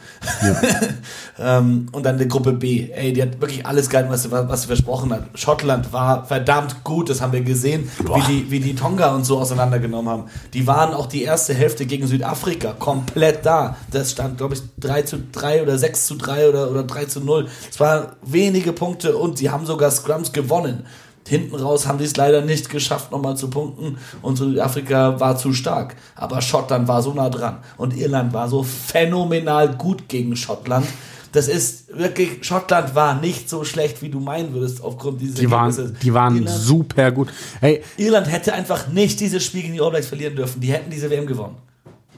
ähm, 1.39 1.85
und 1.91 2.05
dann 2.05 2.17
die 2.17 2.27
Gruppe 2.27 2.53
B. 2.53 2.89
Ey, 2.91 3.13
die 3.13 3.21
hat 3.21 3.39
wirklich 3.39 3.63
alles 3.67 3.87
gehalten, 3.87 4.09
was 4.09 4.23
sie, 4.23 4.31
was 4.31 4.61
sie 4.61 4.67
versprochen 4.67 5.13
hat. 5.13 5.25
Schottland 5.35 5.93
war 5.93 6.25
verdammt 6.25 6.83
gut, 6.83 7.09
das 7.11 7.21
haben 7.21 7.31
wir 7.31 7.41
gesehen, 7.41 7.89
wie 7.99 8.21
die, 8.21 8.51
wie 8.51 8.59
die 8.59 8.73
Tonga 8.73 9.13
und 9.13 9.23
so 9.23 9.37
auseinandergenommen 9.37 10.11
haben. 10.11 10.23
Die 10.55 10.65
waren 10.65 10.95
auch 10.95 11.05
die 11.05 11.21
erste 11.21 11.53
Hälfte 11.53 11.85
gegen 11.85 12.07
Südafrika 12.07 12.73
komplett 12.73 13.45
da. 13.45 13.77
Das 13.91 14.09
stand, 14.09 14.39
glaube 14.39 14.55
ich, 14.55 14.61
3 14.79 15.03
zu 15.03 15.19
3 15.31 15.61
oder 15.61 15.77
6 15.77 16.07
zu 16.07 16.15
3 16.15 16.49
oder, 16.49 16.71
oder 16.71 16.83
3 16.83 17.05
zu 17.05 17.19
0. 17.21 17.47
Es 17.69 17.79
waren 17.79 18.07
wenige 18.23 18.73
Punkte 18.73 19.17
und 19.17 19.37
sie 19.37 19.51
haben 19.51 19.67
sogar 19.67 19.91
Scrums 19.91 20.31
gewonnen. 20.31 20.87
Hinten 21.27 21.55
raus 21.55 21.87
haben 21.87 21.97
die 21.97 22.05
es 22.05 22.15
leider 22.17 22.41
nicht 22.41 22.69
geschafft, 22.69 23.11
nochmal 23.11 23.37
zu 23.37 23.49
punkten. 23.49 23.97
Und 24.21 24.35
Südafrika 24.37 25.19
war 25.19 25.37
zu 25.37 25.53
stark. 25.53 25.95
Aber 26.15 26.41
Schottland 26.41 26.87
war 26.87 27.01
so 27.01 27.13
nah 27.13 27.29
dran. 27.29 27.59
Und 27.77 27.95
Irland 27.95 28.33
war 28.33 28.49
so 28.49 28.63
phänomenal 28.63 29.75
gut 29.75 30.09
gegen 30.09 30.35
Schottland. 30.35 30.87
Das 31.31 31.47
ist 31.47 31.97
wirklich, 31.97 32.43
Schottland 32.45 32.93
war 32.93 33.19
nicht 33.21 33.49
so 33.49 33.63
schlecht, 33.63 34.01
wie 34.01 34.09
du 34.09 34.19
meinen 34.19 34.53
würdest, 34.53 34.83
aufgrund 34.83 35.21
dieses 35.21 35.35
Die 35.35 35.49
waren, 35.49 35.97
die 36.01 36.13
waren 36.13 36.35
Irland, 36.35 36.59
super 36.59 37.11
gut. 37.11 37.29
Hey, 37.61 37.83
Irland 37.95 38.29
hätte 38.29 38.53
einfach 38.53 38.87
nicht 38.89 39.19
dieses 39.21 39.43
Spiel 39.43 39.61
gegen 39.61 39.73
die 39.73 39.81
All 39.81 39.91
Blacks 39.91 40.07
verlieren 40.07 40.35
dürfen. 40.35 40.59
Die 40.59 40.71
hätten 40.71 40.89
diese 40.89 41.09
WM 41.09 41.25
gewonnen. 41.25 41.55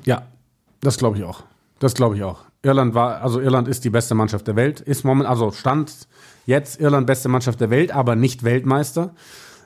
Ja, 0.05 0.23
das 0.81 0.97
glaube 0.97 1.17
ich 1.17 1.23
auch. 1.23 1.43
Das 1.77 1.93
glaube 1.93 2.15
ich 2.15 2.23
auch. 2.23 2.39
Irland 2.63 2.95
war, 2.95 3.21
also 3.21 3.39
Irland 3.39 3.67
ist 3.67 3.83
die 3.83 3.89
beste 3.89 4.15
Mannschaft 4.15 4.47
der 4.47 4.55
Welt, 4.55 4.79
ist 4.79 5.03
moment, 5.03 5.27
also 5.27 5.51
stand 5.51 5.91
jetzt 6.45 6.79
Irland 6.79 7.07
beste 7.07 7.29
Mannschaft 7.29 7.61
der 7.61 7.69
Welt, 7.69 7.91
aber 7.91 8.15
nicht 8.15 8.43
Weltmeister. 8.43 9.13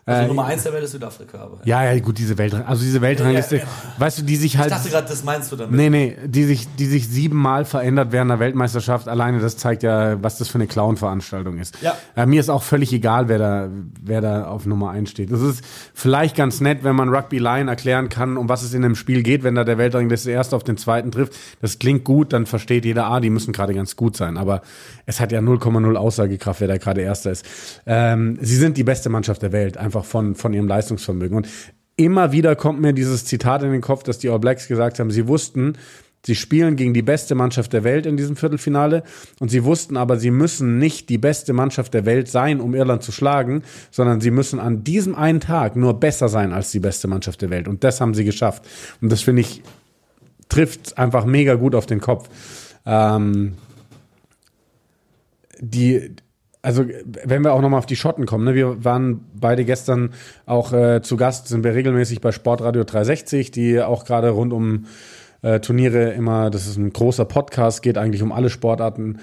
Also 0.08 0.24
Äh, 0.24 0.28
Nummer 0.28 0.46
eins 0.46 0.64
der 0.64 0.72
Welt 0.74 0.86
ist 0.86 0.92
Südafrika. 0.92 1.38
Aber. 1.38 1.58
Ja, 1.66 1.84
ja, 1.84 2.00
gut, 2.00 2.18
diese 2.18 2.38
Welt, 2.38 2.54
also 2.54 2.82
diese 2.82 3.02
Weltrangliste, 3.02 3.58
Ja, 3.58 3.64
ja. 3.64 3.68
weißt 3.98 4.20
du, 4.20 4.24
die 4.24 4.38
sich 4.38 4.54
Ich 4.54 4.58
halt, 4.60 4.72
dachte 4.72 4.90
gerade, 4.90 5.08
das 5.08 5.24
meinst 5.26 5.52
du 5.52 5.58
damit. 5.58 5.76
nee, 5.76 5.90
nee, 5.90 6.18
die 6.26 6.46
sich, 6.46 6.66
die 6.78 6.86
sich 6.86 7.10
siebenmal 7.10 7.66
verändert 7.66 8.14
während 8.14 8.32
der 8.32 8.40
Weltmeisterschaft. 8.40 9.10
Alleine 9.10 9.40
das 9.40 9.58
zeigt 9.58 9.84
ja, 9.84 10.24
was 10.24 10.38
das 10.38 10.48
für 10.48 10.56
eine 10.56 10.68
Clown-Veranstaltung 10.68 11.58
ist. 11.60 11.78
Ja. 11.82 11.98
Äh, 12.16 12.26
mir 12.26 12.40
ist 12.40 12.50
auch 12.50 12.64
völlig 12.64 12.94
egal, 12.94 13.28
wer 13.28 13.38
da, 13.38 13.68
wer 14.02 14.22
da 14.22 14.48
auf 14.48 14.66
Nummer 14.66 14.92
eins 14.92 15.10
steht. 15.10 15.30
Das 15.30 15.42
ist 15.42 15.62
vielleicht 15.94 16.38
ganz 16.38 16.62
nett, 16.62 16.86
wenn 16.86 16.96
man 16.96 17.10
Rugby 17.14 17.38
Line 17.40 17.70
erklären 17.70 18.08
kann, 18.08 18.38
um 18.38 18.48
was 18.48 18.64
es 18.64 18.74
in 18.74 18.84
dem 18.84 18.96
Spiel 18.96 19.24
geht, 19.24 19.44
wenn 19.44 19.56
da 19.56 19.66
der 19.66 19.78
Weltrangliste 19.78 20.32
erst 20.32 20.54
auf 20.54 20.64
den 20.64 20.78
zweiten 20.78 21.12
trifft. 21.12 21.34
Das 21.62 21.80
klingt 21.80 22.06
gut, 22.06 22.32
dann 22.32 22.46
versteht 22.46 22.86
jeder, 22.86 23.08
ah, 23.08 23.20
die 23.20 23.30
müssen 23.30 23.52
gerade 23.52 23.74
ganz 23.74 23.98
gut 23.98 24.16
sein. 24.16 24.38
Aber 24.38 24.62
es 25.06 25.20
hat 25.20 25.34
ja 25.34 25.40
0,0 25.42 25.96
Aussagekraft, 25.96 26.62
wer 26.62 26.70
da 26.70 26.78
gerade 26.78 27.02
Erster 27.02 27.32
ist. 27.32 27.46
Ähm, 27.86 28.38
sie 28.42 28.56
sind 28.56 28.78
die 28.78 28.86
beste 28.86 29.10
Mannschaft 29.10 29.42
der 29.42 29.52
Welt, 29.52 29.76
einfach 29.78 29.97
von, 30.06 30.36
von 30.36 30.54
ihrem 30.54 30.68
Leistungsvermögen. 30.68 31.38
Und 31.38 31.48
immer 31.96 32.32
wieder 32.32 32.56
kommt 32.56 32.82
mir 32.82 32.94
dieses 32.94 33.26
Zitat 33.26 33.64
in 33.64 33.72
den 33.72 33.82
Kopf, 33.82 34.04
dass 34.04 34.20
die 34.20 34.30
All 34.30 34.40
Blacks 34.40 34.68
gesagt 34.68 35.00
haben, 35.00 35.12
sie 35.12 35.28
wussten, 35.28 35.78
Sie 36.26 36.36
spielen 36.36 36.76
gegen 36.76 36.94
die 36.94 37.04
beste 37.04 37.36
Mannschaft 37.36 37.72
der 37.72 37.86
Welt 37.86 38.06
in 38.06 38.18
diesem 38.18 38.36
Viertelfinale 38.36 39.04
und 39.40 39.50
sie 39.50 39.64
wussten 39.64 39.96
aber, 39.96 40.18
sie 40.18 40.32
müssen 40.32 40.78
nicht 40.78 41.08
die 41.08 41.18
beste 41.18 41.54
Mannschaft 41.54 41.94
der 41.94 42.06
Welt 42.06 42.28
sein, 42.28 42.60
um 42.60 42.76
Irland 42.76 43.02
zu 43.02 43.14
schlagen, 43.14 43.64
sondern 43.92 44.20
sie 44.20 44.32
müssen 44.32 44.60
an 44.60 44.84
diesem 44.84 45.16
einen 45.16 45.40
Tag 45.40 45.78
nur 45.78 46.00
besser 46.00 46.28
sein 46.28 46.52
als 46.52 46.72
die 46.72 46.82
beste 46.82 47.08
Mannschaft 47.08 47.42
der 47.42 47.50
Welt. 47.50 47.70
Und 47.70 47.86
das 47.86 48.02
haben 48.02 48.14
sie 48.14 48.26
geschafft. 48.26 48.66
Und 49.00 49.10
das 49.10 49.22
finde 49.22 49.42
ich, 49.42 49.62
trifft 50.50 50.98
einfach 50.98 51.24
mega 51.24 51.54
gut 51.54 51.76
auf 51.76 51.86
den 51.86 52.02
Kopf. 52.02 52.28
Ähm, 52.86 53.54
die, 55.60 56.14
also 56.68 56.84
wenn 57.24 57.46
wir 57.46 57.54
auch 57.54 57.62
nochmal 57.62 57.78
auf 57.78 57.86
die 57.86 57.96
Schotten 57.96 58.26
kommen, 58.26 58.44
ne, 58.44 58.54
wir 58.54 58.84
waren 58.84 59.22
beide 59.40 59.64
gestern 59.64 60.10
auch 60.46 60.74
äh, 60.74 61.02
zu 61.02 61.16
Gast, 61.16 61.48
sind 61.48 61.64
wir 61.64 61.74
regelmäßig 61.74 62.20
bei 62.20 62.34
Sportradio 62.34 62.84
360, 62.84 63.52
die 63.52 63.82
auch 63.82 64.04
gerade 64.04 64.32
rund 64.32 64.52
um 64.52 64.84
äh, 65.44 65.62
Turniere 65.62 66.10
immer, 66.10 66.50
das 66.50 66.68
ist 66.68 66.76
ein 66.76 66.92
großer 66.92 67.24
Podcast, 67.24 67.84
geht 67.84 67.98
eigentlich 67.98 68.22
um 68.22 68.34
alle 68.34 68.50
Sportarten, 68.50 69.20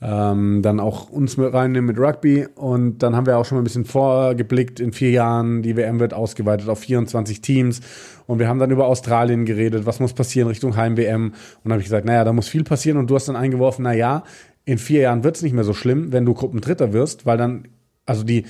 ähm, 0.00 0.62
dann 0.62 0.78
auch 0.78 1.10
uns 1.10 1.36
mit 1.36 1.52
reinnehmen 1.52 1.86
mit 1.86 1.98
Rugby. 1.98 2.46
Und 2.54 2.98
dann 2.98 3.16
haben 3.16 3.26
wir 3.26 3.38
auch 3.38 3.44
schon 3.44 3.56
mal 3.56 3.62
ein 3.62 3.64
bisschen 3.64 3.86
vorgeblickt 3.86 4.78
in 4.78 4.92
vier 4.92 5.10
Jahren, 5.10 5.62
die 5.62 5.76
WM 5.76 5.98
wird 5.98 6.14
ausgeweitet 6.14 6.68
auf 6.68 6.78
24 6.78 7.40
Teams. 7.40 7.80
Und 8.28 8.38
wir 8.38 8.46
haben 8.46 8.60
dann 8.60 8.70
über 8.70 8.86
Australien 8.86 9.46
geredet, 9.46 9.84
was 9.84 9.98
muss 9.98 10.12
passieren 10.12 10.46
Richtung 10.46 10.76
Heim-WM 10.76 11.34
und 11.64 11.72
habe 11.72 11.80
ich 11.80 11.86
gesagt, 11.86 12.06
naja, 12.06 12.22
da 12.22 12.32
muss 12.32 12.46
viel 12.46 12.62
passieren. 12.62 12.98
Und 12.98 13.10
du 13.10 13.16
hast 13.16 13.26
dann 13.26 13.34
eingeworfen, 13.34 13.82
naja, 13.82 14.22
in 14.64 14.78
vier 14.78 15.02
Jahren 15.02 15.24
wird 15.24 15.36
es 15.36 15.42
nicht 15.42 15.52
mehr 15.52 15.64
so 15.64 15.74
schlimm, 15.74 16.12
wenn 16.12 16.24
du 16.24 16.34
Gruppendritter 16.34 16.92
wirst, 16.92 17.26
weil 17.26 17.36
dann, 17.36 17.68
also 18.06 18.24
die, 18.24 18.44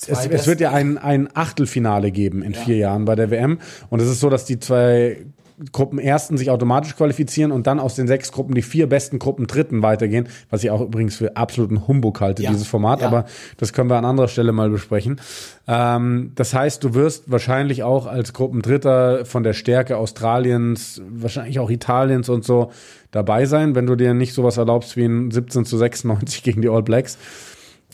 es, 0.00 0.26
es 0.26 0.46
wird 0.46 0.60
ja 0.60 0.72
ein, 0.72 0.98
ein 0.98 1.28
Achtelfinale 1.34 2.10
geben 2.10 2.42
in 2.42 2.54
vier 2.54 2.76
Jahren 2.76 3.06
bei 3.06 3.14
der 3.14 3.30
WM. 3.30 3.58
Und 3.88 4.00
es 4.00 4.08
ist 4.08 4.20
so, 4.20 4.28
dass 4.28 4.44
die 4.44 4.58
zwei 4.60 5.24
Gruppenersten 5.72 6.36
sich 6.36 6.50
automatisch 6.50 6.96
qualifizieren 6.96 7.50
und 7.50 7.66
dann 7.66 7.80
aus 7.80 7.94
den 7.94 8.06
sechs 8.06 8.30
Gruppen 8.30 8.54
die 8.54 8.62
vier 8.62 8.88
besten 8.88 9.18
Gruppen 9.18 9.46
Dritten 9.46 9.82
weitergehen, 9.82 10.28
was 10.50 10.62
ich 10.62 10.70
auch 10.70 10.80
übrigens 10.82 11.16
für 11.16 11.36
absoluten 11.36 11.88
Humbug 11.88 12.20
halte, 12.20 12.42
Ja. 12.42 12.50
dieses 12.50 12.66
Format, 12.66 13.00
Ja. 13.00 13.06
aber 13.06 13.24
das 13.56 13.72
können 13.72 13.88
wir 13.88 13.96
an 13.96 14.04
anderer 14.04 14.28
Stelle 14.28 14.52
mal 14.52 14.68
besprechen. 14.68 15.20
Ähm, 15.66 16.32
das 16.34 16.52
heißt, 16.52 16.84
du 16.84 16.94
wirst 16.94 17.30
wahrscheinlich 17.30 17.82
auch 17.82 18.06
als 18.06 18.32
Gruppendritter 18.34 19.24
von 19.24 19.42
der 19.42 19.54
Stärke 19.54 19.96
Australiens, 19.96 21.00
wahrscheinlich 21.08 21.58
auch 21.58 21.70
Italiens 21.70 22.28
und 22.28 22.44
so 22.44 22.70
dabei 23.10 23.46
sein, 23.46 23.74
wenn 23.74 23.86
du 23.86 23.96
dir 23.96 24.12
nicht 24.12 24.34
sowas 24.34 24.58
erlaubst 24.58 24.96
wie 24.96 25.04
ein 25.06 25.30
17 25.30 25.64
zu 25.64 25.78
96 25.78 26.42
gegen 26.42 26.60
die 26.60 26.68
All 26.68 26.82
Blacks. 26.82 27.16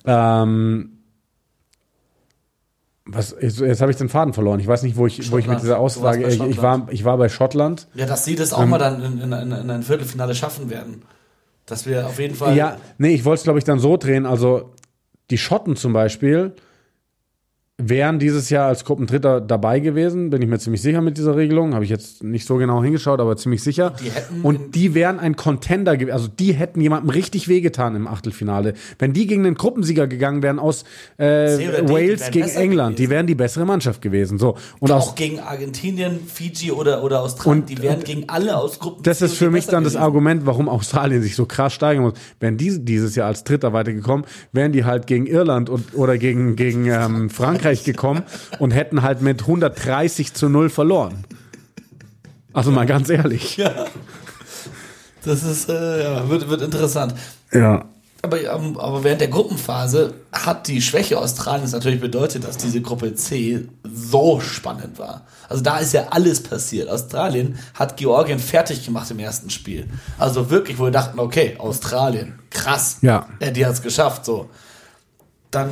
Ähm, 0.05 0.91
was, 3.05 3.35
jetzt, 3.41 3.61
jetzt 3.61 3.81
habe 3.81 3.91
ich 3.91 3.97
den 3.97 4.09
Faden 4.09 4.33
verloren. 4.33 4.61
Ich 4.61 4.67
weiß 4.67 4.83
nicht, 4.83 4.97
wo 4.97 5.07
ich, 5.07 5.31
wo 5.33 5.39
ich 5.39 5.49
mit 5.49 5.61
dieser 5.61 5.79
Aussage, 5.79 6.23
bei 6.23 6.29
ich, 6.29 6.41
ich, 6.41 6.63
war, 6.63 6.87
ich 6.91 7.05
war 7.05 7.19
bei 7.19 7.29
Schottland. 7.29 7.89
Ja, 7.95 8.07
dass 8.07 8.25
sie 8.25 8.37
das 8.37 8.53
auch 8.53 8.65
mal 8.65 8.79
dann 8.79 9.03
in, 9.03 9.21
in, 9.21 9.33
in, 9.33 9.53
in 9.53 9.71
ein 9.71 9.83
Viertelfinale 9.83 10.35
schaffen 10.35 10.71
werden. 10.71 11.03
Dass 11.67 11.87
wir 11.87 12.07
auf 12.07 12.19
jeden 12.19 12.35
Fall. 12.35 12.57
Ja, 12.57 12.77
nee, 12.99 13.15
ich 13.15 13.25
wollte 13.25 13.41
es, 13.41 13.45
glaube 13.45 13.59
ich, 13.59 13.65
dann 13.65 13.79
so 13.79 13.97
drehen. 13.97 14.27
Also 14.27 14.73
die 15.31 15.39
Schotten 15.39 15.77
zum 15.77 15.93
Beispiel 15.93 16.55
wären 17.89 18.19
dieses 18.19 18.51
Jahr 18.51 18.69
als 18.69 18.85
Gruppendritter 18.85 19.41
dabei 19.41 19.81
gewesen, 19.81 20.31
bin 20.31 20.43
ich 20.43 20.49
mir 20.49 20.59
ziemlich 20.59 20.83
sicher 20.83 21.01
mit 21.01 21.19
dieser 21.19 21.37
Regelung. 21.37 21.75
Habe 21.75 21.85
ich 21.85 21.91
jetzt 21.91 22.23
nicht 22.23 22.47
so 22.47 22.57
genau 22.57 22.83
hingeschaut, 22.83 23.21
aber 23.21 23.37
ziemlich 23.37 23.63
sicher. 23.63 23.95
Die 24.01 24.11
Und 24.43 24.75
die 24.75 24.95
wären 24.95 25.19
ein 25.19 25.37
Contender 25.37 25.97
gewesen. 25.97 26.15
Also 26.15 26.29
die 26.29 26.53
hätten 26.53 26.81
jemandem 26.81 27.11
richtig 27.11 27.49
wehgetan 27.49 27.97
im 27.97 28.07
Achtelfinale. 28.07 28.75
Wenn 28.99 29.13
die 29.13 29.27
gegen 29.27 29.45
den 29.45 29.55
Gruppensieger 29.55 30.07
gegangen 30.07 30.43
wären 30.43 30.59
aus 30.59 30.85
äh, 31.19 31.25
Wales 31.25 32.21
wären 32.21 32.33
gegen 32.33 32.49
England, 32.49 32.97
gewesen. 32.97 33.07
die 33.07 33.11
wären 33.11 33.27
die 33.27 33.35
bessere 33.35 33.65
Mannschaft 33.65 34.03
gewesen. 34.03 34.39
So. 34.39 34.57
Und 34.81 34.91
aus 34.93 35.09
auch 35.09 35.15
gegen 35.15 35.41
Argentinien, 35.41 36.21
Fiji 36.27 36.71
oder, 36.73 37.03
oder 37.03 37.23
Australien. 37.23 37.63
Und- 37.63 37.69
die 37.71 37.83
werden 37.83 37.99
und 37.99 38.05
gegen 38.05 38.29
alle 38.29 38.57
aus 38.57 38.79
Gruppen. 38.79 39.03
Das 39.03 39.23
ist 39.23 39.35
für 39.35 39.51
mich 39.51 39.67
dann 39.67 39.85
das 39.85 39.95
gewesen. 39.95 40.05
Argument, 40.05 40.47
warum 40.47 40.69
Australien 40.69 41.23
sich 41.23 41.37
so 41.37 41.47
krass 41.47 41.73
steigern 41.73 42.05
muss. 42.05 42.15
Wären 42.41 42.57
die 42.57 42.85
dieses 42.85 43.15
Jahr 43.15 43.29
als 43.29 43.45
Dritter 43.45 43.73
weitergekommen, 43.73 44.27
wären 44.53 44.73
die 44.73 44.85
halt 44.85 45.07
gegen 45.07 45.27
Irland 45.27 45.71
und, 45.71 45.95
oder 45.95 46.19
gegen, 46.19 46.57
gegen 46.57 46.87
ähm, 46.87 47.31
Frankreich 47.31 47.72
gekommen 47.81 48.23
und 48.59 48.71
hätten 48.71 49.03
halt 49.03 49.23
mit 49.23 49.41
130 49.41 50.35
zu 50.35 50.49
0 50.49 50.71
verloren. 50.71 51.25
Also 52.53 52.71
mal 52.71 52.87
ganz 52.87 53.09
ehrlich. 53.09 53.61
Das 55.25 55.45
ist, 55.45 55.69
äh, 55.69 56.03
ja, 56.03 56.29
wird, 56.29 56.49
wird 56.49 56.63
interessant. 56.63 57.15
Ja. 57.53 57.85
Aber, 58.23 58.41
ähm, 58.41 58.79
aber 58.79 59.03
während 59.03 59.21
der 59.21 59.29
Gruppenphase 59.29 60.15
hat 60.33 60.69
die 60.69 60.81
Schwäche 60.81 61.19
Australiens 61.19 61.73
natürlich 61.73 62.01
bedeutet, 62.01 62.45
dass 62.45 62.57
diese 62.57 62.81
Gruppe 62.81 63.15
C 63.15 63.69
so 63.83 64.41
spannend 64.41 64.99
war. 64.99 65.27
Also 65.49 65.63
da 65.63 65.79
ist 65.79 65.93
ja 65.93 66.07
alles 66.11 66.43
passiert. 66.43 66.89
Australien 66.89 67.59
hat 67.75 67.97
Georgien 67.97 68.39
fertig 68.39 68.85
gemacht 68.85 69.11
im 69.11 69.19
ersten 69.19 69.51
Spiel. 69.51 69.89
Also 70.19 70.51
wirklich, 70.51 70.79
wo 70.79 70.85
wir 70.85 70.93
dachten, 70.93 71.19
okay, 71.19 71.57
Australien, 71.59 72.39
krass. 72.51 72.99
Ja. 73.03 73.27
ja 73.41 73.51
die 73.51 73.67
hat 73.67 73.73
es 73.73 73.83
geschafft, 73.83 74.25
so. 74.25 74.49
Dann 75.51 75.71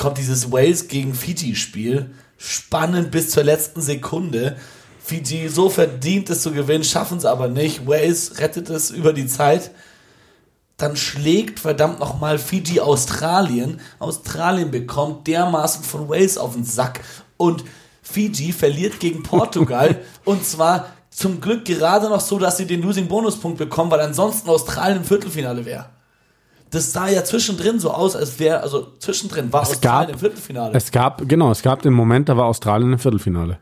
kommt 0.00 0.18
dieses 0.18 0.50
Wales 0.50 0.88
gegen 0.88 1.14
Fiji-Spiel. 1.14 2.10
Spannend 2.36 3.10
bis 3.10 3.30
zur 3.30 3.44
letzten 3.44 3.80
Sekunde. 3.80 4.56
Fiji 5.02 5.48
so 5.48 5.70
verdient 5.70 6.30
es 6.30 6.42
zu 6.42 6.52
gewinnen, 6.52 6.84
schaffen 6.84 7.18
es 7.18 7.24
aber 7.24 7.48
nicht. 7.48 7.86
Wales 7.86 8.38
rettet 8.38 8.70
es 8.70 8.90
über 8.90 9.12
die 9.12 9.26
Zeit 9.26 9.70
dann 10.80 10.96
schlägt 10.96 11.60
verdammt 11.60 12.00
nochmal 12.00 12.38
Fiji 12.38 12.80
Australien. 12.80 13.80
Australien 13.98 14.70
bekommt 14.70 15.26
dermaßen 15.26 15.84
von 15.84 16.08
Wales 16.08 16.38
auf 16.38 16.54
den 16.54 16.64
Sack 16.64 17.00
und 17.36 17.64
Fiji 18.02 18.52
verliert 18.52 18.98
gegen 18.98 19.22
Portugal 19.22 20.00
und 20.24 20.44
zwar 20.44 20.86
zum 21.10 21.40
Glück 21.40 21.64
gerade 21.64 22.08
noch 22.08 22.20
so, 22.20 22.38
dass 22.38 22.56
sie 22.56 22.66
den 22.66 22.82
Losing-Bonuspunkt 22.82 23.58
bekommen, 23.58 23.90
weil 23.90 24.00
ansonsten 24.00 24.48
Australien 24.48 24.98
im 24.98 25.04
Viertelfinale 25.04 25.64
wäre. 25.64 25.86
Das 26.70 26.92
sah 26.92 27.08
ja 27.08 27.24
zwischendrin 27.24 27.80
so 27.80 27.90
aus, 27.90 28.14
als 28.14 28.38
wäre, 28.38 28.60
also 28.62 28.86
zwischendrin 29.00 29.52
war 29.52 29.62
Es 29.62 29.70
Australien 29.70 30.06
gab- 30.08 30.14
im 30.14 30.18
Viertelfinale. 30.20 30.72
Es 30.76 30.90
gab, 30.92 31.28
genau, 31.28 31.50
es 31.50 31.62
gab 31.62 31.82
den 31.82 31.92
Moment, 31.92 32.28
da 32.28 32.36
war 32.36 32.44
Australien 32.46 32.92
im 32.92 32.98
Viertelfinale. 32.98 33.58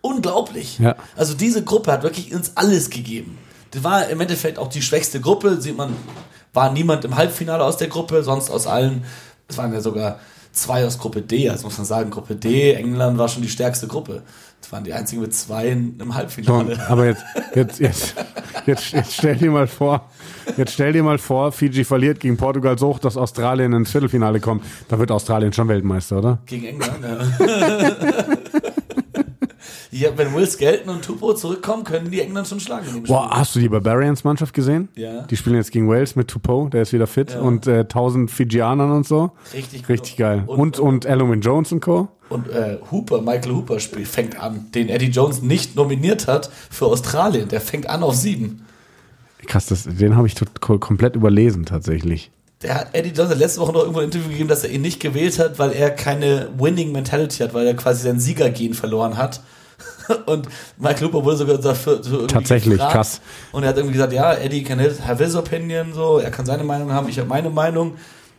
Unglaublich. 0.00 0.78
Ja. 0.78 0.96
Also 1.16 1.34
diese 1.34 1.62
Gruppe 1.64 1.92
hat 1.92 2.02
wirklich 2.02 2.34
uns 2.34 2.52
alles 2.56 2.90
gegeben. 2.90 3.38
Das 3.70 3.84
war 3.84 4.08
im 4.08 4.20
Endeffekt 4.20 4.58
auch 4.58 4.68
die 4.68 4.82
schwächste 4.82 5.20
Gruppe. 5.20 5.60
Sieht 5.60 5.76
man, 5.76 5.96
war 6.52 6.72
niemand 6.72 7.04
im 7.04 7.16
Halbfinale 7.16 7.64
aus 7.64 7.76
der 7.76 7.88
Gruppe, 7.88 8.22
sonst 8.22 8.50
aus 8.50 8.66
allen, 8.66 9.04
es 9.48 9.56
waren 9.58 9.72
ja 9.72 9.80
sogar 9.80 10.18
zwei 10.52 10.84
aus 10.86 10.98
Gruppe 10.98 11.22
D, 11.22 11.48
also 11.48 11.64
muss 11.66 11.78
man 11.78 11.86
sagen, 11.86 12.10
Gruppe 12.10 12.36
D, 12.36 12.74
England 12.74 13.16
war 13.16 13.28
schon 13.28 13.42
die 13.42 13.48
stärkste 13.48 13.86
Gruppe. 13.86 14.22
Das 14.60 14.70
waren 14.70 14.84
die 14.84 14.92
einzigen 14.92 15.22
mit 15.22 15.34
zwei 15.34 15.68
im 15.68 16.14
Halbfinale. 16.14 16.78
aber 16.88 17.06
jetzt, 17.06 17.22
jetzt, 17.54 17.80
jetzt, 17.80 18.14
jetzt, 18.66 18.92
jetzt 18.92 19.12
stell 19.14 19.36
dir 19.36 19.50
mal 19.50 19.66
vor, 19.66 20.10
jetzt 20.56 20.72
stell 20.74 20.92
dir 20.92 21.02
mal 21.02 21.18
vor, 21.18 21.52
Fiji 21.52 21.84
verliert 21.84 22.20
gegen 22.20 22.36
Portugal 22.36 22.78
so 22.78 22.88
hoch, 22.88 22.98
dass 22.98 23.16
Australien 23.16 23.72
ins 23.72 23.90
Viertelfinale 23.90 24.40
kommt. 24.40 24.64
Da 24.88 24.98
wird 24.98 25.10
Australien 25.10 25.52
schon 25.52 25.68
Weltmeister, 25.68 26.18
oder? 26.18 26.38
Gegen 26.46 26.64
England, 26.66 26.98
ja. 27.02 27.18
ja. 29.90 30.10
Wenn 30.16 30.34
Will 30.34 30.46
Skelton 30.46 30.94
und 30.94 31.04
Tupo 31.04 31.34
zurückkommen, 31.34 31.84
können 31.84 32.10
die 32.10 32.20
England 32.20 32.48
schon 32.48 32.60
schlagen. 32.60 33.02
Boah, 33.06 33.30
hast 33.30 33.54
du 33.54 33.60
die 33.60 33.68
Barbarians-Mannschaft 33.68 34.54
gesehen? 34.54 34.88
Ja. 34.94 35.22
Die 35.22 35.36
spielen 35.36 35.56
jetzt 35.56 35.70
gegen 35.72 35.88
Wales 35.88 36.16
mit 36.16 36.28
Tupou, 36.28 36.68
der 36.68 36.82
ist 36.82 36.92
wieder 36.92 37.06
fit 37.06 37.32
Ja. 37.32 37.40
und 37.40 37.66
äh, 37.66 37.80
1000 37.80 38.30
Fijianern 38.30 38.90
und 38.90 39.06
so. 39.06 39.32
Richtig, 39.54 39.88
Richtig 39.88 40.16
geil. 40.16 40.44
Und, 40.46 40.58
Und, 40.58 40.78
und, 40.78 41.04
Elomin 41.04 41.40
Jones 41.40 41.72
und 41.72 41.80
Co. 41.80 42.08
Und 42.28 42.48
äh, 42.48 42.78
Hooper, 42.90 43.20
Michael 43.20 43.52
Hooper 43.54 43.78
spielt, 43.78 44.08
fängt 44.08 44.40
an, 44.40 44.66
den 44.74 44.88
Eddie 44.88 45.10
Jones 45.10 45.42
nicht 45.42 45.76
nominiert 45.76 46.26
hat 46.28 46.50
für 46.70 46.86
Australien. 46.86 47.48
Der 47.48 47.60
fängt 47.60 47.90
an 47.90 48.02
auf 48.02 48.14
sieben. 48.14 48.64
Krass, 49.46 49.66
das, 49.66 49.84
den 49.84 50.16
habe 50.16 50.26
ich 50.26 50.34
komplett 50.60 51.16
überlesen 51.16 51.64
tatsächlich. 51.64 52.30
Der 52.62 52.76
hat 52.76 52.88
Eddie 52.94 53.12
hat 53.20 53.36
letzte 53.36 53.60
Woche 53.60 53.72
noch 53.72 53.80
irgendwo 53.80 54.00
ein 54.00 54.04
Interview 54.06 54.28
gegeben, 54.28 54.48
dass 54.48 54.62
er 54.62 54.70
ihn 54.70 54.82
nicht 54.82 55.00
gewählt 55.00 55.38
hat, 55.38 55.58
weil 55.58 55.72
er 55.72 55.90
keine 55.90 56.48
Winning 56.56 56.92
Mentality 56.92 57.38
hat, 57.38 57.54
weil 57.54 57.66
er 57.66 57.74
quasi 57.74 58.04
sein 58.04 58.20
Siegergen 58.20 58.74
verloren 58.74 59.16
hat. 59.16 59.40
Und 60.26 60.48
Michael 60.78 61.08
Hooper 61.08 61.24
wurde 61.24 61.36
sogar 61.38 61.58
dafür 61.58 62.02
so 62.02 62.26
Tatsächlich, 62.26 62.74
gefragt. 62.74 62.92
krass. 62.92 63.20
Und 63.50 63.64
er 63.64 63.70
hat 63.70 63.76
irgendwie 63.76 63.94
gesagt, 63.94 64.12
ja, 64.12 64.32
Eddie 64.34 64.62
can 64.62 64.80
have 64.80 65.24
his 65.24 65.34
opinion, 65.34 65.92
so, 65.92 66.18
er 66.18 66.30
kann 66.30 66.46
seine 66.46 66.62
Meinung 66.64 66.92
haben, 66.92 67.08
ich 67.08 67.18
habe 67.18 67.28
meine 67.28 67.50
Meinung. 67.50 67.94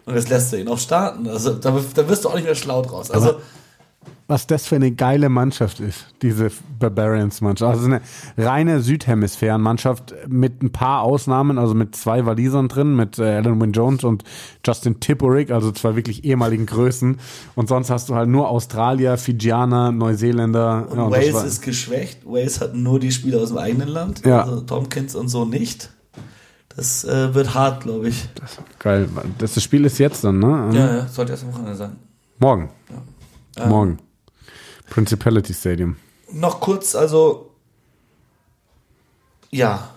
Und 0.06 0.16
jetzt 0.16 0.30
lässt 0.30 0.54
er 0.54 0.60
ihn 0.60 0.68
auch 0.68 0.80
starten. 0.80 1.28
Also 1.30 1.54
da, 1.54 1.78
da 1.93 2.10
wirst 2.10 2.26
du 2.26 2.30
auch 2.30 2.36
nicht 2.36 2.45
mehr 2.45 2.56
schlau 2.56 2.82
draus. 2.82 3.10
Also 3.12 3.30
Aber- 3.32 3.41
Was 4.28 4.47
das 4.47 4.65
für 4.65 4.76
eine 4.76 4.91
geile 4.91 5.28
Mannschaft 5.28 5.82
ist, 5.82 6.05
diese 6.21 6.49
Barbarians-Mannschaft. 6.80 7.76
Also 7.76 7.86
eine 7.86 8.01
reine 8.38 8.80
Südhemisphären-Mannschaft 8.80 10.13
mit 10.28 10.63
ein 10.63 10.71
paar 10.71 11.01
Ausnahmen, 11.01 11.57
also 11.57 11.74
mit 11.74 11.95
zwei 11.95 12.26
Walisern 12.26 12.69
drin, 12.69 12.95
mit 12.95 13.19
äh, 13.19 13.24
Alan 13.24 13.59
Wynne 13.59 13.74
Jones 13.74 14.03
und 14.05 14.24
Justin 14.65 15.01
Tipperick, 15.01 15.51
also 15.51 15.71
zwei 15.71 15.95
wirklich 15.95 16.24
ehemaligen 16.24 16.65
Größen. 16.65 17.19
Und 17.55 17.67
sonst 17.67 17.89
hast 17.89 18.07
du 18.09 18.15
halt 18.15 18.30
nur 18.30 18.49
Australier, 18.49 19.17
Fijianer, 19.17 19.91
Neuseeländer. 19.91 20.88
Und 20.89 20.97
Ja, 20.97 21.03
und 21.03 21.11
das 21.11 21.34
Wales 21.34 21.43
ist 21.43 21.61
geschwächt. 21.61 22.26
Wales 22.26 22.61
hat 22.61 22.76
nur 22.76 22.99
die 22.99 23.11
Spieler 23.11 23.41
aus 23.41 23.49
dem 23.49 23.57
eigenen 23.57 23.89
Land. 23.89 24.26
Ja. 24.26 24.43
Also 24.43 24.61
Tompkins 24.61 25.15
und 25.15 25.28
so 25.28 25.43
nicht. 25.43 25.89
Das 26.76 27.03
äh, 27.03 27.36
wird 27.36 27.53
hart, 27.53 27.84
glaube 27.84 28.07
ich. 28.07 28.30
geil. 28.80 29.07
Das, 29.38 29.53
das 29.53 29.63
Spiel 29.63 29.86
ist 29.86 29.99
jetzt 29.99 30.24
dann, 30.24 30.39
ne? 30.39 30.69
Ja, 30.74 30.95
ja, 30.95 31.07
sollte 31.07 31.34
erst 31.34 31.43
am 31.43 31.53
Wochenende 31.53 31.76
sein. 31.76 31.95
Morgen. 32.39 32.69
Ähm, 33.57 33.69
Morgen. 33.69 33.99
Principality 34.94 35.56
Stadium. 35.56 35.96
Noch 36.32 36.60
kurz, 36.60 36.94
also. 36.94 37.50
Ja. 39.50 39.89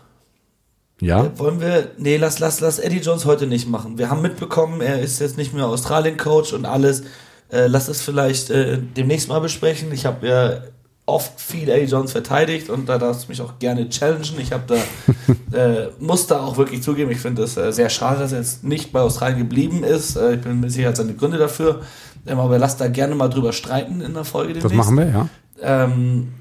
Ja? 1.02 1.38
Wollen 1.38 1.60
wir. 1.60 1.90
Nee, 1.98 2.16
lass, 2.16 2.38
lass, 2.38 2.60
lass 2.60 2.78
Eddie 2.78 3.00
Jones 3.00 3.26
heute 3.26 3.46
nicht 3.46 3.68
machen. 3.68 3.98
Wir 3.98 4.08
haben 4.08 4.22
mitbekommen, 4.22 4.80
er 4.80 5.02
ist 5.02 5.20
jetzt 5.20 5.36
nicht 5.36 5.52
mehr 5.52 5.66
Australien-Coach 5.66 6.54
und 6.54 6.64
alles. 6.64 7.02
Äh, 7.50 7.66
lass 7.66 7.88
es 7.88 8.00
vielleicht 8.00 8.48
äh, 8.48 8.78
demnächst 8.78 9.28
mal 9.28 9.40
besprechen. 9.40 9.92
Ich 9.92 10.06
habe 10.06 10.26
ja 10.26 10.62
oft 11.06 11.40
viel 11.40 11.68
Eddie 11.68 11.90
Jones 11.90 12.12
verteidigt 12.12 12.68
und 12.68 12.88
da 12.88 12.98
darfst 12.98 13.24
du 13.24 13.28
mich 13.28 13.40
auch 13.40 13.58
gerne 13.60 13.88
challengen. 13.88 14.40
Ich 14.40 14.52
habe 14.52 14.64
da, 14.66 15.56
äh, 15.56 15.88
muss 16.00 16.26
da 16.26 16.40
auch 16.40 16.56
wirklich 16.56 16.82
zugeben, 16.82 17.12
ich 17.12 17.20
finde 17.20 17.44
es 17.44 17.56
äh, 17.56 17.72
sehr 17.72 17.88
schade, 17.88 18.18
dass 18.18 18.32
er 18.32 18.38
jetzt 18.38 18.64
nicht 18.64 18.92
bei 18.92 19.00
Australien 19.00 19.38
geblieben 19.38 19.84
ist. 19.84 20.16
Äh, 20.16 20.34
ich 20.34 20.40
bin 20.40 20.60
mir 20.60 20.68
sicher, 20.68 20.86
er 20.86 20.88
hat 20.88 20.96
seine 20.96 21.14
Gründe 21.14 21.38
dafür. 21.38 21.82
Ähm, 22.26 22.40
aber 22.40 22.58
lass 22.58 22.76
da 22.76 22.88
gerne 22.88 23.14
mal 23.14 23.28
drüber 23.28 23.52
streiten 23.52 24.00
in 24.00 24.14
der 24.14 24.24
Folge 24.24 24.54
Das 24.54 24.64
demnächst. 24.64 24.90
machen 24.90 24.98
wir, 24.98 25.08
ja. 25.08 25.28
Ähm, 25.62 26.32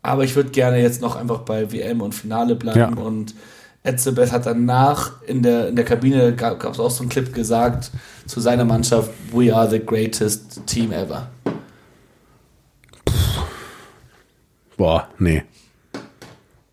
aber 0.00 0.24
ich 0.24 0.36
würde 0.36 0.50
gerne 0.50 0.80
jetzt 0.80 1.00
noch 1.00 1.16
einfach 1.16 1.40
bei 1.40 1.72
WM 1.72 2.00
und 2.02 2.14
Finale 2.14 2.54
bleiben. 2.54 2.96
Ja. 2.96 3.02
Und 3.02 3.34
Etzebeth 3.82 4.30
hat 4.30 4.46
danach 4.46 5.22
in 5.26 5.42
der, 5.42 5.68
in 5.68 5.76
der 5.76 5.84
Kabine, 5.84 6.34
gab 6.34 6.64
es 6.64 6.78
auch 6.78 6.90
so 6.90 7.02
einen 7.02 7.10
Clip 7.10 7.32
gesagt, 7.32 7.90
zu 8.26 8.40
seiner 8.40 8.64
Mannschaft, 8.64 9.10
we 9.32 9.54
are 9.54 9.68
the 9.68 9.80
greatest 9.84 10.64
team 10.66 10.92
ever. 10.92 11.28
Boah, 14.82 15.06
nee. 15.20 15.44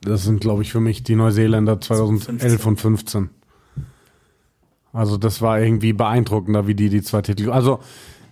Das 0.01 0.24
sind, 0.24 0.41
glaube 0.41 0.64
ich, 0.64 0.72
für 0.72 0.80
mich 0.80 1.03
die 1.03 1.14
Neuseeländer 1.14 1.80
2011 1.80 2.66
und 2.66 2.82
15. 2.82 3.30
Also 4.91 5.16
das 5.18 5.43
war 5.43 5.60
irgendwie 5.60 5.93
beeindruckender, 5.93 6.66
wie 6.66 6.74
die 6.74 6.89
die 6.89 7.03
zwei 7.03 7.22
Titel. 7.22 7.51
Also 7.51 7.82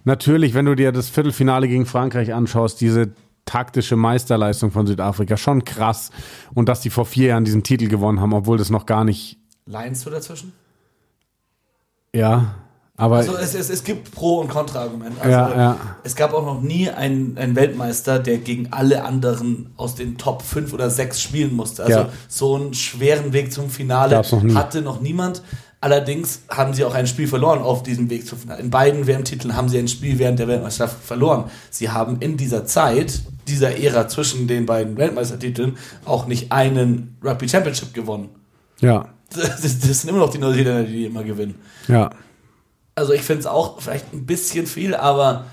natürlich, 0.03 0.55
wenn 0.55 0.65
du 0.65 0.73
dir 0.73 0.91
das 0.91 1.09
Viertelfinale 1.09 1.67
gegen 1.67 1.85
Frankreich 1.85 2.33
anschaust, 2.33 2.81
diese 2.81 3.11
taktische 3.45 3.95
Meisterleistung 3.95 4.71
von 4.71 4.87
Südafrika 4.87 5.37
schon 5.37 5.63
krass. 5.63 6.09
Und 6.55 6.69
dass 6.69 6.81
die 6.81 6.89
vor 6.89 7.05
vier 7.05 7.27
Jahren 7.27 7.45
diesen 7.45 7.61
Titel 7.61 7.87
gewonnen 7.87 8.19
haben, 8.19 8.33
obwohl 8.33 8.57
das 8.57 8.71
noch 8.71 8.87
gar 8.87 9.03
nicht. 9.03 9.37
Leinst 9.67 10.03
du 10.07 10.09
dazwischen? 10.09 10.53
Ja, 12.15 12.55
aber. 12.97 13.17
Also 13.17 13.37
es, 13.37 13.53
es, 13.53 13.69
es 13.69 13.83
gibt 13.83 14.11
Pro- 14.11 14.39
und 14.41 14.49
Kontra-Argumente. 14.49 15.21
Also 15.21 15.31
Ja, 15.31 15.55
ja. 15.55 15.77
Es 16.03 16.15
gab 16.15 16.33
auch 16.33 16.45
noch 16.45 16.61
nie 16.61 16.89
einen, 16.89 17.37
einen 17.37 17.55
Weltmeister, 17.55 18.19
der 18.19 18.39
gegen 18.39 18.73
alle 18.73 19.03
anderen 19.05 19.69
aus 19.77 19.95
den 19.95 20.17
Top 20.17 20.41
5 20.41 20.73
oder 20.73 20.89
6 20.89 21.21
spielen 21.21 21.55
musste. 21.55 21.83
Also 21.83 21.99
Ja. 21.99 22.09
so 22.27 22.55
einen 22.55 22.73
schweren 22.73 23.31
Weg 23.33 23.53
zum 23.53 23.69
Finale 23.69 24.15
noch 24.17 24.55
hatte 24.55 24.81
noch 24.81 24.99
niemand. 24.99 25.41
Allerdings 25.79 26.41
haben 26.49 26.73
sie 26.73 26.83
auch 26.85 26.95
ein 26.95 27.05
Spiel 27.05 27.27
verloren 27.27 27.59
auf 27.61 27.83
diesem 27.83 28.09
Weg 28.09 28.25
zum 28.25 28.39
Finale. 28.39 28.61
In 28.63 28.71
beiden 28.71 29.05
WM-Titeln 29.05 29.55
haben 29.55 29.69
sie 29.69 29.77
ein 29.77 29.87
Spiel 29.87 30.17
während 30.17 30.39
der 30.39 30.47
Weltmeisterschaft 30.47 31.03
verloren. 31.03 31.45
Sie 31.69 31.89
haben 31.91 32.17
in 32.19 32.35
dieser 32.35 32.65
Zeit, 32.65 33.21
dieser 33.47 33.77
Ära 33.77 34.07
zwischen 34.07 34.47
den 34.47 34.65
beiden 34.65 34.97
Weltmeistertiteln, 34.97 35.77
auch 36.03 36.25
nicht 36.25 36.51
einen 36.51 37.15
Rugby 37.23 37.47
Championship 37.47 37.93
gewonnen. 37.93 38.29
ja, 38.79 39.05
Das, 39.35 39.61
das 39.61 40.01
sind 40.01 40.09
immer 40.09 40.17
noch 40.19 40.31
die 40.31 40.39
Neuseeländer, 40.39 40.83
die 40.83 41.05
immer 41.05 41.23
gewinnen. 41.23 41.55
ja. 41.87 42.09
Also 42.97 43.13
ich 43.13 43.21
finde 43.21 43.41
es 43.41 43.45
auch 43.45 43.79
vielleicht 43.79 44.11
ein 44.11 44.25
bisschen 44.25 44.65
viel, 44.65 44.95
aber 44.95 45.45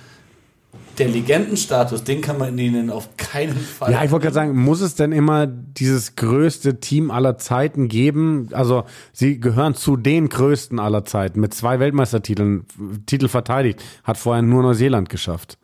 der 0.97 1.09
Legendenstatus, 1.09 2.03
den 2.03 2.22
kann 2.22 2.38
man 2.38 2.57
ihnen 2.57 2.88
auf 2.88 3.18
keinen 3.18 3.59
Fall. 3.59 3.92
Ja, 3.92 4.03
ich 4.03 4.11
wollte 4.11 4.24
gerade 4.24 4.34
sagen, 4.34 4.57
muss 4.57 4.80
es 4.80 4.95
denn 4.95 5.12
immer 5.12 5.47
dieses 5.47 6.16
größte 6.16 6.80
Team 6.80 7.11
aller 7.11 7.36
Zeiten 7.36 7.88
geben? 7.88 8.49
Also, 8.53 8.84
sie 9.12 9.40
gehören 9.40 9.74
zu 9.74 9.99
den 9.99 10.30
größten 10.30 10.78
aller 10.78 11.05
Zeiten 11.05 11.38
mit 11.38 11.53
zwei 11.53 11.80
Weltmeistertiteln, 11.80 12.64
Titel 13.05 13.28
verteidigt, 13.28 13.82
hat 14.05 14.16
vorher 14.16 14.40
nur 14.40 14.62
Neuseeland 14.62 15.11
geschafft. 15.11 15.59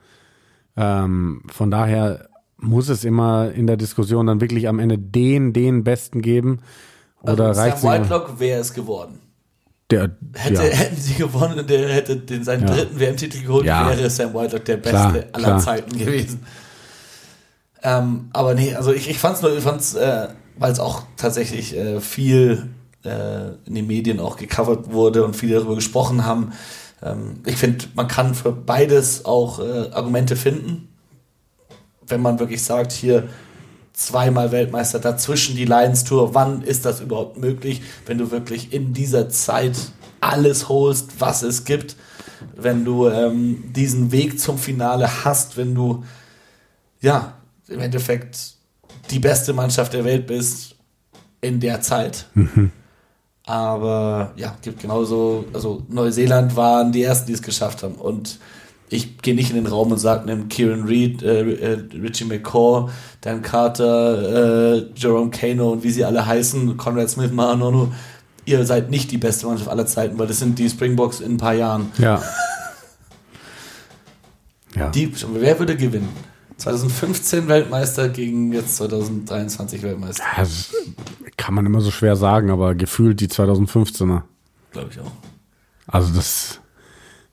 Ähm, 0.76 1.44
von 1.50 1.70
daher 1.70 2.28
muss 2.58 2.90
es 2.90 3.04
immer 3.04 3.52
in 3.52 3.66
der 3.66 3.78
Diskussion 3.78 4.26
dann 4.26 4.42
wirklich 4.42 4.68
am 4.68 4.80
Ende 4.80 4.98
den, 4.98 5.54
den 5.54 5.82
Besten 5.82 6.20
geben. 6.20 6.58
Oder 7.22 7.46
also 7.48 7.60
reicht 7.62 7.78
Sam? 7.78 8.02
Whitelock 8.02 8.38
wäre 8.38 8.60
es 8.60 8.74
geworden. 8.74 9.29
Der, 9.90 10.10
Hätte, 10.34 10.62
ja. 10.62 10.68
Hätten 10.68 10.96
sie 11.00 11.14
gewonnen 11.14 11.58
und 11.58 11.68
der 11.70 11.88
hätte 11.88 12.16
den, 12.16 12.44
seinen 12.44 12.66
Ja. 12.68 12.74
dritten 12.74 12.98
WM-Titel 13.00 13.42
geholt, 13.42 13.66
Ja. 13.66 13.88
wäre 13.90 14.08
Sam 14.10 14.32
Whitelock 14.34 14.64
der 14.64 14.76
beste 14.76 14.90
Klar, 14.90 15.14
aller 15.32 15.44
klar. 15.44 15.58
Zeiten 15.60 15.98
gewesen. 15.98 16.44
Ähm, 17.82 18.28
aber 18.32 18.54
nee, 18.54 18.74
also 18.74 18.92
ich, 18.92 19.08
ich 19.08 19.18
fand 19.18 19.36
es 19.36 19.42
nur, 19.42 19.56
ich 19.56 19.64
fand's, 19.64 19.94
äh, 19.94 20.28
weil 20.58 20.72
es 20.72 20.80
auch 20.80 21.02
tatsächlich 21.16 21.74
äh, 21.76 22.00
viel 22.00 22.68
äh, 23.04 23.48
in 23.64 23.74
den 23.74 23.86
Medien 23.86 24.20
auch 24.20 24.36
gecovert 24.36 24.92
wurde 24.92 25.24
und 25.24 25.34
viele 25.34 25.54
darüber 25.54 25.74
gesprochen 25.76 26.26
haben. 26.26 26.52
Ähm, 27.02 27.40
ich 27.46 27.56
finde, 27.56 27.86
man 27.94 28.06
kann 28.08 28.34
für 28.34 28.52
beides 28.52 29.24
auch 29.24 29.58
äh, 29.60 29.90
Argumente 29.92 30.36
finden, 30.36 30.88
wenn 32.06 32.20
man 32.20 32.38
wirklich 32.38 32.62
sagt, 32.62 32.92
hier 32.92 33.28
zweimal 34.00 34.50
Weltmeister 34.50 34.98
dazwischen 34.98 35.56
die 35.56 35.66
Lions 35.66 36.04
Tour, 36.04 36.34
wann 36.34 36.62
ist 36.62 36.86
das 36.86 37.00
überhaupt 37.00 37.36
möglich, 37.36 37.82
wenn 38.06 38.16
du 38.16 38.30
wirklich 38.30 38.72
in 38.72 38.94
dieser 38.94 39.28
Zeit 39.28 39.76
alles 40.20 40.70
holst, 40.70 41.20
was 41.20 41.42
es 41.42 41.64
gibt, 41.64 41.96
wenn 42.56 42.84
du 42.84 43.08
ähm, 43.08 43.62
diesen 43.74 44.10
Weg 44.10 44.40
zum 44.40 44.56
Finale 44.56 45.24
hast, 45.24 45.58
wenn 45.58 45.74
du 45.74 46.02
ja 47.02 47.34
im 47.68 47.80
Endeffekt 47.80 48.54
die 49.10 49.18
beste 49.18 49.52
Mannschaft 49.52 49.92
der 49.92 50.04
Welt 50.04 50.26
bist 50.26 50.76
in 51.42 51.60
der 51.60 51.82
Zeit. 51.82 52.26
Aber 53.44 54.32
ja, 54.36 54.56
gibt 54.62 54.80
genauso, 54.80 55.44
also 55.52 55.82
Neuseeland 55.88 56.56
waren 56.56 56.92
die 56.92 57.02
ersten, 57.02 57.26
die 57.26 57.32
es 57.34 57.42
geschafft 57.42 57.82
haben. 57.82 57.96
Und 57.96 58.38
ich 58.92 59.18
gehe 59.18 59.34
nicht 59.34 59.50
in 59.50 59.56
den 59.56 59.66
Raum 59.66 59.92
und 59.92 59.98
sage, 59.98 60.26
nimm 60.26 60.48
Kieran 60.48 60.82
Reid, 60.86 61.22
äh, 61.22 61.42
äh, 61.52 61.78
Richie 61.94 62.24
McCaw, 62.24 62.90
Dan 63.20 63.40
Carter, 63.40 64.74
äh, 64.74 64.86
Jerome 64.96 65.30
Kano 65.30 65.70
und 65.72 65.84
wie 65.84 65.90
sie 65.90 66.04
alle 66.04 66.26
heißen, 66.26 66.76
Conrad 66.76 67.08
Smith, 67.08 67.30
Mahanonu, 67.30 67.92
ihr 68.46 68.66
seid 68.66 68.90
nicht 68.90 69.12
die 69.12 69.18
beste 69.18 69.46
Mannschaft 69.46 69.70
aller 69.70 69.86
Zeiten, 69.86 70.18
weil 70.18 70.26
das 70.26 70.40
sind 70.40 70.58
die 70.58 70.68
Springboks 70.68 71.20
in 71.20 71.34
ein 71.34 71.36
paar 71.36 71.54
Jahren. 71.54 71.92
Ja. 71.98 72.20
ja. 74.74 74.88
Die, 74.90 75.12
wer 75.34 75.58
würde 75.58 75.76
gewinnen? 75.76 76.08
2015 76.56 77.48
Weltmeister 77.48 78.08
gegen 78.08 78.52
jetzt 78.52 78.76
2023 78.76 79.82
Weltmeister, 79.82 80.22
Ja, 80.36 80.44
kann 81.36 81.54
man 81.54 81.64
immer 81.64 81.80
so 81.80 81.90
schwer 81.90 82.16
sagen, 82.16 82.50
aber 82.50 82.74
gefühlt 82.74 83.20
die 83.20 83.28
2015er. 83.28 84.22
glaube 84.72 84.88
ich 84.90 85.00
auch. 85.00 85.12
Also 85.86 86.12
das 86.14 86.60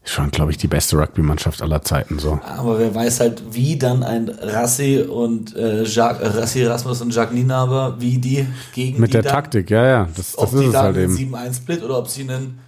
schon, 0.09 0.31
glaube 0.31 0.51
ich, 0.51 0.57
die 0.57 0.67
beste 0.67 0.97
Rugby-Mannschaft 0.97 1.61
aller 1.61 1.81
Zeiten 1.81 2.19
so. 2.19 2.39
Aber 2.43 2.79
wer 2.79 2.93
weiß 2.93 3.19
halt, 3.19 3.43
wie 3.51 3.77
dann 3.77 4.03
ein 4.03 4.29
Rassi 4.29 5.01
und 5.01 5.55
äh, 5.55 5.83
Jacques, 5.83 6.35
Rassi 6.35 6.65
Rasmus 6.65 7.01
und 7.01 7.13
Jacques 7.13 7.33
Nienaber, 7.33 7.95
wie 7.99 8.17
die 8.17 8.47
gegen 8.73 8.99
Mit 8.99 9.09
die 9.09 9.13
der 9.13 9.23
dann, 9.23 9.33
Taktik, 9.33 9.69
ja, 9.69 9.85
ja. 9.85 10.09
Das, 10.15 10.31
das 10.31 10.37
ob 10.37 10.53
ist 10.53 10.59
die 10.59 10.65
es 10.65 10.71
dann 10.71 10.83
halt 10.83 10.97
einen 10.97 11.17
eben. 11.17 11.35
7-1-Split 11.35 11.83
oder 11.83 11.99
ob 11.99 12.07
sie 12.07 12.21
einen 12.21 12.59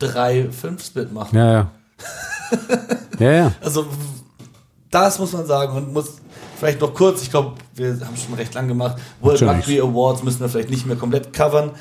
3-5-Split 0.00 1.12
machen. 1.12 1.36
Ja, 1.36 1.52
ja. 1.52 1.70
ja, 3.18 3.32
ja. 3.32 3.52
Also 3.60 3.86
das 4.90 5.18
muss 5.18 5.32
man 5.32 5.46
sagen 5.46 5.76
und 5.76 5.92
muss 5.92 6.18
vielleicht 6.58 6.80
noch 6.80 6.94
kurz, 6.94 7.22
ich 7.22 7.30
glaube, 7.30 7.54
wir 7.74 7.90
haben 8.04 8.16
schon 8.16 8.34
recht 8.34 8.54
lang 8.54 8.68
gemacht, 8.68 8.96
World 9.20 9.40
Natürlich. 9.40 9.80
Rugby 9.80 9.80
Awards 9.80 10.22
müssen 10.22 10.40
wir 10.40 10.48
vielleicht 10.48 10.70
nicht 10.70 10.86
mehr 10.86 10.96
komplett 10.96 11.32
covern, 11.32 11.72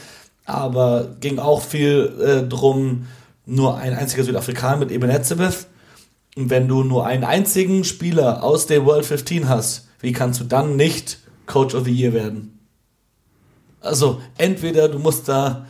aber 0.46 1.08
ging 1.20 1.40
auch 1.40 1.62
viel 1.62 2.14
äh, 2.22 2.48
drum, 2.48 3.08
nur 3.48 3.78
ein 3.78 3.94
einziger 3.94 4.24
Südafrikaner 4.24 4.78
mit 4.78 4.92
Eben 4.92 5.10
Etzebeth. 5.10 5.68
Und 6.36 6.52
wenn 6.52 6.68
du 6.68 6.84
nur 6.84 7.08
einen 7.08 7.24
einzigen 7.24 7.84
Spieler 7.84 8.44
aus 8.44 8.68
der 8.68 8.86
World 8.86 9.06
15 9.06 9.50
hast, 9.50 9.88
wie 10.00 10.12
kannst 10.12 10.40
du 10.40 10.44
dann 10.44 10.76
nicht 10.76 11.18
Coach 11.48 11.74
of 11.74 11.86
the 11.86 11.92
Year 11.92 12.14
werden? 12.14 12.60
Also 13.82 14.22
entweder 14.38 14.90
du 14.90 15.00
musst 15.00 15.28
da 15.28 15.66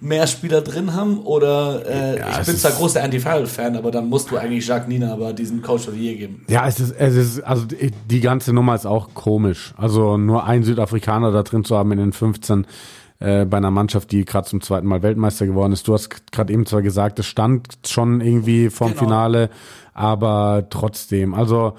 mehr 0.00 0.26
Spieler 0.26 0.62
drin 0.62 0.94
haben 0.94 1.18
oder 1.18 1.84
äh, 1.86 2.18
Ja, 2.18 2.40
ich 2.40 2.46
bin 2.46 2.56
zwar 2.56 2.72
großer 2.72 3.02
Andy 3.02 3.20
Farrell-Fan, 3.20 3.76
aber 3.76 3.90
dann 3.90 4.08
musst 4.08 4.30
du 4.30 4.38
eigentlich 4.38 4.66
Jacques 4.66 4.88
Nina 4.88 5.12
aber 5.12 5.32
diesen 5.34 5.60
Coach 5.60 5.88
of 5.88 5.94
the 5.94 6.00
Year 6.00 6.16
geben. 6.16 6.44
Ja, 6.48 6.66
es 6.66 6.80
ist, 6.80 6.94
es 6.98 7.14
ist, 7.14 7.40
also 7.42 7.66
die 7.66 7.92
die 8.08 8.20
ganze 8.20 8.52
Nummer 8.52 8.74
ist 8.74 8.86
auch 8.86 9.12
komisch. 9.14 9.74
Also 9.76 10.16
nur 10.16 10.44
ein 10.44 10.62
Südafrikaner 10.62 11.32
da 11.32 11.42
drin 11.42 11.64
zu 11.64 11.76
haben 11.76 11.92
in 11.92 11.98
den 11.98 12.12
15 12.12 12.66
äh, 13.20 13.44
bei 13.44 13.58
einer 13.58 13.70
Mannschaft, 13.70 14.10
die 14.12 14.24
gerade 14.24 14.48
zum 14.48 14.60
zweiten 14.60 14.86
Mal 14.86 15.02
Weltmeister 15.02 15.46
geworden 15.46 15.72
ist. 15.72 15.86
Du 15.86 15.92
hast 15.92 16.32
gerade 16.32 16.52
eben 16.52 16.66
zwar 16.66 16.82
gesagt, 16.82 17.18
es 17.18 17.26
stand 17.26 17.68
schon 17.86 18.20
irgendwie 18.20 18.70
vom 18.70 18.88
Genau. 18.88 18.98
Finale, 19.00 19.50
aber 19.94 20.66
trotzdem. 20.70 21.34
Also 21.34 21.74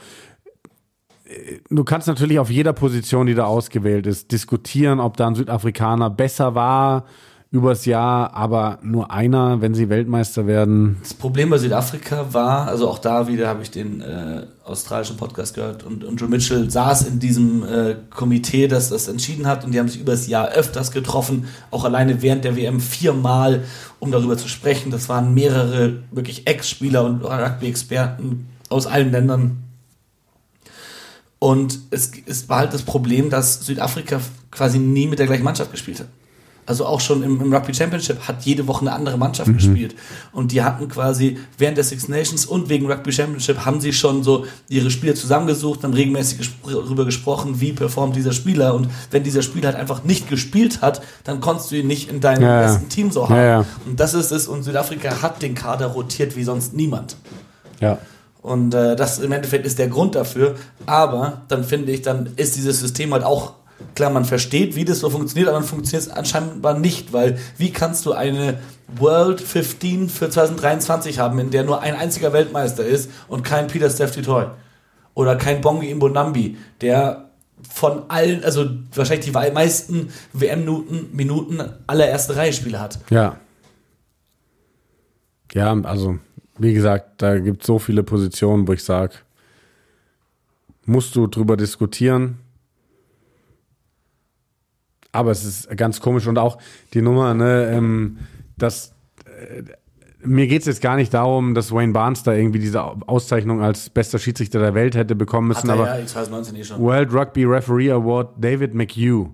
äh, 1.26 1.60
du 1.70 1.84
kannst 1.84 2.08
natürlich 2.08 2.40
auf 2.40 2.50
jeder 2.50 2.74
Position, 2.74 3.28
die 3.28 3.34
da 3.34 3.46
ausgewählt 3.46 4.08
ist, 4.08 4.32
diskutieren, 4.32 5.00
ob 5.00 5.18
da 5.18 5.28
ein 5.28 5.36
Südafrikaner 5.36 6.10
besser 6.10 6.56
war 6.56 7.06
übers 7.52 7.84
Jahr, 7.84 8.34
aber 8.34 8.80
nur 8.82 9.12
einer, 9.12 9.60
wenn 9.60 9.76
sie 9.76 9.90
Weltmeister 9.90 10.48
werden. 10.48 10.96
Das 11.02 11.14
Problem 11.14 11.50
bei 11.50 11.58
Südafrika 11.58 12.34
war, 12.34 12.70
also 12.70 12.88
auch 12.90 12.98
da 12.98 13.28
wieder 13.28 13.50
habe 13.50 13.62
ich 13.62 13.70
den 13.70 14.00
äh, 14.00 14.46
australischen 14.64 15.18
Podcast 15.18 15.56
gehört 15.56 15.84
und, 15.84 16.06
und 16.06 16.16
Joe 16.16 16.30
Mitchell 16.30 16.72
saß 16.72 17.02
in 17.04 17.20
diesem 17.20 17.64
äh, 17.66 17.96
Komitee, 18.10 18.70
das 18.70 18.88
das 18.88 19.10
entschieden 19.10 19.48
hat 19.48 19.66
und 19.66 19.74
die 19.74 19.80
haben 19.80 19.90
sich 19.90 20.00
übers 20.00 20.28
Jahr 20.28 20.48
öfters 20.48 20.92
getroffen, 20.92 21.46
auch 21.72 21.84
alleine 21.84 22.22
während 22.22 22.46
der 22.46 22.56
WM 22.56 22.80
viermal, 22.80 23.66
um 24.00 24.12
darüber 24.12 24.38
zu 24.38 24.48
sprechen. 24.48 24.90
Das 24.90 25.10
waren 25.10 25.34
mehrere 25.34 26.04
wirklich 26.10 26.48
Ex-Spieler 26.48 27.04
und 27.04 27.22
Rugby-Experten 27.22 28.48
aus 28.70 28.88
allen 28.88 29.12
Ländern. 29.12 29.58
Und 31.38 31.80
es, 31.90 32.12
es 32.28 32.48
war 32.48 32.60
halt 32.60 32.74
das 32.74 32.84
Problem, 32.84 33.30
dass 33.30 33.66
Südafrika 33.66 34.22
quasi 34.52 34.80
nie 34.80 35.08
mit 35.08 35.20
der 35.20 35.26
gleichen 35.26 35.44
Mannschaft 35.44 35.72
gespielt 35.72 36.00
hat. 36.00 36.08
Also 36.72 36.86
auch 36.86 37.02
schon 37.02 37.22
im, 37.22 37.42
im 37.42 37.54
Rugby 37.54 37.74
Championship 37.74 38.30
hat 38.30 38.44
jede 38.44 38.66
Woche 38.66 38.80
eine 38.80 38.94
andere 38.94 39.18
Mannschaft 39.18 39.52
gespielt. 39.52 39.94
Und 40.32 40.54
die 40.54 40.64
hatten 40.64 40.88
quasi 40.88 41.38
während 41.58 41.76
der 41.76 41.84
Six 41.84 42.08
Nations 42.08 42.46
und 42.46 42.70
wegen 42.70 42.90
Rugby 42.90 43.12
Championship 43.12 43.66
haben 43.66 43.82
sie 43.82 43.92
schon 43.92 44.24
so 44.24 44.46
ihre 44.70 44.90
Spieler 44.90 45.14
zusammengesucht, 45.14 45.84
dann 45.84 45.94
regelmäßig 45.94 46.38
gespr 46.38 46.72
darüber 46.72 47.04
gesprochen, 47.04 47.60
wie 47.60 47.74
performt 47.74 48.16
dieser 48.16 48.32
Spieler. 48.32 48.74
Und 48.74 48.88
wenn 49.10 49.22
dieser 49.22 49.42
Spieler 49.42 49.68
halt 49.68 49.76
einfach 49.76 50.06
nicht 50.06 50.30
gespielt 50.30 50.82
hat, 50.82 51.02
dann 51.26 51.42
konntest 51.42 51.72
du 51.72 51.76
ihn 51.76 51.88
nicht 51.88 52.10
in 52.10 52.22
deinem 52.22 52.44
ja. 52.44 52.62
besten 52.62 52.88
Team 52.88 53.12
so 53.12 53.28
haben. 53.28 53.36
Ja, 53.36 53.44
ja. 53.44 53.66
Und 53.86 54.00
das 54.00 54.14
ist 54.14 54.32
es. 54.32 54.48
Und 54.48 54.64
Südafrika 54.64 55.22
hat 55.22 55.42
den 55.42 55.54
Kader 55.54 55.88
rotiert 55.88 56.38
wie 56.38 56.46
sonst 56.46 56.74
niemand. 56.74 57.18
Ja. 57.82 57.98
Und 58.42 58.74
äh, 58.74 58.96
das 58.96 59.20
im 59.20 59.34
Endeffekt 59.34 59.66
ist 59.66 59.78
der 59.78 59.90
Grund 59.90 60.16
dafür. 60.16 60.56
Aber 60.86 61.42
dann 61.50 61.66
finde 61.66 61.92
ich, 61.92 62.02
dann 62.02 62.30
ist 62.38 62.56
dieses 62.56 62.80
System 62.80 63.12
halt 63.12 63.26
auch, 63.26 63.56
klar, 63.96 64.10
man 64.10 64.26
versteht, 64.26 64.76
wie 64.76 64.86
das 64.86 65.00
so 65.00 65.10
funktioniert, 65.10 65.50
aber 65.50 65.60
dann 65.60 65.68
funktioniert 65.68 66.10
es 66.10 66.14
anscheinend 66.14 66.82
nicht, 66.82 67.14
weil 67.14 67.38
wie 67.58 67.72
kannst 67.72 68.06
du 68.06 68.14
eine 68.14 68.60
World 68.98 69.42
15 69.42 70.10
für 70.10 70.30
2023 70.30 71.20
haben, 71.20 71.40
in 71.40 71.52
der 71.52 71.64
nur 71.64 71.82
ein 71.82 71.96
einziger 71.96 72.34
Weltmeister 72.34 72.86
ist 72.86 73.10
und 73.28 73.44
kein 73.44 73.68
Peter 73.68 73.90
Steph 73.90 74.16
Toy 74.22 74.46
oder 75.14 75.36
kein 75.36 75.62
Bongi 75.62 75.90
Imbonambi, 75.90 76.58
der 76.82 77.30
von 77.70 78.04
allen, 78.10 78.44
also 78.44 78.70
wahrscheinlich 78.94 79.26
die 79.26 79.32
meisten 79.32 80.10
WM-Minuten 80.34 81.16
Minuten 81.16 81.62
aller 81.88 82.08
erste 82.08 82.36
Reihe 82.36 82.54
Spiele 82.54 82.80
hat. 82.80 83.00
Ja. 83.10 83.38
Ja, 85.54 85.74
also, 85.84 86.18
wie 86.58 86.74
gesagt, 86.74 87.22
da 87.22 87.38
gibt 87.38 87.62
es 87.62 87.68
so 87.68 87.78
viele 87.78 88.04
Positionen, 88.04 88.68
wo 88.68 88.74
ich 88.74 88.84
sage, 88.84 89.16
musst 90.86 91.16
du 91.16 91.28
drüber 91.28 91.58
diskutieren. 91.58 92.40
Aber 95.12 95.32
es 95.32 95.44
ist 95.44 95.78
ganz 95.78 96.00
komisch 96.00 96.28
und 96.28 96.38
auch 96.38 96.58
die 96.94 97.02
Nummer, 97.02 97.34
ne, 97.34 97.72
ähm, 97.74 98.20
dass 98.58 98.94
äh, 99.26 99.64
mir 100.24 100.48
geht 100.48 100.62
es 100.62 100.68
jetzt 100.68 100.82
gar 100.82 100.96
nicht 100.96 101.14
darum, 101.14 101.54
dass 101.54 101.72
Wayne 101.72 101.94
Barnes 101.94 102.24
da 102.24 102.34
irgendwie 102.34 102.60
diese 102.60 102.84
Auszeichnung 102.84 103.62
als 103.62 103.90
bester 103.90 104.20
Schiedsrichter 104.20 104.60
der 104.60 104.74
Welt 104.74 104.96
hätte 104.96 105.16
bekommen 105.16 105.48
müssen, 105.48 105.70
er 105.70 105.74
aber 105.74 106.00
ja, 106.00 106.06
2019 106.06 106.56
eh 106.56 106.64
schon. 106.64 106.80
World 106.80 107.14
Rugby 107.14 107.46
Referee 107.46 107.92
Award 107.92 108.36
David 108.38 108.74
McHugh. 108.74 109.32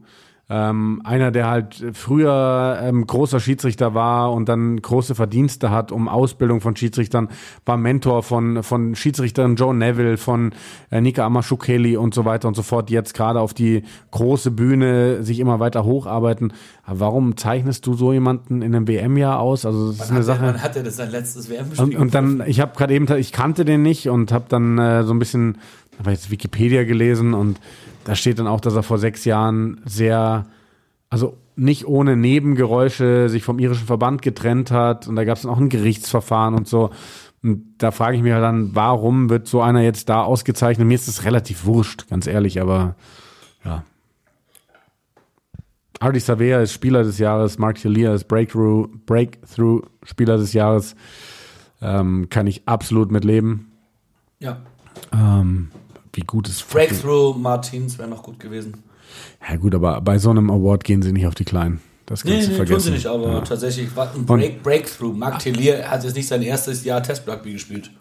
Ähm, 0.50 1.02
einer, 1.04 1.32
der 1.32 1.50
halt 1.50 1.84
früher 1.92 2.80
ähm, 2.82 3.06
großer 3.06 3.42
Schiedsrichter 3.42 3.94
war 3.94 4.32
und 4.32 4.48
dann 4.48 4.82
große 4.82 5.14
Verdienste 5.14 5.72
hat 5.72 5.92
um 5.92 6.08
Ausbildung 6.08 6.62
von 6.62 6.74
Schiedsrichtern, 6.74 7.28
war 7.66 7.76
Mentor 7.76 8.24
von, 8.24 8.64
von 8.64 8.96
Schiedsrichtern 8.96 9.58
Joe 9.58 9.76
Neville, 9.76 10.16
von 10.16 10.54
äh, 10.90 11.02
Nika 11.02 11.26
Amashukeli 11.26 11.98
und 11.98 12.14
so 12.14 12.24
weiter 12.24 12.48
und 12.48 12.56
so 12.56 12.64
fort, 12.64 12.88
die 12.88 12.94
jetzt 12.94 13.14
gerade 13.14 13.42
auf 13.42 13.54
die 13.54 13.84
große 14.12 14.52
Bühne 14.52 15.22
sich 15.22 15.42
immer 15.42 15.60
weiter 15.60 15.84
hocharbeiten. 15.84 16.54
Aber 16.86 17.02
warum 17.02 17.36
zeichnest 17.36 17.86
du 17.86 17.96
so 17.96 18.14
jemanden 18.14 18.62
in 18.62 18.74
einem 18.74 18.88
WM-Jahr 18.88 19.42
aus? 19.42 19.66
Also 19.66 19.92
das 19.92 20.06
ist 20.06 20.12
eine 20.12 20.24
Sache. 20.24 20.44
wann 20.44 20.64
hat 20.64 20.78
er 20.78 20.84
das 20.84 20.96
sein 20.96 21.12
letztes 21.12 21.50
WM-Spiel? 21.50 21.84
Und, 21.84 21.96
und 21.98 22.16
dann, 22.16 22.42
ich 22.48 22.62
habe 22.62 22.72
gerade 22.74 22.94
eben, 22.94 23.12
ich 23.18 23.34
kannte 23.34 23.66
den 23.66 23.82
nicht 23.82 24.08
und 24.08 24.32
habe 24.32 24.46
dann 24.48 24.78
äh, 24.78 25.04
so 25.04 25.14
ein 25.14 25.20
bisschen, 25.20 25.58
habe 26.00 26.12
jetzt 26.12 26.32
Wikipedia 26.32 26.86
gelesen 26.86 27.34
und 27.34 27.60
da 28.08 28.16
steht 28.16 28.40
dann 28.40 28.48
auch, 28.48 28.62
dass 28.62 28.74
er 28.74 28.84
vor 28.84 29.00
sechs 29.00 29.26
Jahren 29.26 29.82
sehr, 29.84 30.46
also 31.10 31.38
nicht 31.58 31.86
ohne 31.86 32.16
Nebengeräusche 32.16 33.28
sich 33.28 33.44
vom 33.44 33.60
irischen 33.60 33.86
Verband 33.86 34.22
getrennt 34.22 34.72
hat 34.72 35.10
und 35.10 35.18
da 35.18 35.26
gab 35.26 35.36
es 35.36 35.42
dann 35.42 35.52
auch 35.52 35.58
ein 35.58 35.68
Gerichtsverfahren 35.68 36.56
und 36.56 36.70
so. 36.70 36.92
Und 37.44 37.66
da 37.80 37.92
frage 37.92 38.16
ich 38.16 38.24
mich 38.24 38.32
halt 38.32 38.44
dann, 38.44 38.74
warum 38.76 39.30
wird 39.30 39.50
so 39.50 39.62
einer 39.62 39.82
jetzt 39.82 40.08
da 40.08 40.24
ausgezeichnet? 40.24 40.88
Mir 40.88 40.96
ist 40.96 41.10
das 41.10 41.26
relativ 41.26 41.66
wurscht, 41.66 42.08
ganz 42.10 42.28
ehrlich, 42.28 42.62
aber 42.62 42.96
ja. 43.66 43.84
Artie 46.00 46.22
Savea 46.22 46.62
ist 46.62 46.72
Spieler 46.72 47.04
des 47.04 47.18
Jahres, 47.18 47.60
Mark 47.60 47.78
Hillier 47.78 48.14
ist 48.14 48.30
Breakthrough, 48.30 48.88
Breakthrough 49.06 49.82
Spieler 50.04 50.38
des 50.38 50.54
Jahres. 50.54 50.96
Ähm, 51.82 52.30
kann 52.30 52.48
ich 52.48 52.70
absolut 52.70 53.12
mit 53.12 53.26
leben. 53.26 53.74
ja. 54.40 54.62
Ähm, 55.12 55.72
wie 56.18 56.22
gut 56.22 56.50
ist 56.50 56.68
Breakthrough 56.70 57.38
Martins 57.38 57.98
wäre 57.98 58.10
noch 58.10 58.24
gut 58.24 58.40
gewesen. 58.40 58.84
Ja 59.50 59.56
gut, 59.56 59.74
aber 59.76 60.02
bei 60.02 60.18
so 60.18 60.30
einem 60.32 60.50
Award 60.52 60.84
gehen 60.84 61.02
sie 61.02 61.12
nicht 61.14 61.28
auf 61.28 61.36
die 61.36 61.46
Kleinen. 61.46 61.80
Das 62.08 62.24
kannst 62.24 62.36
Nee, 62.38 62.44
du 62.46 62.50
nee, 62.52 62.56
vergessen. 62.56 62.74
tun 62.76 62.84
sie 62.84 62.92
nicht, 62.92 63.06
aber 63.08 63.28
Ja. 63.34 63.42
tatsächlich 63.42 63.96
war 63.96 64.12
ein 64.14 64.26
Break, 64.26 64.64
Breakthrough. 64.64 65.14
Marc 65.14 65.40
Tellier 65.40 65.90
hat 65.90 66.04
jetzt 66.04 66.16
nicht 66.16 66.28
sein 66.28 66.42
erstes 66.42 66.84
Jahr 66.84 67.02
Test-Rugby 67.04 67.54
gespielt. 67.54 67.92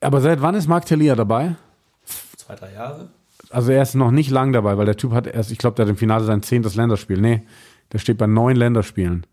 Aber 0.00 0.20
seit 0.20 0.42
wann 0.42 0.54
ist 0.54 0.66
Mark 0.68 0.86
Tellier 0.86 1.14
dabei? 1.16 1.54
Zwei, 2.36 2.54
drei 2.56 2.72
Jahre. 2.72 3.08
Also 3.50 3.70
er 3.72 3.82
ist 3.82 3.94
noch 3.94 4.10
nicht 4.10 4.30
lang 4.30 4.52
dabei, 4.52 4.76
weil 4.78 4.86
der 4.86 4.96
Typ 4.96 5.12
hat 5.12 5.26
erst, 5.26 5.50
ich 5.52 5.58
glaube, 5.58 5.76
der 5.76 5.84
hat 5.84 5.90
im 5.90 5.96
Finale 5.96 6.24
sein 6.24 6.42
zehntes 6.42 6.74
Länderspiel. 6.74 7.20
Nee, 7.20 7.42
der 7.92 7.98
steht 7.98 8.18
bei 8.18 8.26
neun 8.26 8.56
Länderspielen. 8.56 9.26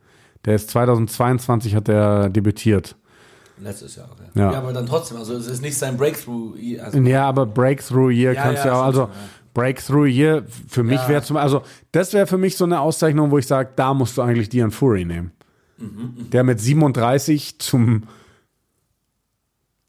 Der 0.46 0.56
ist 0.56 0.70
2022 0.72 1.76
hat 1.76 1.88
er 1.90 2.30
debütiert. 2.30 2.96
Letztes 3.62 3.96
Jahr, 3.96 4.08
okay. 4.12 4.30
Ja. 4.36 4.52
Ja. 4.54 4.58
aber 4.60 4.72
dann 4.74 4.86
trotzdem, 4.86 5.18
also 5.18 5.34
es 5.36 5.48
ist 5.48 5.62
nicht 5.62 5.78
sein 5.78 5.98
Breakthrough. 5.98 6.54
Also, 6.82 7.00
Ja, 7.00 7.28
aber 7.28 7.46
Breakthrough 7.46 8.12
Year 8.12 8.34
Ja, 8.34 8.44
kannst 8.44 8.64
ja, 8.66 8.72
ja 8.72 8.80
auch, 8.80 8.84
also. 8.86 9.10
Breakthrough 9.54 10.08
Year 10.08 10.44
für 10.68 10.84
mich 10.84 11.00
Ja. 11.02 11.10
wäre 11.10 11.24
zum 11.24 11.36
also 11.36 11.64
das 11.92 12.14
wäre 12.14 12.28
für 12.28 12.38
mich 12.38 12.56
so 12.56 12.64
eine 12.66 12.80
Auszeichnung, 12.80 13.32
wo 13.32 13.38
ich 13.40 13.48
sage, 13.48 13.70
da 13.76 13.94
musst 13.94 14.18
du 14.18 14.22
eigentlich 14.22 14.48
Dian 14.50 14.72
Fury 14.72 15.04
nehmen. 15.06 15.32
Mhm, 15.78 16.30
Der 16.32 16.44
mit 16.44 16.60
37 16.62 17.60
zum 17.60 18.04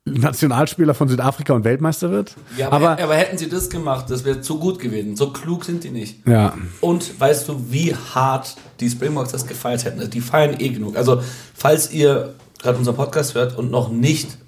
Nationalspieler 0.06 0.94
von 0.94 1.08
Südafrika 1.08 1.52
und 1.52 1.64
Weltmeister 1.64 2.10
wird. 2.10 2.34
ja, 2.56 2.68
aber, 2.72 2.92
aber 2.92 3.02
aber 3.04 3.14
hätten 3.16 3.36
sie 3.38 3.48
das 3.48 3.68
gemacht, 3.68 4.06
das 4.08 4.24
wäre 4.24 4.40
zu 4.40 4.58
gut 4.58 4.78
gewesen. 4.78 5.14
So 5.14 5.30
klug 5.30 5.64
sind 5.64 5.84
die 5.84 5.90
nicht. 5.90 6.26
ja, 6.26 6.54
Und 6.80 7.20
weißt 7.20 7.48
du, 7.48 7.70
wie 7.70 7.94
hart 7.94 8.56
die 8.80 8.88
Springboks 8.88 9.30
das 9.32 9.46
gefeiert 9.46 9.84
hätten? 9.84 9.98
Also 9.98 10.10
die 10.10 10.22
feiern 10.22 10.56
eh 10.58 10.70
genug. 10.70 10.96
Also, 10.96 11.22
falls 11.54 11.92
ihr 11.92 12.34
gerade 12.62 12.78
unseren 12.78 12.96
Podcast 12.96 13.34
hört 13.34 13.56
und 13.56 13.70
noch 13.70 13.90
nicht 13.90 14.38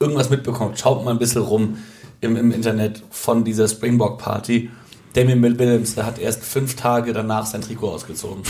irgendwas 0.00 0.30
mitbekommt, 0.30 0.78
schaut 0.78 1.04
mal 1.04 1.12
ein 1.12 1.18
bisschen 1.18 1.42
rum 1.42 1.78
im, 2.20 2.36
im 2.36 2.52
Internet 2.52 3.02
von 3.10 3.44
dieser 3.44 3.68
Springbok-Party. 3.68 4.70
Damien 5.14 5.42
Williams, 5.42 5.94
der 5.94 6.06
hat 6.06 6.18
erst 6.18 6.44
fünf 6.44 6.76
Tage 6.76 7.12
danach 7.12 7.46
sein 7.46 7.62
Trikot 7.62 7.90
ausgezogen. 7.90 8.42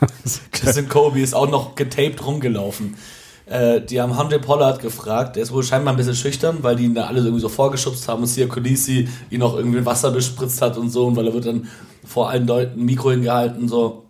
Justin 0.54 0.88
Kobe 0.88 1.20
ist 1.20 1.34
auch 1.34 1.50
noch 1.50 1.74
getaped 1.74 2.24
rumgelaufen. 2.24 2.96
Äh, 3.46 3.80
die 3.82 4.00
haben 4.00 4.12
Andre 4.12 4.38
Pollard 4.38 4.80
gefragt, 4.80 5.36
der 5.36 5.42
ist 5.42 5.52
wohl 5.52 5.62
scheinbar 5.62 5.94
ein 5.94 5.96
bisschen 5.96 6.14
schüchtern, 6.14 6.58
weil 6.62 6.76
die 6.76 6.84
ihn 6.84 6.94
da 6.94 7.06
alle 7.06 7.20
irgendwie 7.20 7.40
so 7.40 7.48
vorgeschubst 7.48 8.08
haben 8.08 8.22
und 8.22 8.28
Sia 8.28 8.46
Kolisi 8.46 9.08
ihn 9.30 9.40
noch 9.40 9.56
irgendwie 9.56 9.84
Wasser 9.84 10.10
bespritzt 10.10 10.62
hat 10.62 10.76
und 10.76 10.90
so 10.90 11.06
und 11.06 11.16
weil 11.16 11.26
er 11.26 11.34
wird 11.34 11.46
dann 11.46 11.68
vor 12.04 12.30
allen 12.30 12.46
Leuten 12.46 12.80
ein 12.80 12.84
Mikro 12.84 13.10
hingehalten, 13.10 13.68
so 13.68 14.01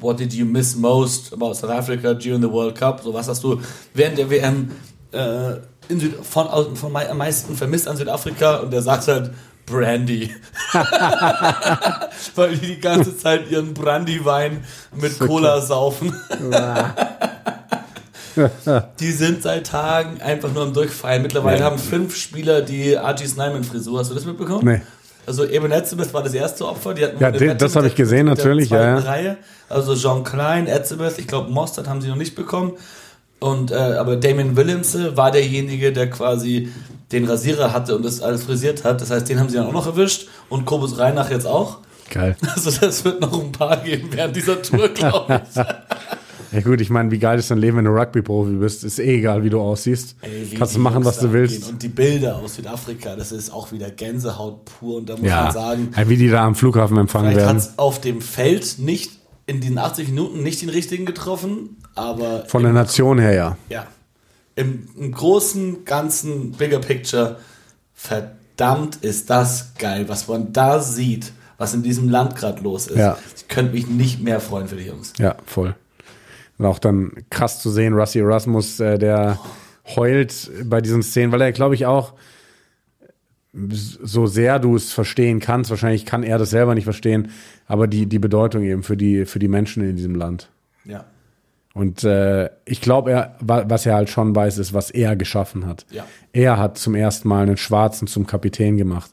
What 0.00 0.18
did 0.18 0.32
you 0.32 0.44
miss 0.46 0.74
most 0.74 1.32
about 1.32 1.54
South 1.54 1.70
Africa 1.70 2.14
during 2.14 2.40
the 2.42 2.50
World 2.50 2.74
Cup? 2.78 3.00
So 3.02 3.12
was 3.12 3.28
hast 3.28 3.42
du 3.44 3.60
während 3.94 4.18
der 4.18 4.30
WM 4.30 4.70
äh, 5.12 5.54
in 5.88 6.00
Süd 6.00 6.14
von, 6.24 6.76
von 6.76 6.96
am 6.96 7.18
meisten 7.18 7.54
vermisst 7.56 7.86
an 7.88 7.96
Südafrika 7.96 8.56
und 8.58 8.72
der 8.72 8.82
sagt 8.82 9.06
halt 9.08 9.32
Brandy. 9.66 10.30
Weil 12.34 12.56
die 12.56 12.66
die 12.74 12.80
ganze 12.80 13.16
Zeit 13.16 13.50
ihren 13.50 13.74
Brandywein 13.74 14.64
mit 14.94 15.18
Cola 15.18 15.60
saufen. 15.60 16.12
die 19.00 19.12
sind 19.12 19.42
seit 19.42 19.66
Tagen 19.66 20.20
einfach 20.20 20.52
nur 20.52 20.62
am 20.64 20.72
Durchfallen. 20.72 21.22
Mittlerweile 21.22 21.60
Ja. 21.60 21.64
haben 21.66 21.78
fünf 21.78 22.16
Spieler 22.16 22.62
die 22.62 22.96
Archie 22.96 23.26
Snyman-Frisur. 23.26 23.98
Hast 24.00 24.10
du 24.10 24.14
das 24.14 24.24
mitbekommen? 24.24 24.64
nee. 24.66 24.80
Also 25.26 25.44
Eben 25.46 25.70
war 25.70 26.22
das 26.22 26.34
erste 26.34 26.66
Opfer. 26.66 26.94
Die 26.94 27.04
hatten 27.04 27.20
Ja, 27.22 27.32
Wette 27.32 27.54
das 27.56 27.70
mit 27.70 27.76
hab 27.76 27.82
der- 27.82 27.90
ich 27.90 27.94
gesehen, 27.96 28.26
natürlich, 28.26 28.70
ja, 28.70 28.82
ja. 28.82 28.98
Reihe. 28.98 29.36
Also 29.68 29.94
Jean 29.94 30.24
Klein, 30.24 30.66
Etzebeth, 30.66 31.18
ich 31.18 31.26
glaube 31.28 31.50
Mostert 31.50 31.88
haben 31.88 32.00
sie 32.00 32.08
noch 32.08 32.16
nicht 32.16 32.34
bekommen. 32.34 32.72
Und 33.40 33.70
äh, 33.70 33.74
aber 33.74 34.16
Damien 34.16 34.56
Williams 34.56 34.96
war 35.16 35.30
derjenige, 35.30 35.92
der 35.92 36.08
quasi 36.10 36.70
den 37.10 37.24
Rasierer 37.28 37.72
hatte 37.72 37.96
und 37.96 38.04
das 38.04 38.20
alles 38.22 38.44
frisiert 38.44 38.84
hat. 38.84 39.00
Das 39.00 39.10
heißt, 39.10 39.28
den 39.28 39.38
haben 39.40 39.48
sie 39.48 39.56
dann 39.56 39.66
auch 39.66 39.72
noch 39.72 39.86
erwischt 39.86 40.28
und 40.48 40.64
Kobus 40.64 40.98
Reinach 40.98 41.30
jetzt 41.30 41.46
auch. 41.46 41.78
Geil. 42.10 42.36
Also 42.54 42.70
das 42.70 43.04
wird 43.04 43.20
noch 43.20 43.32
ein 43.40 43.52
paar 43.52 43.78
geben 43.78 44.08
während 44.12 44.36
dieser 44.36 44.60
Tour, 44.62 44.88
glaube 44.88 45.40
ich. 45.54 45.60
Ja 46.52 46.60
gut, 46.60 46.80
ich 46.80 46.90
meine, 46.90 47.10
wie 47.10 47.18
geil 47.18 47.38
ist 47.38 47.50
dein 47.50 47.58
Leben, 47.58 47.78
wenn 47.78 47.84
du 47.86 47.90
Rugby-Profi 47.92 48.52
bist? 48.52 48.84
Ist 48.84 48.98
eh 48.98 49.16
egal, 49.18 49.42
wie 49.42 49.50
du 49.50 49.60
aussiehst. 49.60 50.16
Ey, 50.20 50.54
Kannst 50.58 50.74
du 50.76 50.80
machen, 50.80 51.04
was 51.04 51.18
du 51.18 51.32
willst. 51.32 51.68
Und 51.68 51.82
die 51.82 51.88
Bilder 51.88 52.36
aus 52.36 52.56
Südafrika, 52.56 53.16
das 53.16 53.32
ist 53.32 53.50
auch 53.52 53.72
wieder 53.72 53.90
Gänsehaut 53.90 54.64
pur. 54.66 54.98
Und 54.98 55.08
da 55.08 55.16
muss 55.16 55.26
Ja, 55.26 55.44
man 55.44 55.52
sagen, 55.52 55.94
wie 56.06 56.16
die 56.16 56.28
da 56.28 56.44
am 56.44 56.54
Flughafen 56.54 56.98
empfangen 56.98 57.32
Vielleicht 57.32 57.46
hat 57.48 57.56
werden. 57.56 57.72
auf 57.78 58.00
dem 58.00 58.20
Feld 58.20 58.78
nicht 58.78 59.12
in 59.46 59.60
diesen 59.60 59.78
80 59.78 60.08
Minuten 60.08 60.42
nicht 60.42 60.60
den 60.62 60.68
richtigen 60.68 61.06
getroffen, 61.06 61.76
aber 61.94 62.44
Von 62.46 62.62
der 62.62 62.72
Nation 62.72 63.18
her, 63.18 63.32
ja. 63.34 63.56
ja, 63.68 63.86
im, 64.54 64.88
im 64.98 65.12
großen, 65.12 65.84
ganzen 65.84 66.52
Bigger 66.52 66.78
Picture, 66.78 67.38
verdammt 67.94 68.96
ist 68.96 69.30
das 69.30 69.72
geil, 69.78 70.04
was 70.08 70.28
man 70.28 70.52
da 70.52 70.80
sieht, 70.80 71.32
was 71.58 71.74
in 71.74 71.82
diesem 71.82 72.08
Land 72.08 72.36
gerade 72.36 72.62
los 72.62 72.86
ist. 72.86 72.98
Ja. 72.98 73.16
Ich 73.36 73.48
könnte 73.48 73.72
mich 73.74 73.86
nicht 73.86 74.22
mehr 74.22 74.40
freuen 74.40 74.68
für 74.68 74.76
die 74.76 74.84
Jungs. 74.86 75.12
Ja, 75.18 75.36
voll. 75.46 75.74
Und 76.62 76.68
auch 76.68 76.78
dann 76.78 77.12
krass 77.28 77.60
zu 77.60 77.70
sehen, 77.70 77.92
Rusty 77.94 78.20
Erasmus, 78.20 78.78
äh, 78.78 78.96
der 78.96 79.40
heult 79.96 80.48
bei 80.64 80.80
diesen 80.80 81.02
Szenen, 81.02 81.32
weil 81.32 81.40
er, 81.40 81.50
glaube 81.50 81.74
ich, 81.74 81.86
auch 81.86 82.14
so 83.52 84.26
sehr 84.26 84.60
du 84.60 84.76
es 84.76 84.92
verstehen 84.92 85.40
kannst, 85.40 85.70
wahrscheinlich 85.70 86.06
kann 86.06 86.22
er 86.22 86.38
das 86.38 86.50
selber 86.50 86.76
nicht 86.76 86.84
verstehen, 86.84 87.32
aber 87.66 87.88
die, 87.88 88.06
die 88.06 88.20
Bedeutung 88.20 88.62
eben 88.62 88.84
für 88.84 88.96
die, 88.96 89.26
für 89.26 89.40
die 89.40 89.48
Menschen 89.48 89.82
in 89.82 89.96
diesem 89.96 90.14
Land. 90.14 90.50
Ja. 90.84 91.04
Und 91.74 92.04
äh, 92.04 92.48
ich 92.64 92.80
glaube, 92.80 93.10
er, 93.10 93.36
wa- 93.40 93.64
was 93.66 93.84
er 93.84 93.94
halt 93.96 94.08
schon 94.08 94.34
weiß, 94.36 94.58
ist, 94.58 94.72
was 94.72 94.90
er 94.92 95.16
geschaffen 95.16 95.66
hat. 95.66 95.84
Ja. 95.90 96.06
Er 96.32 96.58
hat 96.58 96.78
zum 96.78 96.94
ersten 96.94 97.28
Mal 97.28 97.42
einen 97.42 97.56
Schwarzen 97.56 98.06
zum 98.06 98.24
Kapitän 98.26 98.76
gemacht. 98.76 99.10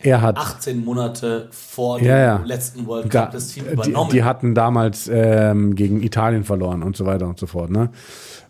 Er 0.00 0.22
hat 0.22 0.36
18 0.36 0.84
Monate 0.84 1.48
vor 1.50 1.98
dem 1.98 2.06
Ja, 2.06 2.18
ja. 2.18 2.42
letzten 2.44 2.86
World 2.86 3.12
da, 3.12 3.22
Cup 3.22 3.32
das 3.32 3.48
Team 3.48 3.64
die, 3.66 3.72
übernommen. 3.72 4.10
die 4.12 4.22
hatten 4.22 4.54
damals 4.54 5.10
ähm, 5.12 5.74
gegen 5.74 6.02
Italien 6.04 6.44
verloren 6.44 6.84
und 6.84 6.96
so 6.96 7.04
weiter 7.04 7.26
und 7.26 7.38
so 7.40 7.46
fort, 7.46 7.70
ne? 7.70 7.90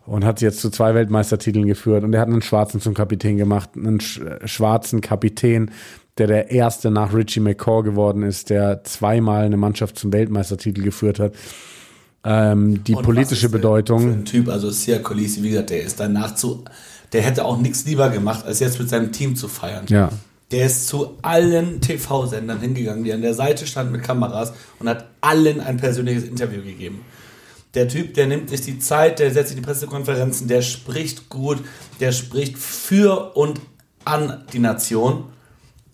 Und 0.04 0.24
hat 0.26 0.38
sie 0.40 0.44
jetzt 0.44 0.60
zu 0.60 0.68
zwei 0.70 0.94
Weltmeistertiteln 0.94 1.66
geführt 1.66 2.04
und 2.04 2.12
er 2.14 2.20
hat 2.20 2.28
einen 2.28 2.42
Schwarzen 2.42 2.80
zum 2.82 2.92
Kapitän 2.94 3.38
gemacht, 3.38 3.70
einen 3.76 4.00
sch 4.00 4.20
schwarzen 4.44 5.00
Kapitän, 5.00 5.70
der 6.18 6.26
der 6.26 6.50
erste 6.50 6.90
nach 6.90 7.14
Richie 7.14 7.40
McCaw 7.40 7.82
geworden 7.82 8.22
ist, 8.22 8.50
der 8.50 8.84
zweimal 8.84 9.44
eine 9.44 9.56
Mannschaft 9.56 9.98
zum 9.98 10.12
Weltmeistertitel 10.12 10.82
geführt 10.82 11.18
hat. 11.18 11.32
Ähm, 12.24 12.84
die 12.84 12.94
Und 12.94 13.04
politische 13.04 13.34
ist 13.34 13.42
der 13.44 13.50
Für 13.50 13.56
Bedeutung. 13.56 14.10
ein 14.10 14.24
Typ, 14.26 14.48
also 14.48 14.70
Sia 14.70 14.98
Colisi, 14.98 15.42
wie 15.42 15.50
gesagt, 15.50 15.70
der 15.70 15.82
ist 15.82 15.98
danach 15.98 16.34
zu, 16.34 16.64
der 17.12 17.22
hätte 17.22 17.44
auch 17.46 17.58
nichts 17.58 17.86
lieber 17.86 18.10
gemacht, 18.10 18.44
als 18.44 18.60
jetzt 18.60 18.78
mit 18.78 18.90
seinem 18.90 19.12
Team 19.12 19.34
zu 19.34 19.48
feiern. 19.48 19.86
Ja. 19.88 20.10
Der 20.50 20.66
ist 20.66 20.88
zu 20.88 21.18
allen 21.20 21.80
TV-Sendern 21.80 22.60
hingegangen, 22.60 23.04
die 23.04 23.12
an 23.12 23.20
der 23.20 23.34
Seite 23.34 23.66
standen 23.66 23.92
mit 23.92 24.02
Kameras 24.02 24.52
und 24.78 24.88
hat 24.88 25.06
allen 25.20 25.60
ein 25.60 25.76
persönliches 25.76 26.24
Interview 26.24 26.62
gegeben. 26.62 27.04
Der 27.74 27.86
Typ, 27.86 28.14
der 28.14 28.26
nimmt 28.26 28.48
sich 28.48 28.62
die 28.62 28.78
Zeit, 28.78 29.18
der 29.18 29.30
setzt 29.30 29.48
sich 29.48 29.58
in 29.58 29.62
die 29.62 29.66
Pressekonferenzen, 29.66 30.48
der 30.48 30.62
spricht 30.62 31.28
gut, 31.28 31.58
der 32.00 32.12
spricht 32.12 32.56
für 32.56 33.36
und 33.36 33.60
an 34.04 34.44
die 34.52 34.58
Nation. 34.58 35.24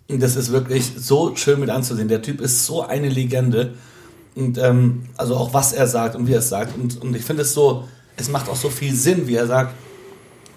Und 0.09 0.23
das 0.23 0.37
ist 0.37 0.53
wirklich 0.53 0.93
so 0.97 1.35
schön 1.35 1.59
mit 1.59 1.71
anzusehen. 1.71 2.09
Der 2.09 2.23
Typ 2.23 2.41
ist 2.41 2.65
so 2.65 2.83
eine 2.83 3.09
Legende. 3.09 3.75
Und 4.37 4.59
ähm, 4.59 5.07
also 5.17 5.37
auch 5.37 5.53
was 5.53 5.73
er 5.73 5.89
sagt 5.89 6.15
und 6.15 6.29
wie 6.29 6.33
er 6.33 6.39
es 6.39 6.49
sagt. 6.49 6.77
Und, 6.77 7.01
und 7.03 7.17
ich 7.17 7.25
finde 7.25 7.43
es 7.43 7.55
so, 7.55 7.89
es 8.17 8.29
macht 8.29 8.49
auch 8.49 8.57
so 8.57 8.71
viel 8.71 8.95
Sinn, 8.95 9.27
wie 9.27 9.35
er 9.35 9.47
sagt. 9.47 9.75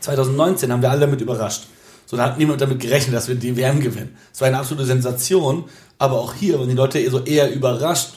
2019 0.01 0.71
haben 0.71 0.81
wir 0.81 0.91
alle 0.91 1.01
damit 1.01 1.21
überrascht. 1.21 1.67
So, 2.07 2.15
da 2.15 2.23
hat 2.23 2.37
niemand 2.37 2.61
damit 2.61 2.79
gerechnet, 2.79 3.13
dass 3.13 3.27
wir 3.27 3.35
die 3.35 3.57
WM 3.57 3.81
gewinnen. 3.81 4.15
Es 4.33 4.39
war 4.39 4.47
eine 4.47 4.59
absolute 4.59 4.85
Sensation, 4.85 5.65
aber 5.99 6.19
auch 6.19 6.33
hier 6.33 6.57
waren 6.57 6.69
die 6.69 6.73
Leute 6.73 7.07
so 7.11 7.19
eher 7.19 7.53
überrascht. 7.53 8.13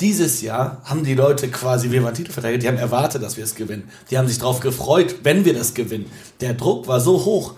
Dieses 0.00 0.42
Jahr 0.42 0.82
haben 0.84 1.04
die 1.04 1.14
Leute 1.14 1.48
quasi, 1.48 1.92
wir 1.92 2.02
waren 2.02 2.12
Titelverteidiger, 2.12 2.58
die 2.58 2.68
haben 2.68 2.76
erwartet, 2.76 3.22
dass 3.22 3.36
wir 3.36 3.44
es 3.44 3.54
gewinnen. 3.54 3.88
Die 4.10 4.18
haben 4.18 4.26
sich 4.26 4.38
darauf 4.38 4.58
gefreut, 4.58 5.14
wenn 5.22 5.44
wir 5.44 5.54
das 5.54 5.74
gewinnen. 5.74 6.06
Der 6.40 6.54
Druck 6.54 6.88
war 6.88 7.00
so 7.00 7.24
hoch 7.24 7.54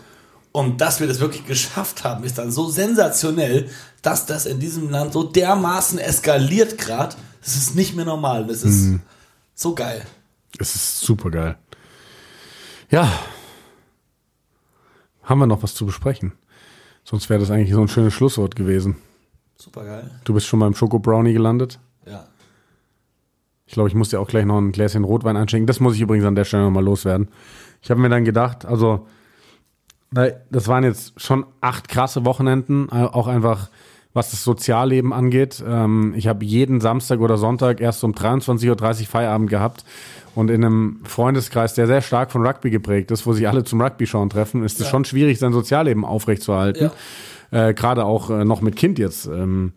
und 0.52 0.82
dass 0.82 1.00
wir 1.00 1.06
das 1.06 1.20
wirklich 1.20 1.46
geschafft 1.46 2.04
haben, 2.04 2.24
ist 2.24 2.36
dann 2.36 2.52
so 2.52 2.68
sensationell, 2.68 3.70
dass 4.02 4.26
das 4.26 4.44
in 4.44 4.60
diesem 4.60 4.90
Land 4.90 5.14
so 5.14 5.22
dermaßen 5.22 5.98
eskaliert 5.98 6.76
gerade. 6.76 7.16
Das 7.42 7.56
ist 7.56 7.74
nicht 7.74 7.96
mehr 7.96 8.04
normal. 8.04 8.46
Das 8.46 8.62
ist 8.62 8.84
mhm. 8.84 9.00
so 9.54 9.74
geil. 9.74 10.04
Es 10.58 10.74
ist 10.74 11.00
super 11.00 11.30
geil. 11.30 11.56
Ja, 12.90 13.10
haben 15.26 15.38
wir 15.38 15.46
noch 15.46 15.62
was 15.62 15.74
zu 15.74 15.84
besprechen. 15.84 16.32
Sonst 17.04 17.28
wäre 17.28 17.40
das 17.40 17.50
eigentlich 17.50 17.72
so 17.72 17.82
ein 17.82 17.88
schönes 17.88 18.14
Schlusswort 18.14 18.56
gewesen. 18.56 18.96
Super 19.56 19.84
geil. 19.84 20.10
Du 20.24 20.34
bist 20.34 20.46
schon 20.46 20.60
beim 20.60 20.74
Schoko 20.74 20.98
Brownie 20.98 21.34
gelandet? 21.34 21.78
Ja. 22.06 22.26
Ich 23.66 23.74
glaube, 23.74 23.88
ich 23.88 23.94
muss 23.94 24.08
dir 24.08 24.20
auch 24.20 24.28
gleich 24.28 24.44
noch 24.44 24.58
ein 24.58 24.72
Gläschen 24.72 25.04
Rotwein 25.04 25.36
einschenken. 25.36 25.66
Das 25.66 25.80
muss 25.80 25.94
ich 25.94 26.00
übrigens 26.00 26.24
an 26.24 26.34
der 26.34 26.44
Stelle 26.44 26.64
nochmal 26.64 26.84
loswerden. 26.84 27.28
Ich 27.82 27.90
habe 27.90 28.00
mir 28.00 28.08
dann 28.08 28.24
gedacht, 28.24 28.64
also, 28.64 29.06
das 30.10 30.68
waren 30.68 30.84
jetzt 30.84 31.20
schon 31.20 31.44
acht 31.60 31.88
krasse 31.88 32.24
Wochenenden, 32.24 32.90
auch 32.90 33.26
einfach 33.26 33.70
was 34.16 34.30
das 34.30 34.42
Sozialleben 34.42 35.12
angeht. 35.12 35.62
Ähm, 35.66 36.14
ich 36.16 36.26
habe 36.26 36.44
jeden 36.44 36.80
Samstag 36.80 37.20
oder 37.20 37.36
Sonntag 37.36 37.80
erst 37.80 38.02
um 38.02 38.12
23.30 38.12 38.70
Uhr 39.00 39.06
Feierabend 39.06 39.50
gehabt 39.50 39.84
und 40.34 40.50
in 40.50 40.64
einem 40.64 41.00
Freundeskreis, 41.04 41.74
der 41.74 41.86
sehr 41.86 42.00
stark 42.00 42.32
von 42.32 42.44
Rugby 42.44 42.70
geprägt 42.70 43.10
ist, 43.10 43.26
wo 43.26 43.34
sich 43.34 43.46
alle 43.46 43.62
zum 43.62 43.80
Rugby 43.80 44.06
schauen 44.06 44.30
treffen, 44.30 44.64
ist 44.64 44.80
es 44.80 44.86
ja. 44.86 44.90
schon 44.90 45.04
schwierig, 45.04 45.38
sein 45.38 45.52
Sozialleben 45.52 46.04
aufrechtzuerhalten. 46.04 46.90
Ja. 47.52 47.68
Äh, 47.68 47.74
Gerade 47.74 48.06
auch 48.06 48.30
äh, 48.30 48.44
noch 48.44 48.62
mit 48.62 48.74
Kind 48.74 48.98
jetzt. 48.98 49.26
Ähm, 49.26 49.74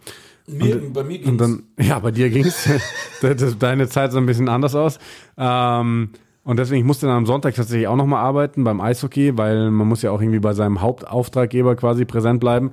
mir, 0.48 0.82
und, 0.82 0.94
bei 0.94 1.04
mir 1.04 1.18
ging's. 1.18 1.30
Und 1.30 1.38
dann, 1.38 1.64
ja, 1.78 2.00
bei 2.00 2.12
dir 2.12 2.30
ging's. 2.30 2.68
Deine 3.60 3.90
Zeit 3.90 4.14
sah 4.14 4.18
ein 4.18 4.26
bisschen 4.26 4.48
anders 4.48 4.74
aus. 4.74 5.00
Ähm, 5.38 6.12
und 6.44 6.58
deswegen, 6.58 6.80
ich 6.80 6.88
musste 6.88 7.08
dann 7.08 7.18
am 7.18 7.26
Sonntag 7.26 7.56
tatsächlich 7.56 7.88
auch 7.88 7.98
nochmal 7.98 8.24
arbeiten 8.24 8.64
beim 8.64 8.80
Eishockey, 8.80 9.38
weil 9.38 9.70
man 9.70 9.88
muss 9.88 10.02
ja 10.02 10.12
auch 10.12 10.22
irgendwie 10.22 10.40
bei 10.40 10.54
seinem 10.54 10.82
Hauptauftraggeber 10.82 11.76
quasi 11.76 12.06
präsent 12.06 12.40
bleiben. 12.40 12.72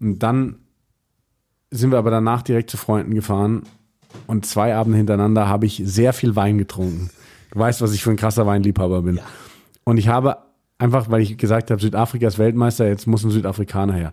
Und 0.00 0.18
dann 0.22 0.56
sind 1.74 1.90
wir 1.90 1.98
aber 1.98 2.10
danach 2.10 2.42
direkt 2.42 2.70
zu 2.70 2.76
Freunden 2.76 3.14
gefahren 3.14 3.62
und 4.26 4.46
zwei 4.46 4.74
Abende 4.74 4.96
hintereinander 4.96 5.48
habe 5.48 5.66
ich 5.66 5.82
sehr 5.84 6.12
viel 6.12 6.36
Wein 6.36 6.58
getrunken. 6.58 7.10
Du 7.50 7.58
weißt, 7.58 7.80
was 7.80 7.92
ich 7.92 8.02
für 8.02 8.10
ein 8.10 8.16
krasser 8.16 8.46
Weinliebhaber 8.46 9.02
bin. 9.02 9.16
Ja. 9.16 9.22
Und 9.84 9.96
ich 9.96 10.08
habe 10.08 10.38
einfach, 10.78 11.10
weil 11.10 11.22
ich 11.22 11.36
gesagt 11.36 11.70
habe, 11.70 11.80
Südafrika 11.80 12.28
ist 12.28 12.38
Weltmeister, 12.38 12.86
jetzt 12.86 13.06
muss 13.06 13.24
ein 13.24 13.30
Südafrikaner 13.30 13.94
her. 13.94 14.12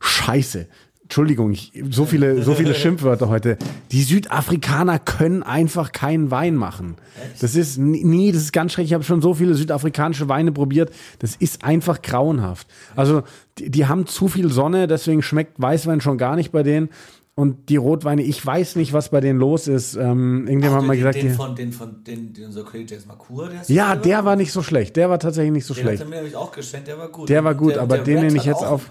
Scheiße. 0.00 0.66
Entschuldigung, 1.10 1.50
ich, 1.50 1.72
so 1.90 2.06
viele, 2.06 2.40
so 2.44 2.54
viele 2.54 2.72
Schimpfwörter 2.76 3.28
heute. 3.28 3.58
Die 3.90 4.02
Südafrikaner 4.04 5.00
können 5.00 5.42
einfach 5.42 5.90
keinen 5.90 6.30
Wein 6.30 6.54
machen. 6.54 6.94
Das 7.40 7.56
ist 7.56 7.78
nie, 7.78 8.30
das 8.30 8.42
ist 8.42 8.52
ganz 8.52 8.70
schrecklich. 8.70 8.92
Ich 8.92 8.94
habe 8.94 9.02
schon 9.02 9.20
so 9.20 9.34
viele 9.34 9.54
südafrikanische 9.54 10.28
Weine 10.28 10.52
probiert. 10.52 10.92
Das 11.18 11.34
ist 11.34 11.64
einfach 11.64 12.00
grauenhaft. 12.02 12.68
Also 12.94 13.24
die, 13.58 13.72
die 13.72 13.86
haben 13.86 14.06
zu 14.06 14.28
viel 14.28 14.52
Sonne, 14.52 14.86
deswegen 14.86 15.20
schmeckt 15.20 15.60
Weißwein 15.60 16.00
schon 16.00 16.16
gar 16.16 16.36
nicht 16.36 16.52
bei 16.52 16.62
denen. 16.62 16.90
Und 17.36 17.70
die 17.70 17.76
Rotweine, 17.76 18.22
ich 18.22 18.44
weiß 18.44 18.76
nicht, 18.76 18.92
was 18.92 19.08
bei 19.08 19.20
denen 19.20 19.38
los 19.38 19.66
ist. 19.66 19.94
Ähm, 19.94 20.46
irgendjemand 20.46 20.82
hat 20.82 20.88
mal 20.88 20.96
gesagt, 20.96 21.22
den, 21.22 21.32
von 21.32 21.54
den 21.54 21.72
von 21.72 22.04
den, 22.04 22.34
den 22.34 22.52
so 22.52 22.64
Crazy 22.64 22.84
James 22.86 23.06
Makur, 23.06 23.48
der 23.48 23.62
Ja, 23.74 23.96
der 23.96 24.26
war 24.26 24.36
nicht 24.36 24.52
so 24.52 24.62
schlecht. 24.62 24.96
Der 24.96 25.08
war 25.08 25.18
tatsächlich 25.18 25.52
nicht 25.52 25.64
so 25.64 25.72
den 25.72 25.84
schlecht. 25.84 26.02
Den 26.02 26.08
hat 26.08 26.16
er 26.16 26.22
mir 26.22 26.38
auch 26.38 26.52
geschenkt, 26.52 26.88
der 26.88 26.98
war 26.98 27.08
gut. 27.08 27.28
Der 27.30 27.42
war 27.42 27.54
gut, 27.54 27.76
der, 27.76 27.82
aber 27.82 27.96
der 27.96 28.04
den, 28.04 28.28
den 28.28 28.36
ich 28.36 28.44
jetzt 28.44 28.62
auf. 28.62 28.90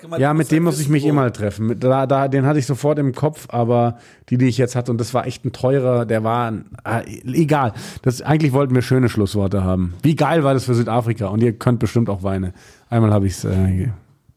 Gemeint, 0.00 0.20
ja, 0.20 0.34
mit 0.34 0.50
dem 0.50 0.64
muss 0.64 0.80
ich 0.80 0.88
mich 0.88 1.04
immer 1.04 1.32
treffen. 1.32 1.78
Da, 1.78 2.06
da, 2.06 2.26
den 2.26 2.46
hatte 2.46 2.58
ich 2.58 2.66
sofort 2.66 2.98
im 2.98 3.14
Kopf, 3.14 3.46
aber 3.50 3.98
die, 4.28 4.38
die 4.38 4.46
ich 4.46 4.58
jetzt 4.58 4.74
hatte, 4.74 4.90
und 4.90 4.98
das 4.98 5.14
war 5.14 5.26
echt 5.26 5.44
ein 5.44 5.52
teurer, 5.52 6.04
der 6.04 6.24
war 6.24 6.52
äh, 6.84 7.04
egal. 7.26 7.74
Das, 8.02 8.22
eigentlich 8.22 8.52
wollten 8.52 8.74
wir 8.74 8.82
schöne 8.82 9.08
Schlussworte 9.08 9.62
haben. 9.62 9.94
Wie 10.02 10.16
geil 10.16 10.42
war 10.42 10.54
das 10.54 10.64
für 10.64 10.74
Südafrika? 10.74 11.26
Und 11.28 11.42
ihr 11.42 11.52
könnt 11.52 11.78
bestimmt 11.78 12.08
auch 12.08 12.24
Weine. 12.24 12.54
Einmal 12.90 13.12
habe 13.12 13.26
ich 13.26 13.34
es 13.34 13.44
äh, 13.44 13.90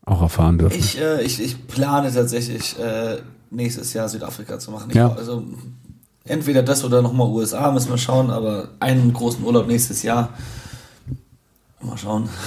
auch 0.06 0.22
erfahren 0.22 0.60
dürfen. 0.60 0.78
Ich, 0.78 1.02
äh, 1.02 1.24
ich, 1.24 1.44
ich 1.44 1.68
plane 1.68 2.14
tatsächlich 2.14 2.78
äh, 2.80 3.18
nächstes 3.50 3.94
Jahr 3.94 4.10
Südafrika 4.10 4.60
zu 4.60 4.72
machen. 4.72 4.92
Ja. 4.94 5.14
Also 5.14 5.44
entweder 6.26 6.64
das 6.64 6.84
oder 6.84 7.02
nochmal 7.02 7.28
USA, 7.28 7.72
müssen 7.72 7.90
wir 7.90 7.98
schauen, 7.98 8.30
aber 8.30 8.70
einen 8.80 9.14
großen 9.14 9.44
Urlaub 9.44 9.68
nächstes 9.68 10.04
Jahr. 10.04 10.30
Mal 11.82 11.98
schauen. 11.98 12.30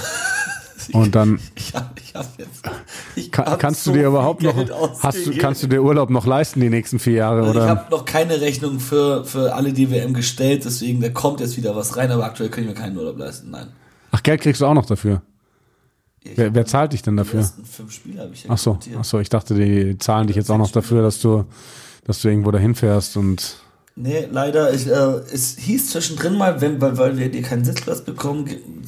Und 0.93 1.15
dann 1.15 1.39
ich 1.55 1.73
hab, 1.75 1.99
ich 1.99 2.15
hab 2.15 2.27
jetzt, 2.37 2.63
ich 3.15 3.31
kann, 3.31 3.57
kannst 3.59 3.83
so 3.83 3.91
du 3.91 3.99
dir 3.99 4.07
überhaupt 4.07 4.41
noch 4.41 4.55
hast 5.01 5.25
du 5.25 5.37
kannst 5.37 5.61
du 5.63 5.67
dir 5.67 5.81
Urlaub 5.81 6.09
noch 6.09 6.25
leisten 6.25 6.59
die 6.59 6.69
nächsten 6.69 6.99
vier 6.99 7.13
Jahre 7.13 7.41
also 7.41 7.51
oder? 7.51 7.63
Ich 7.63 7.69
habe 7.69 7.91
noch 7.91 8.03
keine 8.03 8.41
Rechnung 8.41 8.79
für 8.79 9.23
für 9.23 9.53
alle 9.53 9.73
die 9.73 9.91
WM 9.91 10.13
gestellt, 10.13 10.65
deswegen 10.65 10.99
da 10.99 11.09
kommt 11.09 11.39
jetzt 11.39 11.55
wieder 11.55 11.75
was 11.75 11.97
rein, 11.97 12.11
aber 12.11 12.25
aktuell 12.25 12.49
kann 12.49 12.63
ich 12.63 12.69
mir 12.69 12.75
keinen 12.75 12.97
Urlaub 12.97 13.17
leisten. 13.17 13.51
Nein. 13.51 13.67
Ach 14.11 14.23
Geld 14.23 14.41
kriegst 14.41 14.59
du 14.59 14.65
auch 14.65 14.73
noch 14.73 14.85
dafür? 14.85 15.21
Wer, 16.23 16.53
wer, 16.53 16.65
zahlt 16.65 16.93
dich 16.93 17.01
denn 17.01 17.17
dafür? 17.17 17.43
Fünf 17.43 17.91
Spiele 17.91 18.21
habe 18.21 18.33
ich 18.33 18.43
ja 18.43 18.51
ach 18.51 18.57
so, 18.57 18.77
ach 18.99 19.03
so, 19.03 19.19
ich 19.19 19.29
dachte, 19.29 19.55
die 19.55 19.97
zahlen 19.97 20.27
dich 20.27 20.35
jetzt 20.35 20.51
auch 20.51 20.57
noch 20.57 20.71
dafür, 20.71 21.01
dass 21.01 21.19
du, 21.19 21.45
dass 22.05 22.21
du 22.21 22.29
irgendwo 22.29 22.51
dahin 22.51 22.75
fährst 22.75 23.17
und. 23.17 23.57
Nee, 23.95 24.27
leider. 24.31 24.73
Ich, 24.73 24.87
äh, 24.87 24.91
es 24.91 25.57
hieß 25.57 25.89
zwischendrin 25.89 26.37
mal, 26.37 26.61
wenn, 26.61 26.79
weil, 26.79 26.97
weil 26.97 27.17
wir 27.17 27.29
dir 27.29 27.41
keinen 27.41 27.65
Sitzplatz 27.65 28.01
bekommen, 28.01 28.47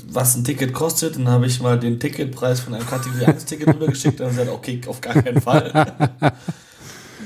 was 0.09 0.35
ein 0.35 0.43
Ticket 0.43 0.73
kostet. 0.73 1.17
Dann 1.17 1.27
habe 1.27 1.45
ich 1.47 1.59
mal 1.59 1.77
den 1.77 1.99
Ticketpreis 1.99 2.61
von 2.61 2.73
einem 2.73 2.85
Kategorie 2.85 3.25
1 3.25 3.45
Ticket 3.45 3.67
rübergeschickt 3.73 4.21
und 4.21 4.29
gesagt, 4.29 4.49
okay, 4.49 4.79
auf 4.87 5.01
gar 5.01 5.15
keinen 5.15 5.41
Fall. 5.41 5.71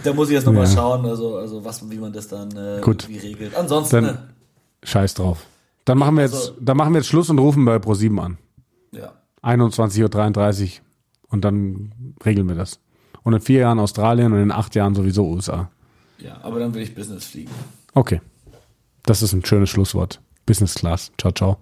da 0.03 0.13
muss 0.13 0.29
ich 0.29 0.35
jetzt 0.35 0.45
nochmal 0.45 0.65
ja. 0.65 0.71
schauen, 0.71 1.05
also, 1.05 1.37
also 1.37 1.63
was, 1.63 1.87
wie 1.89 1.97
man 1.97 2.13
das 2.13 2.27
dann 2.29 2.49
äh, 2.55 2.81
Gut. 2.81 3.07
wie 3.09 3.17
regelt. 3.17 3.55
Ansonsten. 3.55 4.03
Dann, 4.03 4.29
scheiß 4.83 5.13
drauf. 5.13 5.45
Dann 5.85 5.97
machen 5.97 6.15
wir 6.15 6.23
jetzt, 6.23 6.33
also, 6.33 6.53
dann 6.59 6.77
machen 6.77 6.93
wir 6.93 6.99
jetzt 6.99 7.07
Schluss 7.07 7.29
und 7.29 7.39
rufen 7.39 7.63
bei 7.65 7.75
Pro7 7.75 8.19
an. 8.19 8.37
Ja. 8.91 9.13
21.33 9.47 10.63
Uhr 10.63 10.69
und 11.29 11.45
dann 11.45 12.15
regeln 12.25 12.47
wir 12.47 12.55
das. 12.55 12.79
Und 13.23 13.33
in 13.33 13.41
vier 13.41 13.61
Jahren 13.61 13.79
Australien 13.79 14.33
und 14.33 14.39
in 14.41 14.51
acht 14.51 14.75
Jahren 14.75 14.95
sowieso 14.95 15.25
USA. 15.25 15.69
Ja, 16.19 16.39
aber 16.41 16.59
dann 16.59 16.73
will 16.73 16.81
ich 16.81 16.95
Business 16.95 17.25
fliegen. 17.25 17.51
Okay. 17.93 18.21
Das 19.05 19.21
ist 19.21 19.33
ein 19.33 19.45
schönes 19.45 19.69
Schlusswort. 19.69 20.21
Business 20.45 20.75
Class. 20.75 21.11
Ciao, 21.17 21.31
ciao. 21.31 21.57